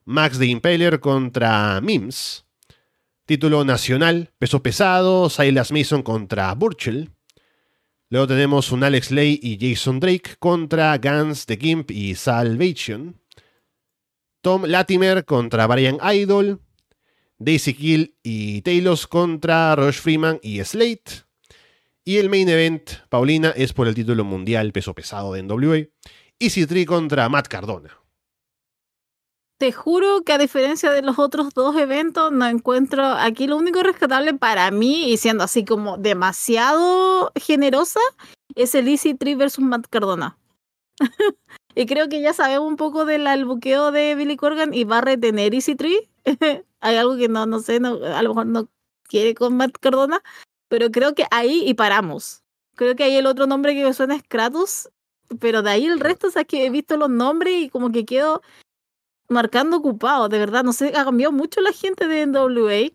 Max 0.04 0.38
de 0.38 0.46
Impaler 0.46 1.00
contra 1.00 1.80
Mims. 1.80 2.44
Título 3.24 3.64
nacional, 3.64 4.32
peso 4.38 4.62
pesado, 4.62 5.28
Silas 5.28 5.72
Mason 5.72 6.02
contra 6.02 6.54
Burchell. 6.54 7.10
Luego 8.08 8.28
tenemos 8.28 8.70
un 8.70 8.84
Alex 8.84 9.10
Lay 9.10 9.40
y 9.42 9.58
Jason 9.60 9.98
Drake 9.98 10.36
contra 10.38 10.96
Guns, 10.98 11.44
The 11.46 11.56
Gimp 11.56 11.90
y 11.90 12.14
Salvation. 12.14 13.20
Tom 14.42 14.64
Latimer 14.64 15.24
contra 15.24 15.66
Brian 15.66 15.98
Idol. 16.14 16.60
Daisy 17.38 17.74
Kill 17.74 18.16
y 18.22 18.62
Taylor 18.62 18.96
contra 19.08 19.74
Rush 19.74 19.96
Freeman 20.00 20.38
y 20.42 20.62
Slate. 20.64 21.26
Y 22.04 22.18
el 22.18 22.30
main 22.30 22.48
event, 22.48 22.90
Paulina, 23.08 23.50
es 23.56 23.72
por 23.72 23.88
el 23.88 23.94
título 23.96 24.24
mundial 24.24 24.70
peso 24.72 24.94
pesado 24.94 25.32
de 25.32 25.42
NWA. 25.42 25.88
Easy 26.38 26.66
Tree 26.66 26.84
contra 26.84 27.28
Matt 27.30 27.48
Cardona. 27.48 27.98
Te 29.58 29.72
juro 29.72 30.22
que 30.22 30.34
a 30.34 30.38
diferencia 30.38 30.92
de 30.92 31.00
los 31.00 31.18
otros 31.18 31.54
dos 31.54 31.74
eventos, 31.76 32.30
no 32.30 32.46
encuentro 32.46 33.06
aquí 33.06 33.46
lo 33.46 33.56
único 33.56 33.82
rescatable 33.82 34.34
para 34.34 34.70
mí, 34.70 35.10
y 35.10 35.16
siendo 35.16 35.44
así 35.44 35.64
como 35.64 35.96
demasiado 35.96 37.32
generosa, 37.36 38.00
es 38.54 38.74
el 38.74 38.86
Easy 38.88 39.14
Tree 39.14 39.34
versus 39.34 39.64
Matt 39.64 39.86
Cardona. 39.88 40.36
y 41.74 41.86
creo 41.86 42.10
que 42.10 42.20
ya 42.20 42.34
sabemos 42.34 42.68
un 42.68 42.76
poco 42.76 43.06
del 43.06 43.46
buqueo 43.46 43.92
de 43.92 44.14
Billy 44.14 44.36
Corgan 44.36 44.74
y 44.74 44.84
va 44.84 44.98
a 44.98 45.02
retener 45.02 45.54
Easy 45.54 45.74
Tree. 45.74 46.10
Hay 46.80 46.96
algo 46.96 47.16
que 47.16 47.28
no, 47.28 47.46
no 47.46 47.60
sé, 47.60 47.80
no, 47.80 47.94
a 48.04 48.22
lo 48.22 48.28
mejor 48.30 48.46
no 48.46 48.68
quiere 49.04 49.34
con 49.34 49.56
Matt 49.56 49.78
Cardona, 49.80 50.20
pero 50.68 50.90
creo 50.90 51.14
que 51.14 51.24
ahí 51.30 51.66
y 51.66 51.72
paramos. 51.72 52.42
Creo 52.74 52.94
que 52.94 53.04
ahí 53.04 53.16
el 53.16 53.24
otro 53.24 53.46
nombre 53.46 53.74
que 53.74 53.84
me 53.84 53.94
suena 53.94 54.16
es 54.16 54.22
Kratos, 54.22 54.90
pero 55.40 55.62
de 55.62 55.70
ahí 55.70 55.86
el 55.86 56.00
resto, 56.00 56.28
o 56.28 56.30
sea, 56.30 56.44
que 56.44 56.66
he 56.66 56.70
visto 56.70 56.96
los 56.96 57.10
nombres 57.10 57.54
y 57.54 57.68
como 57.68 57.90
que 57.90 58.04
quedo 58.04 58.42
marcando 59.28 59.78
ocupado, 59.78 60.28
de 60.28 60.38
verdad, 60.38 60.64
no 60.64 60.72
sé, 60.72 60.92
ha 60.96 61.04
cambiado 61.04 61.32
mucho 61.32 61.60
la 61.60 61.72
gente 61.72 62.06
de 62.06 62.26
NWA. 62.26 62.92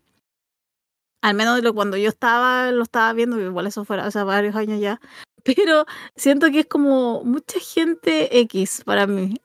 Al 1.22 1.34
menos 1.34 1.56
de 1.56 1.62
lo 1.62 1.74
cuando 1.74 1.96
yo 1.96 2.08
estaba, 2.08 2.70
lo 2.72 2.82
estaba 2.82 3.12
viendo, 3.12 3.40
igual 3.40 3.66
eso 3.66 3.84
fuera 3.84 4.06
hace 4.06 4.22
varios 4.22 4.56
años 4.56 4.80
ya. 4.80 5.00
Pero 5.44 5.86
siento 6.16 6.50
que 6.50 6.60
es 6.60 6.66
como 6.66 7.24
mucha 7.24 7.58
gente 7.60 8.38
X 8.40 8.82
para 8.84 9.06
mí. 9.06 9.36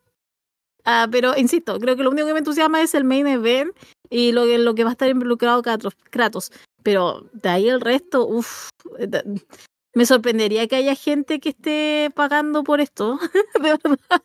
Ah, 0.90 1.06
pero 1.12 1.36
insisto, 1.36 1.78
creo 1.80 1.98
que 1.98 2.04
lo 2.04 2.12
único 2.12 2.28
que 2.28 2.34
me 2.34 2.40
entusiasma 2.40 2.82
es 2.82 2.96
el 2.96 3.04
main 3.04 3.28
event 3.28 3.76
y 4.10 4.32
lo 4.32 4.46
lo 4.46 4.74
que 4.74 4.86
va 4.86 4.92
a 4.92 4.94
estar 4.94 5.10
involucrado 5.10 5.62
Kratos. 6.10 6.50
Pero 6.82 7.30
de 7.34 7.50
ahí 7.50 7.68
el 7.68 7.82
resto, 7.82 8.26
uff, 8.26 8.70
me 9.98 10.06
sorprendería 10.06 10.68
que 10.68 10.76
haya 10.76 10.94
gente 10.94 11.40
que 11.40 11.50
esté 11.50 12.12
pagando 12.14 12.64
por 12.64 12.82
esto, 12.82 13.20
de 13.56 13.62
verdad. 13.62 14.24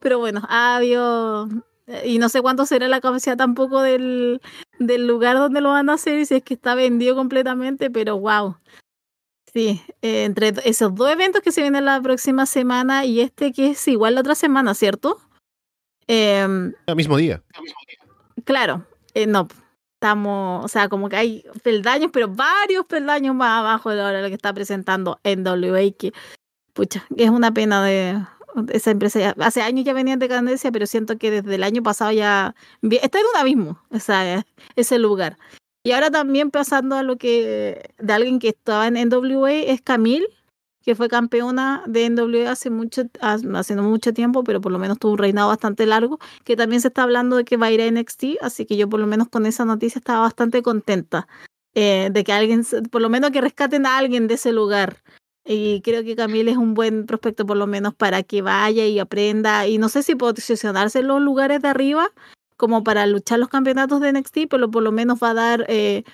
Pero 0.00 0.18
bueno, 0.18 0.42
adiós. 0.50 1.48
Y 2.04 2.18
no 2.18 2.28
sé 2.28 2.42
cuánto 2.42 2.66
será 2.66 2.88
la 2.88 3.00
capacidad 3.00 3.38
tampoco 3.38 3.80
del, 3.80 4.42
del 4.78 5.06
lugar 5.06 5.38
donde 5.38 5.62
lo 5.62 5.70
van 5.70 5.88
a 5.88 5.94
hacer 5.94 6.18
y 6.18 6.26
si 6.26 6.34
es 6.34 6.42
que 6.42 6.52
está 6.52 6.74
vendido 6.74 7.16
completamente, 7.16 7.90
pero 7.90 8.18
wow. 8.18 8.58
Sí, 9.50 9.80
eh, 10.02 10.24
entre 10.24 10.52
esos 10.66 10.94
dos 10.94 11.10
eventos 11.10 11.40
que 11.40 11.50
se 11.50 11.62
vienen 11.62 11.86
la 11.86 11.98
próxima 12.02 12.44
semana 12.44 13.06
y 13.06 13.22
este 13.22 13.54
que 13.54 13.70
es 13.70 13.88
igual 13.88 14.14
la 14.14 14.20
otra 14.20 14.34
semana, 14.34 14.74
¿cierto? 14.74 15.18
Eh, 16.06 16.46
el 16.86 16.96
mismo 16.96 17.16
día. 17.16 17.42
Claro, 18.44 18.84
eh, 19.14 19.26
no, 19.26 19.48
estamos, 19.98 20.64
o 20.64 20.68
sea, 20.68 20.88
como 20.88 21.08
que 21.08 21.16
hay 21.16 21.44
peldaños, 21.64 22.10
pero 22.12 22.28
varios 22.28 22.86
peldaños 22.86 23.34
más 23.34 23.58
abajo 23.58 23.90
de 23.90 24.00
ahora 24.00 24.22
lo 24.22 24.28
que 24.28 24.34
está 24.34 24.52
presentando 24.52 25.18
NWA, 25.24 25.90
que, 25.98 26.12
pucha, 26.72 27.04
es 27.16 27.30
una 27.30 27.52
pena 27.52 27.84
de, 27.84 28.16
esa 28.72 28.92
empresa 28.92 29.34
hace 29.40 29.60
años 29.60 29.84
ya 29.84 29.92
venía 29.92 30.14
en 30.14 30.20
decadencia, 30.20 30.70
pero 30.70 30.86
siento 30.86 31.18
que 31.18 31.32
desde 31.32 31.56
el 31.56 31.64
año 31.64 31.82
pasado 31.82 32.12
ya 32.12 32.54
está 32.82 33.18
en 33.18 33.24
un 33.34 33.40
abismo 33.40 33.82
esa, 33.90 34.44
ese 34.76 34.98
lugar. 35.00 35.36
Y 35.82 35.92
ahora 35.92 36.10
también 36.12 36.50
pasando 36.52 36.96
a 36.96 37.02
lo 37.02 37.16
que 37.16 37.90
de 37.98 38.12
alguien 38.12 38.38
que 38.38 38.48
estaba 38.48 38.86
en 38.86 38.94
NWA 38.94 39.52
es 39.52 39.80
Camille, 39.80 40.28
que 40.88 40.94
fue 40.94 41.10
campeona 41.10 41.82
de 41.86 42.08
NWA 42.08 42.50
hace 42.50 42.70
mucho, 42.70 43.02
hace 43.20 43.76
mucho 43.76 44.14
tiempo, 44.14 44.42
pero 44.42 44.62
por 44.62 44.72
lo 44.72 44.78
menos 44.78 44.98
tuvo 44.98 45.12
un 45.12 45.18
reinado 45.18 45.48
bastante 45.48 45.84
largo, 45.84 46.18
que 46.44 46.56
también 46.56 46.80
se 46.80 46.88
está 46.88 47.02
hablando 47.02 47.36
de 47.36 47.44
que 47.44 47.58
va 47.58 47.66
a 47.66 47.70
ir 47.70 47.82
a 47.82 47.90
NXT, 47.90 48.38
así 48.40 48.64
que 48.64 48.78
yo 48.78 48.88
por 48.88 48.98
lo 48.98 49.06
menos 49.06 49.28
con 49.28 49.44
esa 49.44 49.66
noticia 49.66 49.98
estaba 49.98 50.20
bastante 50.20 50.62
contenta. 50.62 51.28
Eh, 51.74 52.08
de 52.10 52.24
que 52.24 52.32
alguien, 52.32 52.64
por 52.90 53.02
lo 53.02 53.10
menos 53.10 53.32
que 53.32 53.42
rescaten 53.42 53.84
a 53.84 53.98
alguien 53.98 54.28
de 54.28 54.34
ese 54.36 54.50
lugar. 54.50 55.02
Y 55.44 55.82
creo 55.82 56.02
que 56.04 56.16
Camille 56.16 56.52
es 56.52 56.56
un 56.56 56.72
buen 56.72 57.04
prospecto 57.04 57.44
por 57.44 57.58
lo 57.58 57.66
menos 57.66 57.94
para 57.94 58.22
que 58.22 58.40
vaya 58.40 58.86
y 58.86 58.98
aprenda. 58.98 59.66
Y 59.66 59.76
no 59.76 59.90
sé 59.90 60.02
si 60.02 60.14
posicionarse 60.14 61.00
en 61.00 61.08
los 61.08 61.20
lugares 61.20 61.60
de 61.60 61.68
arriba 61.68 62.10
como 62.56 62.82
para 62.82 63.06
luchar 63.06 63.40
los 63.40 63.50
campeonatos 63.50 64.00
de 64.00 64.10
NXT, 64.10 64.38
pero 64.48 64.70
por 64.70 64.82
lo 64.82 64.90
menos 64.90 65.18
va 65.22 65.32
a 65.32 65.34
dar... 65.34 65.66
Eh... 65.68 66.04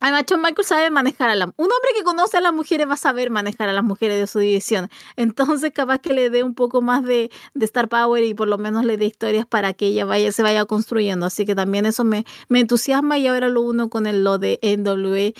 Además, 0.00 0.24
John 0.28 0.42
Michael 0.42 0.66
sabe 0.66 0.90
manejar 0.90 1.30
a 1.30 1.34
la... 1.34 1.46
Un 1.46 1.54
hombre 1.58 1.90
que 1.96 2.04
conoce 2.04 2.36
a 2.36 2.40
las 2.42 2.52
mujeres 2.52 2.86
va 2.86 2.94
a 2.94 2.98
saber 2.98 3.30
manejar 3.30 3.68
a 3.68 3.72
las 3.72 3.84
mujeres 3.84 4.20
de 4.20 4.26
su 4.26 4.38
división. 4.40 4.90
Entonces, 5.16 5.72
capaz 5.72 6.00
que 6.00 6.12
le 6.12 6.28
dé 6.30 6.42
un 6.42 6.54
poco 6.54 6.82
más 6.82 7.02
de, 7.04 7.30
de 7.54 7.64
Star 7.64 7.88
Power 7.88 8.22
y 8.22 8.34
por 8.34 8.48
lo 8.48 8.58
menos 8.58 8.84
le 8.84 8.96
dé 8.98 9.06
historias 9.06 9.46
para 9.46 9.72
que 9.72 9.86
ella 9.86 10.04
vaya, 10.04 10.30
se 10.32 10.42
vaya 10.42 10.66
construyendo. 10.66 11.26
Así 11.26 11.46
que 11.46 11.54
también 11.54 11.86
eso 11.86 12.04
me, 12.04 12.24
me 12.48 12.60
entusiasma 12.60 13.18
y 13.18 13.26
ahora 13.26 13.48
lo 13.48 13.62
uno 13.62 13.88
con 13.88 14.06
el, 14.06 14.22
lo 14.22 14.38
de 14.38 14.58
NWA 14.62 15.32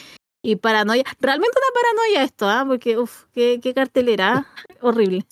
y 0.42 0.56
paranoia. 0.56 1.04
Realmente 1.20 1.58
una 1.58 1.80
paranoia 1.80 2.22
esto, 2.22 2.48
¿ah? 2.48 2.64
Porque, 2.66 2.98
uff, 2.98 3.24
qué, 3.32 3.60
cartelera. 3.74 4.46
Horrible. 4.80 5.26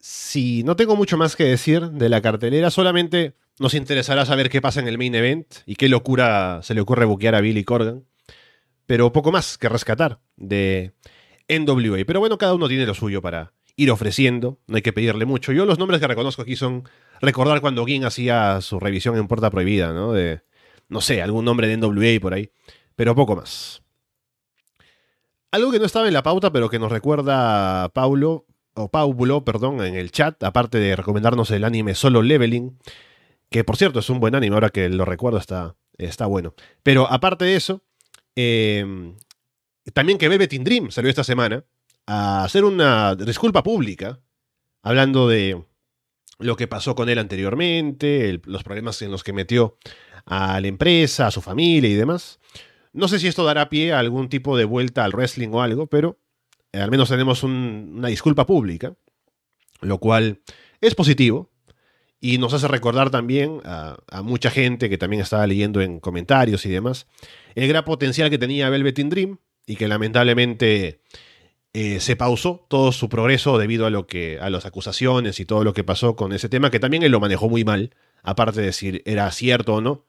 Sí, 0.00 0.62
no 0.64 0.74
tengo 0.74 0.96
mucho 0.96 1.16
más 1.16 1.36
que 1.36 1.44
decir 1.44 1.90
de 1.90 2.08
la 2.08 2.20
cartelera, 2.20 2.70
solamente 2.70 3.34
nos 3.58 3.74
interesará 3.74 4.26
saber 4.26 4.50
qué 4.50 4.60
pasa 4.60 4.80
en 4.80 4.88
el 4.88 4.98
main 4.98 5.14
event 5.14 5.46
y 5.66 5.76
qué 5.76 5.88
locura 5.88 6.60
se 6.62 6.74
le 6.74 6.80
ocurre 6.80 7.04
buquear 7.04 7.34
a 7.34 7.40
Billy 7.40 7.64
Corgan. 7.64 8.04
Pero 8.86 9.12
poco 9.12 9.32
más 9.32 9.56
que 9.56 9.68
rescatar 9.68 10.20
de 10.36 10.92
NWA. 11.48 12.04
Pero 12.06 12.20
bueno, 12.20 12.36
cada 12.38 12.54
uno 12.54 12.68
tiene 12.68 12.86
lo 12.86 12.94
suyo 12.94 13.22
para 13.22 13.52
ir 13.76 13.90
ofreciendo, 13.90 14.60
no 14.66 14.76
hay 14.76 14.82
que 14.82 14.92
pedirle 14.92 15.24
mucho. 15.24 15.52
Yo 15.52 15.64
los 15.64 15.78
nombres 15.78 16.00
que 16.00 16.06
reconozco 16.06 16.42
aquí 16.42 16.56
son 16.56 16.88
recordar 17.20 17.60
cuando 17.60 17.84
Ging 17.84 18.04
hacía 18.04 18.60
su 18.60 18.78
revisión 18.78 19.16
en 19.16 19.26
Puerta 19.26 19.50
Prohibida, 19.50 19.92
¿no? 19.92 20.12
De 20.12 20.42
no 20.88 21.00
sé, 21.00 21.22
algún 21.22 21.44
nombre 21.44 21.66
de 21.66 21.76
NWA 21.76 22.20
por 22.20 22.34
ahí, 22.34 22.50
pero 22.94 23.14
poco 23.14 23.36
más. 23.36 23.82
Algo 25.50 25.70
que 25.70 25.78
no 25.78 25.86
estaba 25.86 26.08
en 26.08 26.14
la 26.14 26.22
pauta, 26.22 26.52
pero 26.52 26.68
que 26.68 26.78
nos 26.78 26.90
recuerda 26.90 27.88
Paulo, 27.90 28.46
o 28.74 28.90
Paulo, 28.90 29.44
perdón, 29.44 29.84
en 29.84 29.94
el 29.94 30.10
chat, 30.10 30.42
aparte 30.42 30.78
de 30.78 30.96
recomendarnos 30.96 31.50
el 31.50 31.64
anime 31.64 31.94
Solo 31.94 32.22
Leveling, 32.22 32.78
que 33.50 33.64
por 33.64 33.76
cierto 33.76 34.00
es 34.00 34.10
un 34.10 34.20
buen 34.20 34.34
anime, 34.34 34.54
ahora 34.54 34.70
que 34.70 34.88
lo 34.88 35.04
recuerdo 35.04 35.38
está, 35.38 35.76
está 35.98 36.26
bueno. 36.26 36.54
Pero 36.82 37.10
aparte 37.10 37.44
de 37.44 37.56
eso, 37.56 37.82
em, 38.34 39.16
también 39.92 40.18
que 40.18 40.28
Velvet 40.28 40.52
in 40.52 40.64
Dream 40.64 40.90
salió 40.90 41.10
esta 41.10 41.24
semana 41.24 41.64
a 42.06 42.44
hacer 42.44 42.64
una 42.64 43.14
disculpa 43.14 43.62
pública, 43.62 44.20
hablando 44.82 45.28
de 45.28 45.62
lo 46.38 46.56
que 46.56 46.66
pasó 46.66 46.94
con 46.94 47.08
él 47.08 47.18
anteriormente, 47.18 48.40
los 48.44 48.64
problemas 48.64 49.00
en 49.02 49.10
los 49.10 49.22
que 49.22 49.32
metió 49.32 49.78
a 50.26 50.60
la 50.60 50.66
empresa, 50.66 51.26
a 51.26 51.30
su 51.30 51.40
familia 51.40 51.88
y 51.90 51.94
demás. 51.94 52.40
No 52.92 53.08
sé 53.08 53.18
si 53.18 53.28
esto 53.28 53.44
dará 53.44 53.68
pie 53.68 53.92
a 53.92 53.98
algún 53.98 54.28
tipo 54.28 54.56
de 54.56 54.64
vuelta 54.64 55.04
al 55.04 55.12
wrestling 55.12 55.48
o 55.52 55.62
algo, 55.62 55.86
pero 55.86 56.18
eh, 56.72 56.80
al 56.80 56.90
menos 56.90 57.08
tenemos 57.08 57.42
una 57.42 58.08
disculpa 58.08 58.46
pública, 58.46 58.94
lo 59.80 59.98
cual 59.98 60.40
es 60.80 60.94
positivo 60.94 61.50
y 62.20 62.38
nos 62.38 62.54
hace 62.54 62.68
recordar 62.68 63.10
también 63.10 63.60
a, 63.64 63.96
mucha 64.22 64.50
gente 64.50 64.88
que 64.88 64.98
también 64.98 65.22
estaba 65.22 65.46
leyendo 65.46 65.80
en 65.80 66.00
comentarios 66.00 66.64
y 66.66 66.70
demás 66.70 67.06
el 67.54 67.68
gran 67.68 67.84
potencial 67.84 68.30
que 68.30 68.38
tenía 68.38 68.70
Velvet 68.70 68.98
Dream 68.98 69.38
y 69.66 69.76
que 69.76 69.88
lamentablemente 69.88 71.00
eh, 71.72 72.00
se 72.00 72.16
pausó 72.16 72.66
todo 72.68 72.92
su 72.92 73.08
progreso 73.08 73.58
debido 73.58 73.86
a 73.86 73.90
lo 73.90 74.06
que 74.06 74.38
a 74.40 74.50
las 74.50 74.66
acusaciones 74.66 75.40
y 75.40 75.44
todo 75.44 75.64
lo 75.64 75.74
que 75.74 75.84
pasó 75.84 76.16
con 76.16 76.32
ese 76.32 76.48
tema 76.48 76.70
que 76.70 76.80
también 76.80 77.02
él 77.02 77.12
lo 77.12 77.20
manejó 77.20 77.48
muy 77.48 77.64
mal 77.64 77.94
aparte 78.22 78.60
de 78.60 78.66
decir 78.66 79.02
era 79.04 79.30
cierto 79.30 79.74
o 79.74 79.80
no 79.80 80.06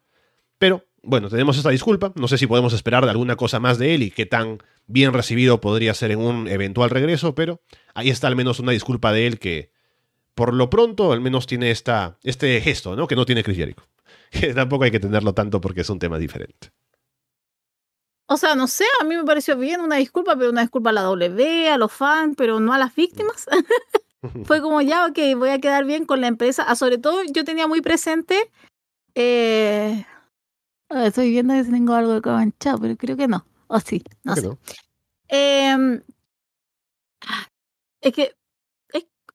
pero 0.57 0.85
bueno, 1.05 1.29
tenemos 1.29 1.57
esta 1.57 1.69
disculpa. 1.69 2.11
No 2.15 2.27
sé 2.27 2.37
si 2.37 2.47
podemos 2.47 2.73
esperar 2.73 3.05
de 3.05 3.11
alguna 3.11 3.35
cosa 3.35 3.59
más 3.59 3.77
de 3.77 3.93
él 3.93 4.03
y 4.03 4.11
qué 4.11 4.25
tan 4.25 4.59
bien 4.87 5.13
recibido 5.13 5.61
podría 5.61 5.93
ser 5.93 6.11
en 6.11 6.19
un 6.19 6.47
eventual 6.47 6.89
regreso, 6.89 7.35
pero 7.35 7.61
ahí 7.93 8.09
está 8.09 8.27
al 8.27 8.35
menos 8.35 8.59
una 8.59 8.71
disculpa 8.71 9.11
de 9.11 9.27
él 9.27 9.39
que, 9.39 9.71
por 10.35 10.53
lo 10.53 10.69
pronto, 10.69 11.13
al 11.13 11.21
menos 11.21 11.47
tiene 11.47 11.71
esta, 11.71 12.17
este 12.21 12.59
gesto, 12.61 12.95
¿no? 12.95 13.07
Que 13.07 13.15
no 13.15 13.25
tiene 13.25 13.43
Chris 13.43 13.57
Jericho. 13.57 13.83
Que 14.31 14.53
tampoco 14.53 14.83
hay 14.83 14.91
que 14.91 14.99
tenerlo 14.99 15.33
tanto 15.33 15.61
porque 15.61 15.81
es 15.81 15.89
un 15.89 15.99
tema 15.99 16.17
diferente. 16.17 16.71
O 18.27 18.37
sea, 18.37 18.55
no 18.55 18.67
sé, 18.67 18.85
a 18.99 19.03
mí 19.03 19.15
me 19.15 19.23
pareció 19.23 19.55
bien 19.55 19.81
una 19.81 19.97
disculpa, 19.97 20.35
pero 20.35 20.49
una 20.49 20.61
disculpa 20.61 20.89
a 20.89 20.93
la 20.93 21.03
W, 21.03 21.69
a 21.69 21.77
los 21.77 21.91
fans, 21.91 22.35
pero 22.35 22.59
no 22.59 22.73
a 22.73 22.77
las 22.77 22.93
víctimas. 22.95 23.45
Fue 24.45 24.61
como 24.61 24.81
ya, 24.81 25.05
ok, 25.05 25.17
voy 25.37 25.49
a 25.49 25.59
quedar 25.59 25.85
bien 25.85 26.05
con 26.05 26.21
la 26.21 26.27
empresa. 26.27 26.65
Ah, 26.67 26.75
sobre 26.75 26.97
todo, 26.97 27.21
yo 27.31 27.43
tenía 27.45 27.67
muy 27.67 27.81
presente. 27.81 28.49
Eh, 29.13 30.05
estoy 30.89 31.29
viendo 31.29 31.53
si 31.63 31.71
tengo 31.71 31.93
algo 31.93 32.19
de 32.19 32.31
manchado, 32.31 32.79
pero 32.79 32.97
creo 32.97 33.15
que 33.15 33.27
no. 33.27 33.45
O 33.67 33.79
sí, 33.79 34.03
no 34.23 34.35
sé. 34.35 34.49
Em, 35.27 36.01
es 38.01 38.13
que 38.13 38.35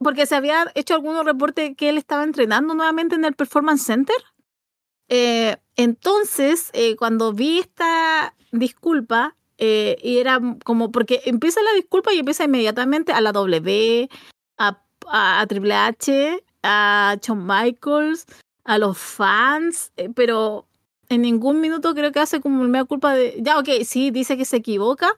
porque 0.02 0.26
se 0.26 0.34
había 0.34 0.66
hecho 0.74 0.94
algunos 0.94 1.24
reportes 1.24 1.76
que 1.76 1.90
él 1.90 1.98
estaba 1.98 2.24
entrenando 2.24 2.74
nuevamente 2.74 3.14
en 3.14 3.24
el 3.24 3.34
Performance 3.34 3.84
Center. 3.84 4.16
Eh, 5.08 5.56
entonces, 5.76 6.70
eh, 6.72 6.96
cuando 6.96 7.32
vi 7.32 7.60
esta 7.60 8.34
disculpa, 8.50 9.36
eh, 9.58 9.98
y 10.02 10.18
era 10.18 10.40
como 10.64 10.90
porque 10.90 11.20
empieza 11.26 11.62
la 11.62 11.72
disculpa 11.74 12.14
y 12.14 12.18
empieza 12.18 12.44
inmediatamente 12.44 13.12
a 13.12 13.20
la 13.20 13.32
W, 13.32 14.08
a, 14.56 14.82
a, 15.08 15.46
Triple 15.46 15.74
H, 15.74 16.42
a 16.62 17.16
Shawn 17.20 17.46
Michaels, 17.46 18.24
a 18.64 18.78
los 18.78 18.96
fans, 18.96 19.92
pero 20.14 20.66
en 21.10 21.22
ningún 21.22 21.60
minuto 21.60 21.94
creo 21.94 22.12
que 22.12 22.20
hace 22.20 22.40
como 22.40 22.62
una 22.62 22.84
culpa 22.84 23.14
de, 23.14 23.36
ya, 23.42 23.58
ok, 23.58 23.68
sí, 23.84 24.10
dice 24.10 24.38
que 24.38 24.44
se 24.46 24.56
equivoca, 24.56 25.14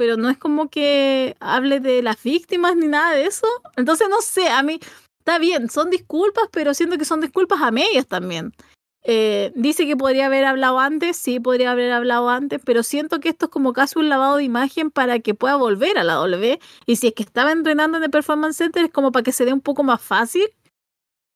pero 0.00 0.16
no 0.16 0.30
es 0.30 0.38
como 0.38 0.70
que 0.70 1.36
hable 1.40 1.78
de 1.78 2.00
las 2.00 2.22
víctimas 2.22 2.74
ni 2.74 2.86
nada 2.86 3.12
de 3.12 3.26
eso. 3.26 3.46
Entonces, 3.76 4.08
no 4.08 4.22
sé, 4.22 4.48
a 4.48 4.62
mí 4.62 4.80
está 5.18 5.38
bien, 5.38 5.68
son 5.68 5.90
disculpas, 5.90 6.44
pero 6.50 6.72
siento 6.72 6.96
que 6.96 7.04
son 7.04 7.20
disculpas 7.20 7.60
a 7.60 7.70
medias 7.70 8.06
también. 8.06 8.54
Eh, 9.02 9.52
dice 9.54 9.86
que 9.86 9.98
podría 9.98 10.24
haber 10.24 10.46
hablado 10.46 10.80
antes, 10.80 11.18
sí, 11.18 11.38
podría 11.38 11.72
haber 11.72 11.92
hablado 11.92 12.30
antes, 12.30 12.62
pero 12.64 12.82
siento 12.82 13.20
que 13.20 13.28
esto 13.28 13.44
es 13.44 13.50
como 13.50 13.74
casi 13.74 13.98
un 13.98 14.08
lavado 14.08 14.36
de 14.36 14.44
imagen 14.44 14.90
para 14.90 15.18
que 15.18 15.34
pueda 15.34 15.56
volver 15.56 15.98
a 15.98 16.02
la 16.02 16.14
W. 16.14 16.58
Y 16.86 16.96
si 16.96 17.08
es 17.08 17.12
que 17.12 17.22
estaba 17.22 17.52
entrenando 17.52 17.98
en 17.98 18.04
el 18.04 18.10
Performance 18.10 18.56
Center, 18.56 18.86
es 18.86 18.90
como 18.90 19.12
para 19.12 19.22
que 19.22 19.32
se 19.32 19.44
dé 19.44 19.52
un 19.52 19.60
poco 19.60 19.82
más 19.82 20.00
fácil. 20.00 20.48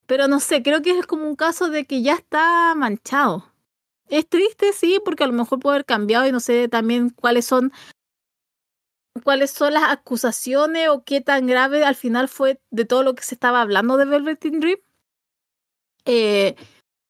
Pero 0.06 0.26
no 0.26 0.40
sé, 0.40 0.62
creo 0.62 0.80
que 0.80 0.98
es 0.98 1.06
como 1.06 1.28
un 1.28 1.36
caso 1.36 1.68
de 1.68 1.84
que 1.84 2.00
ya 2.00 2.14
está 2.14 2.74
manchado. 2.74 3.44
Es 4.08 4.26
triste, 4.26 4.72
sí, 4.72 5.00
porque 5.04 5.24
a 5.24 5.26
lo 5.26 5.34
mejor 5.34 5.60
puede 5.60 5.76
haber 5.76 5.84
cambiado 5.84 6.26
y 6.26 6.32
no 6.32 6.40
sé 6.40 6.68
también 6.68 7.10
cuáles 7.10 7.44
son 7.44 7.70
cuáles 9.22 9.50
son 9.50 9.74
las 9.74 9.84
acusaciones 9.90 10.88
o 10.88 11.04
qué 11.04 11.20
tan 11.20 11.46
grave 11.46 11.84
al 11.84 11.94
final 11.94 12.28
fue 12.28 12.60
de 12.70 12.84
todo 12.84 13.02
lo 13.02 13.14
que 13.14 13.22
se 13.22 13.34
estaba 13.34 13.60
hablando 13.60 13.96
de 13.96 14.04
Velvet 14.06 14.40
Dream. 14.40 14.78
Eh, 16.04 16.56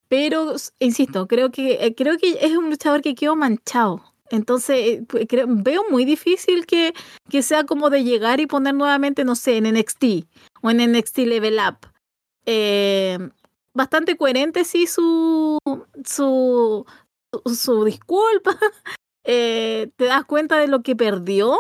pero, 0.08 0.54
insisto, 0.78 1.26
creo 1.26 1.50
que, 1.50 1.84
eh, 1.84 1.94
creo 1.94 2.18
que 2.18 2.38
es 2.40 2.56
un 2.56 2.70
luchador 2.70 3.02
que 3.02 3.14
quedó 3.14 3.36
manchado. 3.36 4.04
Entonces, 4.30 4.76
eh, 4.76 5.04
pues, 5.08 5.26
veo 5.46 5.82
muy 5.90 6.04
difícil 6.04 6.66
que, 6.66 6.94
que 7.30 7.42
sea 7.42 7.64
como 7.64 7.90
de 7.90 8.04
llegar 8.04 8.40
y 8.40 8.46
poner 8.46 8.74
nuevamente, 8.74 9.24
no 9.24 9.34
sé, 9.34 9.56
en 9.56 9.64
NXT 9.74 10.26
o 10.62 10.70
en 10.70 10.92
NXT 10.92 11.18
Level 11.18 11.58
Up. 11.58 11.88
Bastante 13.76 14.16
coherente, 14.16 14.64
sí, 14.64 14.86
su, 14.86 15.58
su, 16.04 16.86
su, 17.52 17.84
disculpa. 17.84 18.56
te 19.24 19.90
das 19.98 20.24
cuenta 20.26 20.58
de 20.58 20.68
lo 20.68 20.82
que 20.82 20.94
perdió. 20.94 21.58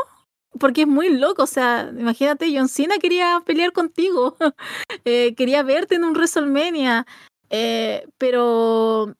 Porque 0.58 0.82
es 0.82 0.86
muy 0.86 1.10
loco, 1.10 1.42
o 1.42 1.46
sea, 1.46 1.92
imagínate, 1.98 2.52
John 2.56 2.68
Cena 2.68 2.98
quería 2.98 3.42
pelear 3.44 3.72
contigo, 3.72 4.36
quería 5.04 5.62
verte 5.62 5.96
en 5.96 6.04
un 6.04 6.12
WrestleMania, 6.12 7.06
eh, 7.50 8.06
pero, 8.18 9.14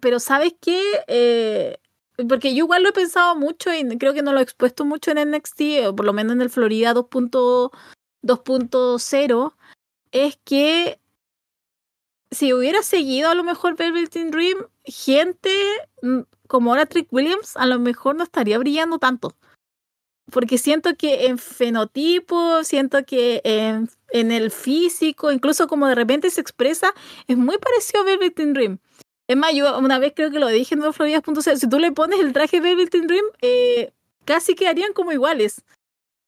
pero 0.00 0.20
¿sabes 0.20 0.54
qué? 0.60 0.80
Eh, 1.08 1.78
porque 2.28 2.54
yo 2.54 2.64
igual 2.64 2.82
lo 2.82 2.90
he 2.90 2.92
pensado 2.92 3.34
mucho 3.36 3.72
y 3.72 3.86
creo 3.98 4.14
que 4.14 4.22
no 4.22 4.32
lo 4.32 4.40
he 4.40 4.42
expuesto 4.42 4.84
mucho 4.84 5.10
en 5.10 5.30
NXT, 5.30 5.60
o 5.86 5.96
por 5.96 6.06
lo 6.06 6.12
menos 6.12 6.34
en 6.34 6.42
el 6.42 6.50
Florida 6.50 6.94
2.0, 6.94 9.54
es 10.12 10.38
que 10.44 11.00
si 12.30 12.52
hubiera 12.52 12.82
seguido 12.82 13.30
a 13.30 13.34
lo 13.34 13.44
mejor 13.44 13.76
Velvet 13.76 14.12
Dream, 14.12 14.66
gente 14.84 15.50
mm, 16.02 16.20
como 16.48 16.70
ahora 16.70 16.86
Trick 16.86 17.12
Williams 17.12 17.56
a 17.56 17.66
lo 17.66 17.78
mejor 17.78 18.16
no 18.16 18.24
estaría 18.24 18.58
brillando 18.58 18.98
tanto 18.98 19.36
porque 20.30 20.58
siento 20.58 20.96
que 20.96 21.26
en 21.26 21.38
fenotipo, 21.38 22.64
siento 22.64 23.04
que 23.04 23.40
en, 23.44 23.88
en, 24.10 24.32
el 24.32 24.50
físico, 24.50 25.30
incluso 25.30 25.66
como 25.66 25.86
de 25.86 25.94
repente 25.94 26.30
se 26.30 26.40
expresa, 26.40 26.94
es 27.28 27.36
muy 27.36 27.58
parecido 27.58 28.02
a 28.02 28.04
Velvet 28.04 28.36
Dream. 28.36 28.78
Es 29.26 29.36
más, 29.36 29.54
yo 29.54 29.78
una 29.78 29.98
vez 29.98 30.12
creo 30.14 30.30
que 30.30 30.38
lo 30.38 30.48
dije 30.48 30.74
en 30.74 30.92
Floridas.c, 30.92 31.56
si 31.56 31.68
tú 31.68 31.78
le 31.78 31.92
pones 31.92 32.20
el 32.20 32.32
traje 32.32 32.60
Velvet 32.60 32.90
Dream, 32.90 33.24
eh, 33.40 33.92
casi 34.24 34.54
quedarían 34.54 34.92
como 34.92 35.12
iguales. 35.12 35.62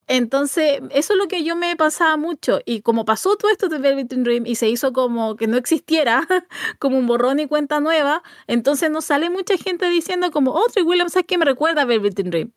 Entonces, 0.07 0.79
eso 0.91 1.13
es 1.13 1.19
lo 1.19 1.27
que 1.27 1.43
yo 1.43 1.55
me 1.55 1.75
pasaba 1.75 2.15
mucho. 2.17 2.61
Y 2.65 2.81
como 2.81 3.03
pasó 3.05 3.35
todo 3.35 3.51
esto 3.51 3.67
de 3.67 3.77
Velvet 3.77 4.07
Dream 4.13 4.45
y 4.47 4.55
se 4.55 4.69
hizo 4.69 4.93
como 4.93 5.35
que 5.35 5.47
no 5.47 5.57
existiera, 5.57 6.25
como 6.79 6.97
un 6.97 7.07
borrón 7.07 7.39
y 7.39 7.47
cuenta 7.47 7.81
nueva, 7.81 8.23
entonces 8.47 8.89
nos 8.89 9.05
sale 9.05 9.29
mucha 9.29 9.57
gente 9.57 9.87
diciendo 9.89 10.31
como, 10.31 10.51
oh, 10.51 10.65
Williams, 10.83 11.13
¿sabes 11.13 11.27
qué 11.27 11.37
me 11.37 11.45
recuerda 11.45 11.81
a 11.83 11.85
Velvet 11.85 12.15
Dream? 12.15 12.51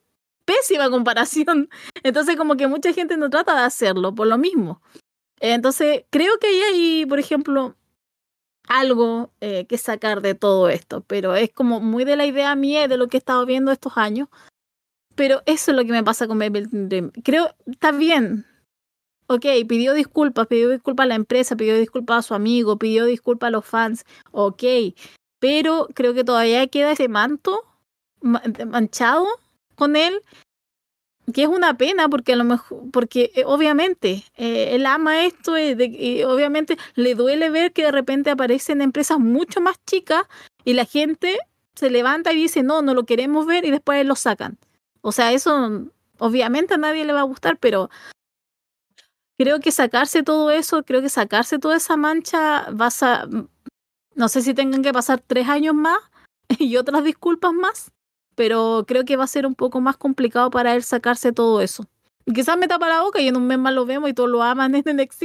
Pésima 0.45 0.91
comparación. 0.91 1.69
Entonces, 2.03 2.37
como 2.37 2.57
que 2.57 2.67
mucha 2.67 2.93
gente 2.93 3.17
no 3.17 3.31
trata 3.31 3.55
de 3.55 3.63
hacerlo 3.63 4.15
por 4.15 4.27
lo 4.27 4.39
mismo. 4.39 4.83
Entonces, 5.41 6.05
creo 6.11 6.39
que 6.39 6.47
ahí 6.47 6.61
hay, 6.61 7.07
por 7.07 7.19
ejemplo, 7.19 7.77
algo 8.69 9.33
eh, 9.41 9.67
que 9.67 9.79
sacar 9.79 10.21
de 10.21 10.35
todo 10.35 10.69
esto, 10.69 11.03
pero 11.07 11.35
es 11.35 11.51
como 11.53 11.81
muy 11.81 12.05
de 12.05 12.17
la 12.17 12.27
idea 12.27 12.55
mía 12.55 12.87
de 12.87 12.97
lo 12.97 13.09
que 13.09 13.17
he 13.17 13.19
estado 13.19 13.45
viendo 13.47 13.73
estos 13.73 13.97
años. 13.97 14.29
Pero 15.17 15.43
eso 15.47 15.73
es 15.73 15.77
lo 15.77 15.85
que 15.85 15.93
me 15.93 16.05
pasa 16.05 16.29
con 16.29 16.39
Baby 16.39 16.67
Dream. 16.71 17.11
Creo, 17.25 17.55
está 17.67 17.91
bien. 17.91 18.47
Ok, 19.27 19.45
pidió 19.69 19.95
disculpas, 19.95 20.47
pidió 20.47 20.69
disculpas 20.69 21.05
a 21.05 21.09
la 21.09 21.15
empresa, 21.15 21.57
pidió 21.57 21.77
disculpas 21.77 22.19
a 22.19 22.29
su 22.29 22.35
amigo, 22.35 22.79
pidió 22.79 23.07
disculpas 23.07 23.49
a 23.49 23.51
los 23.51 23.65
fans. 23.65 24.05
Ok, 24.33 24.63
pero 25.39 25.89
creo 25.95 26.15
que 26.15 26.25
todavía 26.25 26.67
queda 26.69 26.93
ese 26.93 27.09
manto 27.09 27.65
manchado 28.21 29.27
con 29.81 29.97
él, 29.97 30.23
que 31.33 31.45
es 31.45 31.49
una 31.49 31.75
pena 31.75 32.09
porque 32.09 32.35
a 32.35 32.37
lo 32.37 32.45
mejor, 32.45 32.83
porque 32.93 33.33
eh, 33.35 33.45
obviamente 33.47 34.25
eh, 34.37 34.75
él 34.75 34.85
ama 34.85 35.25
esto 35.25 35.59
y, 35.59 36.23
obviamente 36.25 36.77
le 36.95 37.15
duele 37.15 37.49
ver 37.49 37.73
que 37.73 37.85
de 37.85 37.93
repente 37.93 38.31
aparecen 38.31 38.83
empresas 38.83 39.19
mucho 39.19 39.61
más 39.63 39.77
chicas 39.87 40.25
y 40.65 40.75
la 40.75 40.85
gente 40.85 41.39
se 41.75 41.89
levanta 41.89 42.33
y 42.33 42.37
dice 42.37 42.63
no, 42.63 42.83
no 42.83 42.93
lo 42.93 43.05
queremos 43.05 43.47
ver 43.47 43.65
y 43.65 43.71
después 43.71 44.05
lo 44.05 44.17
sacan. 44.17 44.59
O 45.01 45.13
sea, 45.13 45.33
eso 45.33 45.87
obviamente 46.19 46.75
a 46.75 46.79
nadie 46.79 47.07
le 47.07 47.15
va 47.15 47.21
a 47.21 47.31
gustar, 47.33 47.57
pero 47.59 47.89
creo 49.39 49.61
que 49.61 49.73
sacarse 49.73 50.23
todo 50.23 50.51
eso, 50.51 50.83
creo 50.83 51.01
que 51.01 51.09
sacarse 51.09 51.59
toda 51.59 51.77
esa 51.77 51.97
mancha, 51.97 52.69
vas 52.73 53.03
a, 53.03 53.27
no 54.15 54.29
sé 54.29 54.43
si 54.43 54.53
tengan 54.53 54.83
que 54.83 54.93
pasar 54.93 55.23
tres 55.27 55.49
años 55.49 55.75
más 55.75 55.99
y 56.59 56.77
otras 56.77 57.03
disculpas 57.05 57.55
más, 57.55 57.91
pero 58.41 58.87
creo 58.89 59.05
que 59.05 59.19
va 59.19 59.25
a 59.25 59.27
ser 59.27 59.45
un 59.45 59.55
poco 59.55 59.83
más 59.83 59.99
complicado 59.99 60.49
para 60.49 60.75
él 60.75 60.83
sacarse 60.83 61.31
todo 61.31 61.61
eso. 61.61 61.85
Quizás 62.25 62.57
me 62.57 62.69
tapa 62.69 62.89
la 62.89 63.03
boca 63.03 63.21
y 63.21 63.29
en 63.29 63.37
un 63.37 63.47
mes 63.47 63.59
más 63.59 63.75
lo 63.75 63.85
vemos 63.85 64.09
y 64.09 64.15
todos 64.15 64.31
lo 64.31 64.43
aman 64.43 64.75
en 64.75 64.97
NXT 64.97 65.23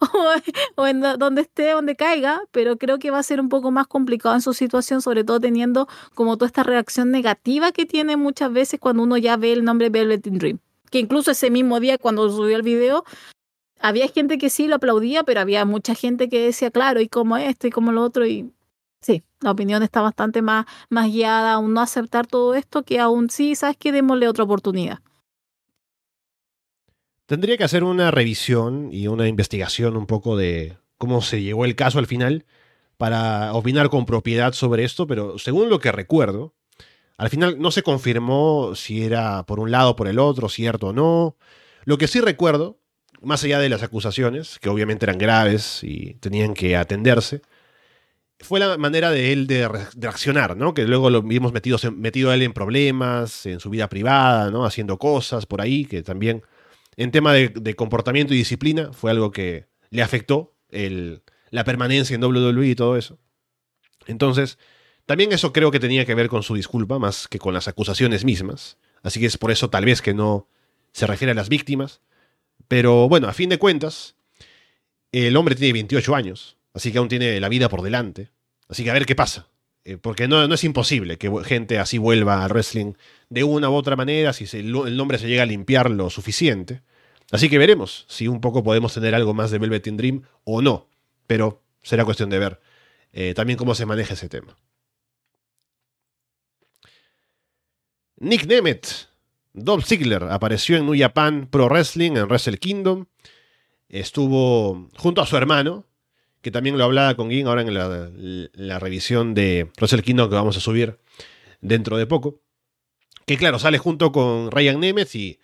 o, 0.00 0.82
o 0.82 0.86
donde 1.18 1.42
esté, 1.42 1.72
donde 1.72 1.94
caiga, 1.94 2.40
pero 2.50 2.78
creo 2.78 2.98
que 2.98 3.10
va 3.10 3.18
a 3.18 3.22
ser 3.22 3.38
un 3.38 3.50
poco 3.50 3.70
más 3.70 3.86
complicado 3.86 4.34
en 4.34 4.40
su 4.40 4.54
situación, 4.54 5.02
sobre 5.02 5.24
todo 5.24 5.38
teniendo 5.38 5.88
como 6.14 6.38
toda 6.38 6.46
esta 6.46 6.62
reacción 6.62 7.10
negativa 7.10 7.70
que 7.70 7.84
tiene 7.84 8.16
muchas 8.16 8.50
veces 8.50 8.80
cuando 8.80 9.02
uno 9.02 9.18
ya 9.18 9.36
ve 9.36 9.52
el 9.52 9.62
nombre 9.62 9.90
Velvet 9.90 10.22
Dream. 10.22 10.58
Que 10.90 11.00
incluso 11.00 11.32
ese 11.32 11.50
mismo 11.50 11.80
día 11.80 11.98
cuando 11.98 12.30
subió 12.30 12.56
el 12.56 12.62
video, 12.62 13.04
había 13.78 14.08
gente 14.08 14.38
que 14.38 14.48
sí 14.48 14.68
lo 14.68 14.76
aplaudía, 14.76 15.22
pero 15.22 15.40
había 15.40 15.66
mucha 15.66 15.94
gente 15.94 16.30
que 16.30 16.46
decía, 16.46 16.70
claro, 16.70 17.02
y 17.02 17.08
como 17.08 17.36
esto 17.36 17.66
y 17.66 17.70
como 17.70 17.92
lo 17.92 18.02
otro, 18.02 18.24
y 18.24 18.50
Sí, 19.00 19.22
la 19.40 19.52
opinión 19.52 19.82
está 19.82 20.00
bastante 20.00 20.42
más, 20.42 20.66
más 20.90 21.06
guiada 21.12 21.54
a 21.54 21.58
un 21.58 21.72
no 21.72 21.80
aceptar 21.80 22.26
todo 22.26 22.54
esto 22.54 22.82
que 22.82 22.98
aún 22.98 23.30
sí, 23.30 23.54
¿sabes 23.54 23.76
qué? 23.78 23.92
Démosle 23.92 24.28
otra 24.28 24.44
oportunidad. 24.44 24.98
Tendría 27.26 27.56
que 27.56 27.64
hacer 27.64 27.84
una 27.84 28.10
revisión 28.10 28.88
y 28.90 29.06
una 29.06 29.28
investigación 29.28 29.96
un 29.96 30.06
poco 30.06 30.36
de 30.36 30.78
cómo 30.96 31.20
se 31.22 31.42
llegó 31.42 31.64
el 31.64 31.76
caso 31.76 31.98
al 31.98 32.06
final 32.06 32.46
para 32.96 33.52
opinar 33.52 33.90
con 33.90 34.06
propiedad 34.06 34.52
sobre 34.52 34.84
esto, 34.84 35.06
pero 35.06 35.38
según 35.38 35.68
lo 35.68 35.78
que 35.78 35.92
recuerdo, 35.92 36.54
al 37.16 37.30
final 37.30 37.60
no 37.60 37.70
se 37.70 37.82
confirmó 37.82 38.74
si 38.74 39.04
era 39.04 39.44
por 39.44 39.60
un 39.60 39.70
lado 39.70 39.90
o 39.90 39.96
por 39.96 40.08
el 40.08 40.18
otro, 40.18 40.48
cierto 40.48 40.88
o 40.88 40.92
no. 40.92 41.36
Lo 41.84 41.98
que 41.98 42.08
sí 42.08 42.20
recuerdo, 42.20 42.78
más 43.22 43.44
allá 43.44 43.58
de 43.58 43.68
las 43.68 43.82
acusaciones, 43.82 44.58
que 44.58 44.68
obviamente 44.68 45.04
eran 45.04 45.18
graves 45.18 45.80
y 45.82 46.14
tenían 46.14 46.54
que 46.54 46.76
atenderse, 46.76 47.42
fue 48.40 48.60
la 48.60 48.78
manera 48.78 49.10
de 49.10 49.32
él 49.32 49.46
de, 49.46 49.68
reaccionar, 49.68 50.56
¿no? 50.56 50.74
Que 50.74 50.84
luego 50.84 51.10
lo 51.10 51.22
vimos 51.22 51.52
metido, 51.52 51.78
metido 51.92 52.30
a 52.30 52.34
él 52.34 52.42
en 52.42 52.52
problemas, 52.52 53.46
en 53.46 53.60
su 53.60 53.70
vida 53.70 53.88
privada, 53.88 54.50
¿no? 54.50 54.64
Haciendo 54.64 54.98
cosas 54.98 55.46
por 55.46 55.60
ahí, 55.60 55.84
que 55.84 56.02
también 56.02 56.42
en 56.96 57.10
tema 57.10 57.32
de, 57.32 57.74
comportamiento 57.74 58.34
y 58.34 58.38
disciplina 58.38 58.92
fue 58.92 59.10
algo 59.10 59.30
que 59.30 59.66
le 59.90 60.02
afectó 60.02 60.54
el, 60.70 61.22
la 61.50 61.64
permanencia 61.64 62.14
en 62.14 62.24
WWE 62.24 62.68
y 62.68 62.74
todo 62.74 62.96
eso. 62.96 63.18
Entonces, 64.06 64.58
también 65.06 65.32
eso 65.32 65.52
creo 65.52 65.70
que 65.70 65.80
tenía 65.80 66.04
que 66.04 66.14
ver 66.14 66.28
con 66.28 66.42
su 66.42 66.54
disculpa, 66.54 66.98
más 66.98 67.28
que 67.28 67.38
con 67.38 67.54
las 67.54 67.66
acusaciones 67.66 68.24
mismas. 68.24 68.78
Así 69.02 69.20
que 69.20 69.26
es 69.26 69.38
por 69.38 69.50
eso 69.50 69.70
tal 69.70 69.84
vez 69.84 70.02
que 70.02 70.14
no 70.14 70.48
se 70.92 71.06
refiere 71.06 71.32
a 71.32 71.34
las 71.34 71.48
víctimas. 71.48 72.02
Pero 72.68 73.08
bueno, 73.08 73.28
a 73.28 73.32
fin 73.32 73.48
de 73.48 73.58
cuentas, 73.58 74.16
el 75.10 75.36
hombre 75.36 75.54
tiene 75.54 75.72
28 75.72 76.14
años, 76.14 76.57
así 76.74 76.92
que 76.92 76.98
aún 76.98 77.08
tiene 77.08 77.40
la 77.40 77.48
vida 77.48 77.68
por 77.68 77.82
delante. 77.82 78.30
Así 78.68 78.84
que 78.84 78.90
a 78.90 78.94
ver 78.94 79.06
qué 79.06 79.14
pasa. 79.14 79.48
Eh, 79.84 79.96
porque 79.96 80.28
no, 80.28 80.46
no, 80.46 80.54
es 80.54 80.64
imposible 80.64 81.16
que 81.16 81.32
gente 81.44 81.78
así 81.78 81.96
vuelva 81.96 82.44
al 82.44 82.50
wrestling 82.50 82.92
de 83.30 83.44
una 83.44 83.70
u 83.70 83.74
otra 83.74 83.96
manera 83.96 84.34
si 84.34 84.44
el, 84.56 84.70
nombre 84.70 85.18
se 85.18 85.28
llega 85.28 85.44
a 85.44 85.46
limpiar 85.46 85.90
lo 85.90 86.10
suficiente. 86.10 86.82
Así 87.30 87.48
que 87.48 87.58
veremos 87.58 88.04
si 88.08 88.28
un 88.28 88.40
poco 88.40 88.62
podemos 88.62 88.92
tener 88.92 89.14
algo 89.14 89.32
más 89.34 89.50
de 89.50 89.58
Velvet 89.58 89.86
in 89.86 89.96
Dream 89.96 90.22
o 90.44 90.60
no. 90.60 90.88
Pero 91.26 91.62
será 91.82 92.04
cuestión 92.04 92.28
de 92.30 92.38
ver 92.38 92.60
eh, 93.12 93.34
también 93.34 93.58
cómo 93.58 93.74
se 93.74 93.86
maneja 93.86 94.14
ese 94.14 94.28
tema. 94.28 94.56
Nick 98.20 98.46
Nemeth, 98.46 99.08
Dolph 99.54 99.86
Ziggler, 99.86 100.24
apareció 100.24 100.76
en 100.76 100.86
New 100.86 100.98
Japan 100.98 101.48
Pro 101.50 101.68
Wrestling 101.68 102.12
en 102.12 102.26
Wrestle 102.26 102.58
Kingdom. 102.58 103.06
Estuvo 103.88 104.90
junto 104.96 105.22
a 105.22 105.26
su 105.26 105.36
hermano, 105.36 105.86
que 106.40 106.50
también 106.50 106.78
lo 106.78 106.84
hablaba 106.84 107.14
con 107.14 107.30
Gin 107.30 107.46
ahora 107.46 107.62
en 107.62 107.74
la, 107.74 108.78
revisión 108.78 109.34
de 109.34 109.68
Wrestle 109.78 110.02
Kingdom 110.02 110.28
que 110.28 110.36
vamos 110.36 110.56
a 110.56 110.60
subir 110.60 110.98
dentro 111.60 111.96
de 111.96 112.06
poco. 112.06 112.40
Que 113.26 113.36
claro, 113.36 113.58
sale 113.58 113.78
junto 113.78 114.12
con 114.12 114.50
Ryan 114.50 114.80
Nemeth 114.80 115.14
y 115.14 115.38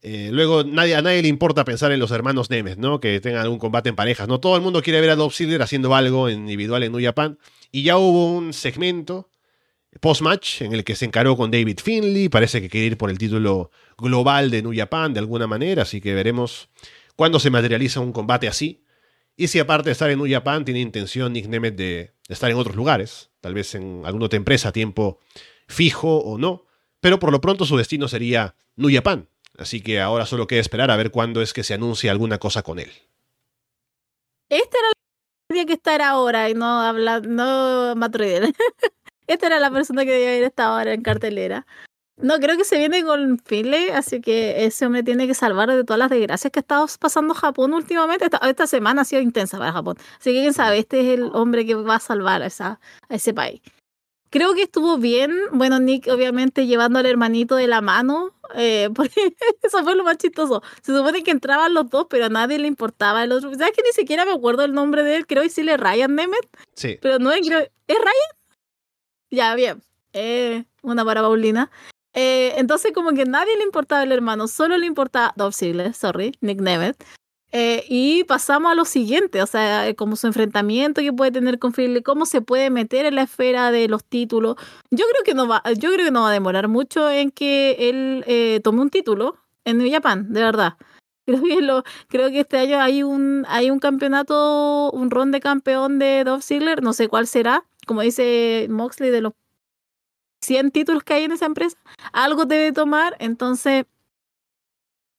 eh, 0.00 0.30
luego 0.32 0.64
nadie, 0.64 0.96
a 0.96 1.02
nadie 1.02 1.22
le 1.22 1.28
importa 1.28 1.64
pensar 1.64 1.92
en 1.92 2.00
los 2.00 2.10
hermanos 2.10 2.50
Nemeth, 2.50 2.78
¿no? 2.78 3.00
Que 3.00 3.20
tengan 3.20 3.42
algún 3.42 3.58
combate 3.58 3.88
en 3.88 3.96
parejas. 3.96 4.28
No 4.28 4.40
todo 4.40 4.56
el 4.56 4.62
mundo 4.62 4.82
quiere 4.82 5.00
ver 5.00 5.10
a 5.10 5.16
Dolph 5.16 5.34
Ziggler 5.34 5.62
haciendo 5.62 5.94
algo 5.94 6.28
individual 6.30 6.82
en 6.82 6.92
New 6.92 7.02
Japan. 7.02 7.38
Y 7.70 7.82
ya 7.82 7.98
hubo 7.98 8.32
un 8.32 8.52
segmento 8.52 9.28
post-match 10.00 10.62
en 10.62 10.72
el 10.72 10.84
que 10.84 10.96
se 10.96 11.04
encaró 11.04 11.36
con 11.36 11.50
David 11.50 11.78
Finley. 11.82 12.28
Parece 12.28 12.60
que 12.60 12.68
quiere 12.68 12.86
ir 12.88 12.98
por 12.98 13.10
el 13.10 13.18
título 13.18 13.70
global 13.98 14.50
de 14.50 14.62
New 14.62 14.72
Japan 14.74 15.12
de 15.12 15.20
alguna 15.20 15.46
manera. 15.46 15.82
Así 15.82 16.00
que 16.00 16.14
veremos 16.14 16.68
cuándo 17.14 17.38
se 17.38 17.50
materializa 17.50 18.00
un 18.00 18.12
combate 18.12 18.48
así. 18.48 18.81
Y 19.36 19.48
si 19.48 19.58
aparte 19.58 19.88
de 19.88 19.92
estar 19.92 20.10
en 20.10 20.18
New 20.18 20.30
Japan, 20.30 20.64
tiene 20.64 20.80
intención 20.80 21.32
Nick 21.32 21.46
Nemeth 21.46 21.74
de, 21.74 22.12
estar 22.28 22.50
en 22.50 22.56
otros 22.56 22.76
lugares, 22.76 23.30
tal 23.40 23.54
vez 23.54 23.74
en 23.74 24.02
alguna 24.04 24.26
otra 24.26 24.36
empresa 24.36 24.68
a 24.68 24.72
tiempo 24.72 25.18
fijo 25.68 26.18
o 26.18 26.38
no, 26.38 26.66
pero 27.00 27.18
por 27.18 27.32
lo 27.32 27.40
pronto 27.40 27.64
su 27.64 27.76
destino 27.76 28.08
sería 28.08 28.54
New 28.76 28.90
Japan. 28.92 29.28
Así 29.58 29.80
que 29.80 30.00
ahora 30.00 30.26
solo 30.26 30.46
queda 30.46 30.60
esperar 30.60 30.90
a 30.90 30.96
ver 30.96 31.10
cuándo 31.10 31.42
es 31.42 31.52
que 31.52 31.62
se 31.62 31.74
anuncie 31.74 32.10
alguna 32.10 32.38
cosa 32.38 32.62
con 32.62 32.78
él. 32.78 32.90
Esta 34.48 34.78
era 34.78 34.88
la 34.88 35.54
que 35.54 35.66
que 35.66 35.72
estar 35.74 36.02
ahora 36.02 36.48
y 36.48 36.54
no 36.54 36.82
hablar, 36.82 37.26
no 37.26 37.94
Esta 39.26 39.46
era 39.46 39.60
la 39.60 39.70
persona 39.70 40.04
que 40.04 40.12
debía 40.12 40.28
haber 40.28 40.44
estado 40.44 40.76
ahora 40.76 40.92
en 40.92 41.02
cartelera. 41.02 41.66
No, 42.16 42.38
creo 42.38 42.56
que 42.56 42.64
se 42.64 42.78
viene 42.78 43.02
con 43.04 43.38
Finley, 43.38 43.88
así 43.88 44.20
que 44.20 44.64
ese 44.64 44.86
hombre 44.86 45.02
tiene 45.02 45.26
que 45.26 45.34
salvar 45.34 45.70
de 45.70 45.82
todas 45.82 45.98
las 45.98 46.10
desgracias 46.10 46.52
que 46.52 46.58
ha 46.58 46.62
estado 46.62 46.86
pasando 47.00 47.34
Japón 47.34 47.72
últimamente. 47.72 48.26
Esta, 48.42 48.66
semana 48.66 49.02
ha 49.02 49.04
sido 49.04 49.22
intensa 49.22 49.58
para 49.58 49.72
Japón. 49.72 49.96
Así 50.20 50.32
que 50.32 50.40
quién 50.40 50.52
sabe, 50.52 50.78
este 50.78 51.00
es 51.00 51.18
el 51.18 51.30
hombre 51.32 51.64
que 51.64 51.74
va 51.74 51.96
a 51.96 52.00
salvar 52.00 52.42
a, 52.42 52.46
esa, 52.46 52.80
a 53.08 53.14
ese 53.14 53.32
país. 53.32 53.60
Creo 54.32 54.54
que 54.54 54.62
estuvo 54.62 54.96
bien. 54.96 55.30
Bueno, 55.52 55.78
Nick, 55.78 56.08
obviamente, 56.08 56.66
llevando 56.66 56.98
al 56.98 57.04
hermanito 57.04 57.54
de 57.56 57.66
la 57.66 57.82
mano, 57.82 58.34
eh, 58.54 58.88
porque 58.94 59.34
eso 59.62 59.82
fue 59.82 59.94
lo 59.94 60.04
más 60.04 60.16
chistoso. 60.16 60.62
Se 60.80 60.96
supone 60.96 61.22
que 61.22 61.30
entraban 61.30 61.74
los 61.74 61.90
dos, 61.90 62.06
pero 62.08 62.26
a 62.26 62.28
nadie 62.30 62.58
le 62.58 62.66
importaba 62.66 63.24
el 63.24 63.32
otro. 63.32 63.52
¿Sabes 63.54 63.72
que 63.76 63.82
ni 63.82 63.92
siquiera 63.92 64.24
me 64.24 64.32
acuerdo 64.32 64.64
el 64.64 64.72
nombre 64.72 65.02
de 65.02 65.16
él? 65.16 65.26
Creo 65.26 65.42
que 65.42 65.50
sí 65.50 65.62
le 65.62 65.76
Ryan 65.76 66.14
Nemeth. 66.14 66.48
Sí. 66.74 66.98
Pero 67.02 67.18
no 67.18 67.30
es, 67.30 67.40
¿es 67.40 67.98
Ryan? 67.98 68.32
Ya, 69.30 69.54
bien. 69.54 69.82
Eh, 70.14 70.64
una 70.82 71.04
para 71.04 71.20
Paulina. 71.20 71.70
Eh, 72.14 72.54
entonces 72.56 72.92
como 72.92 73.12
que 73.12 73.24
nadie 73.24 73.56
le 73.56 73.64
importaba 73.64 74.02
el 74.02 74.12
hermano, 74.12 74.48
solo 74.48 74.76
le 74.76 74.86
importaba 74.86 75.32
Dolph 75.36 75.54
Ziggler, 75.54 75.94
sorry, 75.94 76.36
Nick 76.40 76.60
Nemeth. 76.60 77.02
Eh, 77.54 77.84
y 77.88 78.24
pasamos 78.24 78.72
a 78.72 78.74
lo 78.74 78.86
siguiente, 78.86 79.42
o 79.42 79.46
sea, 79.46 79.86
eh, 79.86 79.94
como 79.94 80.16
su 80.16 80.26
enfrentamiento 80.26 81.02
que 81.02 81.12
puede 81.12 81.32
tener 81.32 81.58
con 81.58 81.74
Philly, 81.74 82.02
cómo 82.02 82.24
se 82.24 82.40
puede 82.40 82.70
meter 82.70 83.04
en 83.04 83.16
la 83.16 83.22
esfera 83.22 83.70
de 83.70 83.88
los 83.88 84.04
títulos. 84.04 84.56
Yo 84.90 85.04
creo 85.10 85.22
que 85.24 85.34
no 85.34 85.46
va, 85.46 85.62
yo 85.76 85.92
creo 85.92 86.06
que 86.06 86.10
no 86.10 86.22
va 86.22 86.30
a 86.30 86.32
demorar 86.32 86.68
mucho 86.68 87.10
en 87.10 87.30
que 87.30 87.76
él 87.90 88.60
tome 88.62 88.80
un 88.80 88.88
título 88.90 89.36
en 89.64 89.78
New 89.78 89.90
Japan, 89.90 90.32
de 90.32 90.42
verdad. 90.42 90.76
Creo 91.24 91.40
que, 91.44 91.60
lo, 91.60 91.84
creo 92.08 92.30
que 92.30 92.40
este 92.40 92.58
año 92.58 92.80
hay 92.80 93.04
un, 93.04 93.44
hay 93.48 93.70
un 93.70 93.78
campeonato, 93.78 94.90
un 94.90 95.08
ron 95.08 95.30
de 95.30 95.38
campeón 95.38 96.00
de 96.00 96.24
Dolph 96.24 96.42
Ziggler, 96.42 96.82
no 96.82 96.92
sé 96.92 97.06
cuál 97.06 97.28
será, 97.28 97.64
como 97.86 98.00
dice 98.00 98.66
Moxley, 98.68 99.10
de 99.10 99.20
los 99.20 99.32
100 100.42 100.70
títulos 100.70 101.02
que 101.04 101.14
hay 101.14 101.24
en 101.24 101.32
esa 101.32 101.46
empresa, 101.46 101.78
algo 102.12 102.44
debe 102.44 102.72
tomar, 102.72 103.16
entonces 103.18 103.86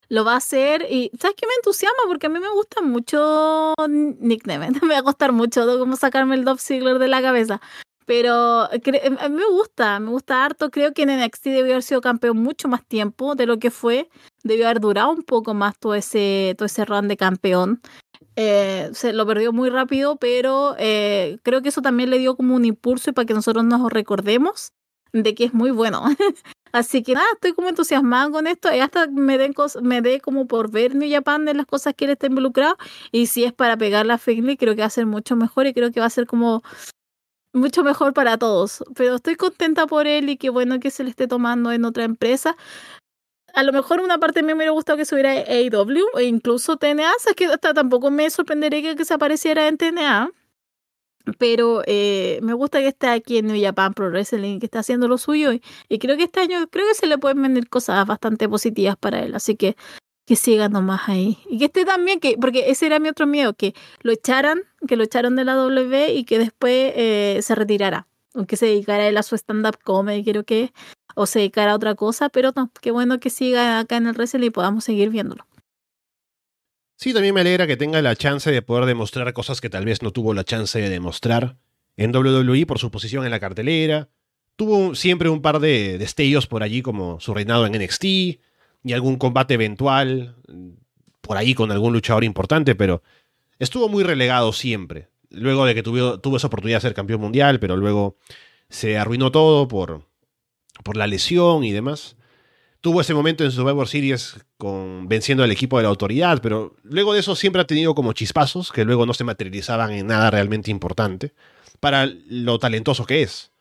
lo 0.09 0.23
va 0.23 0.33
a 0.33 0.37
hacer 0.37 0.85
y 0.89 1.11
¿sabes 1.19 1.35
qué 1.35 1.47
me 1.47 1.53
entusiasma? 1.55 2.03
Porque 2.07 2.27
a 2.27 2.29
mí 2.29 2.39
me 2.39 2.49
gusta 2.49 2.81
mucho 2.81 3.73
Nick 3.87 4.45
me 4.47 4.57
va 4.57 4.97
a 4.99 5.03
costar 5.03 5.31
mucho 5.31 5.65
cómo 5.79 5.95
sacarme 5.95 6.35
el 6.35 6.45
Dolph 6.45 6.61
Ziggler 6.61 6.99
de 6.99 7.07
la 7.07 7.21
cabeza, 7.21 7.61
pero 8.05 8.69
em, 8.71 9.17
a 9.19 9.29
mí 9.29 9.35
me 9.35 9.49
gusta, 9.49 9.99
me 9.99 10.09
gusta 10.09 10.43
harto, 10.43 10.69
creo 10.69 10.93
que 10.93 11.03
en 11.03 11.19
NXT 11.19 11.45
debió 11.45 11.73
haber 11.73 11.83
sido 11.83 12.01
campeón 12.01 12.37
mucho 12.37 12.67
más 12.67 12.85
tiempo 12.85 13.35
de 13.35 13.45
lo 13.45 13.59
que 13.59 13.71
fue, 13.71 14.09
debió 14.43 14.65
haber 14.65 14.81
durado 14.81 15.11
un 15.11 15.23
poco 15.23 15.53
más 15.53 15.79
todo 15.79 15.95
ese, 15.95 16.53
todo 16.57 16.65
ese 16.65 16.85
run 16.85 17.07
de 17.07 17.17
campeón. 17.17 17.81
Eh, 18.35 18.89
se 18.93 19.13
lo 19.13 19.27
perdió 19.27 19.53
muy 19.53 19.69
rápido, 19.69 20.15
pero 20.17 20.75
eh, 20.79 21.37
creo 21.43 21.61
que 21.61 21.69
eso 21.69 21.81
también 21.81 22.09
le 22.09 22.17
dio 22.17 22.35
como 22.35 22.55
un 22.55 22.65
impulso 22.65 23.11
y 23.11 23.13
para 23.13 23.25
que 23.25 23.33
nosotros 23.33 23.63
nos 23.63 23.91
recordemos 23.91 24.73
de 25.13 25.35
que 25.35 25.45
es 25.45 25.53
muy 25.53 25.71
bueno. 25.71 26.03
Así 26.73 27.03
que 27.03 27.13
nada, 27.13 27.27
estoy 27.33 27.53
como 27.53 27.69
entusiasmada 27.69 28.31
con 28.31 28.47
esto 28.47 28.73
y 28.73 28.79
hasta 28.79 29.07
me 29.07 29.37
dé 29.37 29.53
me 29.83 30.01
dé 30.01 30.19
como 30.19 30.47
por 30.47 30.71
ver 30.71 30.95
New 30.95 31.09
Japan 31.09 31.45
de 31.45 31.53
las 31.53 31.67
cosas 31.67 31.93
que 31.93 32.05
él 32.05 32.11
está 32.11 32.25
involucrado 32.25 32.77
y 33.11 33.27
si 33.27 33.43
es 33.43 33.53
para 33.53 33.77
pegar 33.77 34.07
la 34.07 34.17
Finley 34.17 34.57
creo 34.57 34.73
que 34.75 34.81
va 34.81 34.87
a 34.87 34.89
ser 34.89 35.05
mucho 35.05 35.35
mejor 35.35 35.67
y 35.67 35.73
creo 35.73 35.91
que 35.91 35.99
va 35.99 36.07
a 36.07 36.09
ser 36.09 36.25
como 36.25 36.63
mucho 37.53 37.83
mejor 37.83 38.13
para 38.13 38.37
todos. 38.37 38.83
Pero 38.95 39.15
estoy 39.15 39.35
contenta 39.35 39.85
por 39.85 40.07
él 40.07 40.29
y 40.29 40.37
qué 40.37 40.49
bueno 40.49 40.79
que 40.79 40.89
se 40.89 41.03
le 41.03 41.11
esté 41.11 41.27
tomando 41.27 41.71
en 41.71 41.85
otra 41.85 42.03
empresa. 42.05 42.57
A 43.53 43.61
lo 43.61 43.71
mejor 43.71 44.01
una 44.01 44.17
parte 44.17 44.39
de 44.39 44.43
mí 44.43 44.47
me 44.47 44.55
hubiera 44.55 44.71
gustado 44.71 44.97
que 44.97 45.05
subiera 45.05 45.31
AEW 45.31 46.07
o 46.15 46.19
incluso 46.21 46.77
TNA, 46.77 47.11
o 47.11 47.35
que 47.35 47.45
hasta 47.45 47.73
tampoco 47.75 48.09
me 48.09 48.29
sorprendería 48.31 48.95
que 48.95 49.05
se 49.05 49.13
apareciera 49.13 49.67
en 49.67 49.77
TNA 49.77 50.31
pero 51.37 51.81
eh, 51.85 52.39
me 52.41 52.53
gusta 52.53 52.79
que 52.79 52.87
esté 52.87 53.07
aquí 53.07 53.37
en 53.37 53.47
New 53.47 53.61
Japan 53.61 53.93
Pro 53.93 54.09
Wrestling, 54.09 54.59
que 54.59 54.65
está 54.65 54.79
haciendo 54.79 55.07
lo 55.07 55.17
suyo 55.17 55.51
y, 55.53 55.99
creo 55.99 56.17
que 56.17 56.23
este 56.23 56.41
año 56.41 56.67
creo 56.69 56.87
que 56.87 56.95
se 56.95 57.07
le 57.07 57.17
pueden 57.17 57.41
venir 57.41 57.69
cosas 57.69 58.05
bastante 58.05 58.49
positivas 58.49 58.97
para 58.97 59.21
él, 59.21 59.35
así 59.35 59.55
que 59.55 59.75
que 60.25 60.37
siga 60.37 60.69
nomás 60.69 61.09
ahí. 61.09 61.37
Y 61.49 61.59
que 61.59 61.65
esté 61.65 61.83
también 61.83 62.21
que 62.21 62.37
porque 62.39 62.71
ese 62.71 62.85
era 62.85 62.99
mi 62.99 63.09
otro 63.09 63.27
miedo 63.27 63.53
que 63.53 63.73
lo 64.01 64.11
echaran 64.11 64.61
que 64.87 64.95
lo 64.95 65.03
echaron 65.03 65.35
de 65.35 65.43
la 65.43 65.53
W 65.55 66.13
y 66.13 66.23
que 66.23 66.39
después 66.39 66.93
eh, 66.95 67.39
se 67.41 67.55
retirara 67.55 68.07
aunque 68.33 68.55
se 68.55 68.65
dedicara 68.65 69.07
él 69.07 69.17
a 69.17 69.23
su 69.23 69.35
stand 69.35 69.65
up 69.67 69.77
comedy 69.83 70.23
creo 70.23 70.43
que 70.43 70.73
o 71.15 71.25
se 71.25 71.39
dedicara 71.39 71.73
a 71.73 71.75
otra 71.75 71.95
cosa 71.95 72.29
pero 72.29 72.51
no 72.55 72.71
qué 72.81 72.91
bueno 72.91 73.19
que 73.19 73.29
siga 73.29 73.79
acá 73.79 73.97
en 73.97 74.07
el 74.07 74.15
wrestling 74.15 74.47
y 74.47 74.49
podamos 74.49 74.85
seguir 74.85 75.09
viéndolo 75.09 75.45
Sí, 76.95 77.13
también 77.13 77.33
me 77.33 77.41
alegra 77.41 77.67
que 77.67 77.77
tenga 77.77 78.01
la 78.01 78.15
chance 78.15 78.51
de 78.51 78.61
poder 78.61 78.85
demostrar 78.85 79.31
cosas 79.33 79.61
que 79.61 79.69
tal 79.69 79.85
vez 79.85 80.01
no 80.01 80.11
tuvo 80.11 80.33
la 80.33 80.43
chance 80.43 80.79
de 80.79 80.89
demostrar 80.89 81.57
en 81.97 82.15
WWE 82.15 82.65
por 82.65 82.79
su 82.79 82.91
posición 82.91 83.25
en 83.25 83.31
la 83.31 83.39
cartelera. 83.39 84.09
Tuvo 84.55 84.95
siempre 84.95 85.29
un 85.29 85.41
par 85.41 85.59
de 85.59 85.97
destellos 85.97 86.47
por 86.47 86.63
allí 86.63 86.81
como 86.81 87.19
su 87.19 87.33
reinado 87.33 87.65
en 87.65 87.73
NXT 87.73 88.03
y 88.05 88.93
algún 88.93 89.17
combate 89.17 89.55
eventual 89.55 90.35
por 91.21 91.37
ahí 91.37 91.55
con 91.55 91.71
algún 91.71 91.93
luchador 91.93 92.23
importante, 92.23 92.75
pero 92.75 93.01
estuvo 93.59 93.89
muy 93.89 94.03
relegado 94.03 94.53
siempre. 94.53 95.09
Luego 95.29 95.65
de 95.65 95.73
que 95.73 95.81
tuvo, 95.81 96.37
esa 96.37 96.47
oportunidad 96.47 96.77
de 96.77 96.81
ser 96.81 96.93
campeón 96.93 97.21
mundial, 97.21 97.59
pero 97.59 97.75
luego 97.75 98.17
se 98.69 98.97
arruinó 98.97 99.31
todo 99.31 99.67
por 99.67 100.05
la 100.95 101.07
lesión 101.07 101.63
y 101.63 101.71
demás 101.71 102.17
tuvo 102.83 102.99
ese 102.99 103.13
momento 103.13 103.45
en 103.45 103.51
Survivor 103.51 103.87
Series 103.87 104.35
con, 104.57 105.07
venciendo 105.07 105.41
al 105.41 105.51
equipo 105.53 105.77
de 105.77 105.83
la 105.83 105.89
autoridad, 105.89 106.41
pero 106.41 106.75
luego 106.83 107.13
de 107.13 107.21
eso 107.21 107.33
siempre 107.33 107.61
ha 107.61 107.65
tenido 107.65 107.95
como 107.95 108.11
chispazos 108.11 108.73
que 108.73 108.83
luego 108.83 109.05
no 109.05 109.13
se 109.13 109.23
materializaban 109.23 109.93
en 109.93 110.07
nada 110.07 110.29
realmente 110.29 110.69
importante 110.69 111.31
para 111.79 112.07
lo 112.27 112.59
talentoso 112.59 113.05
que 113.05 113.21
es. 113.21 113.53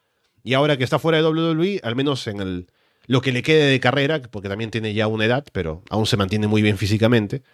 Y 0.42 0.54
ahora 0.54 0.76
que 0.76 0.82
está 0.82 0.98
fuera 0.98 1.18
de 1.18 1.24
WWE, 1.24 1.80
al 1.84 1.94
menos 1.94 2.26
en 2.26 2.40
el, 2.40 2.66
lo 3.06 3.20
que 3.20 3.30
le 3.30 3.42
quede 3.42 3.66
de 3.66 3.78
carrera, 3.78 4.20
porque 4.22 4.48
también 4.48 4.72
tiene 4.72 4.92
ya 4.92 5.06
una 5.06 5.24
edad, 5.24 5.46
pero 5.52 5.84
aún 5.88 6.06
se 6.06 6.16
mantiene 6.16 6.48
muy 6.48 6.60
bien 6.60 6.76
físicamente, 6.76 7.44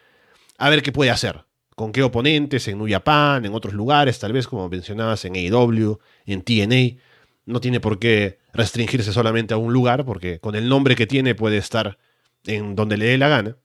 a 0.57 0.71
ver 0.71 0.83
qué 0.83 0.91
puede 0.91 1.11
hacer 1.11 1.45
con 1.75 1.93
qué 1.93 2.03
oponentes, 2.03 2.67
en 2.67 2.79
New 2.79 2.89
Japan, 2.89 3.45
en 3.45 3.55
otros 3.55 3.75
lugares, 3.75 4.19
tal 4.19 4.33
vez 4.33 4.49
como 4.49 4.71
mencionabas 4.71 5.25
en 5.27 5.37
AEW, 5.37 5.99
en 6.25 6.43
TNA. 6.43 6.99
No 7.45 7.61
tiene 7.61 7.79
por 7.79 7.99
qué 7.99 8.38
restringirse 8.59 9.13
solamente 9.13 9.55
a 9.55 9.57
un 9.57 9.73
lugar, 9.73 10.05
porque 10.05 10.41
con 10.41 10.57
el 10.57 10.69
nombre 10.69 10.97
que 10.97 11.07
tiene 11.07 11.35
puede 11.35 11.57
estar 11.57 11.97
en 12.45 12.75
donde 12.75 12.97
le 12.97 13.07
dé 13.07 13.17
la 13.17 13.29
gana. 13.29 13.57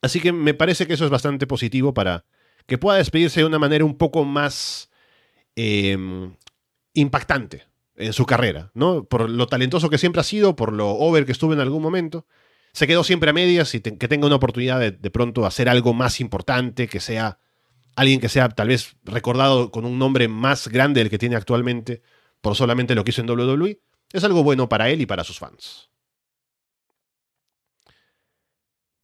Así 0.00 0.20
que 0.20 0.32
me 0.32 0.54
parece 0.54 0.86
que 0.86 0.94
eso 0.94 1.04
es 1.04 1.10
bastante 1.10 1.46
positivo 1.46 1.92
para 1.92 2.24
que 2.66 2.78
pueda 2.78 2.98
despedirse 2.98 3.40
de 3.40 3.46
una 3.46 3.58
manera 3.58 3.84
un 3.84 3.98
poco 3.98 4.24
más 4.24 4.88
em, 5.56 6.34
impactante 6.94 7.64
en 7.96 8.12
su 8.12 8.24
carrera, 8.24 8.70
¿no? 8.74 9.04
Por 9.04 9.28
lo 9.28 9.46
talentoso 9.46 9.90
que 9.90 9.98
siempre 9.98 10.20
ha 10.20 10.24
sido, 10.24 10.54
por 10.56 10.72
lo 10.72 10.90
over 10.90 11.26
que 11.26 11.32
estuvo 11.32 11.52
en 11.52 11.60
algún 11.60 11.82
momento 11.82 12.26
se 12.72 12.88
quedó 12.88 13.04
siempre 13.04 13.30
a 13.30 13.32
medias 13.32 13.72
y 13.76 13.80
que 13.80 14.08
tenga 14.08 14.26
una 14.26 14.34
oportunidad 14.34 14.80
de, 14.80 14.90
de 14.90 15.10
pronto 15.10 15.46
hacer 15.46 15.68
algo 15.68 15.94
más 15.94 16.20
importante, 16.20 16.88
que 16.88 16.98
sea 16.98 17.38
alguien 17.94 18.20
que 18.20 18.28
sea 18.28 18.48
tal 18.48 18.68
vez 18.68 18.96
recordado 19.04 19.70
con 19.70 19.84
un 19.84 19.96
nombre 19.96 20.26
más 20.26 20.66
grande 20.66 21.00
del 21.00 21.08
que 21.08 21.18
tiene 21.18 21.36
actualmente 21.36 22.02
por 22.40 22.56
solamente 22.56 22.96
lo 22.96 23.04
que 23.04 23.10
hizo 23.10 23.22
en 23.22 23.30
WWE, 23.30 23.80
es 24.14 24.22
algo 24.22 24.44
bueno 24.44 24.68
para 24.68 24.90
él 24.90 25.00
y 25.00 25.06
para 25.06 25.24
sus 25.24 25.40
fans. 25.40 25.90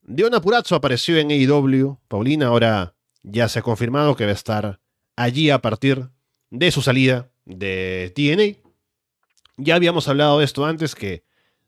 Diona 0.03 0.41
Purazzo 0.41 0.77
apareció 0.77 1.19
en 1.19 1.33
AEW. 1.33 1.99
Paulina 2.07 2.47
ahora 2.47 2.95
ya 3.23 3.49
se 3.49 3.59
ha 3.59 3.63
confirmado 3.63 4.15
que 4.15 4.25
va 4.25 4.31
a 4.31 4.35
estar 4.35 4.81
allí 5.17 5.51
a 5.51 5.61
partir 5.61 6.11
de 6.51 6.71
su 6.71 6.81
salida 6.81 7.29
de 7.45 8.13
TNA. 8.15 8.71
Ya 9.57 9.75
habíamos 9.75 10.07
hablado 10.07 10.39
de 10.39 10.45
esto 10.45 10.65
antes, 10.65 10.95
que 10.95 11.25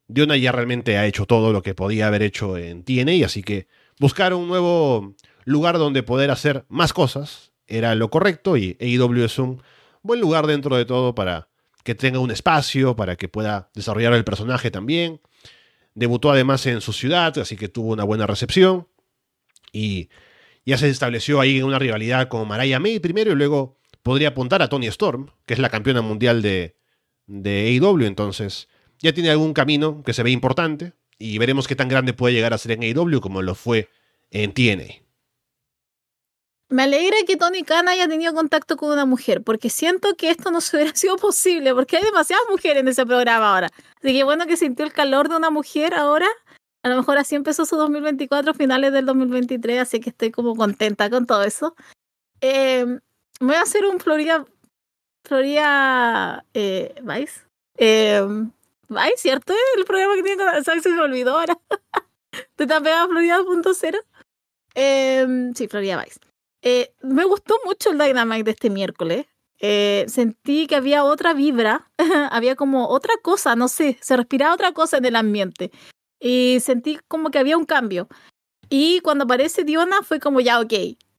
Diona 0.07 0.37
ya 0.37 0.53
realmente 0.53 0.97
ha 0.97 1.07
hecho 1.07 1.27
todo 1.27 1.53
lo 1.53 1.63
que 1.63 1.75
podía 1.75 2.07
haber 2.07 2.23
hecho 2.23 2.57
en 2.57 2.85
TNA, 2.85 3.27
así 3.27 3.43
que 3.43 3.67
buscar 3.99 4.35
un 4.35 4.47
nuevo 4.47 5.17
lugar 5.45 5.79
donde 5.79 6.05
poder 6.05 6.31
hacer 6.31 6.65
más 6.69 6.93
cosas 6.93 7.53
era 7.67 7.97
lo 7.97 8.09
correcto 8.09 8.57
y 8.57 8.77
AEW 8.81 9.25
es 9.25 9.39
un 9.41 9.63
buen 10.03 10.21
lugar 10.21 10.47
dentro 10.47 10.77
de 10.77 10.85
todo 10.85 11.15
para 11.15 11.49
que 11.83 11.95
tenga 11.95 12.19
un 12.19 12.31
espacio, 12.31 12.97
para 12.97 13.17
que 13.17 13.29
pueda 13.29 13.71
desarrollar 13.75 14.13
el 14.15 14.25
personaje 14.25 14.71
también. 14.71 15.21
Debutó 15.95 16.31
además 16.31 16.65
en 16.67 16.81
su 16.81 16.93
ciudad, 16.93 17.37
así 17.39 17.57
que 17.57 17.69
tuvo 17.69 17.93
una 17.93 18.05
buena 18.05 18.27
recepción 18.27 18.89
y 19.73 20.09
ya 20.65 20.79
se 20.79 20.89
estableció 20.89 21.41
ahí 21.41 21.61
una 21.63 21.79
rivalidad 21.79 22.29
con 22.29 22.47
Mariah 22.49 22.79
May 22.79 22.99
primero 23.01 23.33
y 23.33 23.35
luego 23.35 23.79
podría 24.03 24.29
apuntar 24.29 24.63
a 24.63 24.69
Tony 24.69 24.87
Storm, 24.87 25.31
que 25.47 25.55
es 25.55 25.61
la 25.61 25.71
campeona 25.71 26.03
mundial 26.03 26.43
de, 26.43 26.77
de 27.27 27.79
AEW, 27.81 28.05
entonces 28.05 28.69
ya 28.99 29.13
tiene 29.13 29.31
algún 29.31 29.53
camino 29.53 30.03
que 30.05 30.13
se 30.13 30.23
ve 30.23 30.31
importante 30.31 30.93
y 31.19 31.39
veremos 31.39 31.67
qué 31.67 31.77
tan 31.77 31.89
grande 31.89 32.13
puede 32.13 32.35
llegar 32.35 32.53
a 32.53 32.59
ser 32.59 32.73
en 32.73 32.83
AEW 32.83 33.21
como 33.21 33.43
lo 33.43 33.55
fue 33.55 33.89
en 34.31 34.53
TNA. 34.53 35.02
Me 36.73 36.85
alegra 36.85 37.19
que 37.27 37.37
Tony 37.37 37.65
Khan 37.65 37.87
haya 37.89 38.09
tenido 38.09 38.33
contacto 38.33 38.79
con 38.79 38.91
una 38.93 39.05
mujer, 39.05 39.43
porque 39.43 39.69
siento 39.69 40.15
que 40.17 40.31
esto 40.31 40.51
no 40.51 40.63
se 40.63 40.77
hubiera 40.79 40.97
sido 40.97 41.17
posible, 41.17 41.75
porque 41.75 41.99
hay 41.99 42.05
demasiadas 42.05 42.45
mujeres 42.51 42.81
en 42.81 42.89
ese 42.89 43.05
programa 43.05 43.53
ahora. 43.53 43.69
Así 43.99 44.15
que 44.15 44.25
bueno 44.25 44.47
que 44.47 44.57
sintió 44.57 44.87
el 44.87 44.93
calor 44.93 45.29
de 45.29 45.37
una 45.37 45.51
mujer 45.51 45.93
ahora. 45.93 46.27
A 46.83 46.89
lo 46.89 46.97
mejor 46.97 47.19
así 47.19 47.35
empezó 47.35 47.67
su 47.67 47.77
2024, 47.77 48.55
finales 48.55 48.93
del 48.93 49.05
2023, 49.05 49.81
así 49.81 50.01
que 50.01 50.11
estoy 50.11 50.31
como 50.31 50.57
contenta 50.57 51.11
con 51.11 51.27
todo 51.27 51.45
eso. 51.45 51.77
Eh, 52.41 52.87
voy 53.39 53.55
a 53.55 53.61
hacer 53.63 53.85
un 53.85 54.01
Florida, 54.01 54.47
Florida 55.25 56.45
eh, 56.55 56.95
Vice. 57.03 57.43
Eh, 57.77 58.27
Ay, 58.97 59.13
¿cierto? 59.17 59.53
El 59.77 59.85
programa 59.85 60.15
que 60.17 60.23
tiene 60.23 60.43
con... 60.43 60.65
¿Sabes? 60.65 60.83
Se 60.83 60.91
me 60.91 61.01
olvidó 61.01 61.39
ahora. 61.39 61.59
¿Te 62.57 62.65
está 62.65 62.81
pegado 62.81 63.09
Florida.0? 63.09 64.01
Eh, 64.75 65.53
sí, 65.55 65.69
Florida 65.69 66.03
Vice. 66.03 66.32
Eh, 66.63 66.95
me 67.03 67.25
gustó 67.25 67.57
mucho 67.65 67.91
el 67.91 67.99
Dynamite 67.99 68.45
de 68.45 68.51
este 68.53 68.71
miércoles. 68.71 69.27
Eh, 69.59 70.07
sentí 70.09 70.67
que 70.67 70.77
había 70.77 71.05
otra 71.05 71.35
vibra, 71.35 71.91
había 72.31 72.57
como 72.57 72.89
otra 72.89 73.15
cosa, 73.23 73.55
no 73.55 73.69
sé, 73.69 73.97
se 74.01 74.17
respiraba 74.17 74.55
otra 74.55 74.73
cosa 74.73 74.97
en 74.97 75.05
el 75.05 75.17
ambiente. 75.17 75.71
Y 76.19 76.59
sentí 76.61 76.99
como 77.09 77.31
que 77.31 77.39
había 77.39 77.57
un 77.57 77.65
cambio. 77.65 78.09
Y 78.69 79.01
cuando 79.01 79.25
aparece 79.25 79.65
Diona 79.65 80.03
fue 80.03 80.21
como 80.21 80.41
ya, 80.41 80.61
ok. 80.61 80.73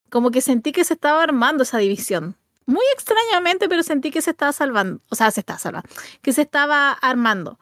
Como 0.09 0.31
que 0.31 0.41
sentí 0.41 0.71
que 0.71 0.83
se 0.83 0.93
estaba 0.93 1.23
armando 1.23 1.63
esa 1.63 1.77
división. 1.77 2.37
Muy 2.65 2.85
extrañamente, 2.93 3.67
pero 3.67 3.83
sentí 3.83 4.11
que 4.11 4.21
se 4.21 4.31
estaba 4.31 4.53
salvando. 4.53 5.01
O 5.09 5.15
sea, 5.15 5.31
se 5.31 5.41
estaba 5.41 5.59
salvando. 5.59 5.89
Que 6.21 6.31
se 6.31 6.41
estaba 6.43 6.91
armando. 6.91 7.59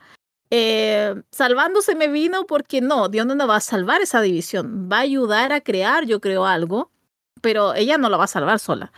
Eh, 0.52 1.16
salvándose 1.32 1.96
me 1.96 2.08
vino 2.08 2.46
porque 2.46 2.82
no, 2.82 3.08
Dios 3.10 3.26
no 3.26 3.48
va 3.48 3.56
a 3.56 3.62
salvar 3.62 4.02
esa 4.02 4.22
división. 4.22 4.90
Va 4.92 4.98
a 4.98 5.02
ayudar 5.02 5.54
a 5.54 5.62
crear, 5.62 6.06
yo 6.06 6.20
creo, 6.20 6.46
algo. 6.46 6.91
Pero 7.42 7.74
ella 7.74 7.98
no 7.98 8.10
lo 8.10 8.18
va 8.18 8.26
a 8.26 8.28
salvar 8.28 8.60
sola. 8.60 8.92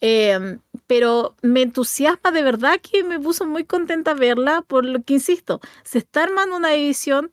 Eh, 0.00 0.58
pero 0.88 1.36
me 1.42 1.62
entusiasma 1.62 2.32
de 2.32 2.42
verdad 2.42 2.80
que 2.80 3.04
me 3.04 3.20
puso 3.20 3.46
muy 3.46 3.64
contenta 3.64 4.14
verla, 4.14 4.62
por 4.62 4.84
lo 4.84 5.02
que 5.02 5.14
insisto, 5.14 5.60
se 5.84 5.98
está 5.98 6.24
armando 6.24 6.56
una 6.56 6.70
división. 6.70 7.30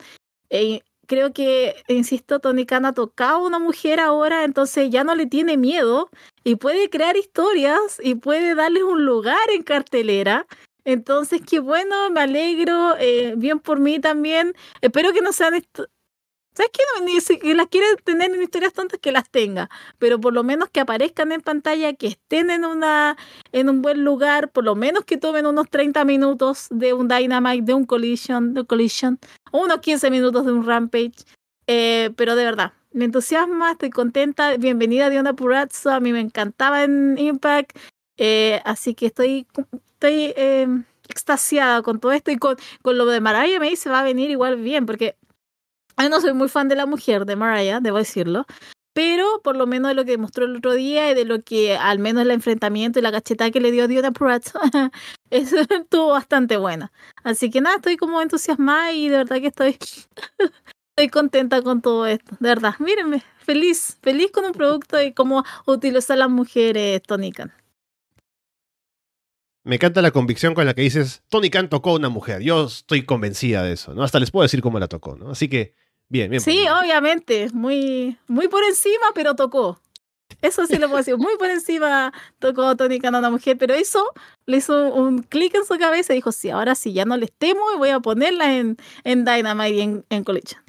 Eh, 0.52 0.82
creo 1.08 1.34
que, 1.34 1.76
insisto, 1.88 2.40
Tony 2.40 2.66
Khan 2.68 2.86
ha 2.86 2.94
tocado 2.94 3.38
a 3.38 3.48
una 3.48 3.60
mujer 3.60 4.00
ahora, 4.00 4.44
entonces 4.44 4.92
ya 4.92 5.04
no 5.04 5.16
le 5.16 5.26
tiene 5.26 5.58
miedo 5.58 6.10
y 6.44 6.56
puede 6.56 6.90
crear 6.92 7.18
historias 7.18 8.00
y 8.04 8.16
puede 8.16 8.54
darles 8.54 8.84
un 8.84 9.04
lugar 9.04 9.50
en 9.52 9.64
cartelera. 9.64 10.46
Entonces, 10.86 11.42
qué 11.48 11.60
bueno, 11.60 12.12
me 12.12 12.22
alegro, 12.22 12.96
eh, 13.00 13.34
bien 13.36 13.60
por 13.60 13.80
mí 13.80 14.00
también. 14.00 14.54
Espero 14.82 15.12
que 15.12 15.22
no 15.22 15.34
sean. 15.34 15.64
¿Sabes 16.54 16.72
qué? 16.74 16.82
Ni 17.06 17.22
si 17.22 17.40
las 17.54 17.68
quiere 17.68 17.86
tener 18.04 18.34
en 18.34 18.42
historias 18.42 18.74
tontas, 18.74 19.00
que 19.00 19.12
las 19.12 19.30
tenga, 19.30 19.70
pero 19.98 20.20
por 20.20 20.34
lo 20.34 20.44
menos 20.44 20.70
que 20.70 20.80
aparezcan 20.82 21.32
en 21.32 21.42
pantalla, 21.42 21.94
que 21.94 22.08
estén 22.08 22.50
en, 22.50 22.66
una, 22.66 23.16
en 23.52 23.70
un 23.70 23.82
buen 23.82 24.04
lugar, 24.04 24.52
por 24.52 24.66
lo 24.66 24.76
menos 24.76 25.06
que 25.06 25.18
tomen 25.18 25.46
unos 25.46 25.70
30 25.70 26.04
minutos 26.06 26.68
de 26.70 26.94
un 26.94 27.08
Dynamite, 27.08 27.64
de 27.64 27.74
un 27.74 27.86
Collision, 27.86 28.54
de 28.54 28.66
Collision, 28.66 29.20
o 29.52 29.64
unos 29.64 29.80
15 29.80 30.12
minutos 30.12 30.46
de 30.46 30.52
un 30.52 30.66
Rampage. 30.66 31.14
Eh, 31.68 32.10
pero 32.18 32.36
de 32.36 32.44
verdad, 32.44 32.74
me 32.92 33.06
entusiasma, 33.06 33.72
estoy 33.72 33.92
contenta. 33.92 34.58
Bienvenida 34.58 35.10
Diona 35.10 35.34
Purazzo, 35.34 35.92
a 35.92 36.00
mí 36.00 36.12
me 36.12 36.20
encantaba 36.20 36.84
en 36.84 37.18
Impact, 37.18 37.78
eh, 38.18 38.62
así 38.66 38.96
que 38.96 39.06
estoy, 39.06 39.48
estoy 39.94 40.34
eh, 40.36 40.68
extasiada 41.08 41.84
con 41.84 42.00
todo 42.00 42.12
esto 42.12 42.32
y 42.32 42.38
con, 42.38 42.58
con 42.82 42.98
lo 42.98 43.06
de 43.06 43.22
Mariah 43.22 43.60
May 43.60 43.76
se 43.76 43.90
va 43.90 44.00
a 44.00 44.04
venir 44.04 44.30
igual 44.30 44.58
bien, 44.58 44.86
porque 44.86 45.16
no 46.08 46.22
soy 46.22 46.34
muy 46.34 46.48
fan 46.48 46.70
de 46.70 46.78
la 46.78 46.86
mujer 46.86 47.26
de 47.26 47.36
Mariah, 47.36 47.82
debo 47.82 47.98
decirlo, 47.98 48.46
pero 48.94 49.42
por 49.44 49.56
lo 49.56 49.68
menos 49.68 49.90
de 49.90 49.96
lo 49.96 50.06
que 50.06 50.18
mostró 50.18 50.46
el 50.46 50.58
otro 50.58 50.74
día 50.74 51.12
y 51.12 51.16
de 51.16 51.26
lo 51.26 51.42
que 51.42 51.76
al 51.78 52.00
menos 52.00 52.24
el 52.24 52.32
enfrentamiento 52.32 53.00
y 53.00 53.02
la 53.02 53.12
cachetada 53.12 53.52
que 53.52 53.60
le 53.60 53.72
dio 53.72 53.88
Diona 53.88 54.12
Purazzo, 54.12 54.60
eso 55.30 55.58
estuvo 55.70 56.10
bastante 56.10 56.58
buena. 56.58 56.92
Así 57.24 57.50
que 57.50 57.62
nada, 57.62 57.78
estoy 57.78 57.98
como 57.98 58.22
entusiasmada 58.22 58.94
y 58.94 59.10
de 59.10 59.18
verdad 59.18 59.38
que 59.42 59.48
estoy 59.48 59.78
estoy 60.98 61.10
contenta 61.10 61.62
con 61.62 61.82
todo 61.82 62.06
esto, 62.08 62.36
de 62.40 62.50
verdad. 62.50 62.76
Mírenme, 62.80 63.24
feliz, 63.38 63.98
feliz 64.02 64.32
con 64.32 64.46
un 64.46 64.52
producto 64.52 65.02
y 65.02 65.14
cómo 65.14 65.44
utilizar 65.66 66.18
las 66.18 66.30
mujeres 66.30 67.02
Tony 67.04 67.32
Khan. 67.32 67.54
Me 69.64 69.76
encanta 69.76 70.02
la 70.02 70.12
convicción 70.12 70.56
con 70.56 70.66
la 70.66 70.74
que 70.74 70.82
dices, 70.82 71.24
Tony 71.30 71.50
Khan 71.50 71.70
tocó 71.70 71.92
a 71.92 71.96
una 71.96 72.10
mujer. 72.10 72.42
Yo 72.42 72.66
estoy 72.66 73.04
convencida 73.04 73.64
de 73.64 73.74
eso, 73.74 73.94
¿no? 73.94 74.04
Hasta 74.04 74.20
les 74.20 74.32
puedo 74.32 74.44
decir 74.44 74.62
cómo 74.62 74.80
la 74.80 74.88
tocó, 74.88 75.16
¿no? 75.16 75.30
Así 75.30 75.48
que, 75.48 75.76
bien, 76.10 76.30
bien. 76.30 76.42
Sí, 76.42 76.66
obviamente, 76.68 77.48
muy, 77.54 78.18
muy 78.28 78.48
por 78.48 78.64
encima, 78.64 79.08
pero 79.16 79.36
tocó. 79.36 79.80
Eso 80.42 80.66
sí 80.66 80.78
lo 80.78 80.88
puedo 80.88 81.00
decir, 81.00 81.18
muy 81.18 81.36
por 81.38 81.50
encima 81.50 82.14
tocó 82.40 82.76
Tony 82.76 83.00
Khan 83.00 83.16
a 83.16 83.20
una 83.20 83.30
mujer, 83.30 83.58
pero 83.58 83.74
eso 83.74 84.06
le 84.46 84.58
hizo 84.58 84.94
un 84.94 85.24
clic 85.24 85.54
en 85.56 85.66
su 85.66 85.78
cabeza 85.78 86.14
y 86.14 86.18
dijo, 86.18 86.32
sí, 86.32 86.50
ahora 86.50 86.76
sí, 86.76 86.94
ya 86.94 87.04
no 87.06 87.18
les 87.18 87.32
temo 87.32 87.62
y 87.74 87.78
voy 87.78 87.90
a 87.90 88.00
ponerla 88.00 88.58
en, 88.58 88.78
en 89.04 89.26
Dynamite 89.26 89.76
y 89.76 89.82
en, 89.82 90.06
en 90.10 90.24
Collision. 90.24 90.62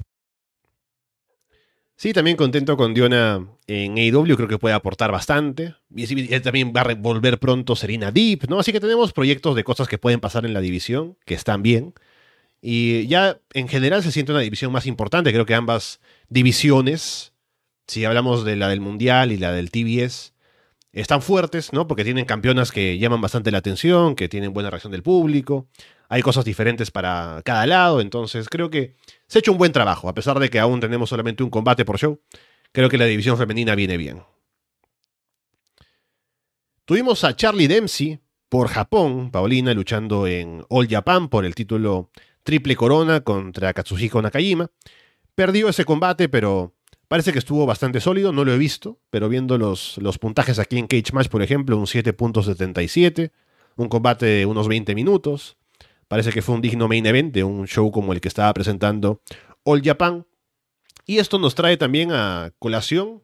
Sí, 2.01 2.13
también 2.13 2.35
contento 2.35 2.75
con 2.77 2.95
Diona 2.95 3.45
en 3.67 3.97
AEW, 3.99 4.35
creo 4.35 4.47
que 4.47 4.57
puede 4.57 4.73
aportar 4.73 5.11
bastante. 5.11 5.75
Y 5.95 6.39
también 6.39 6.73
va 6.75 6.81
a 6.81 6.95
volver 6.95 7.37
pronto 7.37 7.75
Serena 7.75 8.11
Deep, 8.11 8.49
¿no? 8.49 8.59
Así 8.59 8.71
que 8.71 8.79
tenemos 8.79 9.13
proyectos 9.13 9.55
de 9.55 9.63
cosas 9.63 9.87
que 9.87 9.99
pueden 9.99 10.19
pasar 10.19 10.43
en 10.47 10.55
la 10.55 10.61
división, 10.61 11.15
que 11.25 11.35
están 11.35 11.61
bien. 11.61 11.93
Y 12.61 13.07
ya 13.07 13.39
en 13.53 13.67
general 13.67 14.03
se 14.03 14.11
siente 14.11 14.31
una 14.31 14.41
división 14.41 14.71
más 14.71 14.85
importante. 14.85 15.33
Creo 15.33 15.45
que 15.45 15.55
ambas 15.55 15.99
divisiones, 16.29 17.33
si 17.87 18.05
hablamos 18.05 18.45
de 18.45 18.55
la 18.55 18.69
del 18.69 18.81
Mundial 18.81 19.31
y 19.31 19.37
la 19.37 19.51
del 19.51 19.71
TBS, 19.71 20.33
están 20.93 21.21
fuertes, 21.21 21.73
¿no? 21.73 21.87
Porque 21.87 22.03
tienen 22.03 22.25
campeonas 22.25 22.71
que 22.71 22.99
llaman 22.99 23.21
bastante 23.21 23.51
la 23.51 23.59
atención, 23.59 24.15
que 24.15 24.29
tienen 24.29 24.53
buena 24.53 24.69
reacción 24.69 24.91
del 24.91 25.03
público. 25.03 25.67
Hay 26.09 26.21
cosas 26.21 26.45
diferentes 26.45 26.91
para 26.91 27.41
cada 27.45 27.65
lado, 27.65 28.01
entonces 28.01 28.49
creo 28.49 28.69
que 28.69 28.95
se 29.27 29.37
ha 29.37 29.39
hecho 29.39 29.53
un 29.53 29.57
buen 29.57 29.71
trabajo, 29.71 30.09
a 30.09 30.13
pesar 30.13 30.39
de 30.39 30.49
que 30.49 30.59
aún 30.59 30.81
tenemos 30.81 31.09
solamente 31.09 31.43
un 31.43 31.49
combate 31.49 31.85
por 31.85 31.97
show. 31.97 32.19
Creo 32.73 32.89
que 32.89 32.97
la 32.97 33.05
división 33.05 33.37
femenina 33.37 33.75
viene 33.75 33.97
bien. 33.97 34.21
Tuvimos 36.85 37.23
a 37.23 37.35
Charlie 37.35 37.67
Dempsey 37.67 38.19
por 38.49 38.67
Japón, 38.67 39.31
Paulina 39.31 39.73
luchando 39.73 40.27
en 40.27 40.65
All 40.67 40.89
Japan 40.89 41.29
por 41.29 41.45
el 41.45 41.55
título 41.55 42.11
Triple 42.43 42.75
Corona 42.75 43.21
contra 43.21 43.73
Katsuhiko 43.73 44.21
Nakajima. 44.21 44.69
Perdió 45.35 45.69
ese 45.69 45.85
combate, 45.85 46.29
pero 46.29 46.73
Parece 47.11 47.33
que 47.33 47.39
estuvo 47.39 47.65
bastante 47.65 47.99
sólido, 47.99 48.31
no 48.31 48.45
lo 48.45 48.53
he 48.53 48.57
visto, 48.57 48.97
pero 49.09 49.27
viendo 49.27 49.57
los, 49.57 49.97
los 49.97 50.17
puntajes 50.17 50.59
aquí 50.59 50.77
en 50.77 50.87
Cage 50.87 51.11
Match, 51.11 51.27
por 51.27 51.41
ejemplo, 51.41 51.77
un 51.77 51.85
7.77, 51.85 53.33
un 53.75 53.89
combate 53.89 54.25
de 54.25 54.45
unos 54.45 54.69
20 54.69 54.95
minutos. 54.95 55.57
Parece 56.07 56.31
que 56.31 56.41
fue 56.41 56.55
un 56.55 56.61
digno 56.61 56.87
main 56.87 57.05
event 57.05 57.33
de 57.33 57.43
un 57.43 57.67
show 57.67 57.91
como 57.91 58.13
el 58.13 58.21
que 58.21 58.29
estaba 58.29 58.53
presentando 58.53 59.21
All 59.65 59.81
Japan. 59.83 60.25
Y 61.05 61.17
esto 61.17 61.37
nos 61.37 61.53
trae 61.53 61.75
también 61.75 62.13
a 62.13 62.53
colación 62.59 63.21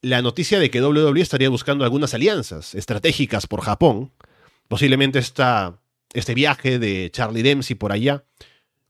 la 0.00 0.22
noticia 0.22 0.58
de 0.58 0.70
que 0.70 0.82
WWE 0.82 1.20
estaría 1.20 1.50
buscando 1.50 1.84
algunas 1.84 2.14
alianzas 2.14 2.74
estratégicas 2.74 3.46
por 3.46 3.60
Japón. 3.60 4.14
Posiblemente 4.68 5.18
esta, 5.18 5.82
este 6.18 6.34
viaje 6.34 6.78
de 6.78 7.10
Charlie 7.12 7.42
Dempsey 7.42 7.76
por 7.76 7.92
allá, 7.92 8.24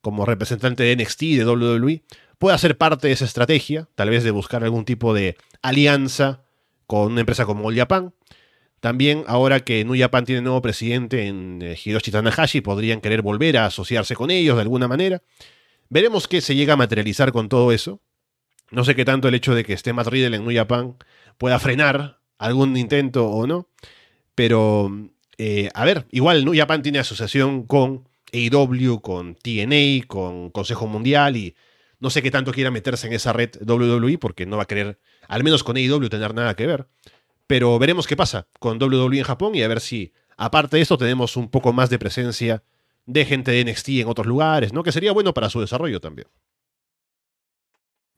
como 0.00 0.24
representante 0.24 0.82
de 0.82 0.96
NXT 0.96 1.22
y 1.22 1.36
de 1.36 1.46
WWE, 1.46 2.02
pueda 2.38 2.56
ser 2.58 2.78
parte 2.78 3.08
de 3.08 3.12
esa 3.12 3.24
estrategia, 3.24 3.88
tal 3.94 4.10
vez 4.10 4.24
de 4.24 4.30
buscar 4.30 4.62
algún 4.64 4.84
tipo 4.84 5.14
de 5.14 5.36
alianza 5.62 6.44
con 6.86 7.12
una 7.12 7.20
empresa 7.20 7.44
como 7.44 7.66
All 7.66 7.76
Japan. 7.76 8.14
También, 8.80 9.24
ahora 9.26 9.60
que 9.60 9.84
New 9.84 9.98
Japan 9.98 10.24
tiene 10.24 10.42
nuevo 10.42 10.62
presidente 10.62 11.26
en 11.26 11.60
eh, 11.62 11.76
Hiroshi 11.82 12.10
Tanahashi, 12.10 12.60
podrían 12.60 13.00
querer 13.00 13.22
volver 13.22 13.56
a 13.56 13.66
asociarse 13.66 14.14
con 14.14 14.30
ellos 14.30 14.56
de 14.56 14.62
alguna 14.62 14.86
manera. 14.86 15.22
Veremos 15.88 16.28
qué 16.28 16.40
se 16.40 16.54
llega 16.54 16.74
a 16.74 16.76
materializar 16.76 17.32
con 17.32 17.48
todo 17.48 17.72
eso. 17.72 18.00
No 18.70 18.84
sé 18.84 18.94
qué 18.94 19.04
tanto 19.04 19.28
el 19.28 19.34
hecho 19.34 19.54
de 19.54 19.64
que 19.64 19.72
esté 19.72 19.92
Matt 19.92 20.08
Riddle 20.08 20.36
en 20.36 20.44
New 20.44 20.54
Japan 20.54 20.96
pueda 21.38 21.58
frenar 21.58 22.20
algún 22.38 22.76
intento 22.76 23.28
o 23.28 23.46
no. 23.46 23.68
Pero, 24.34 24.90
eh, 25.38 25.68
a 25.74 25.84
ver, 25.84 26.06
igual 26.10 26.44
New 26.44 26.56
Japan 26.56 26.82
tiene 26.82 26.98
asociación 26.98 27.64
con 27.64 28.08
AEW, 28.32 29.00
con 29.00 29.34
TNA, 29.34 30.06
con 30.06 30.50
Consejo 30.50 30.86
Mundial 30.86 31.36
y 31.36 31.54
no 31.98 32.10
sé 32.10 32.22
qué 32.22 32.30
tanto 32.30 32.52
quiera 32.52 32.70
meterse 32.70 33.06
en 33.06 33.12
esa 33.12 33.32
red 33.32 33.50
WWE 33.66 34.18
porque 34.18 34.46
no 34.46 34.56
va 34.56 34.64
a 34.64 34.66
querer, 34.66 34.98
al 35.28 35.44
menos 35.44 35.62
con 35.64 35.76
AEW, 35.76 36.08
tener 36.08 36.34
nada 36.34 36.54
que 36.54 36.66
ver. 36.66 36.86
Pero 37.46 37.78
veremos 37.78 38.06
qué 38.06 38.16
pasa 38.16 38.48
con 38.58 38.82
WWE 38.82 39.18
en 39.18 39.24
Japón 39.24 39.54
y 39.54 39.62
a 39.62 39.68
ver 39.68 39.80
si, 39.80 40.12
aparte 40.36 40.76
de 40.76 40.82
esto, 40.82 40.98
tenemos 40.98 41.36
un 41.36 41.48
poco 41.48 41.72
más 41.72 41.90
de 41.90 41.98
presencia 41.98 42.62
de 43.06 43.24
gente 43.24 43.52
de 43.52 43.64
NXT 43.64 43.88
en 43.88 44.08
otros 44.08 44.26
lugares, 44.26 44.72
¿no? 44.72 44.82
Que 44.82 44.92
sería 44.92 45.12
bueno 45.12 45.32
para 45.32 45.48
su 45.48 45.60
desarrollo 45.60 46.00
también. 46.00 46.26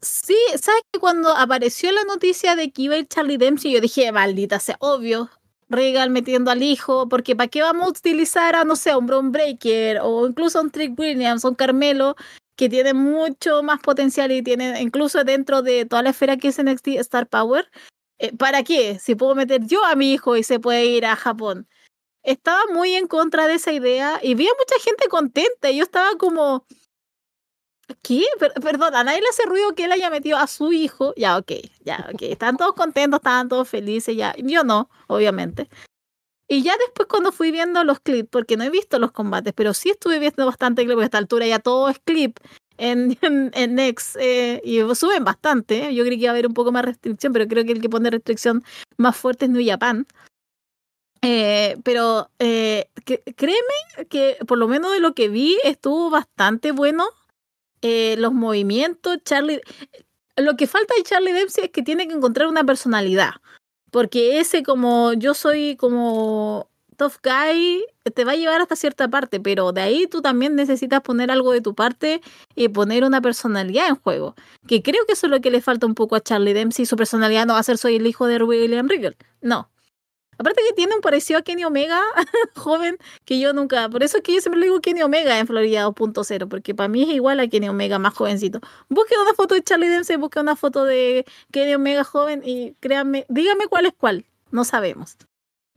Sí, 0.00 0.38
¿sabes 0.60 0.82
que 0.92 1.00
cuando 1.00 1.36
apareció 1.36 1.90
la 1.92 2.04
noticia 2.04 2.54
de 2.54 2.70
que 2.70 2.82
iba 2.82 2.94
a 2.94 2.98
ir 2.98 3.08
Charlie 3.08 3.36
Dempsey, 3.36 3.72
yo 3.72 3.80
dije, 3.80 4.10
maldita 4.12 4.60
sea, 4.60 4.76
obvio, 4.78 5.28
Regal 5.68 6.10
metiendo 6.10 6.50
al 6.50 6.62
hijo, 6.62 7.08
porque 7.08 7.36
¿para 7.36 7.48
qué 7.48 7.62
vamos 7.62 7.86
a 7.86 7.90
utilizar 7.90 8.56
a, 8.56 8.64
no 8.64 8.76
sé, 8.76 8.96
un 8.96 9.06
Bron 9.06 9.32
Breaker 9.32 10.00
o 10.02 10.26
incluso 10.26 10.58
a 10.58 10.62
un 10.62 10.70
Trick 10.70 10.98
Williams 10.98 11.44
o 11.44 11.48
un 11.50 11.54
Carmelo 11.54 12.16
que 12.56 12.68
tiene 12.68 12.94
mucho 12.94 13.62
más 13.62 13.80
potencial 13.80 14.32
y 14.32 14.42
tiene 14.42 14.80
incluso 14.82 15.22
dentro 15.24 15.62
de 15.62 15.84
toda 15.84 16.02
la 16.02 16.10
esfera 16.10 16.36
que 16.36 16.48
es 16.48 16.58
NXT 16.58 16.88
Star 16.98 17.28
Power? 17.28 17.70
Eh, 18.18 18.36
¿Para 18.36 18.62
qué? 18.64 18.98
Si 18.98 19.14
puedo 19.14 19.34
meter 19.34 19.64
yo 19.66 19.84
a 19.84 19.94
mi 19.94 20.12
hijo 20.12 20.36
y 20.36 20.42
se 20.42 20.58
puede 20.60 20.86
ir 20.86 21.06
a 21.06 21.16
Japón. 21.16 21.68
Estaba 22.24 22.60
muy 22.74 22.94
en 22.94 23.06
contra 23.08 23.46
de 23.48 23.54
esa 23.54 23.72
idea 23.72 24.20
y 24.22 24.34
vi 24.34 24.46
a 24.48 24.52
mucha 24.58 24.82
gente 24.84 25.08
contenta. 25.08 25.70
Yo 25.70 25.84
estaba 25.84 26.10
como, 26.18 26.66
¿Qué? 28.02 28.24
perdón, 28.62 28.94
a 28.94 29.04
nadie 29.04 29.20
le 29.20 29.28
hace 29.28 29.44
ruido 29.44 29.74
que 29.74 29.84
él 29.84 29.92
haya 29.92 30.10
metido 30.10 30.36
a 30.38 30.46
su 30.46 30.72
hijo. 30.72 31.14
Ya, 31.16 31.38
ok, 31.38 31.52
ya, 31.84 32.08
ok. 32.12 32.22
Están 32.22 32.56
todos 32.56 32.74
contentos, 32.74 33.18
estaban 33.18 33.48
todos 33.48 33.68
felices, 33.68 34.16
ya. 34.16 34.34
Yo 34.36 34.64
no, 34.64 34.90
obviamente. 35.06 35.68
Y 36.48 36.62
ya 36.62 36.74
después 36.78 37.08
cuando 37.08 37.32
fui 37.32 37.50
viendo 37.50 37.84
los 37.84 38.00
clips, 38.00 38.28
porque 38.30 38.56
no 38.56 38.64
he 38.64 38.70
visto 38.70 38.98
los 38.98 39.12
combates, 39.12 39.52
pero 39.54 39.74
sí 39.74 39.90
estuve 39.90 40.18
viendo 40.18 40.46
bastante 40.46 40.82
clips, 40.82 40.94
porque 40.94 41.04
a 41.04 41.06
esta 41.06 41.18
altura 41.18 41.46
ya 41.46 41.58
todo 41.58 41.88
es 41.88 41.98
clip 41.98 42.38
en, 42.78 43.18
en, 43.54 43.74
Next 43.74 44.16
eh, 44.18 44.60
y 44.64 44.80
suben 44.94 45.24
bastante. 45.24 45.94
Yo 45.94 46.04
creí 46.04 46.16
que 46.16 46.24
iba 46.24 46.30
a 46.30 46.32
haber 46.32 46.46
un 46.46 46.54
poco 46.54 46.72
más 46.72 46.84
restricción, 46.84 47.32
pero 47.32 47.46
creo 47.48 47.64
que 47.64 47.72
el 47.72 47.82
que 47.82 47.90
pone 47.90 48.10
restricción 48.10 48.64
más 48.96 49.16
fuerte 49.16 49.46
es 49.46 49.50
New 49.50 49.66
Japan. 49.66 50.06
Eh, 51.20 51.76
pero 51.82 52.30
eh, 52.38 52.88
créeme 53.04 54.06
que 54.08 54.38
por 54.46 54.56
lo 54.56 54.68
menos 54.68 54.92
de 54.92 55.00
lo 55.00 55.14
que 55.14 55.28
vi 55.28 55.58
estuvo 55.64 56.10
bastante 56.10 56.70
bueno 56.70 57.08
eh, 57.82 58.16
los 58.18 58.32
movimientos, 58.32 59.18
Charlie... 59.24 59.60
Lo 60.36 60.56
que 60.56 60.68
falta 60.68 60.94
de 60.96 61.02
Charlie 61.02 61.32
Dempsey 61.32 61.64
es 61.64 61.70
que 61.70 61.82
tiene 61.82 62.06
que 62.06 62.14
encontrar 62.14 62.46
una 62.46 62.62
personalidad. 62.62 63.32
Porque 63.90 64.38
ese 64.38 64.62
como 64.62 65.12
yo 65.14 65.34
soy 65.34 65.76
como 65.76 66.70
tough 66.96 67.14
guy 67.22 67.84
te 68.14 68.24
va 68.24 68.32
a 68.32 68.36
llevar 68.36 68.60
hasta 68.60 68.76
cierta 68.76 69.08
parte, 69.08 69.40
pero 69.40 69.72
de 69.72 69.80
ahí 69.80 70.06
tú 70.06 70.20
también 70.20 70.56
necesitas 70.56 71.00
poner 71.00 71.30
algo 71.30 71.52
de 71.52 71.60
tu 71.60 71.74
parte 71.74 72.20
y 72.54 72.68
poner 72.68 73.04
una 73.04 73.20
personalidad 73.20 73.88
en 73.88 73.96
juego. 73.96 74.34
Que 74.66 74.82
creo 74.82 75.04
que 75.06 75.12
eso 75.12 75.26
es 75.26 75.30
lo 75.30 75.40
que 75.40 75.50
le 75.50 75.60
falta 75.62 75.86
un 75.86 75.94
poco 75.94 76.16
a 76.16 76.20
Charlie 76.20 76.54
Dempsey. 76.54 76.86
Su 76.86 76.96
personalidad 76.96 77.46
no 77.46 77.54
va 77.54 77.60
a 77.60 77.62
ser 77.62 77.78
soy 77.78 77.96
el 77.96 78.06
hijo 78.06 78.26
de 78.26 78.42
William 78.42 78.88
Regal. 78.88 79.16
No. 79.40 79.70
Aparte 80.38 80.62
que 80.66 80.72
tiene 80.72 80.94
un 80.94 81.00
parecido 81.00 81.40
a 81.40 81.42
Kenny 81.42 81.64
Omega, 81.64 82.00
joven, 82.56 82.96
que 83.24 83.40
yo 83.40 83.52
nunca. 83.52 83.88
Por 83.88 84.04
eso 84.04 84.18
es 84.18 84.22
que 84.22 84.34
yo 84.34 84.40
siempre 84.40 84.60
le 84.60 84.66
digo 84.66 84.80
Kenny 84.80 85.02
Omega 85.02 85.38
en 85.38 85.46
Florida 85.46 85.86
2.0, 85.86 86.48
porque 86.48 86.74
para 86.74 86.88
mí 86.88 87.02
es 87.02 87.08
igual 87.08 87.40
a 87.40 87.48
Kenny 87.48 87.68
Omega 87.68 87.98
más 87.98 88.14
jovencito. 88.14 88.60
Busque 88.88 89.14
una 89.20 89.34
foto 89.34 89.54
de 89.54 89.62
Charlie 89.62 89.88
Dempsey, 89.88 90.16
busque 90.16 90.38
una 90.38 90.54
foto 90.54 90.84
de 90.84 91.26
Kenny 91.50 91.74
Omega 91.74 92.04
joven 92.04 92.42
y 92.44 92.74
créanme, 92.80 93.26
dígame 93.28 93.66
cuál 93.66 93.86
es 93.86 93.92
cuál. 93.98 94.24
No 94.50 94.64
sabemos. 94.64 95.16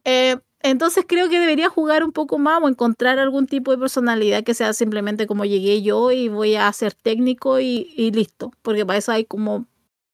Eh, 0.05 0.37
entonces 0.63 1.05
creo 1.07 1.27
que 1.27 1.39
debería 1.39 1.69
jugar 1.69 2.03
un 2.03 2.11
poco 2.11 2.37
más 2.37 2.61
o 2.61 2.69
encontrar 2.69 3.17
algún 3.17 3.47
tipo 3.47 3.71
de 3.71 3.79
personalidad 3.79 4.43
que 4.43 4.53
sea 4.53 4.73
simplemente 4.73 5.25
como 5.25 5.45
llegué 5.45 5.81
yo 5.81 6.11
y 6.11 6.29
voy 6.29 6.55
a 6.55 6.71
ser 6.71 6.93
técnico 6.93 7.59
y, 7.59 7.93
y 7.97 8.11
listo, 8.11 8.51
porque 8.61 8.85
para 8.85 8.99
eso 8.99 9.11
hay 9.11 9.25
como 9.25 9.65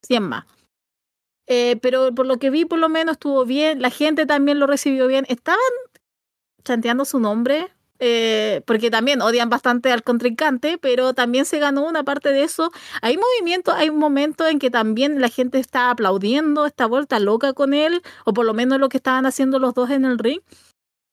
100 0.03 0.23
más. 0.23 0.45
Eh, 1.47 1.77
pero 1.81 2.13
por 2.13 2.25
lo 2.25 2.37
que 2.37 2.49
vi, 2.49 2.65
por 2.65 2.79
lo 2.79 2.89
menos 2.89 3.13
estuvo 3.13 3.45
bien. 3.45 3.81
La 3.81 3.89
gente 3.89 4.25
también 4.25 4.59
lo 4.59 4.67
recibió 4.67 5.07
bien. 5.07 5.25
Estaban 5.29 5.59
chanteando 6.63 7.05
su 7.05 7.19
nombre, 7.19 7.69
eh, 7.99 8.61
porque 8.65 8.91
también 8.91 9.21
odian 9.21 9.49
bastante 9.49 9.91
al 9.91 10.03
contrincante, 10.03 10.77
pero 10.77 11.13
también 11.13 11.45
se 11.45 11.59
ganó 11.59 11.87
una 11.87 12.03
parte 12.03 12.29
de 12.31 12.43
eso. 12.43 12.71
Hay 13.01 13.17
movimientos, 13.17 13.73
hay 13.75 13.89
momentos 13.89 14.47
en 14.49 14.59
que 14.59 14.69
también 14.69 15.21
la 15.21 15.29
gente 15.29 15.59
está 15.59 15.89
aplaudiendo, 15.89 16.65
está 16.65 16.85
vuelta 16.85 17.19
loca 17.19 17.53
con 17.53 17.73
él, 17.73 18.03
o 18.25 18.33
por 18.33 18.45
lo 18.45 18.53
menos 18.53 18.79
lo 18.79 18.89
que 18.89 18.97
estaban 18.97 19.25
haciendo 19.25 19.59
los 19.59 19.73
dos 19.73 19.89
en 19.89 20.05
el 20.05 20.19
ring, 20.19 20.41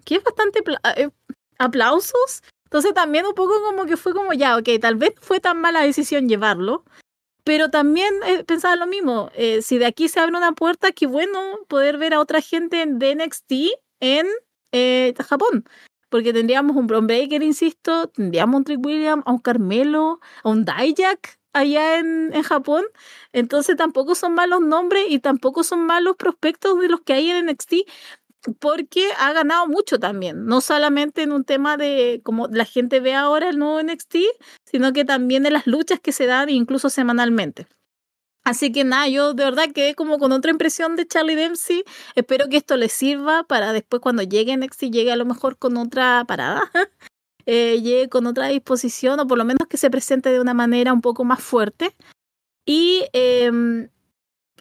que 0.05 0.17
es 0.17 0.25
bastante 0.25 0.63
eh, 0.97 1.11
aplausos. 1.59 2.43
Entonces 2.65 2.93
también 2.93 3.25
un 3.27 3.35
poco 3.35 3.55
como 3.63 3.87
que 3.87 3.97
fue 3.97 4.13
como 4.13 4.33
ya, 4.33 4.57
ok, 4.59 4.69
tal 4.81 4.97
vez 4.97 5.15
fue 5.21 5.41
tan 5.41 5.61
mala 5.61 5.83
decisión 5.83 6.29
llevarlo, 6.29 6.85
pero 7.45 7.71
también 7.71 8.13
eh, 8.27 8.45
pensaba 8.45 8.77
lo 8.77 8.87
mismo, 8.87 9.31
eh, 9.35 9.63
si 9.63 9.79
de 9.79 9.87
aquí 9.87 10.09
se 10.09 10.21
abre 10.21 10.37
una 10.37 10.53
puerta, 10.53 10.93
qué 10.93 11.07
bueno 11.07 11.39
poder 11.69 11.99
ver 11.99 12.15
a 12.15 12.21
otra 12.21 12.41
gente 12.41 12.85
de 12.87 13.15
NXT 13.15 13.53
en 14.01 14.27
eh, 14.73 15.15
Japón. 15.29 15.65
Porque 16.09 16.33
tendríamos 16.33 16.77
un 16.77 16.87
Bron 16.87 17.07
Breaker, 17.07 17.43
insisto, 17.43 18.09
tendríamos 18.09 18.59
un 18.59 18.65
Trick 18.65 18.85
William, 18.85 19.23
a 19.27 19.33
un 19.33 19.39
Carmelo, 19.39 20.21
a 20.45 20.49
un 20.49 20.65
Dijak 20.65 21.39
allá 21.53 21.99
en, 21.99 22.33
en 22.35 22.43
Japón. 22.43 22.85
Entonces 23.33 23.77
tampoco 23.77 24.15
son 24.15 24.35
malos 24.35 24.61
nombres 24.61 25.05
y 25.09 25.19
tampoco 25.19 25.65
son 25.65 25.87
malos 25.87 26.17
prospectos 26.17 26.79
de 26.81 26.89
los 26.89 27.01
que 27.01 27.15
hay 27.15 27.31
en 27.31 27.47
NXT 27.47 27.75
porque 28.59 29.09
ha 29.19 29.33
ganado 29.33 29.67
mucho 29.67 29.99
también, 29.99 30.45
no 30.47 30.61
solamente 30.61 31.23
en 31.23 31.33
un 31.33 31.45
tema 31.45 31.77
de 31.77 32.21
como 32.25 32.49
la 32.49 32.65
gente 32.65 33.01
ve 33.01 33.15
ahora 33.15 33.49
el 33.49 33.59
nuevo 33.59 33.83
NXT, 33.83 34.17
sino 34.65 34.93
que 34.93 35.05
también 35.05 35.43
de 35.43 35.51
las 35.51 35.67
luchas 35.67 36.01
que 36.01 36.13
se 36.13 36.27
dan 36.27 36.51
incluso 36.51 36.91
semanalmente. 36.91 37.67
Así 38.45 38.73
que 38.73 38.85
nada, 38.85 39.09
yo 39.09 39.33
de 39.33 39.45
verdad 39.45 39.73
quedé 39.75 39.95
como 39.95 40.19
con 40.19 40.31
otra 40.33 40.51
impresión 40.51 40.97
de 40.97 41.07
Charlie 41.07 41.35
Dempsey. 41.35 41.83
Espero 42.15 42.49
que 42.51 42.59
esto 42.59 42.77
le 42.77 42.91
sirva 42.91 43.45
para 43.45 43.73
después 43.73 44.03
cuando 44.03 44.23
llegue 44.23 44.55
NXT 44.57 44.85
llegue 44.85 45.13
a 45.13 45.17
lo 45.17 45.25
mejor 45.25 45.57
con 45.57 45.79
otra 45.79 46.25
parada, 46.27 46.71
eh, 47.47 47.81
llegue 47.81 48.11
con 48.11 48.27
otra 48.27 48.49
disposición 48.49 49.19
o 49.21 49.27
por 49.27 49.39
lo 49.39 49.47
menos 49.47 49.67
que 49.69 49.79
se 49.79 49.91
presente 49.91 50.31
de 50.31 50.41
una 50.41 50.53
manera 50.53 50.93
un 50.93 51.01
poco 51.01 51.25
más 51.25 51.43
fuerte. 51.43 51.97
Y 52.67 53.05
eh, 53.15 53.89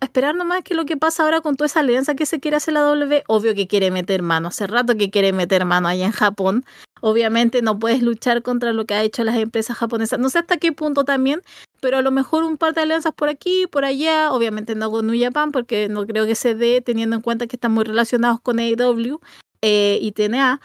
esperar 0.02 0.36
nomás 0.36 0.64
que 0.64 0.76
lo 0.76 0.86
que 0.86 0.98
pasa 0.98 1.24
ahora 1.24 1.41
con 1.41 1.56
toda 1.56 1.68
esa 1.68 1.80
alianza 1.80 2.16
que 2.16 2.26
se 2.26 2.39
quiere 2.39 2.58
hacer 2.58 2.74
la 2.74 2.82
W, 2.82 3.24
obvio 3.28 3.56
que 3.56 3.68
quiere 3.68 3.91
meter 3.91 4.22
mano, 4.22 4.50
hace 4.50 4.68
rato 4.68 4.96
que 4.96 5.10
quiere 5.10 5.34
meter 5.34 5.66
mano 5.66 5.88
allá 5.88 6.06
en 6.06 6.12
Japón. 6.12 6.66
Obviamente 7.02 7.62
no 7.62 7.80
puedes 7.80 8.02
luchar 8.02 8.44
contra 8.44 8.72
lo 8.72 8.86
que 8.86 8.94
ha 8.94 9.04
hecho 9.04 9.24
las 9.24 9.36
empresas 9.38 9.78
japonesas. 9.78 10.20
No 10.20 10.30
sé 10.30 10.39
hasta 10.39 10.58
qué 10.58 10.72
punto 10.72 11.04
también, 11.04 11.41
pero 11.82 11.98
a 11.98 12.02
lo 12.02 12.12
mejor 12.12 12.44
un 12.44 12.58
par 12.58 12.74
de 12.74 12.82
alianzas 12.82 13.14
por 13.14 13.30
aquí, 13.30 13.68
por 13.68 13.84
allá, 13.86 14.32
obviamente 14.32 14.76
no 14.76 14.89
con 14.89 15.08
New 15.08 15.22
Japan, 15.22 15.52
porque 15.52 15.89
no 15.89 16.06
creo 16.08 16.26
que 16.26 16.36
se 16.36 16.56
dé 16.56 16.82
teniendo 16.82 17.16
en 17.16 17.22
cuenta 17.22 17.48
que 17.48 17.58
están 17.58 17.74
muy 17.74 17.84
relacionados 17.84 18.39
con 18.39 18.60
AEW 18.60 19.20
eh, 19.62 20.00
y 20.02 20.12
TNA. 20.14 20.62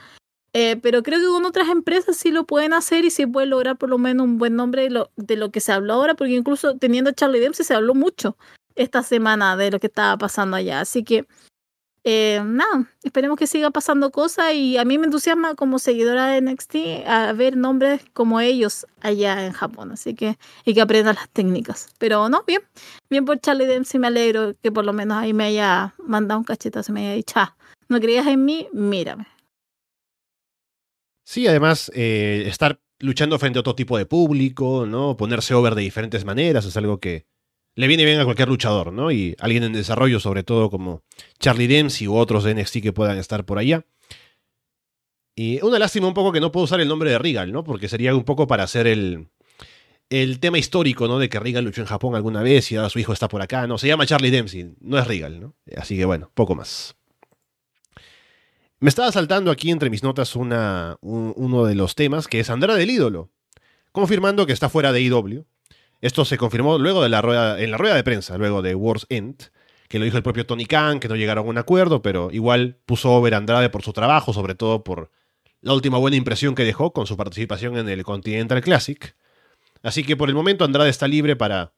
Eh, 0.54 0.76
pero 0.82 1.02
creo 1.02 1.20
que 1.20 1.26
con 1.26 1.44
otras 1.44 1.68
empresas 1.68 2.16
sí 2.16 2.30
lo 2.30 2.46
pueden 2.46 2.72
hacer 2.72 3.04
y 3.04 3.10
sí 3.10 3.26
pueden 3.26 3.50
lograr 3.50 3.76
por 3.76 3.90
lo 3.90 3.98
menos 3.98 4.24
un 4.24 4.38
buen 4.38 4.56
nombre 4.56 4.82
de 4.84 4.90
lo, 4.90 5.10
de 5.16 5.36
lo 5.36 5.50
que 5.50 5.60
se 5.60 5.72
habló 5.72 5.94
ahora, 5.94 6.14
porque 6.14 6.34
incluso 6.34 6.76
teniendo 6.78 7.10
a 7.10 7.12
Charlie 7.12 7.40
Dempsey 7.40 7.66
se 7.66 7.74
habló 7.74 7.94
mucho 7.94 8.36
esta 8.78 9.02
semana 9.02 9.56
de 9.56 9.70
lo 9.70 9.80
que 9.80 9.88
estaba 9.88 10.16
pasando 10.16 10.56
allá. 10.56 10.80
Así 10.80 11.04
que 11.04 11.26
eh, 12.04 12.40
nada, 12.44 12.90
esperemos 13.02 13.36
que 13.36 13.46
siga 13.46 13.70
pasando 13.70 14.10
cosas 14.10 14.54
y 14.54 14.78
a 14.78 14.84
mí 14.84 14.96
me 14.96 15.04
entusiasma 15.04 15.54
como 15.56 15.78
seguidora 15.78 16.28
de 16.28 16.40
NXT 16.40 17.06
a 17.06 17.32
ver 17.32 17.56
nombres 17.56 18.02
como 18.14 18.40
ellos 18.40 18.86
allá 19.00 19.44
en 19.44 19.52
Japón, 19.52 19.92
así 19.92 20.14
que 20.14 20.38
y 20.64 20.74
que 20.74 20.80
aprendan 20.80 21.16
las 21.16 21.28
técnicas. 21.28 21.88
Pero 21.98 22.28
no, 22.28 22.44
bien, 22.46 22.62
bien 23.10 23.24
por 23.24 23.38
Charlie 23.40 23.66
Dempsey, 23.66 24.00
me 24.00 24.06
alegro 24.06 24.54
que 24.62 24.72
por 24.72 24.86
lo 24.86 24.92
menos 24.92 25.18
ahí 25.18 25.34
me 25.34 25.44
haya 25.44 25.94
mandado 25.98 26.38
un 26.38 26.44
cachetazo, 26.44 26.92
me 26.92 27.00
haya 27.00 27.14
dicho, 27.14 27.34
ah, 27.36 27.56
no 27.88 28.00
creías 28.00 28.26
en 28.26 28.44
mí, 28.44 28.68
mírame. 28.72 29.26
Sí, 31.26 31.46
además, 31.46 31.92
eh, 31.94 32.44
estar 32.46 32.80
luchando 33.00 33.38
frente 33.38 33.58
a 33.58 33.60
otro 33.60 33.74
tipo 33.74 33.98
de 33.98 34.06
público, 34.06 34.86
¿no? 34.86 35.16
Ponerse 35.16 35.52
over 35.52 35.74
de 35.74 35.82
diferentes 35.82 36.24
maneras 36.24 36.64
es 36.64 36.76
algo 36.76 37.00
que 37.00 37.26
le 37.78 37.86
viene 37.86 38.04
bien 38.04 38.18
a 38.18 38.24
cualquier 38.24 38.48
luchador, 38.48 38.92
¿no? 38.92 39.12
Y 39.12 39.36
alguien 39.38 39.62
en 39.62 39.72
desarrollo, 39.72 40.18
sobre 40.18 40.42
todo 40.42 40.68
como 40.68 41.04
Charlie 41.38 41.68
Dempsey 41.68 42.08
u 42.08 42.16
otros 42.16 42.42
de 42.42 42.52
NXT 42.52 42.80
que 42.82 42.92
puedan 42.92 43.18
estar 43.18 43.44
por 43.44 43.56
allá. 43.56 43.86
Y 45.36 45.62
una 45.62 45.78
lástima 45.78 46.08
un 46.08 46.12
poco 46.12 46.32
que 46.32 46.40
no 46.40 46.50
puedo 46.50 46.64
usar 46.64 46.80
el 46.80 46.88
nombre 46.88 47.08
de 47.08 47.18
Regal, 47.18 47.52
¿no? 47.52 47.62
Porque 47.62 47.88
sería 47.88 48.16
un 48.16 48.24
poco 48.24 48.48
para 48.48 48.64
hacer 48.64 48.88
el, 48.88 49.28
el 50.10 50.40
tema 50.40 50.58
histórico, 50.58 51.06
¿no? 51.06 51.20
De 51.20 51.28
que 51.28 51.38
Regal 51.38 51.64
luchó 51.64 51.80
en 51.80 51.86
Japón 51.86 52.16
alguna 52.16 52.42
vez 52.42 52.72
y 52.72 52.74
ahora 52.74 52.90
su 52.90 52.98
hijo 52.98 53.12
está 53.12 53.28
por 53.28 53.42
acá, 53.42 53.68
¿no? 53.68 53.78
Se 53.78 53.86
llama 53.86 54.06
Charlie 54.06 54.32
Dempsey, 54.32 54.74
no 54.80 54.98
es 54.98 55.06
Regal, 55.06 55.38
¿no? 55.38 55.54
Así 55.76 55.96
que 55.96 56.04
bueno, 56.04 56.32
poco 56.34 56.56
más. 56.56 56.96
Me 58.80 58.88
estaba 58.88 59.12
saltando 59.12 59.52
aquí 59.52 59.70
entre 59.70 59.88
mis 59.88 60.02
notas 60.02 60.34
uno 60.34 61.64
de 61.64 61.74
los 61.76 61.94
temas, 61.94 62.26
que 62.26 62.40
es 62.40 62.50
Andrade 62.50 62.80
del 62.80 62.90
ídolo, 62.90 63.30
confirmando 63.92 64.46
que 64.46 64.52
está 64.52 64.68
fuera 64.68 64.90
de 64.90 65.00
IW. 65.00 65.46
Esto 66.00 66.24
se 66.24 66.38
confirmó 66.38 66.78
luego 66.78 67.02
de 67.02 67.08
la 67.08 67.20
rueda, 67.22 67.60
en 67.60 67.70
la 67.70 67.76
rueda 67.76 67.94
de 67.94 68.04
prensa, 68.04 68.38
luego 68.38 68.62
de 68.62 68.74
Wars 68.74 69.06
End, 69.08 69.50
que 69.88 69.98
lo 69.98 70.04
dijo 70.04 70.16
el 70.16 70.22
propio 70.22 70.46
Tony 70.46 70.66
Khan, 70.66 71.00
que 71.00 71.08
no 71.08 71.16
llegaron 71.16 71.46
a 71.46 71.50
un 71.50 71.58
acuerdo, 71.58 72.02
pero 72.02 72.30
igual 72.30 72.78
puso 72.86 73.12
over 73.12 73.34
Andrade 73.34 73.70
por 73.70 73.82
su 73.82 73.92
trabajo, 73.92 74.32
sobre 74.32 74.54
todo 74.54 74.84
por 74.84 75.10
la 75.60 75.72
última 75.72 75.98
buena 75.98 76.16
impresión 76.16 76.54
que 76.54 76.64
dejó 76.64 76.92
con 76.92 77.06
su 77.06 77.16
participación 77.16 77.76
en 77.78 77.88
el 77.88 78.04
Continental 78.04 78.60
Classic. 78.60 79.16
Así 79.82 80.04
que 80.04 80.16
por 80.16 80.28
el 80.28 80.34
momento 80.34 80.64
Andrade 80.64 80.90
está 80.90 81.08
libre 81.08 81.36
para 81.36 81.72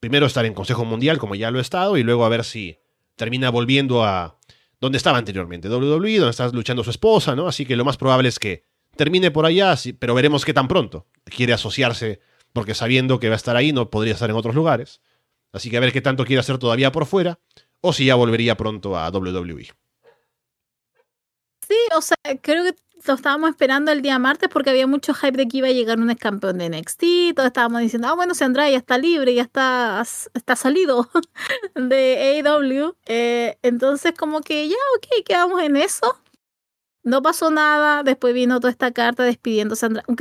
primero 0.00 0.26
estar 0.26 0.44
en 0.44 0.54
Consejo 0.54 0.84
Mundial, 0.84 1.18
como 1.18 1.34
ya 1.34 1.50
lo 1.50 1.58
ha 1.58 1.62
estado, 1.62 1.96
y 1.96 2.02
luego 2.02 2.24
a 2.24 2.28
ver 2.28 2.44
si 2.44 2.78
termina 3.14 3.50
volviendo 3.50 4.02
a 4.04 4.38
donde 4.80 4.98
estaba 4.98 5.18
anteriormente, 5.18 5.68
WWE, 5.68 6.16
donde 6.16 6.30
está 6.30 6.48
luchando 6.48 6.82
su 6.82 6.90
esposa, 6.90 7.36
¿no? 7.36 7.46
Así 7.46 7.64
que 7.64 7.76
lo 7.76 7.84
más 7.84 7.96
probable 7.96 8.28
es 8.28 8.40
que 8.40 8.64
termine 8.96 9.30
por 9.30 9.46
allá, 9.46 9.76
pero 10.00 10.14
veremos 10.14 10.44
qué 10.44 10.52
tan 10.52 10.66
pronto 10.66 11.06
quiere 11.24 11.52
asociarse 11.52 12.20
porque 12.52 12.74
sabiendo 12.74 13.18
que 13.18 13.28
va 13.28 13.34
a 13.34 13.36
estar 13.36 13.56
ahí 13.56 13.72
no 13.72 13.90
podría 13.90 14.14
estar 14.14 14.30
en 14.30 14.36
otros 14.36 14.54
lugares. 14.54 15.00
Así 15.52 15.70
que 15.70 15.76
a 15.76 15.80
ver 15.80 15.92
qué 15.92 16.00
tanto 16.00 16.24
quiere 16.24 16.40
hacer 16.40 16.58
todavía 16.58 16.92
por 16.92 17.06
fuera, 17.06 17.38
o 17.80 17.92
si 17.92 18.06
ya 18.06 18.14
volvería 18.14 18.56
pronto 18.56 18.96
a 18.96 19.10
WWE. 19.10 19.68
Sí, 21.66 21.76
o 21.94 22.00
sea, 22.00 22.16
creo 22.40 22.64
que 22.64 22.74
lo 23.06 23.14
estábamos 23.14 23.50
esperando 23.50 23.90
el 23.90 24.02
día 24.02 24.18
martes 24.18 24.48
porque 24.48 24.70
había 24.70 24.86
mucho 24.86 25.14
hype 25.14 25.36
de 25.36 25.48
que 25.48 25.58
iba 25.58 25.68
a 25.68 25.72
llegar 25.72 25.98
un 25.98 26.14
campeón 26.14 26.58
de 26.58 26.68
NXT. 26.68 27.34
Todos 27.34 27.48
estábamos 27.48 27.80
diciendo, 27.80 28.08
ah, 28.08 28.14
bueno, 28.14 28.34
si 28.34 28.44
Andrade 28.44 28.72
ya 28.72 28.78
está 28.78 28.98
libre, 28.98 29.34
ya 29.34 29.42
está, 29.42 30.02
está 30.34 30.56
salido 30.56 31.08
de 31.74 32.42
AEW. 32.44 32.96
Eh, 33.06 33.58
entonces, 33.62 34.12
como 34.16 34.40
que 34.40 34.68
ya, 34.68 34.76
ok, 34.96 35.24
quedamos 35.24 35.62
en 35.62 35.76
eso. 35.76 36.21
No 37.04 37.20
pasó 37.20 37.50
nada, 37.50 38.02
después 38.02 38.32
vino 38.32 38.60
toda 38.60 38.70
esta 38.70 38.92
carta 38.92 39.24
despidiéndose. 39.24 39.86
Andrade. 39.86 40.12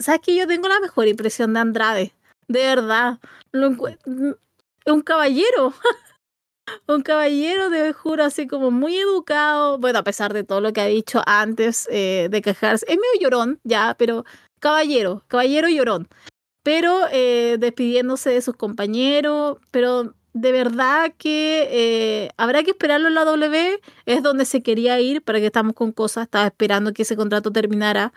¿Sabes 0.00 0.20
que 0.20 0.34
yo 0.34 0.46
tengo 0.46 0.68
la 0.68 0.80
mejor 0.80 1.06
impresión 1.06 1.52
de 1.54 1.60
Andrade? 1.60 2.14
De 2.48 2.60
verdad. 2.60 3.18
un 3.52 5.02
caballero. 5.02 5.74
un 6.88 7.02
caballero, 7.02 7.70
de 7.70 7.92
juro, 7.92 8.24
así 8.24 8.46
como 8.46 8.70
muy 8.70 8.96
educado. 8.96 9.78
Bueno, 9.78 10.00
a 10.00 10.04
pesar 10.04 10.32
de 10.32 10.44
todo 10.44 10.60
lo 10.60 10.72
que 10.72 10.80
ha 10.80 10.86
dicho 10.86 11.22
antes 11.26 11.88
eh, 11.90 12.28
de 12.30 12.42
quejarse. 12.42 12.86
Es 12.88 12.96
medio 12.96 13.20
llorón, 13.20 13.60
ya, 13.64 13.94
pero 13.98 14.24
caballero, 14.60 15.24
caballero 15.28 15.68
llorón. 15.68 16.08
Pero 16.62 17.06
eh, 17.12 17.56
despidiéndose 17.60 18.30
de 18.30 18.42
sus 18.42 18.56
compañeros, 18.56 19.58
pero 19.70 20.14
de 20.36 20.52
verdad 20.52 21.14
que 21.16 21.66
eh, 21.70 22.30
habrá 22.36 22.62
que 22.62 22.72
esperarlo 22.72 23.08
en 23.08 23.14
la 23.14 23.24
W, 23.24 23.80
es 24.04 24.22
donde 24.22 24.44
se 24.44 24.62
quería 24.62 25.00
ir, 25.00 25.22
para 25.22 25.40
que 25.40 25.46
estamos 25.46 25.72
con 25.72 25.92
cosas, 25.92 26.24
estaba 26.24 26.44
esperando 26.46 26.92
que 26.92 27.02
ese 27.02 27.16
contrato 27.16 27.50
terminara. 27.52 28.12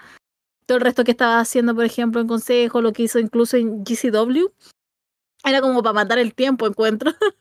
Todo 0.65 0.79
el 0.79 0.83
resto 0.83 1.05
que 1.05 1.11
estaba 1.11 1.39
haciendo, 1.39 1.73
por 1.73 1.85
ejemplo, 1.85 2.19
en 2.19 2.27
Consejo, 2.27 2.81
lo 2.81 2.91
que 2.91 3.03
hizo 3.03 3.19
incluso 3.19 3.55
en 3.55 3.85
GCW, 3.85 4.51
era 5.45 5.61
como 5.61 5.81
para 5.81 5.93
matar 5.93 6.19
el 6.19 6.35
tiempo, 6.35 6.67
encuentro. 6.67 7.13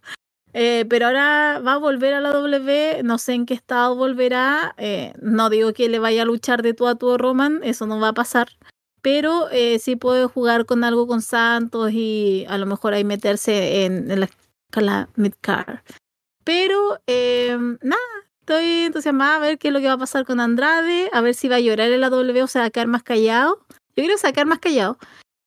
eh, 0.52 0.86
pero 0.88 1.06
ahora 1.06 1.58
va 1.58 1.72
a 1.72 1.78
volver 1.78 2.14
a 2.14 2.20
la 2.20 2.30
W, 2.30 3.02
no 3.02 3.18
sé 3.18 3.34
en 3.34 3.46
qué 3.46 3.54
estado 3.54 3.96
volverá, 3.96 4.76
eh, 4.78 5.12
no 5.20 5.50
digo 5.50 5.72
que 5.72 5.88
le 5.88 5.98
vaya 5.98 6.22
a 6.22 6.24
luchar 6.24 6.62
de 6.62 6.72
tú 6.72 6.86
a 6.86 6.94
tú 6.94 7.18
Roman, 7.18 7.60
eso 7.64 7.84
no 7.86 7.98
va 7.98 8.10
a 8.10 8.14
pasar, 8.14 8.46
pero 9.02 9.50
eh, 9.50 9.80
sí 9.80 9.96
puede 9.96 10.26
jugar 10.26 10.66
con 10.66 10.84
algo 10.84 11.08
con 11.08 11.20
Santos 11.20 11.90
y 11.92 12.46
a 12.48 12.58
lo 12.58 12.66
mejor 12.66 12.94
ahí 12.94 13.02
meterse 13.02 13.84
en 13.84 14.20
la 14.20 14.28
la 14.76 15.08
midcar. 15.16 15.82
Pero 16.44 17.00
eh, 17.06 17.56
nada, 17.82 18.00
estoy 18.40 18.64
entusiasmada 18.84 19.36
a 19.36 19.40
ver 19.40 19.58
qué 19.58 19.68
es 19.68 19.74
lo 19.74 19.80
que 19.80 19.86
va 19.86 19.94
a 19.94 19.98
pasar 19.98 20.24
con 20.24 20.40
Andrade, 20.40 21.10
a 21.12 21.20
ver 21.20 21.34
si 21.34 21.48
va 21.48 21.56
a 21.56 21.60
llorar 21.60 21.90
en 21.90 22.00
la 22.00 22.10
W 22.10 22.42
o 22.42 22.46
se 22.46 22.58
va 22.58 22.66
a 22.66 22.70
quedar 22.70 22.86
más 22.86 23.02
callado. 23.02 23.64
Yo 23.96 24.04
a 24.04 24.32
quedar 24.32 24.46
más 24.46 24.60
callado. 24.60 24.98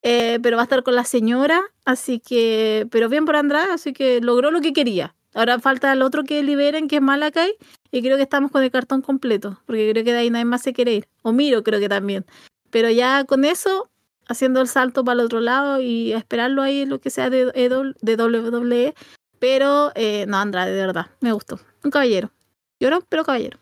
Eh, 0.02 0.40
pero 0.42 0.56
va 0.56 0.62
a 0.62 0.64
estar 0.64 0.82
con 0.82 0.96
la 0.96 1.04
señora, 1.04 1.62
así 1.84 2.18
que, 2.18 2.88
pero 2.90 3.08
bien 3.08 3.24
por 3.24 3.36
Andrade, 3.36 3.72
así 3.72 3.92
que 3.92 4.20
logró 4.20 4.50
lo 4.50 4.60
que 4.60 4.72
quería. 4.72 5.14
Ahora 5.32 5.60
falta 5.60 5.92
el 5.92 6.02
otro 6.02 6.24
que 6.24 6.42
liberen, 6.42 6.88
que 6.88 6.96
es 6.96 7.02
Malakai, 7.02 7.54
y 7.92 8.02
creo 8.02 8.16
que 8.16 8.24
estamos 8.24 8.50
con 8.50 8.64
el 8.64 8.70
cartón 8.72 9.00
completo, 9.00 9.60
porque 9.64 9.90
creo 9.92 10.04
que 10.04 10.12
de 10.12 10.18
ahí 10.18 10.30
nadie 10.30 10.44
más 10.44 10.62
se 10.62 10.72
quiere 10.72 10.94
ir. 10.94 11.08
O 11.22 11.32
Miro 11.32 11.62
creo 11.62 11.78
que 11.78 11.88
también. 11.88 12.26
Pero 12.70 12.90
ya 12.90 13.24
con 13.24 13.44
eso, 13.44 13.90
haciendo 14.28 14.60
el 14.60 14.68
salto 14.68 15.04
para 15.04 15.20
el 15.20 15.26
otro 15.26 15.40
lado 15.40 15.80
y 15.80 16.12
a 16.12 16.18
esperarlo 16.18 16.62
ahí 16.62 16.86
lo 16.86 17.00
que 17.00 17.10
sea 17.10 17.30
de, 17.30 17.46
de 17.46 18.16
WWE. 18.16 18.94
Pero 19.38 19.92
eh, 19.94 20.24
no, 20.28 20.38
Andrade, 20.38 20.72
de 20.72 20.86
verdad, 20.86 21.06
me 21.20 21.32
gustó. 21.32 21.58
Un 21.82 21.90
caballero. 21.90 22.30
Lloró, 22.78 23.04
pero 23.08 23.24
caballero. 23.24 23.58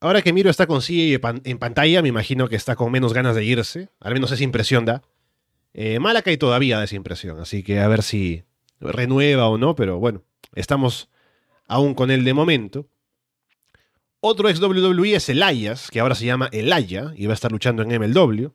Ahora 0.00 0.22
que 0.22 0.32
Miro 0.32 0.50
está 0.50 0.66
con 0.66 0.82
sí 0.82 1.18
en 1.44 1.58
pantalla, 1.58 2.02
me 2.02 2.08
imagino 2.08 2.48
que 2.48 2.56
está 2.56 2.76
con 2.76 2.92
menos 2.92 3.12
ganas 3.12 3.34
de 3.34 3.44
irse. 3.44 3.88
Al 4.00 4.14
menos 4.14 4.30
esa 4.30 4.44
impresión 4.44 4.84
da. 4.84 5.02
Eh, 5.74 5.98
Malakai 5.98 6.36
todavía 6.36 6.78
da 6.78 6.84
esa 6.84 6.96
impresión, 6.96 7.38
así 7.40 7.62
que 7.62 7.80
a 7.80 7.88
ver 7.88 8.02
si 8.02 8.44
renueva 8.80 9.48
o 9.48 9.58
no, 9.58 9.74
pero 9.74 9.98
bueno, 9.98 10.22
estamos 10.54 11.08
aún 11.66 11.94
con 11.94 12.10
él 12.10 12.24
de 12.24 12.34
momento. 12.34 12.88
Otro 14.20 14.48
ex 14.48 14.60
WWE 14.60 15.14
es 15.14 15.28
Elias, 15.28 15.90
que 15.90 16.00
ahora 16.00 16.14
se 16.14 16.24
llama 16.24 16.48
Elaya 16.52 17.12
y 17.14 17.26
va 17.26 17.32
a 17.32 17.34
estar 17.34 17.52
luchando 17.52 17.82
en 17.82 18.00
MLW. 18.00 18.52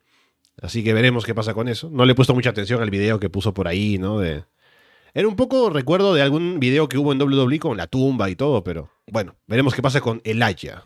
Así 0.62 0.84
que 0.84 0.94
veremos 0.94 1.26
qué 1.26 1.34
pasa 1.34 1.54
con 1.54 1.68
eso. 1.68 1.90
No 1.92 2.06
le 2.06 2.14
he 2.14 2.16
puesto 2.16 2.36
mucha 2.36 2.52
atención 2.52 2.82
al 2.82 2.92
video 2.92 3.20
que 3.20 3.30
puso 3.30 3.54
por 3.54 3.68
ahí, 3.68 3.98
¿no? 3.98 4.22
Era 4.24 5.28
un 5.28 5.36
poco 5.36 5.70
recuerdo 5.70 6.14
de 6.14 6.22
algún 6.22 6.60
video 6.60 6.88
que 6.88 6.98
hubo 6.98 7.12
en 7.12 7.22
WWE 7.22 7.60
con 7.60 7.76
la 7.78 7.88
tumba 7.88 8.30
y 8.30 8.36
todo, 8.36 8.64
pero 8.64 8.90
bueno, 9.08 9.36
veremos 9.48 9.74
qué 9.74 9.82
pasa 9.82 10.00
con 10.00 10.22
Elaya. 10.24 10.86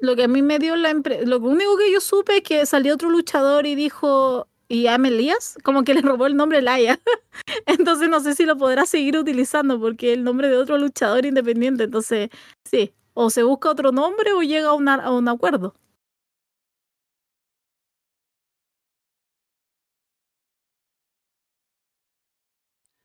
Lo 0.00 0.14
que 0.16 0.24
a 0.24 0.28
mí 0.28 0.42
me 0.42 0.58
dio 0.58 0.76
la 0.76 0.90
impresión, 0.90 1.28
lo 1.28 1.38
único 1.38 1.76
que 1.76 1.92
yo 1.92 2.00
supe 2.00 2.36
es 2.36 2.42
que 2.42 2.64
salió 2.66 2.94
otro 2.94 3.10
luchador 3.10 3.66
y 3.66 3.74
dijo, 3.74 4.46
y 4.68 4.86
a 4.86 4.94
Elías, 4.94 5.58
como 5.64 5.82
que 5.82 5.94
le 5.94 6.00
robó 6.00 6.26
el 6.26 6.36
nombre 6.36 6.58
Elaya. 6.58 7.00
entonces 7.66 8.08
no 8.08 8.20
sé 8.20 8.34
si 8.34 8.44
lo 8.44 8.56
podrá 8.56 8.86
seguir 8.86 9.16
utilizando 9.16 9.80
porque 9.80 10.12
es 10.12 10.18
el 10.18 10.24
nombre 10.24 10.48
de 10.48 10.56
otro 10.56 10.78
luchador 10.78 11.26
independiente. 11.26 11.84
Entonces, 11.84 12.30
sí, 12.64 12.92
o 13.14 13.30
se 13.30 13.42
busca 13.42 13.70
otro 13.70 13.92
nombre 13.92 14.32
o 14.32 14.42
llega 14.42 14.68
a 14.68 14.74
un 14.74 15.28
acuerdo. 15.28 15.74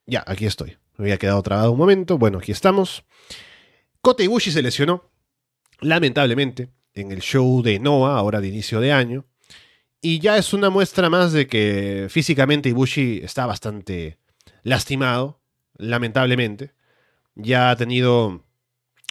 Ya, 0.05 0.23
aquí 0.27 0.45
estoy. 0.45 0.77
Me 0.97 1.05
había 1.05 1.17
quedado 1.17 1.41
trabado 1.41 1.71
un 1.71 1.77
momento. 1.77 2.17
Bueno, 2.17 2.37
aquí 2.37 2.51
estamos. 2.51 3.03
Kota 4.01 4.23
Ibushi 4.23 4.51
se 4.51 4.61
lesionó, 4.61 5.09
lamentablemente, 5.79 6.69
en 6.93 7.11
el 7.11 7.21
show 7.21 7.61
de 7.63 7.79
Noah, 7.79 8.17
ahora 8.17 8.39
de 8.39 8.47
inicio 8.47 8.79
de 8.79 8.91
año. 8.91 9.25
Y 10.01 10.19
ya 10.19 10.37
es 10.37 10.53
una 10.53 10.69
muestra 10.69 11.09
más 11.09 11.33
de 11.33 11.47
que 11.47 12.07
físicamente 12.09 12.69
Ibushi 12.69 13.21
está 13.23 13.47
bastante 13.47 14.19
lastimado, 14.61 15.41
lamentablemente. 15.77 16.73
Ya 17.33 17.71
ha 17.71 17.75
tenido... 17.75 18.43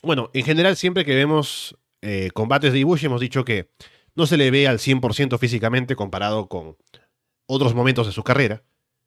Bueno, 0.02 0.30
en 0.32 0.44
general 0.44 0.76
siempre 0.76 1.04
que 1.04 1.14
vemos 1.14 1.76
eh, 2.02 2.30
combates 2.32 2.72
de 2.72 2.78
Ibushi 2.78 3.06
hemos 3.06 3.20
dicho 3.20 3.44
que 3.44 3.70
no 4.14 4.26
se 4.26 4.36
le 4.36 4.50
ve 4.50 4.68
al 4.68 4.78
100% 4.78 5.38
físicamente 5.38 5.96
comparado 5.96 6.48
con 6.48 6.76
otros 7.46 7.74
momentos 7.74 8.06
de 8.06 8.12
su 8.12 8.22
carrera 8.22 8.62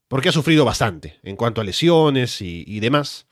porque 0.07 0.29
ha 0.29 0.31
sufrido 0.31 0.65
bastante 0.65 1.19
en 1.23 1.35
cuanto 1.35 1.61
a 1.61 1.63
lesiones 1.63 2.41
y, 2.41 2.79
demás. 2.79 3.27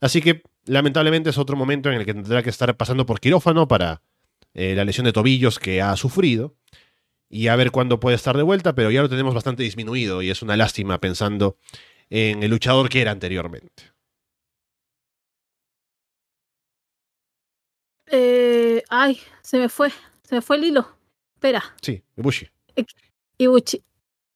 Así 0.00 0.20
que 0.20 0.42
lamentablemente 0.66 1.30
es 1.30 1.38
otro 1.38 1.56
momento 1.56 1.90
en 1.90 1.96
el 1.96 2.04
que 2.04 2.14
tendrá 2.14 2.42
que 2.42 2.50
estar 2.50 2.76
pasando 2.76 3.06
por 3.06 3.20
quirófano 3.20 3.68
para 3.68 4.02
eh, 4.54 4.74
la 4.74 4.84
lesión 4.84 5.04
de 5.04 5.12
tobillos 5.12 5.58
que 5.58 5.82
ha 5.82 5.96
sufrido 5.96 6.56
y 7.28 7.48
a 7.48 7.56
ver 7.56 7.70
cuándo 7.70 8.00
puede 8.00 8.16
estar 8.16 8.36
de 8.36 8.42
vuelta, 8.42 8.74
pero 8.74 8.90
ya 8.90 9.02
lo 9.02 9.08
tenemos 9.08 9.34
bastante 9.34 9.62
disminuido 9.62 10.20
y 10.20 10.30
es 10.30 10.42
una 10.42 10.56
lástima 10.56 10.98
pensando 11.00 11.56
en 12.10 12.42
el 12.42 12.50
luchador 12.50 12.88
que 12.88 13.00
era 13.00 13.12
anteriormente. 13.12 13.84
Eh, 18.10 18.82
ay, 18.88 19.20
se 19.42 19.58
me 19.58 19.68
fue. 19.68 19.90
Se 20.24 20.34
me 20.34 20.42
fue 20.42 20.56
el 20.56 20.64
hilo. 20.64 20.96
Espera. 21.34 21.62
Sí, 21.80 22.02
Ibushi. 22.16 22.50
Ibushi. 23.38 23.82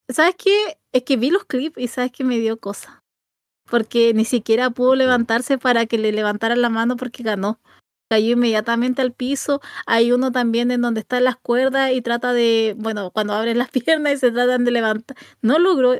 ¿Sabes 0.08 0.36
qué? 0.36 0.78
Es 0.94 1.02
que 1.02 1.16
vi 1.16 1.30
los 1.30 1.44
clips 1.44 1.76
y 1.76 1.88
sabes 1.88 2.12
que 2.12 2.22
me 2.22 2.38
dio 2.38 2.56
cosa. 2.56 3.02
Porque 3.68 4.14
ni 4.14 4.24
siquiera 4.24 4.70
pudo 4.70 4.94
levantarse 4.94 5.58
para 5.58 5.86
que 5.86 5.98
le 5.98 6.12
levantaran 6.12 6.62
la 6.62 6.68
mano 6.68 6.96
porque 6.96 7.24
ganó. 7.24 7.60
Cayó 8.08 8.34
inmediatamente 8.34 9.02
al 9.02 9.12
piso. 9.12 9.60
Hay 9.86 10.12
uno 10.12 10.30
también 10.30 10.70
en 10.70 10.82
donde 10.82 11.00
están 11.00 11.24
las 11.24 11.36
cuerdas 11.36 11.90
y 11.92 12.00
trata 12.00 12.32
de, 12.32 12.76
bueno, 12.78 13.10
cuando 13.10 13.32
abren 13.32 13.58
las 13.58 13.70
piernas 13.72 14.12
y 14.12 14.16
se 14.18 14.30
tratan 14.30 14.64
de 14.64 14.70
levantar. 14.70 15.16
No 15.42 15.58
logró. 15.58 15.96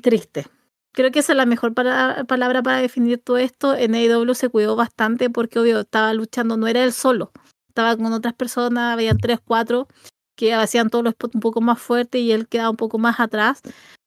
Triste. 0.00 0.46
Creo 0.92 1.10
que 1.10 1.18
esa 1.18 1.32
es 1.32 1.36
la 1.36 1.46
mejor 1.46 1.74
palabra 1.74 2.62
para 2.62 2.76
definir 2.76 3.18
todo 3.18 3.38
esto. 3.38 3.74
En 3.74 3.96
AEW 3.96 4.34
se 4.34 4.48
cuidó 4.48 4.76
bastante 4.76 5.28
porque, 5.28 5.58
obvio, 5.58 5.80
estaba 5.80 6.14
luchando, 6.14 6.56
no 6.56 6.68
era 6.68 6.84
él 6.84 6.92
solo. 6.92 7.32
Estaba 7.68 7.96
con 7.96 8.12
otras 8.12 8.34
personas, 8.34 8.92
habían 8.92 9.18
tres, 9.18 9.40
cuatro 9.44 9.88
que 10.36 10.54
hacían 10.54 10.90
todos 10.90 11.04
los 11.04 11.14
spots 11.14 11.34
un 11.34 11.40
poco 11.40 11.60
más 11.60 11.80
fuertes 11.80 12.20
y 12.20 12.32
él 12.32 12.48
quedaba 12.48 12.70
un 12.70 12.76
poco 12.76 12.98
más 12.98 13.20
atrás. 13.20 13.62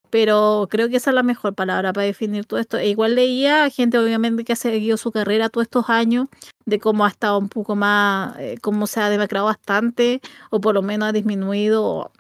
Pero 0.09 0.67
creo 0.69 0.87
que 0.89 0.97
esa 0.97 1.11
es 1.11 1.15
la 1.15 1.23
mejor 1.23 1.55
palabra 1.55 1.91
para 1.91 2.05
definir 2.05 2.45
todo 2.45 2.59
esto. 2.59 2.77
E 2.77 2.87
igual 2.89 3.15
leía 3.15 3.69
gente, 3.69 3.97
obviamente, 3.97 4.45
que 4.45 4.53
ha 4.53 4.55
seguido 4.55 4.97
su 4.97 5.11
carrera 5.11 5.49
todos 5.49 5.65
estos 5.65 5.89
años, 5.89 6.27
de 6.65 6.79
cómo 6.79 7.05
ha 7.05 7.09
estado 7.09 7.37
un 7.39 7.49
poco 7.49 7.75
más, 7.75 8.37
eh, 8.39 8.57
cómo 8.61 8.87
se 8.87 9.01
ha 9.01 9.09
demacrado 9.09 9.47
bastante, 9.47 10.21
o 10.51 10.61
por 10.61 10.73
lo 10.75 10.81
menos 10.81 11.09
ha 11.09 11.11
disminuido 11.11 12.11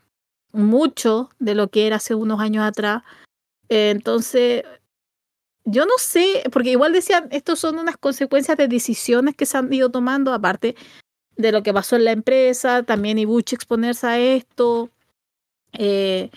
mucho 0.51 1.29
de 1.39 1.55
lo 1.55 1.69
que 1.69 1.87
era 1.87 1.97
hace 1.97 2.15
unos 2.15 2.39
años 2.41 2.65
atrás. 2.65 3.03
Entonces, 3.69 4.63
yo 5.65 5.85
no 5.85 5.93
sé, 5.97 6.43
porque 6.51 6.71
igual 6.71 6.93
decían, 6.93 7.27
estos 7.31 7.59
son 7.59 7.79
unas 7.79 7.97
consecuencias 7.97 8.57
de 8.57 8.67
decisiones 8.67 9.35
que 9.35 9.45
se 9.45 9.57
han 9.57 9.71
ido 9.73 9.89
tomando, 9.89 10.33
aparte 10.33 10.75
de 11.37 11.51
lo 11.51 11.63
que 11.63 11.73
pasó 11.73 11.95
en 11.95 12.05
la 12.05 12.11
empresa, 12.11 12.83
también 12.83 13.17
Ibuchi 13.19 13.55
exponerse 13.55 14.07
a 14.07 14.19
esto. 14.19 14.89
Eh, 15.73 16.29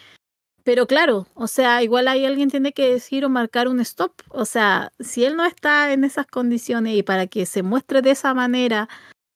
pero 0.65 0.87
claro, 0.87 1.27
o 1.35 1.47
sea, 1.47 1.83
igual 1.83 2.09
ahí 2.09 2.27
alguien 2.27 2.51
tiene 2.51 2.73
que 2.73 2.91
decir 2.91 3.25
o 3.25 3.31
marcar 3.31 3.69
un 3.69 3.81
stop. 3.81 4.13
O 4.29 4.45
sea, 4.45 4.93
si 5.01 5.25
él 5.25 5.37
no 5.37 5.47
está 5.47 5.93
en 5.93 6.05
esas 6.05 6.27
condiciones 6.27 6.95
y 6.97 7.03
para 7.03 7.27
que 7.27 7.47
se 7.47 7.63
muestre 7.63 8.03
de 8.03 8.11
esa 8.11 8.35
manera, 8.35 8.89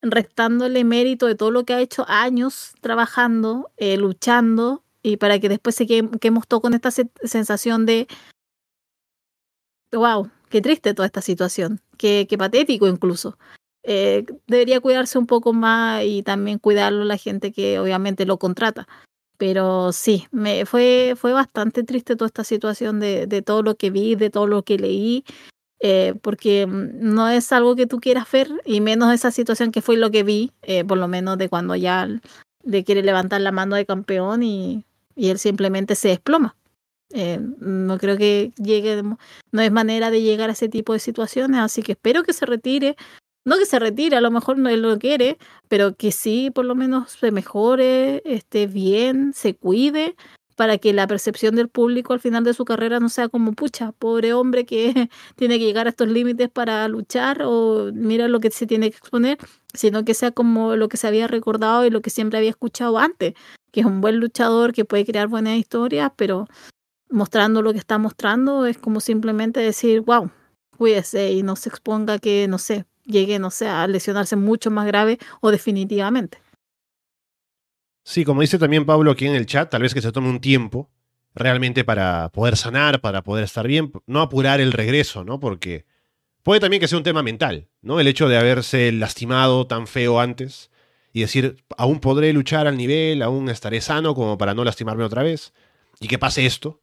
restándole 0.02 0.84
mérito 0.84 1.26
de 1.26 1.34
todo 1.34 1.50
lo 1.50 1.64
que 1.64 1.74
ha 1.74 1.80
hecho 1.80 2.04
años 2.08 2.74
trabajando, 2.80 3.70
eh, 3.78 3.96
luchando, 3.96 4.82
y 5.02 5.16
para 5.16 5.38
que 5.38 5.48
después 5.48 5.74
se 5.74 5.86
quedemos 5.86 6.46
todos 6.46 6.60
con 6.62 6.74
esta 6.74 6.90
sensación 6.90 7.86
de, 7.86 8.08
wow, 9.92 10.30
qué 10.50 10.60
triste 10.60 10.94
toda 10.94 11.06
esta 11.06 11.22
situación, 11.22 11.80
qué, 11.96 12.26
qué 12.28 12.36
patético 12.36 12.86
incluso. 12.88 13.38
Eh, 13.84 14.24
debería 14.46 14.80
cuidarse 14.80 15.18
un 15.18 15.26
poco 15.26 15.52
más 15.52 16.04
y 16.04 16.22
también 16.22 16.58
cuidarlo 16.58 17.04
la 17.04 17.16
gente 17.16 17.52
que 17.52 17.78
obviamente 17.78 18.26
lo 18.26 18.38
contrata. 18.38 18.86
Pero 19.38 19.92
sí, 19.92 20.26
me 20.30 20.66
fue, 20.66 21.14
fue 21.16 21.32
bastante 21.32 21.82
triste 21.82 22.14
toda 22.16 22.26
esta 22.28 22.44
situación 22.44 23.00
de, 23.00 23.26
de 23.26 23.42
todo 23.42 23.62
lo 23.62 23.74
que 23.74 23.90
vi, 23.90 24.14
de 24.14 24.30
todo 24.30 24.46
lo 24.46 24.62
que 24.62 24.78
leí, 24.78 25.24
eh, 25.80 26.14
porque 26.22 26.66
mm, 26.66 26.90
no 27.14 27.28
es 27.28 27.50
algo 27.52 27.74
que 27.74 27.86
tú 27.88 27.98
quieras 28.00 28.30
ver, 28.30 28.48
y 28.64 28.80
menos 28.80 29.12
esa 29.12 29.32
situación 29.32 29.72
que 29.72 29.82
fue 29.82 29.96
lo 29.96 30.10
que 30.12 30.22
vi, 30.22 30.52
eh, 30.62 30.84
por 30.84 30.98
lo 30.98 31.08
menos 31.08 31.38
de 31.38 31.48
cuando 31.48 31.74
ya 31.74 32.08
le 32.62 32.84
quiere 32.84 33.02
levantar 33.02 33.40
la 33.40 33.50
mano 33.50 33.74
de 33.74 33.86
campeón 33.86 34.44
y, 34.44 34.84
y 35.16 35.30
él 35.30 35.38
simplemente 35.38 35.96
se 35.96 36.08
desploma. 36.08 36.56
No 37.58 37.98
creo 37.98 38.16
que 38.16 38.52
llegue, 38.56 39.02
no 39.02 39.60
es 39.60 39.70
manera 39.70 40.10
de 40.10 40.22
llegar 40.22 40.48
a 40.48 40.54
ese 40.54 40.70
tipo 40.70 40.94
de 40.94 40.98
situaciones, 40.98 41.60
así 41.60 41.82
que 41.82 41.92
espero 41.92 42.22
que 42.22 42.32
se 42.32 42.46
retire. 42.46 42.96
No 43.44 43.58
que 43.58 43.66
se 43.66 43.78
retire, 43.80 44.16
a 44.16 44.20
lo 44.20 44.30
mejor 44.30 44.58
no 44.58 44.70
lo 44.70 44.98
quiere, 44.98 45.36
pero 45.68 45.96
que 45.96 46.12
sí, 46.12 46.50
por 46.54 46.64
lo 46.64 46.74
menos 46.76 47.10
se 47.12 47.32
mejore, 47.32 48.22
esté 48.24 48.68
bien, 48.68 49.32
se 49.34 49.56
cuide, 49.56 50.14
para 50.54 50.78
que 50.78 50.92
la 50.92 51.06
percepción 51.08 51.56
del 51.56 51.68
público 51.68 52.12
al 52.12 52.20
final 52.20 52.44
de 52.44 52.54
su 52.54 52.64
carrera 52.64 53.00
no 53.00 53.08
sea 53.08 53.28
como, 53.28 53.52
pucha, 53.52 53.92
pobre 53.92 54.32
hombre 54.32 54.64
que 54.64 55.08
tiene 55.36 55.58
que 55.58 55.64
llegar 55.64 55.86
a 55.86 55.90
estos 55.90 56.08
límites 56.08 56.50
para 56.50 56.86
luchar 56.88 57.42
o 57.44 57.90
mira 57.92 58.28
lo 58.28 58.38
que 58.40 58.50
se 58.52 58.66
tiene 58.66 58.90
que 58.90 58.98
exponer, 58.98 59.38
sino 59.74 60.04
que 60.04 60.14
sea 60.14 60.30
como 60.30 60.76
lo 60.76 60.88
que 60.88 60.96
se 60.96 61.08
había 61.08 61.26
recordado 61.26 61.84
y 61.84 61.90
lo 61.90 62.00
que 62.00 62.10
siempre 62.10 62.38
había 62.38 62.50
escuchado 62.50 62.98
antes, 62.98 63.34
que 63.72 63.80
es 63.80 63.86
un 63.86 64.00
buen 64.00 64.18
luchador, 64.20 64.72
que 64.72 64.84
puede 64.84 65.04
crear 65.04 65.26
buenas 65.28 65.56
historias, 65.56 66.12
pero 66.16 66.46
mostrando 67.10 67.62
lo 67.62 67.72
que 67.72 67.78
está 67.78 67.98
mostrando 67.98 68.66
es 68.66 68.78
como 68.78 69.00
simplemente 69.00 69.60
decir, 69.60 70.02
wow, 70.02 70.30
cuídese 70.78 71.32
y 71.32 71.42
no 71.42 71.56
se 71.56 71.68
exponga 71.70 72.18
que, 72.18 72.46
no 72.48 72.58
sé, 72.58 72.86
llegue, 73.04 73.38
no 73.38 73.50
sé, 73.50 73.68
a 73.68 73.86
lesionarse 73.86 74.36
mucho 74.36 74.70
más 74.70 74.86
grave 74.86 75.18
o 75.40 75.50
definitivamente. 75.50 76.38
Sí, 78.04 78.24
como 78.24 78.40
dice 78.40 78.58
también 78.58 78.84
Pablo 78.84 79.12
aquí 79.12 79.26
en 79.26 79.34
el 79.34 79.46
chat, 79.46 79.70
tal 79.70 79.82
vez 79.82 79.94
que 79.94 80.02
se 80.02 80.12
tome 80.12 80.28
un 80.28 80.40
tiempo 80.40 80.90
realmente 81.34 81.84
para 81.84 82.28
poder 82.30 82.56
sanar, 82.56 83.00
para 83.00 83.22
poder 83.22 83.44
estar 83.44 83.66
bien, 83.66 83.92
no 84.06 84.20
apurar 84.20 84.60
el 84.60 84.72
regreso, 84.72 85.24
¿no? 85.24 85.40
Porque 85.40 85.86
puede 86.42 86.60
también 86.60 86.80
que 86.80 86.88
sea 86.88 86.98
un 86.98 87.04
tema 87.04 87.22
mental, 87.22 87.68
¿no? 87.80 88.00
El 88.00 88.08
hecho 88.08 88.28
de 88.28 88.36
haberse 88.36 88.90
lastimado 88.92 89.66
tan 89.66 89.86
feo 89.86 90.20
antes 90.20 90.70
y 91.12 91.20
decir, 91.20 91.62
aún 91.76 92.00
podré 92.00 92.32
luchar 92.32 92.66
al 92.66 92.76
nivel, 92.76 93.22
aún 93.22 93.48
estaré 93.48 93.80
sano 93.80 94.14
como 94.14 94.38
para 94.38 94.54
no 94.54 94.64
lastimarme 94.64 95.04
otra 95.04 95.22
vez, 95.22 95.52
y 96.00 96.08
que 96.08 96.18
pase 96.18 96.46
esto. 96.46 96.80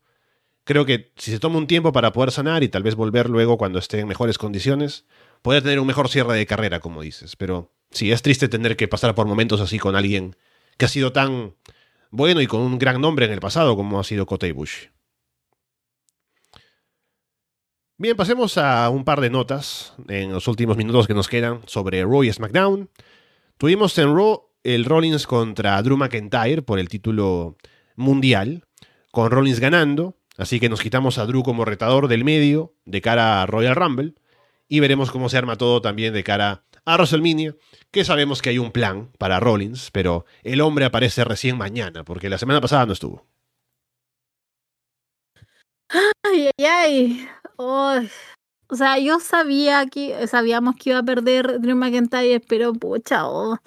Creo 0.64 0.86
que 0.86 1.12
si 1.18 1.32
se 1.32 1.40
toma 1.40 1.58
un 1.58 1.68
tiempo 1.68 1.92
para 1.92 2.14
poder 2.14 2.32
sanar 2.32 2.64
y 2.64 2.70
tal 2.70 2.84
vez 2.84 2.96
volver 2.96 3.30
luego 3.30 3.58
cuando 3.58 3.80
esté 3.80 4.00
en 4.00 4.08
mejores 4.08 4.38
condiciones, 4.38 5.06
puede 5.42 5.62
tener 5.62 5.80
un 5.80 5.88
mejor 5.88 6.10
cierre 6.10 6.36
de 6.36 6.46
carrera, 6.46 6.80
como 6.80 7.02
dices. 7.02 7.36
Pero 7.36 7.72
sí, 7.92 8.12
es 8.12 8.22
triste 8.22 8.48
tener 8.48 8.76
que 8.78 8.88
pasar 8.88 9.16
por 9.16 9.28
momentos 9.28 9.62
así 9.62 9.80
con 9.80 9.96
alguien 9.96 10.36
que 10.78 10.86
ha 10.86 10.90
sido 10.90 11.12
tan 11.12 11.56
bueno 12.12 12.42
y 12.42 12.48
con 12.48 12.62
un 12.62 12.80
gran 12.80 13.02
nombre 13.02 13.26
en 13.26 13.32
el 13.32 13.40
pasado 13.40 13.76
como 13.76 14.00
ha 14.00 14.04
sido 14.04 14.26
Kota 14.26 14.52
Bush. 14.54 14.88
Bien, 17.98 18.16
pasemos 18.16 18.58
a 18.58 18.90
un 18.90 19.04
par 19.04 19.20
de 19.20 19.30
notas 19.30 19.94
en 20.08 20.32
los 20.32 20.48
últimos 20.48 20.78
minutos 20.78 21.06
que 21.06 21.14
nos 21.14 21.28
quedan 21.28 21.62
sobre 21.66 22.02
Raw 22.04 22.24
y 22.24 22.32
SmackDown. 22.32 22.90
Tuvimos 23.58 23.98
en 23.98 24.16
Raw 24.16 24.50
el 24.64 24.86
Rollins 24.86 25.28
contra 25.28 25.82
Drew 25.82 25.98
McIntyre 25.98 26.62
por 26.62 26.80
el 26.80 26.88
título 26.88 27.58
mundial, 27.98 28.64
con 29.12 29.32
Rollins 29.32 29.60
ganando, 29.60 30.16
así 30.38 30.62
que 30.62 30.70
nos 30.70 30.80
quitamos 30.80 31.18
a 31.18 31.26
Drew 31.26 31.44
como 31.44 31.66
retador 31.66 32.08
del 32.08 32.24
medio 32.24 32.74
de 32.86 33.02
cara 33.02 33.42
a 33.42 33.46
Royal 33.46 33.76
Rumble 33.76 34.14
y 34.70 34.80
veremos 34.80 35.12
cómo 35.12 35.28
se 35.28 35.38
arma 35.38 35.58
todo 35.58 35.82
también 35.82 36.14
de 36.14 36.24
cara 36.24 36.64
a 36.86 36.96
WrestleMania, 36.96 37.56
que 37.92 38.06
sabemos 38.06 38.42
que 38.42 38.52
hay 38.52 38.60
un 38.60 38.72
plan 38.72 39.12
para 39.18 39.40
Rollins, 39.40 39.90
pero 39.92 40.26
el 40.44 40.62
hombre 40.62 40.86
aparece 40.86 41.26
recién 41.26 41.58
mañana, 41.58 42.06
porque 42.06 42.30
la 42.30 42.38
semana 42.38 42.62
pasada 42.62 42.86
no 42.86 42.94
estuvo. 42.94 43.28
Ay, 46.24 46.50
ay, 46.60 47.28
ay. 47.58 48.10
O 48.72 48.76
sea, 48.76 49.00
yo 49.00 49.20
sabía 49.20 49.88
que, 49.88 50.28
sabíamos 50.28 50.76
que 50.76 50.92
iba 50.92 51.00
a 51.00 51.04
perder 51.04 51.60
Drew 51.60 51.76
McIntyre, 51.76 52.40
pero 52.40 52.74
pucha, 52.74 53.28
oh. 53.28 53.58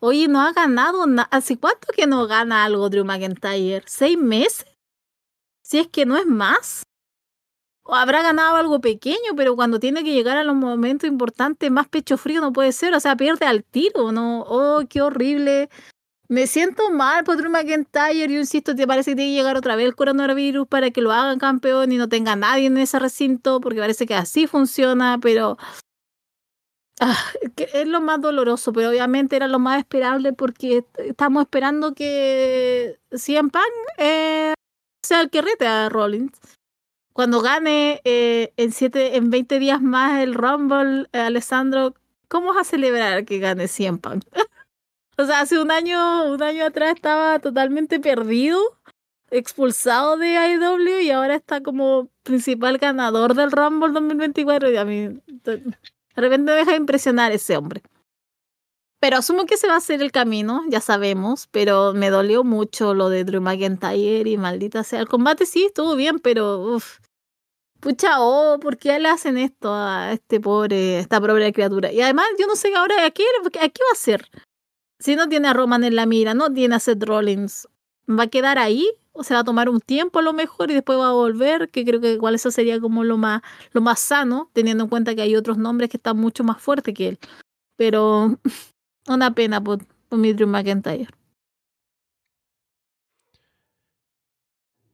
oye, 0.00 0.26
no 0.26 0.40
ha 0.40 0.52
ganado 0.52 1.06
nada. 1.06 1.28
¿Hace 1.30 1.58
cuánto 1.58 1.88
que 1.94 2.06
no 2.06 2.26
gana 2.26 2.64
algo 2.64 2.88
Drew 2.88 3.04
McIntyre? 3.04 3.82
¿Seis 3.86 4.16
meses? 4.16 4.66
Si 5.62 5.78
es 5.78 5.88
que 5.88 6.06
no 6.06 6.16
es 6.16 6.24
más. 6.24 6.87
Habrá 7.88 8.22
ganado 8.22 8.56
algo 8.56 8.80
pequeño, 8.80 9.34
pero 9.36 9.56
cuando 9.56 9.80
tiene 9.80 10.04
que 10.04 10.12
llegar 10.12 10.36
a 10.36 10.44
los 10.44 10.54
momentos 10.54 11.08
importantes, 11.08 11.70
más 11.70 11.88
pecho 11.88 12.18
frío 12.18 12.40
no 12.40 12.52
puede 12.52 12.72
ser. 12.72 12.94
O 12.94 13.00
sea, 13.00 13.16
pierde 13.16 13.46
al 13.46 13.64
tiro, 13.64 14.12
¿no? 14.12 14.42
Oh, 14.42 14.82
qué 14.88 15.00
horrible. 15.00 15.70
Me 16.28 16.46
siento 16.46 16.90
mal 16.90 17.24
por 17.24 17.38
Drew 17.38 17.50
McIntyre. 17.50 18.28
Yo 18.28 18.38
insisto, 18.38 18.74
te 18.74 18.86
parece 18.86 19.12
que 19.12 19.16
tiene 19.16 19.30
que 19.30 19.36
llegar 19.36 19.56
otra 19.56 19.76
vez 19.76 19.86
el 19.86 19.96
coronavirus 19.96 20.68
para 20.68 20.90
que 20.90 21.00
lo 21.00 21.12
hagan 21.12 21.38
campeón 21.38 21.90
y 21.90 21.96
no 21.96 22.08
tenga 22.08 22.36
nadie 22.36 22.66
en 22.66 22.76
ese 22.76 22.98
recinto, 22.98 23.60
porque 23.60 23.80
parece 23.80 24.06
que 24.06 24.14
así 24.14 24.46
funciona, 24.46 25.18
pero. 25.20 25.56
Ah, 27.00 27.16
es 27.56 27.86
lo 27.86 28.00
más 28.00 28.20
doloroso, 28.20 28.72
pero 28.72 28.90
obviamente 28.90 29.36
era 29.36 29.48
lo 29.48 29.58
más 29.58 29.78
esperable 29.78 30.32
porque 30.32 30.84
estamos 30.98 31.42
esperando 31.42 31.94
que 31.94 32.98
CM 33.12 33.50
Punk 33.50 33.62
eh, 33.98 34.52
sea 35.02 35.20
el 35.20 35.30
que 35.30 35.42
rete 35.42 35.66
a 35.66 35.88
Rollins. 35.88 36.32
Cuando 37.18 37.40
gane 37.40 38.00
eh, 38.04 38.52
en, 38.56 38.70
siete, 38.70 39.16
en 39.16 39.28
20 39.28 39.58
días 39.58 39.82
más 39.82 40.20
el 40.20 40.34
Rumble, 40.34 41.08
eh, 41.12 41.18
Alessandro, 41.18 41.96
¿cómo 42.28 42.54
vas 42.54 42.58
a 42.58 42.70
celebrar 42.70 43.24
que 43.24 43.40
gane 43.40 43.66
CM 43.66 43.98
Punk? 43.98 44.22
O 45.18 45.26
sea, 45.26 45.40
hace 45.40 45.60
un 45.60 45.72
año, 45.72 46.32
un 46.32 46.40
año 46.44 46.64
atrás 46.64 46.94
estaba 46.94 47.40
totalmente 47.40 47.98
perdido, 47.98 48.60
expulsado 49.32 50.16
de 50.16 50.36
AEW 50.36 51.00
y 51.00 51.10
ahora 51.10 51.34
está 51.34 51.60
como 51.60 52.08
principal 52.22 52.78
ganador 52.78 53.34
del 53.34 53.50
Rumble 53.50 53.94
2024 53.94 54.70
y 54.70 54.76
a 54.76 54.84
mí 54.84 55.08
de 55.26 55.74
repente 56.14 56.52
me 56.52 56.58
deja 56.58 56.76
impresionar 56.76 57.32
ese 57.32 57.56
hombre. 57.56 57.82
Pero 59.00 59.16
asumo 59.16 59.44
que 59.44 59.56
se 59.56 59.66
va 59.66 59.74
a 59.74 59.78
hacer 59.78 60.02
el 60.02 60.12
camino, 60.12 60.62
ya 60.68 60.80
sabemos, 60.80 61.48
pero 61.50 61.94
me 61.94 62.10
dolió 62.10 62.44
mucho 62.44 62.94
lo 62.94 63.08
de 63.08 63.24
Drew 63.24 63.40
McIntyre 63.40 64.30
y 64.30 64.36
maldita 64.36 64.84
sea. 64.84 65.00
El 65.00 65.08
combate 65.08 65.46
sí 65.46 65.64
estuvo 65.64 65.96
bien, 65.96 66.20
pero 66.20 66.78
pucha, 67.80 68.20
oh, 68.20 68.58
¿por 68.60 68.76
qué 68.78 68.98
le 68.98 69.08
hacen 69.08 69.38
esto 69.38 69.72
a 69.72 70.12
este 70.12 70.40
pobre, 70.40 70.98
esta 70.98 71.20
pobre 71.20 71.52
criatura? 71.52 71.92
Y 71.92 72.00
además, 72.00 72.26
yo 72.38 72.46
no 72.46 72.56
sé 72.56 72.74
ahora 72.74 73.04
a 73.04 73.10
qué, 73.10 73.24
a 73.44 73.68
qué 73.68 73.82
va 73.82 73.90
a 73.90 73.92
hacer. 73.92 74.28
Si 74.98 75.16
no 75.16 75.28
tiene 75.28 75.48
a 75.48 75.52
Roman 75.52 75.84
en 75.84 75.96
la 75.96 76.06
mira, 76.06 76.34
no 76.34 76.52
tiene 76.52 76.74
a 76.74 76.80
Seth 76.80 77.02
Rollins, 77.04 77.68
¿va 78.08 78.24
a 78.24 78.26
quedar 78.28 78.58
ahí? 78.58 78.88
¿O 79.12 79.24
se 79.24 79.34
va 79.34 79.40
a 79.40 79.44
tomar 79.44 79.68
un 79.68 79.80
tiempo 79.80 80.18
a 80.18 80.22
lo 80.22 80.32
mejor 80.32 80.70
y 80.70 80.74
después 80.74 80.98
va 80.98 81.08
a 81.08 81.12
volver? 81.12 81.70
Que 81.70 81.84
creo 81.84 82.00
que 82.00 82.12
igual 82.12 82.34
eso 82.34 82.50
sería 82.50 82.80
como 82.80 83.04
lo 83.04 83.16
más, 83.16 83.42
lo 83.72 83.80
más 83.80 84.00
sano, 84.00 84.50
teniendo 84.52 84.84
en 84.84 84.90
cuenta 84.90 85.14
que 85.14 85.22
hay 85.22 85.36
otros 85.36 85.58
nombres 85.58 85.90
que 85.90 85.96
están 85.96 86.16
mucho 86.16 86.44
más 86.44 86.60
fuertes 86.60 86.94
que 86.94 87.08
él. 87.08 87.18
Pero 87.76 88.38
una 89.08 89.34
pena 89.34 89.62
por, 89.62 89.84
por 90.08 90.20
Drew 90.20 90.48
McIntyre. 90.48 91.17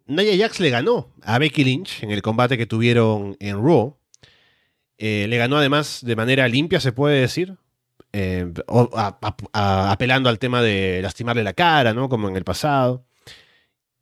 Nia 0.07 0.37
Jax 0.37 0.61
le 0.61 0.71
ganó 0.71 1.11
a 1.23 1.39
Becky 1.39 1.65
Lynch 1.65 2.03
en 2.03 2.11
el 2.11 2.23
combate 2.23 2.59
que 2.59 2.67
tuvieron 2.67 3.37
en 3.41 3.57
Raw. 3.57 3.97
Eh, 4.99 5.27
le 5.29 5.37
ganó 5.39 5.57
además 5.57 6.01
de 6.05 6.17
manera 6.17 6.47
limpia, 6.49 6.81
se 6.81 6.93
puede 6.93 7.21
decir. 7.21 7.57
Eh, 8.13 8.53
apelando 9.53 10.29
al 10.29 10.39
tema 10.39 10.63
de 10.63 11.01
lastimarle 11.03 11.43
la 11.43 11.53
cara, 11.53 11.95
¿no? 11.95 12.09
Como 12.09 12.29
en 12.29 12.37
el 12.37 12.45
pasado. 12.45 13.05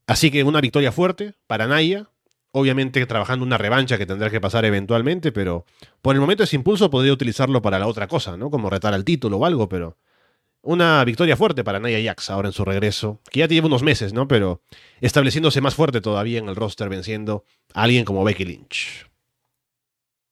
Así 0.07 0.31
que 0.31 0.45
una 0.45 0.61
victoria 0.61 0.93
fuerte 0.93 1.35
para 1.47 1.67
Naya. 1.67 2.09
Obviamente 2.55 3.07
trabajando 3.07 3.47
una 3.47 3.57
revancha 3.57 3.97
que 3.97 4.05
tendrá 4.05 4.29
que 4.29 4.39
pasar 4.39 4.67
eventualmente, 4.67 5.33
pero 5.33 5.65
por 6.03 6.15
el 6.15 6.21
momento 6.21 6.45
ese 6.45 6.57
impulso 6.57 6.91
podría 6.91 7.15
utilizarlo 7.15 7.63
para 7.63 7.79
la 7.79 7.87
otra 7.87 8.09
cosa, 8.09 8.37
¿no? 8.37 8.51
Como 8.51 8.69
retar 8.69 8.93
al 8.93 9.07
título 9.07 9.39
o 9.39 9.47
algo, 9.47 9.71
pero 9.71 9.97
una 10.63 11.05
victoria 11.05 11.37
fuerte 11.37 11.65
para 11.65 11.81
Nia 11.81 12.03
Jax 12.03 12.31
ahora 12.31 12.49
en 12.49 12.53
su 12.53 12.65
regreso, 12.65 13.21
que 13.31 13.41
ya 13.41 13.49
tiene 13.49 13.67
unos 13.67 13.83
meses, 13.83 14.13
¿no? 14.13 14.29
Pero 14.29 14.63
estableciéndose 15.01 15.61
más 15.61 15.75
fuerte 15.75 16.01
todavía 16.01 16.39
en 16.39 16.49
el 16.49 16.57
roster, 16.57 16.89
venciendo 16.89 17.45
a 17.75 17.83
alguien 17.83 18.05
como 18.05 18.25
Becky 18.25 18.45
Lynch. 18.45 19.11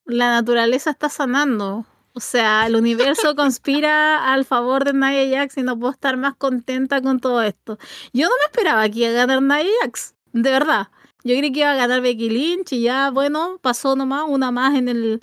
La 0.05 0.31
naturaleza 0.31 0.91
está 0.91 1.09
sanando. 1.09 1.85
O 2.13 2.21
sea, 2.21 2.67
el 2.67 2.75
universo 2.77 3.35
conspira 3.37 4.33
al 4.33 4.45
favor 4.45 4.85
de 4.85 4.93
Nia 4.93 5.39
Jax 5.39 5.59
y 5.59 5.63
no 5.63 5.79
puedo 5.79 5.93
estar 5.93 6.17
más 6.17 6.35
contenta 6.37 7.01
con 7.03 7.21
todo 7.21 7.43
esto. 7.43 7.79
Yo 8.13 8.27
no 8.29 8.35
me 8.39 8.45
esperaba 8.47 8.89
que 8.89 9.01
iba 9.01 9.09
a 9.11 9.27
ganar 9.27 9.43
Nia 9.43 9.71
Jax, 9.83 10.15
de 10.33 10.51
verdad. 10.51 10.89
Yo 11.23 11.37
creí 11.37 11.53
que 11.53 11.61
iba 11.61 11.73
a 11.73 11.77
ganar 11.77 12.01
Becky 12.01 12.31
Lynch 12.31 12.73
y 12.73 12.83
ya, 12.83 13.11
bueno, 13.11 13.59
pasó 13.61 13.95
nomás 13.95 14.25
una 14.27 14.51
más 14.51 14.75
en 14.77 14.89
el 14.89 15.21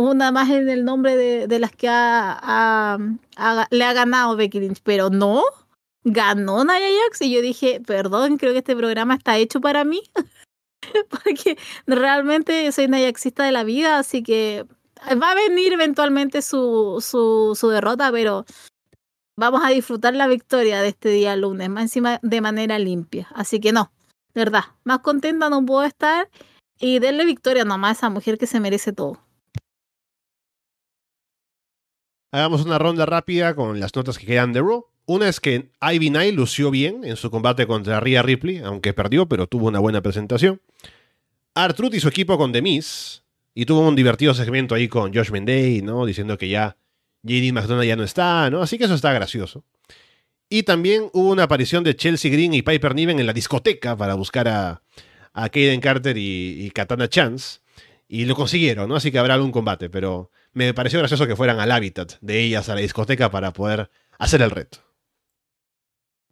una 0.00 0.32
más 0.32 0.50
en 0.50 0.68
el 0.68 0.84
nombre 0.84 1.16
de, 1.16 1.58
las 1.58 1.72
que 1.72 1.88
ha, 1.90 2.98
le 3.70 3.84
ha 3.84 3.92
ganado 3.92 4.36
Becky 4.36 4.60
Lynch, 4.60 4.80
pero 4.82 5.10
no, 5.10 5.42
ganó 6.04 6.64
Naya 6.64 6.86
Jax 7.04 7.22
y 7.22 7.32
yo 7.32 7.42
dije, 7.42 7.80
perdón, 7.86 8.38
creo 8.38 8.52
que 8.52 8.58
este 8.58 8.76
programa 8.76 9.14
está 9.14 9.36
hecho 9.36 9.60
para 9.60 9.84
mí, 9.84 10.02
porque 11.10 11.58
realmente 11.86 12.70
soy 12.72 12.86
una 12.86 13.00
Jaxista 13.00 13.44
de 13.44 13.52
la 13.52 13.64
vida, 13.64 13.98
así 13.98 14.22
que 14.22 14.66
va 15.10 15.32
a 15.32 15.34
venir 15.34 15.72
eventualmente 15.72 16.42
su, 16.42 17.04
su, 17.06 17.56
su 17.58 17.68
derrota, 17.68 18.10
pero 18.12 18.44
vamos 19.36 19.62
a 19.64 19.70
disfrutar 19.70 20.14
la 20.14 20.28
victoria 20.28 20.82
de 20.82 20.88
este 20.88 21.10
día 21.10 21.36
lunes, 21.36 21.68
más 21.68 21.84
encima 21.84 22.20
de 22.22 22.40
manera 22.40 22.78
limpia, 22.78 23.28
así 23.34 23.60
que 23.60 23.72
no, 23.72 23.92
de 24.34 24.42
verdad, 24.42 24.64
más 24.84 25.00
contenta 25.00 25.50
no 25.50 25.64
puedo 25.64 25.84
estar 25.84 26.28
y 26.78 26.98
denle 26.98 27.26
victoria 27.26 27.64
nomás 27.64 27.90
a 27.90 27.98
esa 27.98 28.10
mujer 28.10 28.38
que 28.38 28.46
se 28.46 28.60
merece 28.60 28.92
todo. 28.92 29.18
Hagamos 32.32 32.64
una 32.64 32.78
ronda 32.78 33.06
rápida 33.06 33.54
con 33.54 33.80
las 33.80 33.94
notas 33.96 34.16
que 34.16 34.26
quedan 34.26 34.52
de 34.52 34.60
Raw. 34.60 34.86
Una 35.06 35.28
es 35.28 35.40
que 35.40 35.70
Ivy 35.82 36.10
Nile 36.10 36.32
lució 36.32 36.70
bien 36.70 37.02
en 37.02 37.16
su 37.16 37.30
combate 37.30 37.66
contra 37.66 37.98
Rhea 37.98 38.22
Ripley, 38.22 38.58
aunque 38.58 38.92
perdió, 38.92 39.26
pero 39.26 39.48
tuvo 39.48 39.66
una 39.66 39.80
buena 39.80 40.00
presentación. 40.00 40.60
Artruth 41.54 41.94
y 41.94 42.00
su 42.00 42.06
equipo 42.06 42.38
con 42.38 42.52
The 42.52 42.62
Miz, 42.62 43.24
y 43.52 43.66
tuvo 43.66 43.86
un 43.86 43.96
divertido 43.96 44.32
segmento 44.32 44.76
ahí 44.76 44.86
con 44.86 45.12
Josh 45.12 45.30
Mendey, 45.30 45.82
¿no? 45.82 46.06
Diciendo 46.06 46.38
que 46.38 46.48
ya 46.48 46.76
JD 47.24 47.52
McDonald 47.52 47.88
ya 47.88 47.96
no 47.96 48.04
está, 48.04 48.48
¿no? 48.48 48.62
Así 48.62 48.78
que 48.78 48.84
eso 48.84 48.94
está 48.94 49.12
gracioso. 49.12 49.64
Y 50.48 50.62
también 50.62 51.10
hubo 51.12 51.30
una 51.30 51.44
aparición 51.44 51.82
de 51.82 51.96
Chelsea 51.96 52.30
Green 52.30 52.54
y 52.54 52.62
Piper 52.62 52.94
Niven 52.94 53.18
en 53.18 53.26
la 53.26 53.32
discoteca 53.32 53.96
para 53.96 54.14
buscar 54.14 54.46
a, 54.46 54.82
a 55.32 55.48
Kaden 55.48 55.80
Carter 55.80 56.16
y, 56.16 56.64
y 56.64 56.70
Katana 56.70 57.08
Chance. 57.08 57.58
Y 58.08 58.24
lo 58.24 58.36
consiguieron, 58.36 58.88
¿no? 58.88 58.96
Así 58.96 59.10
que 59.10 59.18
habrá 59.18 59.34
algún 59.34 59.52
combate, 59.52 59.90
pero 59.90 60.30
me 60.52 60.74
pareció 60.74 60.98
gracioso 60.98 61.26
que 61.26 61.36
fueran 61.36 61.60
al 61.60 61.72
hábitat 61.72 62.14
de 62.20 62.40
ellas 62.40 62.68
a 62.68 62.74
la 62.74 62.80
discoteca 62.80 63.30
para 63.30 63.52
poder 63.52 63.90
hacer 64.18 64.42
el 64.42 64.50
reto. 64.50 64.78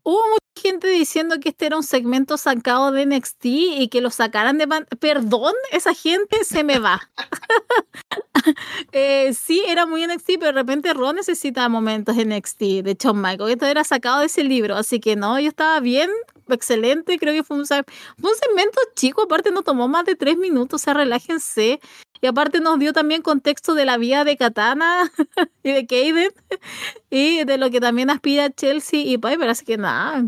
Hubo 0.03 0.23
mucha 0.29 0.63
gente 0.63 0.89
diciendo 0.89 1.37
que 1.39 1.51
este 1.51 1.67
era 1.67 1.77
un 1.77 1.83
segmento 1.83 2.39
sacado 2.39 2.93
de 2.93 3.05
NXT 3.05 3.45
y 3.45 3.89
que 3.89 4.01
lo 4.01 4.11
sacaran 4.11 4.57
de... 4.57 4.67
Perdón, 4.99 5.53
esa 5.71 5.93
gente 5.93 6.45
se 6.45 6.65
me 6.65 6.79
va. 6.79 7.11
eh, 8.93 9.35
sí, 9.35 9.63
era 9.67 9.85
muy 9.85 10.07
NXT, 10.07 10.27
pero 10.39 10.47
de 10.47 10.53
repente 10.53 10.95
Ron 10.95 11.17
necesita 11.17 11.69
momentos 11.69 12.17
NXT 12.17 12.61
de 12.83 12.97
Shawn 12.99 13.21
Michael. 13.21 13.51
Esto 13.51 13.67
era 13.67 13.85
sacado 13.85 14.21
de 14.21 14.27
ese 14.27 14.45
libro, 14.45 14.77
así 14.77 14.99
que 14.99 15.15
no, 15.15 15.39
yo 15.39 15.49
estaba 15.49 15.79
bien, 15.81 16.11
excelente. 16.49 17.19
Creo 17.19 17.35
que 17.35 17.45
fue 17.45 17.59
un, 17.59 17.67
fue 17.67 17.85
un 18.23 18.37
segmento 18.41 18.81
chico, 18.97 19.23
aparte 19.23 19.51
no 19.51 19.63
tomó 19.63 19.89
más 19.89 20.07
de 20.07 20.15
tres 20.15 20.39
minutos, 20.39 20.81
o 20.81 20.85
sea, 20.85 20.95
relájense. 20.95 21.81
Y 22.21 22.27
aparte 22.27 22.61
nos 22.61 22.79
dio 22.79 22.93
también 22.93 23.23
contexto 23.23 23.75
de 23.75 23.85
la 23.85 23.97
vida 23.97 24.25
de 24.25 24.37
Katana 24.37 25.11
y 25.63 25.73
de 25.73 25.87
Kaden 25.87 26.33
y 27.11 27.45
de 27.45 27.59
lo 27.59 27.71
que 27.71 27.81
también 27.81 28.11
aspira 28.11 28.51
Chelsea 28.51 29.01
y 29.01 29.19
Piper. 29.19 29.49
Así 29.49 29.65
que 29.65 29.77
nada, 29.77 30.25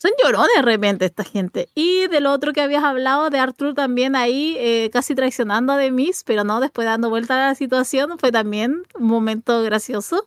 son 0.00 0.12
llorones 0.24 0.56
de 0.56 0.62
repente 0.62 1.04
esta 1.04 1.24
gente. 1.24 1.68
Y 1.74 2.06
de 2.08 2.20
lo 2.20 2.32
otro 2.32 2.52
que 2.52 2.62
habías 2.62 2.84
hablado 2.84 3.28
de 3.28 3.38
Arthur 3.38 3.74
también 3.74 4.16
ahí 4.16 4.56
eh, 4.58 4.88
casi 4.90 5.14
traicionando 5.14 5.74
a 5.74 5.76
Demis, 5.76 6.24
pero 6.24 6.42
no, 6.42 6.58
después 6.60 6.86
dando 6.86 7.10
vuelta 7.10 7.34
a 7.34 7.48
la 7.48 7.54
situación, 7.54 8.18
fue 8.18 8.32
también 8.32 8.82
un 8.98 9.06
momento 9.06 9.62
gracioso. 9.62 10.24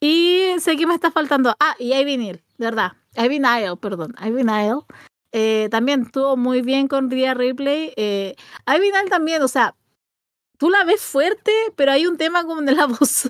Y 0.00 0.42
sé 0.58 0.76
que 0.76 0.86
me 0.86 0.94
está 0.94 1.12
faltando. 1.12 1.54
Ah, 1.60 1.76
y 1.78 1.94
Ivy 1.94 2.16
Neal, 2.16 2.42
de 2.58 2.64
verdad. 2.66 2.92
Ivy 3.16 3.38
Nile, 3.38 3.76
perdón. 3.80 4.14
Ivy 4.20 4.42
Nile 4.42 4.80
eh, 5.32 5.68
también 5.70 6.02
estuvo 6.02 6.36
muy 6.36 6.62
bien 6.62 6.88
con 6.88 7.10
Rhea 7.10 7.34
Ripley. 7.34 7.92
Eh, 7.96 8.36
Ivy 8.66 8.90
también, 9.10 9.42
o 9.42 9.48
sea, 9.48 9.74
tú 10.58 10.70
la 10.70 10.84
ves 10.84 11.02
fuerte, 11.02 11.52
pero 11.76 11.92
hay 11.92 12.06
un 12.06 12.16
tema 12.16 12.44
como 12.44 12.62
de 12.62 12.72
la 12.74 12.86
voz 12.86 13.28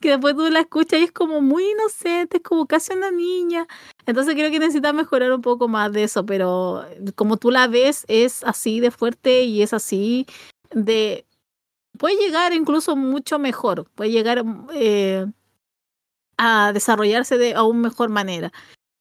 que 0.00 0.10
después 0.10 0.34
tú 0.36 0.50
la 0.50 0.60
escuchas 0.60 1.00
y 1.00 1.04
es 1.04 1.12
como 1.12 1.40
muy 1.40 1.70
inocente, 1.70 2.38
es 2.38 2.42
como 2.42 2.66
casi 2.66 2.92
una 2.92 3.10
niña. 3.10 3.66
Entonces 4.06 4.34
creo 4.34 4.50
que 4.50 4.58
necesita 4.58 4.92
mejorar 4.92 5.32
un 5.32 5.42
poco 5.42 5.68
más 5.68 5.92
de 5.92 6.04
eso, 6.04 6.26
pero 6.26 6.84
como 7.14 7.36
tú 7.36 7.50
la 7.50 7.68
ves 7.68 8.04
es 8.08 8.42
así 8.44 8.80
de 8.80 8.90
fuerte 8.90 9.42
y 9.42 9.62
es 9.62 9.72
así 9.72 10.26
de... 10.70 11.26
Puede 11.98 12.16
llegar 12.16 12.52
incluso 12.52 12.96
mucho 12.96 13.38
mejor, 13.38 13.88
puede 13.94 14.10
llegar 14.10 14.44
eh, 14.74 15.26
a 16.36 16.72
desarrollarse 16.72 17.38
de 17.38 17.54
aún 17.54 17.80
mejor 17.80 18.08
manera. 18.08 18.52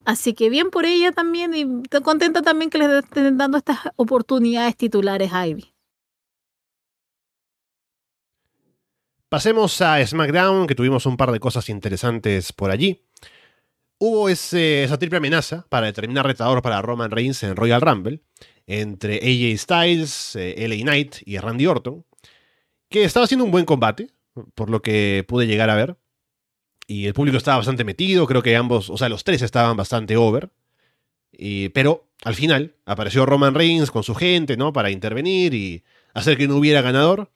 Así 0.06 0.34
que 0.34 0.50
bien 0.50 0.70
por 0.70 0.86
ella 0.86 1.12
también 1.12 1.54
y 1.54 1.84
contenta 2.02 2.42
también 2.42 2.70
que 2.70 2.78
les 2.78 2.90
estén 2.90 3.38
dando 3.38 3.58
estas 3.58 3.80
oportunidades 3.96 4.76
titulares 4.76 5.32
a 5.32 5.48
Ivy. 5.48 5.74
Pasemos 9.30 9.82
a 9.82 10.06
SmackDown, 10.06 10.68
que 10.68 10.76
tuvimos 10.76 11.06
un 11.06 11.18
par 11.18 11.32
de 11.32 11.40
cosas 11.40 11.70
interesantes 11.70 12.54
por 12.54 12.70
allí. 12.70 13.02
Hubo 13.98 14.30
ese, 14.30 14.84
esa 14.84 15.00
triple 15.00 15.18
amenaza 15.18 15.66
para 15.70 15.88
determinar 15.88 16.26
retador 16.28 16.62
para 16.62 16.82
Roman 16.82 17.10
Reigns 17.10 17.42
en 17.44 17.56
Royal 17.56 17.82
Rumble 17.82 18.22
entre 18.68 19.16
AJ 19.16 19.58
Styles, 19.58 20.36
eh, 20.36 20.68
LA 20.68 20.84
Knight 20.84 21.16
y 21.26 21.38
Randy 21.38 21.66
Orton, 21.66 22.06
que 22.90 23.06
estaba 23.06 23.24
haciendo 23.24 23.46
un 23.46 23.52
buen 23.52 23.66
combate, 23.66 24.12
por 24.56 24.70
lo 24.70 24.82
que 24.82 25.26
pude 25.28 25.48
llegar 25.48 25.70
a 25.70 25.76
ver 25.76 25.98
y 26.88 27.06
el 27.08 27.14
público 27.14 27.38
estaba 27.38 27.58
bastante 27.58 27.84
metido, 27.84 28.28
creo 28.28 28.44
que 28.44 28.56
ambos, 28.56 28.90
o 28.90 28.98
sea, 28.98 29.10
los 29.10 29.24
tres 29.24 29.42
estaban 29.42 29.78
bastante 29.78 30.18
over. 30.18 30.50
Y, 31.32 31.70
pero 31.70 32.08
al 32.24 32.36
final 32.36 32.76
apareció 32.86 33.26
Roman 33.26 33.56
Reigns 33.56 33.92
con 33.92 34.04
su 34.04 34.16
gente, 34.16 34.58
¿no? 34.58 34.72
Para 34.72 34.92
intervenir 34.92 35.54
y 35.54 35.84
hacer 36.14 36.38
que 36.38 36.48
no 36.48 36.58
hubiera 36.58 36.82
ganador. 36.82 37.32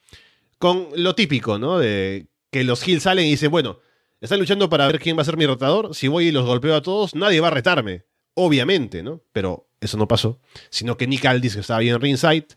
Con 0.60 0.88
lo 0.96 1.16
típico, 1.16 1.60
¿no? 1.60 1.80
De 1.80 2.28
que 2.52 2.64
los 2.64 2.88
Hills 2.88 3.04
salen 3.04 3.26
y 3.26 3.32
dicen, 3.32 3.52
bueno, 3.52 3.80
están 4.22 4.40
luchando 4.40 4.70
para 4.70 4.88
ver 4.88 5.00
quién 5.00 5.18
va 5.18 5.22
a 5.22 5.26
ser 5.26 5.38
mi 5.38 5.46
rotador. 5.46 5.94
Si 5.96 6.08
voy 6.08 6.28
y 6.28 6.32
los 6.32 6.46
golpeo 6.46 6.76
a 6.76 6.82
todos, 6.82 7.16
nadie 7.16 7.40
va 7.40 7.48
a 7.48 7.52
retarme. 7.52 8.06
Obviamente, 8.34 9.04
¿no? 9.04 9.22
Pero 9.32 9.68
eso 9.82 9.98
no 9.98 10.08
pasó. 10.08 10.40
Sino 10.70 10.98
que 10.98 11.08
Nick 11.08 11.26
Aldis, 11.26 11.56
que 11.56 11.62
estaba 11.62 11.80
bien 11.80 11.96
en 11.96 12.02
ringside, 12.02 12.48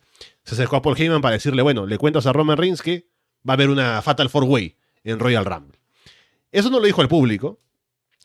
se 0.44 0.54
acercó 0.54 0.76
a 0.76 0.82
Paul 0.82 0.96
Heyman 0.96 1.20
para 1.20 1.34
decirle, 1.34 1.62
bueno, 1.62 1.86
le 1.86 1.98
cuentas 1.98 2.26
a 2.26 2.32
Roman 2.32 2.56
Reigns 2.56 2.82
que 2.82 3.08
va 3.48 3.52
a 3.52 3.54
haber 3.54 3.70
una 3.70 4.00
Fatal 4.02 4.28
Four 4.28 4.44
Way 4.44 4.76
en 5.04 5.18
Royal 5.18 5.44
Rumble. 5.44 5.80
Eso 6.52 6.70
no 6.70 6.78
lo 6.81 6.86
dijo 6.86 7.02
el 7.02 7.09
público. 7.09 7.60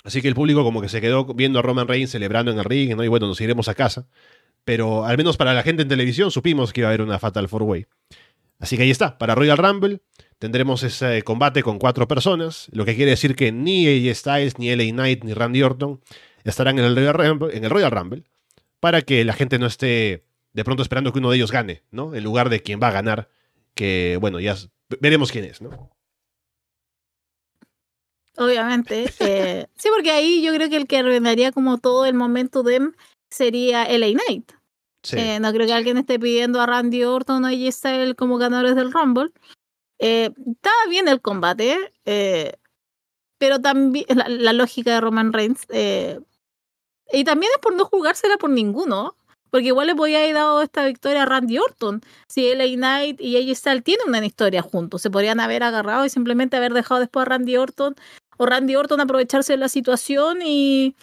Así 0.04 0.22
que 0.22 0.28
el 0.28 0.36
público 0.36 0.64
como 0.64 0.82
que 0.82 0.90
se 0.90 1.02
quedó 1.02 1.26
viendo 1.26 1.60
a 1.60 1.62
Roman 1.62 1.88
Reigns 1.88 2.12
celebrando 2.12 2.52
en 2.52 2.60
el 2.60 2.66
ring, 2.66 2.96
¿no? 2.96 3.04
Y 3.04 3.08
bueno, 3.08 3.28
nos 3.28 3.42
iremos 3.42 3.68
a 3.68 3.74
casa. 3.74 4.08
Pero 4.64 5.06
al 5.06 5.18
menos 5.18 5.38
para 5.38 5.54
la 5.54 5.64
gente 5.64 5.84
en 5.84 5.88
televisión 5.88 6.32
supimos 6.32 6.74
que 6.74 6.82
iba 6.82 6.90
a 6.90 6.92
haber 6.92 7.02
una 7.02 7.20
Fatal 7.20 7.48
Four 7.48 7.64
Way. 7.64 7.86
Así 8.60 8.78
que 8.78 8.84
ahí 8.84 8.92
está, 8.92 9.18
para 9.18 9.36
Royal 9.36 9.58
Rumble 9.58 10.02
tendremos 10.40 10.84
ese 10.84 11.24
combate 11.24 11.64
con 11.64 11.80
cuatro 11.80 12.08
personas, 12.08 12.68
lo 12.72 12.86
que 12.86 12.96
quiere 12.96 13.12
decir 13.12 13.36
que 13.36 13.52
ni 13.52 13.88
AJ 13.88 14.16
Styles, 14.16 14.60
ni 14.60 14.74
LA 14.76 14.92
Knight, 14.92 15.24
ni 15.24 15.34
Randy 15.34 15.64
Orton 15.64 16.02
estarán 16.44 16.78
en 16.80 16.86
el 16.86 16.96
Royal 16.96 17.14
Rumble, 17.14 17.56
en 17.56 17.64
el 17.64 17.70
Royal 17.70 17.92
Rumble 17.92 18.24
para 18.80 19.02
que 19.02 19.26
la 19.26 19.34
gente 19.34 19.58
no 19.60 19.66
esté 19.66 20.26
de 20.54 20.64
pronto 20.64 20.84
esperando 20.84 21.12
que 21.12 21.20
uno 21.20 21.32
de 21.32 21.38
ellos 21.38 21.52
gane, 21.52 21.84
¿no? 21.92 22.16
En 22.16 22.24
lugar 22.24 22.50
de 22.50 22.62
quien 22.62 22.80
va 22.82 22.90
a 22.90 22.92
ganar, 22.92 23.30
que 23.74 24.18
bueno, 24.22 24.40
ya 24.40 24.56
veremos 25.00 25.32
quién 25.32 25.46
es, 25.46 25.62
¿no? 25.62 25.92
Obviamente. 28.38 29.06
Eh, 29.20 29.68
sí, 29.76 29.90
porque 29.94 30.12
ahí 30.12 30.42
yo 30.42 30.54
creo 30.54 30.70
que 30.70 30.78
el 30.78 30.88
que 30.88 30.98
arruinaría 30.98 31.52
como 31.52 31.78
todo 31.78 32.06
el 32.06 32.14
momento 32.14 32.64
de 32.64 32.92
sería 33.30 33.86
LA 33.86 34.08
Knight. 34.14 34.52
Eh, 35.12 35.40
no 35.40 35.52
creo 35.52 35.68
que 35.68 35.74
alguien 35.74 35.98
esté 35.98 36.20
pidiendo 36.20 36.60
a 36.60 36.66
Randy 36.66 37.04
Orton 37.04 37.46
o 37.46 37.48
AJ 37.48 37.72
Styles 37.72 38.16
como 38.16 38.38
ganadores 38.38 38.76
del 38.76 38.92
Rumble. 38.92 39.32
Eh, 40.00 40.32
estaba 40.48 40.76
bien 40.90 41.08
el 41.08 41.22
combate, 41.22 41.94
pero 43.38 43.62
también 43.62 44.06
la, 44.16 44.54
lógica 44.54 44.96
de 44.96 45.02
Roman 45.02 45.32
Reigns. 45.32 45.68
y 47.12 47.24
también 47.24 47.52
es 47.54 47.62
por 47.62 47.76
no 47.76 47.86
jugársela 47.86 48.38
por 48.38 48.50
ninguno. 48.50 49.16
Porque 49.52 49.68
igual 49.68 49.88
le 49.88 49.96
podía 49.96 50.18
haber 50.18 50.34
dado 50.34 50.62
esta 50.62 50.86
victoria 50.86 51.24
a 51.24 51.26
Randy 51.26 51.60
Orton. 51.60 52.02
Si 52.28 52.54
LA 52.54 52.76
Knight 52.76 53.22
y 53.22 53.38
AJ 53.38 53.58
Styles 53.58 53.84
tienen 53.86 54.10
una 54.10 54.26
historia 54.26 54.62
juntos, 54.62 55.02
se 55.02 55.10
podrían 55.10 55.40
haber 55.40 55.64
agarrado 55.64 56.04
y 56.04 56.10
simplemente 56.10 56.58
haber 56.58 56.74
dejado 56.74 57.00
después 57.00 57.26
a 57.26 57.30
Randy 57.30 57.56
Orton 57.56 57.96
o 58.38 58.46
Randy 58.46 58.76
Orton 58.76 59.00
aprovecharse 59.00 59.54
de 59.54 59.58
la 59.58 59.70
situación 59.70 60.40
y, 60.44 60.96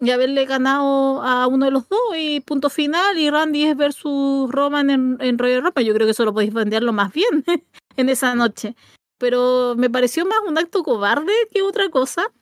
y 0.00 0.10
haberle 0.10 0.44
ganado 0.46 1.22
a 1.22 1.46
uno 1.46 1.66
de 1.66 1.70
los 1.70 1.88
dos 1.88 2.00
y 2.16 2.40
punto 2.40 2.70
final 2.70 3.18
y 3.18 3.30
Randy 3.30 3.64
es 3.64 3.76
versus 3.76 4.50
Roman 4.50 4.90
en, 4.90 5.16
en 5.20 5.38
Royal 5.38 5.62
Rumble. 5.62 5.84
Yo 5.84 5.94
creo 5.94 6.06
que 6.06 6.12
eso 6.12 6.24
lo 6.24 6.32
podéis 6.32 6.52
venderlo 6.52 6.92
más 6.92 7.12
bien 7.12 7.44
en 7.96 8.08
esa 8.08 8.34
noche. 8.34 8.74
Pero 9.18 9.74
me 9.76 9.88
pareció 9.88 10.26
más 10.26 10.40
un 10.46 10.58
acto 10.58 10.82
cobarde 10.82 11.32
que 11.52 11.62
otra 11.62 11.88
cosa. 11.90 12.32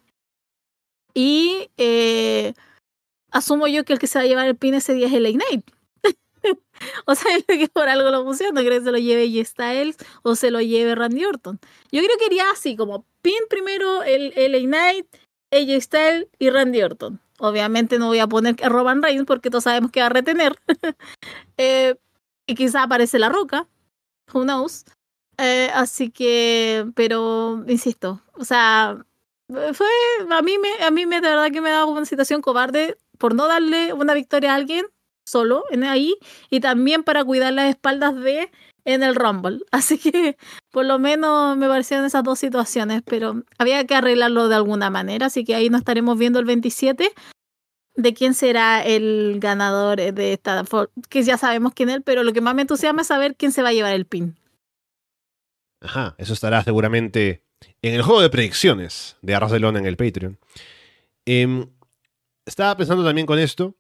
Y 1.13 1.69
eh, 1.77 2.55
asumo 3.31 3.67
yo 3.67 3.85
que 3.85 3.93
el 3.93 3.99
que 3.99 4.07
se 4.07 4.19
va 4.19 4.25
a 4.25 4.29
llevar 4.29 4.47
el 4.47 4.57
pin 4.57 4.75
ese 4.75 4.95
día 4.95 5.07
es 5.07 5.13
el 5.13 5.27
Ignite. 5.27 5.73
o 7.07 7.15
sea, 7.15 7.31
que 7.49 7.69
por 7.69 7.89
algo 7.89 8.11
lo 8.11 8.25
pusieron, 8.25 8.55
no 8.55 8.63
creo 8.63 8.79
que 8.79 8.85
se 8.85 8.93
lo 8.93 8.99
lleve 8.99 9.29
J 9.29 9.45
Styles 9.45 9.97
o 10.23 10.35
se 10.35 10.51
lo 10.51 10.61
lleve 10.61 10.95
Randy 10.95 11.25
Orton. 11.25 11.59
Yo 11.93 12.03
creo 12.03 12.17
que 12.19 12.27
iría 12.27 12.51
así, 12.51 12.77
como 12.77 13.05
pin 13.23 13.39
primero 13.49 14.03
el, 14.03 14.33
el 14.37 14.55
Ignite, 14.55 15.09
AJ 15.53 15.81
Styles 15.83 16.29
y 16.39 16.51
Randy 16.51 16.83
Orton. 16.83 17.21
Obviamente 17.39 17.99
no 17.99 18.09
voy 18.09 18.19
a 18.19 18.27
poner 18.27 18.57
a 18.63 18.69
Roman 18.69 19.03
Reigns 19.03 19.25
porque 19.27 19.51
todos 19.51 19.65
sabemos 19.65 19.91
que 19.91 20.01
va 20.01 20.07
a 20.07 20.11
retener. 20.11 20.59
eh, 21.57 21.97
y 22.47 22.55
quizá 22.55 22.83
aparece 22.83 23.19
la 23.19 23.29
roca. 23.29 23.67
Who 24.33 24.43
knows? 24.43 24.85
Eh, 25.39 25.71
así 25.73 26.11
que, 26.11 26.87
pero, 26.95 27.65
insisto, 27.67 28.21
o 28.35 28.45
sea, 28.45 29.07
fue, 29.73 29.87
a 30.29 30.43
mí 30.43 30.59
me, 30.59 30.85
a 30.85 30.91
mí 30.91 31.07
me, 31.07 31.23
de 31.23 31.29
verdad 31.29 31.51
que 31.51 31.63
me 31.63 31.71
da 31.71 31.87
una 31.87 32.05
situación 32.05 32.43
cobarde 32.43 32.99
por 33.17 33.35
no 33.35 33.49
darle 33.49 33.95
una 33.95 34.13
victoria 34.13 34.53
a 34.53 34.57
alguien 34.57 34.87
solo 35.25 35.65
en 35.71 35.85
ahí 35.85 36.17
y 36.51 36.61
también 36.61 37.05
para 37.05 37.25
cuidar 37.25 37.55
las 37.55 37.71
espaldas 37.71 38.15
de 38.17 38.51
en 38.85 39.03
el 39.03 39.15
Rumble. 39.15 39.61
Así 39.71 39.99
que 39.99 40.37
por 40.71 40.85
lo 40.85 40.99
menos 40.99 41.57
me 41.57 41.69
parecieron 41.69 42.07
esas 42.07 42.25
dos 42.25 42.39
situaciones, 42.39 43.03
pero 43.05 43.43
había 43.59 43.87
que 43.87 43.95
arreglarlo 43.95 44.49
de 44.49 44.57
alguna 44.57 44.91
manera, 44.91 45.27
así 45.27 45.45
que 45.45 45.55
ahí 45.55 45.69
nos 45.69 45.81
estaremos 45.81 46.19
viendo 46.19 46.39
el 46.39 46.45
27 46.45 47.13
de 47.97 48.15
quién 48.15 48.35
será 48.35 48.83
el 48.83 49.39
ganador 49.41 49.99
de 49.99 50.33
esta, 50.33 50.65
que 51.09 51.23
ya 51.23 51.37
sabemos 51.37 51.73
quién 51.75 51.91
es, 51.91 52.01
pero 52.05 52.23
lo 52.23 52.33
que 52.33 52.41
más 52.41 52.55
me 52.55 52.63
entusiasma 52.63 53.03
es 53.03 53.09
saber 53.09 53.37
quién 53.37 53.53
se 53.53 53.63
va 53.63 53.71
a 53.71 53.73
llevar 53.73 53.95
el 53.95 54.07
pin. 54.07 54.37
Ajá, 55.81 56.15
eso 56.19 56.33
estará 56.33 56.63
seguramente 56.63 57.43
en 57.83 57.95
el 57.95 58.03
juego 58.03 58.21
de 58.21 58.31
predicciones 58.31 59.17
de 59.23 59.35
Arcelona 59.35 59.79
en 59.79 59.87
el 59.87 59.97
Patreon. 59.97 60.39
Em, 61.27 61.67
estaba 62.47 62.77
pensando 62.77 63.05
también 63.05 63.27
con 63.27 63.39
esto, 63.39 63.75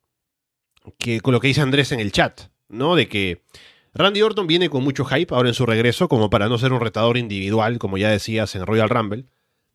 que 0.98 1.20
con 1.20 1.32
lo 1.32 1.40
que 1.40 1.48
dice 1.48 1.60
Andrés 1.60 1.92
en 1.92 2.00
el 2.00 2.12
chat, 2.12 2.42
¿no? 2.68 2.94
De 2.94 3.08
que 3.08 3.42
Randy 3.92 4.22
Orton 4.22 4.46
viene 4.46 4.70
con 4.70 4.84
mucho 4.84 5.04
hype 5.04 5.34
ahora 5.34 5.48
en 5.48 5.54
su 5.54 5.66
regreso, 5.66 6.08
como 6.08 6.30
para 6.30 6.48
no 6.48 6.58
ser 6.58 6.72
un 6.72 6.80
retador 6.80 7.16
individual, 7.16 7.78
como 7.78 7.98
ya 7.98 8.10
decías 8.10 8.54
en 8.54 8.64
Royal 8.64 8.88
Rumble. 8.88 9.26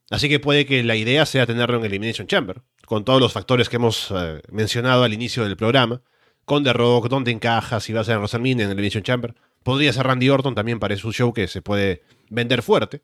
Así 0.10 0.30
que 0.30 0.40
puede 0.40 0.66
que 0.66 0.84
la 0.84 0.96
idea 0.96 1.26
sea 1.26 1.46
tenerlo 1.46 1.78
en 1.78 1.86
Elimination 1.86 2.28
Chamber, 2.28 2.62
con 2.86 3.04
todos 3.04 3.20
los 3.20 3.34
factores 3.34 3.70
que 3.70 3.76
hemos 3.76 4.12
eh, 4.16 4.42
mencionado 4.52 5.04
al 5.04 5.14
inicio 5.14 5.44
del 5.44 5.58
programa, 5.58 6.02
con 6.46 6.64
The 6.64 6.74
Rock, 6.74 7.10
dónde 7.10 7.32
encaja, 7.32 7.80
si 7.80 7.92
va 7.92 8.02
a 8.02 8.04
ser 8.04 8.18
WrestleMania 8.18 8.66
en 8.66 8.72
Elimination 8.72 9.04
Chamber. 9.04 9.36
Podría 9.64 9.92
ser 9.92 10.06
Randy 10.06 10.30
Orton 10.30 10.54
también 10.54 10.80
para 10.80 10.96
su 10.96 11.12
show 11.12 11.34
que 11.34 11.48
se 11.48 11.62
puede 11.62 12.04
vender 12.30 12.62
fuerte. 12.62 13.02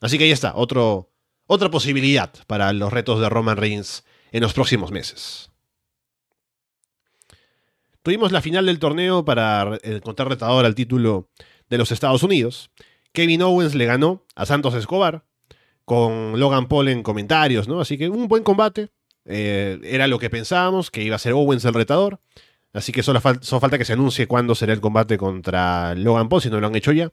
Así 0.00 0.16
que 0.16 0.24
ahí 0.24 0.30
está, 0.30 0.54
otra 0.56 1.70
posibilidad 1.70 2.32
para 2.46 2.72
los 2.72 2.92
retos 2.92 3.20
de 3.20 3.28
Roman 3.28 3.58
Reigns 3.58 4.04
en 4.32 4.42
los 4.42 4.54
próximos 4.54 4.90
meses. 4.90 5.50
Tuvimos 8.08 8.32
la 8.32 8.40
final 8.40 8.64
del 8.64 8.78
torneo 8.78 9.22
para 9.22 9.78
encontrar 9.82 10.30
retador 10.30 10.64
al 10.64 10.74
título 10.74 11.28
de 11.68 11.76
los 11.76 11.92
Estados 11.92 12.22
Unidos. 12.22 12.70
Kevin 13.12 13.42
Owens 13.42 13.74
le 13.74 13.84
ganó 13.84 14.24
a 14.34 14.46
Santos 14.46 14.72
Escobar 14.72 15.26
con 15.84 16.40
Logan 16.40 16.68
Paul 16.68 16.88
en 16.88 17.02
comentarios, 17.02 17.68
¿no? 17.68 17.82
Así 17.82 17.98
que 17.98 18.08
un 18.08 18.26
buen 18.26 18.44
combate. 18.44 18.88
Eh, 19.26 19.78
era 19.82 20.06
lo 20.06 20.18
que 20.18 20.30
pensábamos, 20.30 20.90
que 20.90 21.02
iba 21.02 21.16
a 21.16 21.18
ser 21.18 21.34
Owens 21.34 21.66
el 21.66 21.74
retador. 21.74 22.18
Así 22.72 22.92
que 22.92 23.02
solo, 23.02 23.20
falta 23.20 23.76
que 23.76 23.84
se 23.84 23.92
anuncie 23.92 24.26
cuándo 24.26 24.54
será 24.54 24.72
el 24.72 24.80
combate 24.80 25.18
contra 25.18 25.94
Logan 25.94 26.30
Paul, 26.30 26.40
si 26.40 26.48
no 26.48 26.60
lo 26.60 26.66
han 26.66 26.76
hecho 26.76 26.92
ya. 26.92 27.12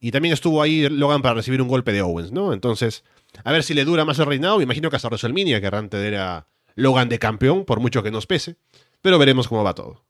Y 0.00 0.10
también 0.10 0.32
estuvo 0.32 0.60
ahí 0.60 0.88
Logan 0.88 1.22
para 1.22 1.36
recibir 1.36 1.62
un 1.62 1.68
golpe 1.68 1.92
de 1.92 2.02
Owens, 2.02 2.32
¿no? 2.32 2.52
Entonces, 2.52 3.04
a 3.44 3.52
ver 3.52 3.62
si 3.62 3.74
le 3.74 3.84
dura 3.84 4.04
más 4.04 4.18
el 4.18 4.26
reinado. 4.26 4.56
Me 4.56 4.64
imagino 4.64 4.90
que 4.90 4.96
hasta 4.96 5.06
WrestleMania 5.06 5.60
querrán 5.60 5.88
tener 5.88 6.16
a 6.16 6.48
Logan 6.74 7.08
de 7.08 7.20
campeón, 7.20 7.64
por 7.64 7.78
mucho 7.78 8.02
que 8.02 8.10
nos 8.10 8.26
pese. 8.26 8.56
Pero 9.02 9.20
veremos 9.20 9.46
cómo 9.46 9.62
va 9.62 9.72
todo. 9.72 10.05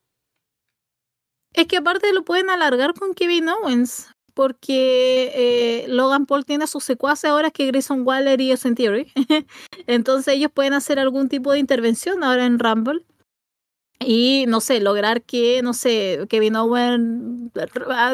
Es 1.53 1.67
que 1.67 1.79
aparte 1.79 2.13
lo 2.13 2.25
pueden 2.25 2.51
alargar 2.51 2.95
con 2.95 3.15
Kevin 3.15 3.49
Owens, 3.49 4.09
porque 4.35 5.33
eh, 5.35 5.89
Logan 5.89 6.27
Paul 6.27 6.45
tiene 6.45 6.65
a 6.65 6.67
sus 6.67 6.85
secuaces 6.85 7.31
ahora 7.31 7.51
que 7.51 7.67
Grayson 7.67 8.07
Waller 8.07 8.39
y 8.41 8.51
Austin 8.51 8.75
Theory. 8.75 9.11
Entonces 9.87 10.35
ellos 10.35 10.51
pueden 10.53 10.75
hacer 10.75 10.99
algún 10.99 11.31
tipo 11.31 11.53
de 11.53 11.59
intervención 11.59 12.23
ahora 12.23 12.45
en 12.45 12.59
Rumble. 12.59 13.03
Y 13.99 14.45
no 14.47 14.61
sé, 14.61 14.81
lograr 14.81 15.23
que, 15.23 15.63
no 15.63 15.73
sé, 15.73 16.27
Kevin 16.29 16.57
Owens 16.57 17.51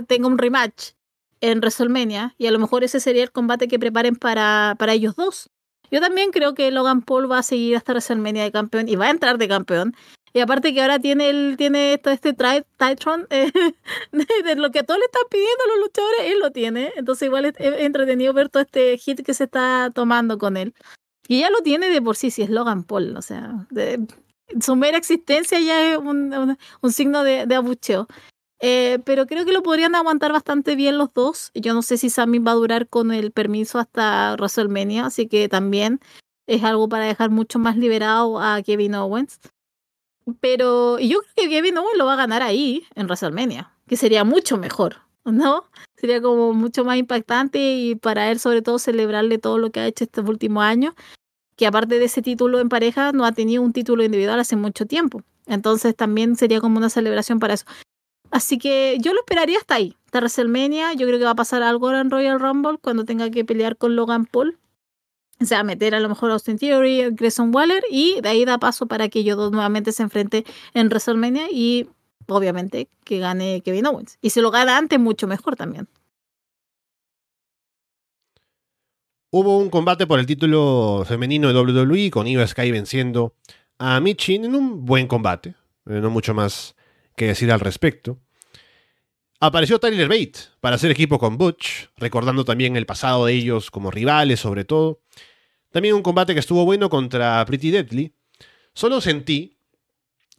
tenga 0.07 0.29
un 0.29 0.39
rematch 0.39 0.93
en 1.41 1.59
WrestleMania. 1.59 2.37
Y 2.39 2.47
a 2.47 2.53
lo 2.53 2.61
mejor 2.61 2.85
ese 2.85 3.01
sería 3.01 3.25
el 3.25 3.33
combate 3.33 3.67
que 3.67 3.81
preparen 3.81 4.15
para, 4.15 4.77
para 4.79 4.93
ellos 4.93 5.17
dos. 5.17 5.51
Yo 5.91 6.01
también 6.01 6.31
creo 6.31 6.55
que 6.55 6.71
Logan 6.71 7.03
Paul 7.03 7.31
va 7.31 7.39
a 7.39 7.43
seguir 7.43 7.77
hasta 7.77 7.93
WrestleMania 7.93 8.45
de 8.45 8.53
campeón 8.53 8.89
y 8.89 8.95
va 8.95 9.07
a 9.07 9.11
entrar 9.11 9.39
de 9.39 9.49
campeón. 9.49 9.95
Y 10.35 10.41
aparte 10.41 10.73
que 10.73 10.81
ahora 10.81 10.99
tiene 10.99 11.29
el, 11.29 11.57
tiene 11.59 11.99
todo 11.99 12.15
este 12.15 12.33
Titron, 12.33 13.27
eh, 13.31 13.53
de, 14.13 14.57
lo 14.57 14.71
que 14.71 14.83
todos 14.83 14.99
le 14.99 15.05
están 15.05 15.23
pidiendo 15.31 15.65
a 15.65 15.69
los 15.69 15.79
luchadores, 15.85 16.21
él 16.25 16.39
lo 16.41 16.51
tiene. 16.51 16.93
Entonces 16.97 17.27
igual 17.27 17.45
es, 17.45 17.55
entretenido 17.59 18.33
ver 18.33 18.49
todo 18.49 18.63
este 18.63 18.97
hit 18.99 19.25
que 19.25 19.35
se 19.35 19.45
está 19.45 19.91
tomando 19.95 20.39
con 20.39 20.57
él. 20.57 20.75
Y 21.29 21.41
ya 21.41 21.51
lo 21.51 21.61
tiene 21.61 21.89
de 21.89 22.01
por 22.01 22.17
sí, 22.17 22.31
si 22.31 22.43
es 22.43 22.51
Logan 22.51 22.85
Paul. 22.85 23.17
O 23.17 23.23
sea, 23.23 23.67
su 24.61 24.77
mera 24.77 24.99
existencia 24.99 25.61
ya 25.61 25.93
es 25.93 25.99
un, 25.99 26.57
un, 26.81 26.93
signo 26.93 27.23
de, 27.25 27.47
de 27.47 27.55
abucheo. 27.55 28.09
Eh, 28.65 29.01
pero 29.05 29.27
creo 29.27 29.45
que 29.45 29.53
lo 29.53 29.63
podrían 29.63 29.97
aguantar 29.97 30.33
bastante 30.33 30.77
bien 30.77 30.97
los 30.97 31.13
dos. 31.13 31.51
Yo 31.55 31.75
no 31.75 31.83
sé 31.83 31.99
si 31.99 32.11
Sammy 32.11 32.39
va 32.39 32.53
a 32.53 32.55
durar 32.55 32.89
con 32.89 33.13
el 33.13 33.33
permiso 33.33 33.79
hasta 33.79 34.35
WrestleMania, 34.35 35.07
así 35.07 35.27
que 35.27 35.49
también 35.49 36.01
es 36.47 36.63
algo 36.63 36.89
para 36.89 37.07
dejar 37.07 37.31
mucho 37.31 37.59
más 37.59 37.77
liberado 37.77 38.41
a 38.41 38.63
Kevin 38.63 38.95
Owens. 38.95 39.41
Pero 40.40 40.99
yo 40.99 41.20
creo 41.20 41.32
que 41.35 41.49
Kevin 41.49 41.78
Owens 41.78 41.99
lo 41.99 42.07
va 42.07 42.15
a 42.15 42.16
ganar 42.16 42.43
ahí, 42.43 42.85
en 42.94 43.07
WrestleMania, 43.07 43.73
que 43.86 43.97
sería 43.97 44.24
mucho 44.24 44.57
mejor, 44.57 44.97
¿no? 45.24 45.65
Sería 45.97 46.20
como 46.20 46.53
mucho 46.53 46.85
más 46.85 46.97
impactante 46.97 47.59
y 47.59 47.94
para 47.97 48.31
él 48.31 48.39
sobre 48.39 48.62
todo 48.62 48.78
celebrarle 48.78 49.39
todo 49.39 49.59
lo 49.59 49.70
que 49.70 49.81
ha 49.81 49.86
hecho 49.86 50.05
estos 50.05 50.28
últimos 50.28 50.65
años, 50.65 50.94
que 51.57 51.66
aparte 51.66 51.99
de 51.99 52.05
ese 52.05 52.23
título 52.23 52.61
en 52.61 52.69
pareja 52.69 53.12
no 53.12 53.24
ha 53.24 53.32
tenido 53.32 53.62
un 53.62 53.73
título 53.73 54.05
individual 54.05 54.40
hace 54.40 54.57
mucho 54.57 54.86
tiempo. 54.86 55.23
Entonces 55.47 55.94
también 55.97 56.36
sería 56.36 56.61
como 56.61 56.78
una 56.78 56.90
celebración 56.90 57.39
para 57.39 57.55
eso. 57.55 57.66
Así 58.31 58.59
que 58.59 58.97
yo 59.01 59.12
lo 59.12 59.20
esperaría 59.20 59.59
hasta 59.59 59.74
ahí, 59.74 59.97
hasta 60.07 60.19
WrestleMania. 60.19 60.94
Yo 60.94 61.07
creo 61.07 61.19
que 61.19 61.24
va 61.24 61.32
a 61.32 61.36
pasar 61.36 61.62
algo 61.62 61.93
en 61.93 62.11
Royal 62.11 62.40
Rumble 62.40 62.78
cuando 62.81 63.05
tenga 63.05 63.31
que 63.31 63.44
pelear 63.44 63.77
con 63.77 63.94
Logan 63.94 64.24
Paul 64.24 64.59
o 65.43 65.47
sea, 65.47 65.62
meter 65.64 65.94
a 65.94 66.01
lo 66.01 66.09
mejor 66.09 66.31
Austin 66.31 66.59
Theory, 66.59 67.10
Grayson 67.10 67.55
Waller 67.55 67.82
y 67.90 68.20
de 68.20 68.28
ahí 68.28 68.44
da 68.44 68.59
paso 68.59 68.86
para 68.86 69.09
que 69.09 69.20
ellos 69.20 69.36
dos 69.36 69.52
nuevamente 69.52 69.93
se 69.93 70.02
enfrenten 70.02 70.44
en 70.74 70.86
WrestleMania 70.89 71.48
y 71.51 71.89
obviamente 72.27 72.89
que 73.05 73.19
gane 73.19 73.60
Kevin 73.62 73.86
Owens. 73.86 74.19
Y 74.20 74.31
si 74.31 74.40
lo 74.40 74.51
gana 74.51 74.78
antes, 74.78 74.98
mucho 74.98 75.27
mejor 75.27 75.56
también. 75.56 75.89
Hubo 79.31 79.59
un 79.59 79.70
combate 79.70 80.06
por 80.06 80.19
el 80.19 80.27
título 80.27 81.05
femenino 81.06 81.48
de 81.48 81.59
WWE 81.59 82.10
con 82.10 82.27
Io 82.27 82.47
Sky 82.47 82.70
venciendo 82.70 83.35
a 83.78 83.98
Michin 83.98 84.44
en 84.44 84.55
un 84.55 84.85
buen 84.85 85.06
combate. 85.06 85.55
Eh, 85.86 86.01
no 86.01 86.10
mucho 86.10 86.35
más 86.35 86.77
que 87.16 87.28
decir 87.28 87.51
al 87.51 87.60
respecto. 87.60 88.19
Apareció 89.40 89.81
Tyler 89.81 90.09
Bate 90.09 90.35
para 90.60 90.77
hacer 90.77 90.90
equipo 90.93 91.19
con 91.19 91.36
Butch, 91.36 91.89
recordando 91.97 92.44
también 92.44 92.77
el 92.77 92.86
pasado 92.86 93.27
de 93.27 93.32
ellos 93.32 93.70
como 93.70 93.90
rivales 93.90 94.39
sobre 94.39 94.64
todo. 94.64 95.01
También 95.73 95.94
un 95.94 96.03
combate 96.03 96.35
que 96.35 96.40
estuvo 96.40 96.65
bueno 96.65 96.89
contra 96.89 97.44
Pretty 97.47 97.70
Deadly. 97.70 98.15
Solo 98.74 99.01
sentí 99.01 99.57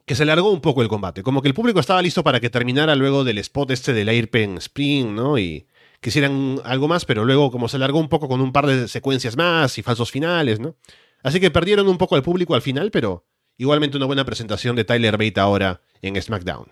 que 0.06 0.16
se 0.16 0.26
largó 0.26 0.52
un 0.52 0.62
poco 0.62 0.82
el 0.82 0.88
combate. 0.88 1.24
Como 1.24 1.42
que 1.42 1.48
el 1.48 1.54
público 1.54 1.80
estaba 1.80 2.02
listo 2.02 2.24
para 2.24 2.40
que 2.40 2.50
terminara 2.50 2.96
luego 2.96 3.24
del 3.24 3.38
spot 3.40 3.72
este 3.72 3.94
del 3.94 4.10
Airpen 4.10 4.58
Spring, 4.58 5.14
¿no? 5.14 5.38
Y 5.38 5.66
quisieran 6.02 6.60
algo 6.64 6.88
más, 6.88 7.06
pero 7.06 7.26
luego 7.26 7.52
como 7.52 7.68
se 7.68 7.80
largó 7.80 8.00
un 8.00 8.10
poco 8.10 8.28
con 8.28 8.42
un 8.42 8.52
par 8.52 8.68
de 8.68 8.88
secuencias 8.88 9.38
más 9.38 9.78
y 9.78 9.84
falsos 9.84 10.12
finales, 10.12 10.60
¿no? 10.60 10.76
Así 11.24 11.40
que 11.40 11.52
perdieron 11.52 11.88
un 11.88 11.98
poco 11.98 12.16
al 12.16 12.24
público 12.24 12.54
al 12.54 12.62
final, 12.62 12.92
pero 12.92 13.26
igualmente 13.58 13.98
una 13.98 14.06
buena 14.06 14.26
presentación 14.26 14.76
de 14.76 14.84
Tyler 14.84 15.18
Bate 15.18 15.40
ahora 15.40 15.82
en 16.02 16.22
SmackDown. 16.22 16.68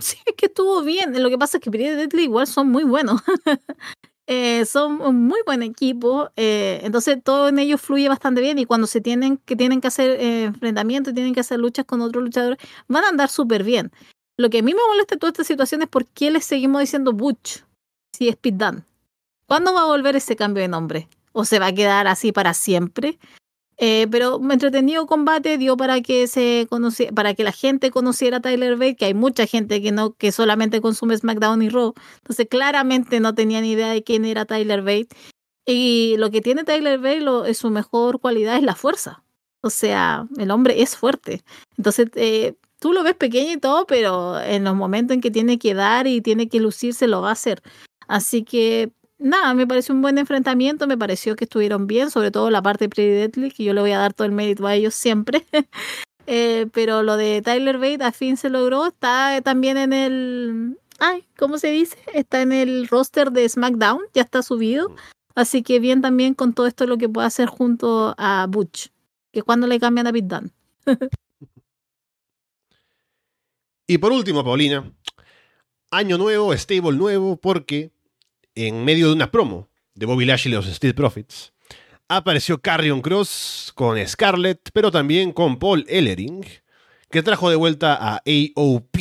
Sí, 0.00 0.18
es 0.26 0.34
que 0.36 0.46
estuvo 0.46 0.82
bien. 0.82 1.20
Lo 1.22 1.30
que 1.30 1.38
pasa 1.38 1.56
es 1.56 1.64
que 1.64 1.70
Pretty 1.70 1.88
Deadly 1.88 2.24
igual 2.24 2.46
son 2.46 2.68
muy 2.68 2.84
buenos. 2.84 3.22
Eh, 4.30 4.66
son 4.66 5.00
un 5.00 5.26
muy 5.26 5.40
buen 5.46 5.62
equipo, 5.62 6.30
eh, 6.36 6.80
entonces 6.82 7.16
todo 7.24 7.48
en 7.48 7.58
ellos 7.58 7.80
fluye 7.80 8.10
bastante 8.10 8.42
bien 8.42 8.58
y 8.58 8.66
cuando 8.66 8.86
se 8.86 9.00
tienen 9.00 9.38
que 9.38 9.56
tienen 9.56 9.80
que 9.80 9.88
hacer 9.88 10.20
eh, 10.20 10.44
enfrentamientos, 10.44 11.14
tienen 11.14 11.32
que 11.32 11.40
hacer 11.40 11.58
luchas 11.58 11.86
con 11.86 12.02
otros 12.02 12.22
luchadores, 12.22 12.58
van 12.88 13.04
a 13.04 13.08
andar 13.08 13.30
súper 13.30 13.64
bien. 13.64 13.90
Lo 14.36 14.50
que 14.50 14.58
a 14.58 14.62
mí 14.62 14.74
me 14.74 14.86
molesta 14.86 15.16
toda 15.16 15.30
esta 15.30 15.44
situación 15.44 15.80
es 15.80 15.88
por 15.88 16.04
qué 16.04 16.30
les 16.30 16.44
seguimos 16.44 16.82
diciendo 16.82 17.14
Butch 17.14 17.62
si 18.12 18.28
es 18.28 18.36
Pit. 18.36 18.62
¿Cuándo 19.46 19.72
va 19.72 19.80
a 19.80 19.86
volver 19.86 20.14
ese 20.14 20.36
cambio 20.36 20.60
de 20.60 20.68
nombre? 20.68 21.08
¿O 21.32 21.46
se 21.46 21.58
va 21.58 21.68
a 21.68 21.72
quedar 21.72 22.06
así 22.06 22.30
para 22.30 22.52
siempre? 22.52 23.18
Eh, 23.80 24.08
pero 24.10 24.40
entretenido 24.50 25.06
combate 25.06 25.56
dio 25.56 25.76
para 25.76 26.00
que 26.00 26.26
se 26.26 26.66
para 27.14 27.34
que 27.34 27.44
la 27.44 27.52
gente 27.52 27.92
conociera 27.92 28.38
a 28.38 28.40
Tyler 28.40 28.74
Bate, 28.74 28.96
que 28.96 29.04
hay 29.04 29.14
mucha 29.14 29.46
gente 29.46 29.80
que 29.80 29.92
no, 29.92 30.14
que 30.14 30.32
solamente 30.32 30.80
consume 30.80 31.16
SmackDown 31.16 31.62
y 31.62 31.68
Raw. 31.68 31.94
Entonces 32.16 32.48
claramente 32.50 33.20
no 33.20 33.34
tenía 33.34 33.60
ni 33.60 33.72
idea 33.72 33.92
de 33.92 34.02
quién 34.02 34.24
era 34.24 34.44
Tyler 34.46 34.82
Bate. 34.82 35.08
Y 35.64 36.16
lo 36.18 36.30
que 36.30 36.40
tiene 36.40 36.64
Tyler 36.64 36.98
Bate, 36.98 37.50
es 37.50 37.58
su 37.58 37.70
mejor 37.70 38.20
cualidad 38.20 38.56
es 38.56 38.62
la 38.64 38.74
fuerza. 38.74 39.22
O 39.60 39.70
sea, 39.70 40.26
el 40.38 40.50
hombre 40.50 40.82
es 40.82 40.96
fuerte. 40.96 41.42
Entonces, 41.76 42.08
eh, 42.14 42.54
tú 42.80 42.92
lo 42.92 43.02
ves 43.02 43.14
pequeño 43.14 43.52
y 43.52 43.58
todo, 43.58 43.86
pero 43.86 44.40
en 44.40 44.64
los 44.64 44.74
momentos 44.74 45.14
en 45.14 45.20
que 45.20 45.30
tiene 45.30 45.58
que 45.58 45.74
dar 45.74 46.06
y 46.06 46.20
tiene 46.20 46.48
que 46.48 46.60
lucirse, 46.60 47.06
lo 47.06 47.20
va 47.22 47.30
a 47.30 47.32
hacer. 47.32 47.62
Así 48.08 48.44
que 48.44 48.92
nada, 49.18 49.54
me 49.54 49.66
pareció 49.66 49.94
un 49.94 50.02
buen 50.02 50.18
enfrentamiento, 50.18 50.86
me 50.86 50.96
pareció 50.96 51.36
que 51.36 51.44
estuvieron 51.44 51.86
bien, 51.86 52.10
sobre 52.10 52.30
todo 52.30 52.50
la 52.50 52.62
parte 52.62 52.84
de 52.84 52.88
Pretty 52.88 53.10
Deadly, 53.10 53.50
que 53.50 53.64
yo 53.64 53.74
le 53.74 53.80
voy 53.80 53.92
a 53.92 53.98
dar 53.98 54.14
todo 54.14 54.26
el 54.26 54.32
mérito 54.32 54.66
a 54.66 54.74
ellos 54.74 54.94
siempre. 54.94 55.46
eh, 56.26 56.66
pero 56.72 57.02
lo 57.02 57.16
de 57.16 57.42
Tyler 57.42 57.78
Bate 57.78 58.04
a 58.04 58.12
fin 58.12 58.36
se 58.36 58.50
logró, 58.50 58.86
está 58.86 59.40
también 59.42 59.76
en 59.76 59.92
el... 59.92 60.78
Ay, 61.00 61.24
¿cómo 61.36 61.58
se 61.58 61.68
dice? 61.70 61.96
Está 62.12 62.42
en 62.42 62.52
el 62.52 62.88
roster 62.88 63.30
de 63.30 63.48
SmackDown, 63.48 64.00
ya 64.14 64.22
está 64.22 64.42
subido. 64.42 64.94
Así 65.34 65.62
que 65.62 65.78
bien 65.78 66.02
también 66.02 66.34
con 66.34 66.52
todo 66.52 66.66
esto 66.66 66.86
lo 66.86 66.98
que 66.98 67.08
puede 67.08 67.28
hacer 67.28 67.48
junto 67.48 68.14
a 68.18 68.46
Butch, 68.48 68.88
que 69.32 69.42
cuando 69.42 69.68
le 69.68 69.78
cambian 69.78 70.08
a 70.08 70.12
Pete 70.12 70.26
Dunne. 70.26 70.50
y 73.86 73.98
por 73.98 74.10
último, 74.10 74.42
Paulina, 74.42 74.92
año 75.92 76.18
nuevo, 76.18 76.52
stable 76.54 76.96
nuevo, 76.96 77.36
porque 77.36 77.92
en 78.66 78.84
medio 78.84 79.06
de 79.06 79.12
una 79.12 79.30
promo 79.30 79.68
de 79.94 80.06
Bobby 80.06 80.24
Lashley 80.24 80.52
y 80.52 80.56
los 80.56 80.66
Street 80.66 80.94
Profits, 80.94 81.52
apareció 82.08 82.60
Carrion 82.60 83.02
Cross 83.02 83.72
con 83.74 84.04
Scarlett, 84.04 84.70
pero 84.72 84.90
también 84.90 85.32
con 85.32 85.58
Paul 85.58 85.84
Ellering, 85.88 86.44
que 87.10 87.22
trajo 87.22 87.50
de 87.50 87.56
vuelta 87.56 87.94
a 87.94 88.22
AOP 88.26 88.98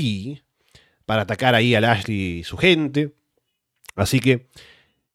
para 1.06 1.24
atacar 1.24 1.56
ahí 1.56 1.74
a 1.74 1.82
Lashley 1.82 2.40
y 2.40 2.44
su 2.44 2.58
gente. 2.58 3.14
Así 3.96 4.20
que 4.20 4.48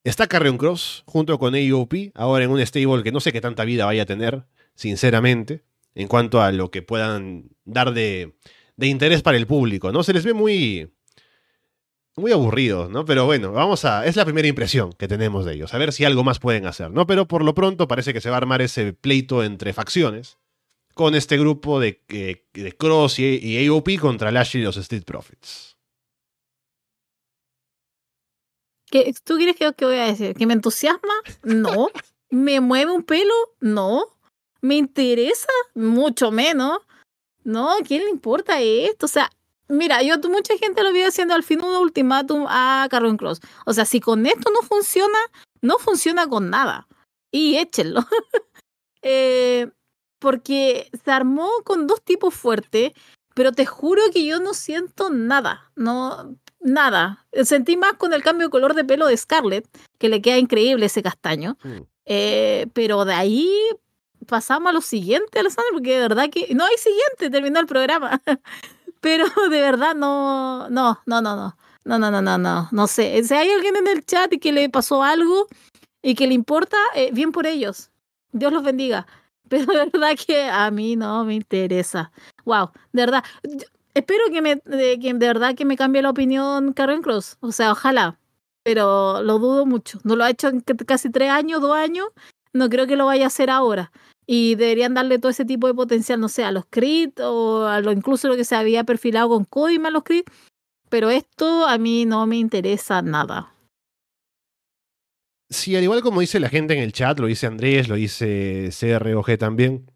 está 0.04 0.26
Carrion 0.26 0.58
Cross 0.58 1.04
junto 1.06 1.38
con 1.38 1.54
AOP, 1.54 1.94
ahora 2.14 2.44
en 2.44 2.50
un 2.50 2.66
stable 2.66 3.02
que 3.02 3.12
no 3.12 3.20
sé 3.20 3.32
qué 3.32 3.40
tanta 3.40 3.64
vida 3.64 3.84
vaya 3.84 4.02
a 4.02 4.06
tener, 4.06 4.44
sinceramente, 4.74 5.62
en 5.94 6.08
cuanto 6.08 6.42
a 6.42 6.50
lo 6.50 6.70
que 6.70 6.82
puedan 6.82 7.50
dar 7.64 7.92
de, 7.92 8.34
de 8.76 8.86
interés 8.86 9.22
para 9.22 9.36
el 9.36 9.46
público, 9.46 9.92
¿no? 9.92 10.02
Se 10.02 10.12
les 10.12 10.24
ve 10.24 10.32
muy 10.32 10.90
muy 12.16 12.32
aburridos, 12.32 12.90
¿no? 12.90 13.04
Pero 13.04 13.24
bueno, 13.24 13.52
vamos 13.52 13.84
a. 13.84 14.06
Es 14.06 14.16
la 14.16 14.24
primera 14.24 14.48
impresión 14.48 14.92
que 14.92 15.08
tenemos 15.08 15.44
de 15.44 15.54
ellos. 15.54 15.72
A 15.74 15.78
ver 15.78 15.92
si 15.92 16.04
algo 16.04 16.24
más 16.24 16.38
pueden 16.38 16.66
hacer, 16.66 16.90
¿no? 16.90 17.06
Pero 17.06 17.26
por 17.26 17.44
lo 17.44 17.54
pronto 17.54 17.88
parece 17.88 18.12
que 18.12 18.20
se 18.20 18.28
va 18.28 18.36
a 18.36 18.38
armar 18.38 18.62
ese 18.62 18.92
pleito 18.92 19.42
entre 19.42 19.72
facciones 19.72 20.38
con 20.94 21.14
este 21.14 21.38
grupo 21.38 21.80
de, 21.80 22.02
de 22.52 22.76
Cross 22.76 23.18
y, 23.18 23.66
AOP 23.66 23.98
contra 23.98 24.30
Lashley 24.30 24.62
y 24.62 24.66
los 24.66 24.76
Street 24.76 25.04
Profits. 25.04 25.76
¿Qué, 28.90 29.14
¿Tú 29.24 29.36
quieres 29.36 29.56
que, 29.56 29.72
que 29.72 29.86
voy 29.86 29.96
a 29.96 30.06
decir? 30.06 30.34
¿Que 30.34 30.46
me 30.46 30.52
entusiasma? 30.52 31.14
No. 31.42 31.88
¿Me 32.28 32.60
mueve 32.60 32.92
un 32.92 33.04
pelo? 33.04 33.34
No. 33.60 34.04
¿Me 34.60 34.76
interesa? 34.76 35.48
Mucho 35.74 36.30
menos. 36.30 36.78
No, 37.42 37.72
¿a 37.72 37.78
quién 37.82 38.04
le 38.04 38.10
importa 38.10 38.60
esto? 38.60 39.06
O 39.06 39.08
sea, 39.08 39.30
Mira, 39.72 40.02
yo 40.02 40.18
mucha 40.28 40.58
gente 40.58 40.82
lo 40.82 40.92
vi 40.92 41.02
haciendo 41.02 41.32
al 41.34 41.42
fin 41.42 41.64
un 41.64 41.74
ultimátum 41.74 42.44
a 42.46 42.86
Carron 42.90 43.16
Cross. 43.16 43.40
O 43.64 43.72
sea, 43.72 43.86
si 43.86 44.00
con 44.00 44.26
esto 44.26 44.50
no 44.50 44.60
funciona, 44.68 45.18
no 45.62 45.78
funciona 45.78 46.26
con 46.26 46.50
nada. 46.50 46.86
Y 47.30 47.56
échenlo. 47.56 48.02
eh, 49.02 49.70
porque 50.18 50.90
se 51.02 51.10
armó 51.10 51.48
con 51.64 51.86
dos 51.86 52.02
tipos 52.02 52.34
fuertes, 52.34 52.92
pero 53.34 53.52
te 53.52 53.64
juro 53.64 54.02
que 54.12 54.26
yo 54.26 54.40
no 54.40 54.52
siento 54.52 55.08
nada. 55.08 55.72
No, 55.74 56.36
nada. 56.60 57.26
Sentí 57.42 57.78
más 57.78 57.94
con 57.94 58.12
el 58.12 58.22
cambio 58.22 58.48
de 58.48 58.50
color 58.50 58.74
de 58.74 58.84
pelo 58.84 59.06
de 59.06 59.16
Scarlett, 59.16 59.66
que 59.98 60.10
le 60.10 60.20
queda 60.20 60.36
increíble 60.36 60.84
ese 60.84 61.02
castaño. 61.02 61.56
Mm. 61.62 61.80
Eh, 62.04 62.66
pero 62.74 63.06
de 63.06 63.14
ahí 63.14 63.50
pasamos 64.26 64.68
a 64.68 64.72
lo 64.74 64.82
siguiente, 64.82 65.38
Alessandro, 65.38 65.72
porque 65.72 65.94
de 65.94 66.00
verdad 66.08 66.28
que. 66.28 66.54
No 66.54 66.66
hay 66.66 66.76
siguiente, 66.76 67.30
terminó 67.30 67.58
el 67.58 67.66
programa. 67.66 68.20
Pero 69.02 69.26
de 69.50 69.60
verdad 69.60 69.94
no, 69.94 70.70
no, 70.70 70.98
no, 71.04 71.20
no, 71.20 71.36
no. 71.36 71.56
No, 71.84 71.98
no, 71.98 72.12
no, 72.12 72.22
no, 72.22 72.38
no, 72.38 72.68
no 72.70 72.86
sé. 72.86 73.24
Si 73.24 73.34
hay 73.34 73.50
alguien 73.50 73.74
en 73.74 73.88
el 73.88 74.06
chat 74.06 74.32
y 74.32 74.38
que 74.38 74.52
le 74.52 74.70
pasó 74.70 75.02
algo 75.02 75.48
y 76.00 76.14
que 76.14 76.28
le 76.28 76.34
importa, 76.34 76.76
eh, 76.94 77.10
bien 77.12 77.32
por 77.32 77.44
ellos. 77.44 77.90
Dios 78.30 78.52
los 78.52 78.62
bendiga. 78.62 79.06
Pero 79.48 79.66
de 79.66 79.86
verdad 79.86 80.16
que 80.16 80.44
a 80.44 80.70
mí 80.70 80.94
no 80.94 81.24
me 81.24 81.34
interesa. 81.34 82.12
Wow, 82.44 82.70
de 82.92 83.02
verdad. 83.02 83.24
espero 83.94 84.22
que, 84.30 84.40
me, 84.40 84.62
de, 84.64 84.98
que 85.00 85.12
de 85.12 85.26
verdad 85.26 85.56
que 85.56 85.64
me 85.64 85.76
cambie 85.76 86.02
la 86.02 86.10
opinión 86.10 86.72
Karen 86.72 87.02
Cross. 87.02 87.36
O 87.40 87.50
sea, 87.50 87.72
ojalá. 87.72 88.18
Pero 88.62 89.20
lo 89.22 89.40
dudo 89.40 89.66
mucho. 89.66 89.98
No 90.04 90.14
lo 90.14 90.22
ha 90.22 90.30
hecho 90.30 90.48
en 90.48 90.60
casi 90.60 91.10
tres 91.10 91.30
años, 91.30 91.60
dos 91.60 91.74
años. 91.74 92.06
No 92.52 92.68
creo 92.68 92.86
que 92.86 92.94
lo 92.94 93.06
vaya 93.06 93.24
a 93.24 93.26
hacer 93.26 93.50
ahora 93.50 93.90
y 94.26 94.54
deberían 94.54 94.94
darle 94.94 95.18
todo 95.18 95.30
ese 95.30 95.44
tipo 95.44 95.66
de 95.66 95.74
potencial, 95.74 96.20
no 96.20 96.28
sé, 96.28 96.44
a 96.44 96.52
los 96.52 96.64
crit 96.68 97.18
o 97.20 97.66
a 97.66 97.80
lo 97.80 97.92
incluso 97.92 98.28
lo 98.28 98.36
que 98.36 98.44
se 98.44 98.54
había 98.54 98.84
perfilado 98.84 99.28
con 99.28 99.46
más 99.80 99.92
los 99.92 100.04
crit, 100.04 100.30
pero 100.88 101.10
esto 101.10 101.66
a 101.66 101.78
mí 101.78 102.04
no 102.04 102.26
me 102.26 102.36
interesa 102.36 103.02
nada. 103.02 103.54
Sí, 105.50 105.76
al 105.76 105.82
igual 105.82 106.02
como 106.02 106.20
dice 106.20 106.40
la 106.40 106.48
gente 106.48 106.74
en 106.74 106.80
el 106.80 106.92
chat, 106.92 107.18
lo 107.18 107.26
dice 107.26 107.46
Andrés, 107.46 107.88
lo 107.88 107.96
dice 107.96 108.70
CROG 108.78 109.36
también, 109.38 109.90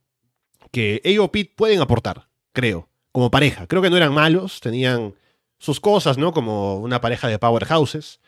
que 0.71 1.01
AOP 1.05 1.55
pueden 1.57 1.81
aportar, 1.81 2.29
creo, 2.53 2.89
como 3.13 3.31
pareja. 3.31 3.67
Creo 3.67 3.81
que 3.81 3.89
no 3.89 3.97
eran 3.97 4.13
malos, 4.13 4.61
tenían 4.61 5.15
sus 5.59 5.81
cosas, 5.81 6.19
¿no? 6.19 6.33
Como 6.33 6.77
una 6.77 7.01
pareja 7.01 7.29
de 7.29 7.39
powerhouses. 7.39 8.21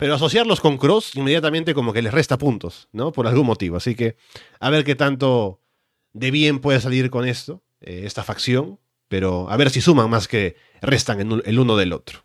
Pero 0.00 0.14
asociarlos 0.14 0.62
con 0.62 0.78
Cross 0.78 1.14
inmediatamente 1.14 1.74
como 1.74 1.92
que 1.92 2.00
les 2.00 2.14
resta 2.14 2.38
puntos, 2.38 2.88
¿no? 2.90 3.12
Por 3.12 3.26
algún 3.26 3.44
motivo. 3.44 3.76
Así 3.76 3.94
que 3.94 4.16
a 4.58 4.70
ver 4.70 4.82
qué 4.82 4.94
tanto 4.94 5.60
de 6.14 6.30
bien 6.30 6.58
puede 6.60 6.80
salir 6.80 7.10
con 7.10 7.28
esto, 7.28 7.62
eh, 7.82 8.04
esta 8.06 8.24
facción. 8.24 8.80
Pero 9.08 9.50
a 9.50 9.58
ver 9.58 9.68
si 9.68 9.82
suman 9.82 10.08
más 10.08 10.26
que 10.26 10.56
restan 10.80 11.20
el 11.44 11.58
uno 11.58 11.76
del 11.76 11.92
otro. 11.92 12.24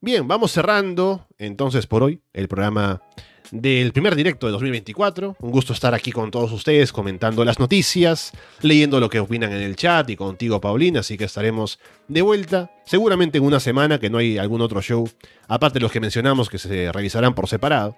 Bien, 0.00 0.26
vamos 0.26 0.50
cerrando 0.50 1.28
entonces 1.38 1.86
por 1.86 2.02
hoy 2.02 2.20
el 2.32 2.48
programa 2.48 3.02
del 3.50 3.92
primer 3.92 4.14
directo 4.14 4.46
de 4.46 4.52
2024. 4.52 5.36
Un 5.40 5.50
gusto 5.50 5.72
estar 5.72 5.94
aquí 5.94 6.12
con 6.12 6.30
todos 6.30 6.52
ustedes 6.52 6.92
comentando 6.92 7.44
las 7.44 7.58
noticias, 7.58 8.32
leyendo 8.62 9.00
lo 9.00 9.08
que 9.08 9.20
opinan 9.20 9.52
en 9.52 9.62
el 9.62 9.76
chat 9.76 10.08
y 10.10 10.16
contigo, 10.16 10.60
Paulina. 10.60 11.00
Así 11.00 11.16
que 11.16 11.24
estaremos 11.24 11.78
de 12.08 12.22
vuelta, 12.22 12.70
seguramente 12.84 13.38
en 13.38 13.44
una 13.44 13.60
semana 13.60 13.98
que 13.98 14.10
no 14.10 14.18
hay 14.18 14.38
algún 14.38 14.60
otro 14.60 14.80
show, 14.80 15.08
aparte 15.48 15.78
de 15.78 15.82
los 15.82 15.92
que 15.92 16.00
mencionamos 16.00 16.48
que 16.48 16.58
se 16.58 16.90
revisarán 16.92 17.34
por 17.34 17.48
separado, 17.48 17.96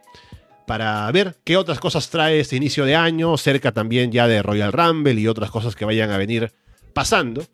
para 0.66 1.10
ver 1.12 1.36
qué 1.44 1.56
otras 1.56 1.78
cosas 1.78 2.10
trae 2.10 2.40
este 2.40 2.56
inicio 2.56 2.84
de 2.84 2.96
año, 2.96 3.36
cerca 3.36 3.72
también 3.72 4.10
ya 4.10 4.26
de 4.26 4.42
Royal 4.42 4.72
Rumble 4.72 5.20
y 5.20 5.28
otras 5.28 5.50
cosas 5.50 5.76
que 5.76 5.84
vayan 5.84 6.10
a 6.10 6.18
venir 6.18 6.52
pasando. 6.92 7.44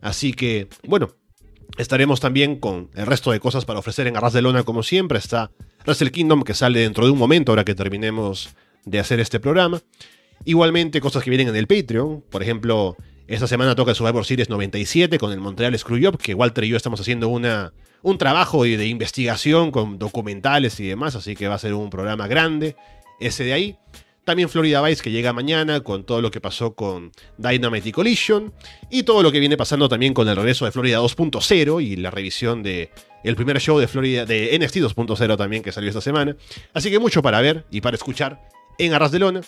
Así 0.00 0.32
que, 0.32 0.68
bueno, 0.84 1.10
Estaremos 1.78 2.18
también 2.18 2.56
con 2.56 2.90
el 2.94 3.06
resto 3.06 3.30
de 3.30 3.38
cosas 3.38 3.64
para 3.64 3.78
ofrecer 3.78 4.08
en 4.08 4.16
Arras 4.16 4.32
de 4.32 4.42
Lona, 4.42 4.64
como 4.64 4.82
siempre. 4.82 5.18
Está 5.18 5.52
Wrestle 5.84 6.10
Kingdom, 6.10 6.42
que 6.42 6.54
sale 6.54 6.80
dentro 6.80 7.04
de 7.04 7.12
un 7.12 7.18
momento, 7.18 7.52
ahora 7.52 7.64
que 7.64 7.74
terminemos 7.74 8.50
de 8.84 8.98
hacer 8.98 9.20
este 9.20 9.40
programa. 9.40 9.80
Igualmente, 10.44 11.00
cosas 11.00 11.22
que 11.22 11.30
vienen 11.30 11.48
en 11.48 11.56
el 11.56 11.66
Patreon. 11.66 12.22
Por 12.30 12.42
ejemplo, 12.42 12.96
esta 13.26 13.46
semana 13.46 13.74
toca 13.74 13.94
Survivor 13.94 14.24
Series 14.24 14.48
97 14.48 15.18
con 15.18 15.32
el 15.32 15.40
Montreal 15.40 15.78
Screwjob, 15.78 16.18
que 16.18 16.34
Walter 16.34 16.64
y 16.64 16.68
yo 16.68 16.76
estamos 16.76 17.00
haciendo 17.00 17.28
una, 17.28 17.72
un 18.02 18.18
trabajo 18.18 18.64
de 18.64 18.86
investigación 18.86 19.70
con 19.70 19.98
documentales 19.98 20.78
y 20.80 20.86
demás, 20.86 21.14
así 21.14 21.34
que 21.34 21.48
va 21.48 21.56
a 21.56 21.58
ser 21.58 21.74
un 21.74 21.90
programa 21.90 22.26
grande 22.26 22.76
ese 23.20 23.44
de 23.44 23.52
ahí. 23.52 23.76
También 24.24 24.50
Florida 24.50 24.82
Vice 24.82 25.02
que 25.02 25.10
llega 25.10 25.32
mañana 25.32 25.80
con 25.80 26.04
todo 26.04 26.20
lo 26.20 26.30
que 26.30 26.40
pasó 26.40 26.74
con 26.74 27.12
Dynamite 27.38 27.88
y 27.88 27.92
Collision. 27.92 28.52
Y 28.90 29.04
todo 29.04 29.22
lo 29.22 29.32
que 29.32 29.40
viene 29.40 29.56
pasando 29.56 29.88
también 29.88 30.12
con 30.12 30.28
el 30.28 30.36
regreso 30.36 30.66
de 30.66 30.70
Florida 30.70 31.00
2.0 31.00 31.82
y 31.82 31.96
la 31.96 32.10
revisión 32.10 32.62
de 32.62 32.90
el 33.24 33.36
primer 33.36 33.60
show 33.60 33.78
de 33.78 33.88
Florida 33.88 34.24
de 34.24 34.58
NXT 34.58 34.76
2.0 34.76 35.36
también 35.36 35.62
que 35.62 35.72
salió 35.72 35.88
esta 35.88 36.00
semana. 36.00 36.36
Así 36.74 36.90
que 36.90 36.98
mucho 36.98 37.22
para 37.22 37.40
ver 37.40 37.64
y 37.70 37.80
para 37.80 37.96
escuchar 37.96 38.48
en 38.78 38.94
Arras 38.94 39.12
de 39.12 39.18
Lona. 39.18 39.40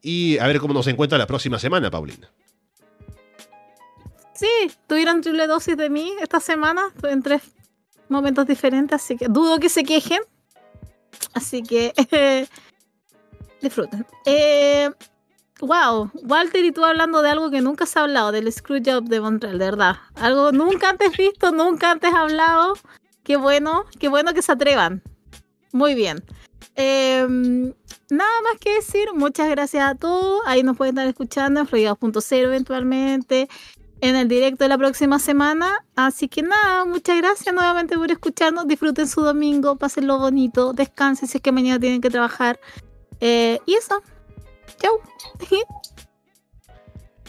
Y 0.00 0.38
a 0.38 0.46
ver 0.46 0.60
cómo 0.60 0.74
nos 0.74 0.86
encuentra 0.86 1.18
la 1.18 1.26
próxima 1.26 1.58
semana, 1.58 1.90
Paulina. 1.90 2.30
Sí, 4.34 4.70
tuvieron 4.86 5.20
triple 5.20 5.48
dosis 5.48 5.76
de 5.76 5.90
mí 5.90 6.14
esta 6.20 6.38
semana 6.38 6.92
en 7.02 7.22
tres 7.22 7.42
momentos 8.08 8.46
diferentes, 8.46 8.94
así 9.02 9.16
que 9.16 9.26
dudo 9.26 9.58
que 9.58 9.68
se 9.68 9.82
quejen. 9.82 10.20
Así 11.34 11.62
que 11.62 11.92
disfruten. 13.60 14.06
Eh, 14.24 14.90
wow, 15.60 16.10
Walter 16.22 16.64
y 16.64 16.70
tú 16.70 16.84
hablando 16.84 17.20
de 17.22 17.30
algo 17.30 17.50
que 17.50 17.60
nunca 17.60 17.84
se 17.86 17.98
ha 17.98 18.02
hablado, 18.02 18.30
del 18.30 18.50
Screwjob 18.52 19.04
de 19.04 19.20
Montreal, 19.20 19.58
de 19.58 19.64
verdad. 19.64 19.96
Algo 20.14 20.52
nunca 20.52 20.90
antes 20.90 21.16
visto, 21.16 21.50
nunca 21.50 21.90
antes 21.90 22.14
hablado. 22.14 22.74
Qué 23.28 23.36
bueno, 23.36 23.84
qué 24.00 24.08
bueno 24.08 24.32
que 24.32 24.40
se 24.40 24.52
atrevan. 24.52 25.02
Muy 25.72 25.94
bien. 25.94 26.24
Em, 26.76 27.74
nada 28.08 28.40
más 28.42 28.58
que 28.58 28.72
decir, 28.76 29.12
muchas 29.12 29.50
gracias 29.50 29.86
a 29.86 29.94
todos. 29.94 30.40
Ahí 30.46 30.62
nos 30.62 30.78
pueden 30.78 30.94
estar 30.94 31.06
escuchando 31.06 31.60
en 31.60 31.66
Florida 31.66 31.90
2.0 31.90 32.44
eventualmente, 32.44 33.50
en 34.00 34.16
el 34.16 34.28
directo 34.28 34.64
de 34.64 34.70
la 34.70 34.78
próxima 34.78 35.18
semana. 35.18 35.84
Así 35.94 36.26
que 36.28 36.40
nada, 36.40 36.86
muchas 36.86 37.18
gracias 37.18 37.54
nuevamente 37.54 37.98
por 37.98 38.10
escucharnos. 38.10 38.66
Disfruten 38.66 39.06
su 39.06 39.20
domingo, 39.20 39.76
pásenlo 39.76 40.18
bonito, 40.18 40.72
descansen 40.72 41.28
si 41.28 41.36
es 41.36 41.42
que 41.42 41.52
mañana 41.52 41.78
tienen 41.78 42.00
que 42.00 42.08
trabajar. 42.08 42.58
Eh, 43.20 43.58
y 43.66 43.74
eso. 43.74 44.02
Chau. 44.78 45.00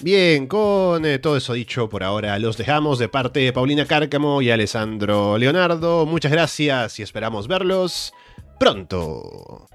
Bien, 0.01 0.47
con 0.47 1.05
eh, 1.05 1.19
todo 1.19 1.35
eso 1.35 1.51
dicho 1.51 1.89
por 1.89 2.05
ahora, 2.05 2.39
los 2.39 2.55
dejamos 2.55 2.99
de 2.99 3.09
parte 3.09 3.41
de 3.41 3.51
Paulina 3.51 3.85
Cárcamo 3.85 4.41
y 4.41 4.49
Alessandro 4.49 5.38
Leonardo. 5.38 6.05
Muchas 6.05 6.31
gracias 6.31 6.99
y 6.99 7.03
esperamos 7.03 7.49
verlos 7.49 8.13
pronto. 8.57 9.67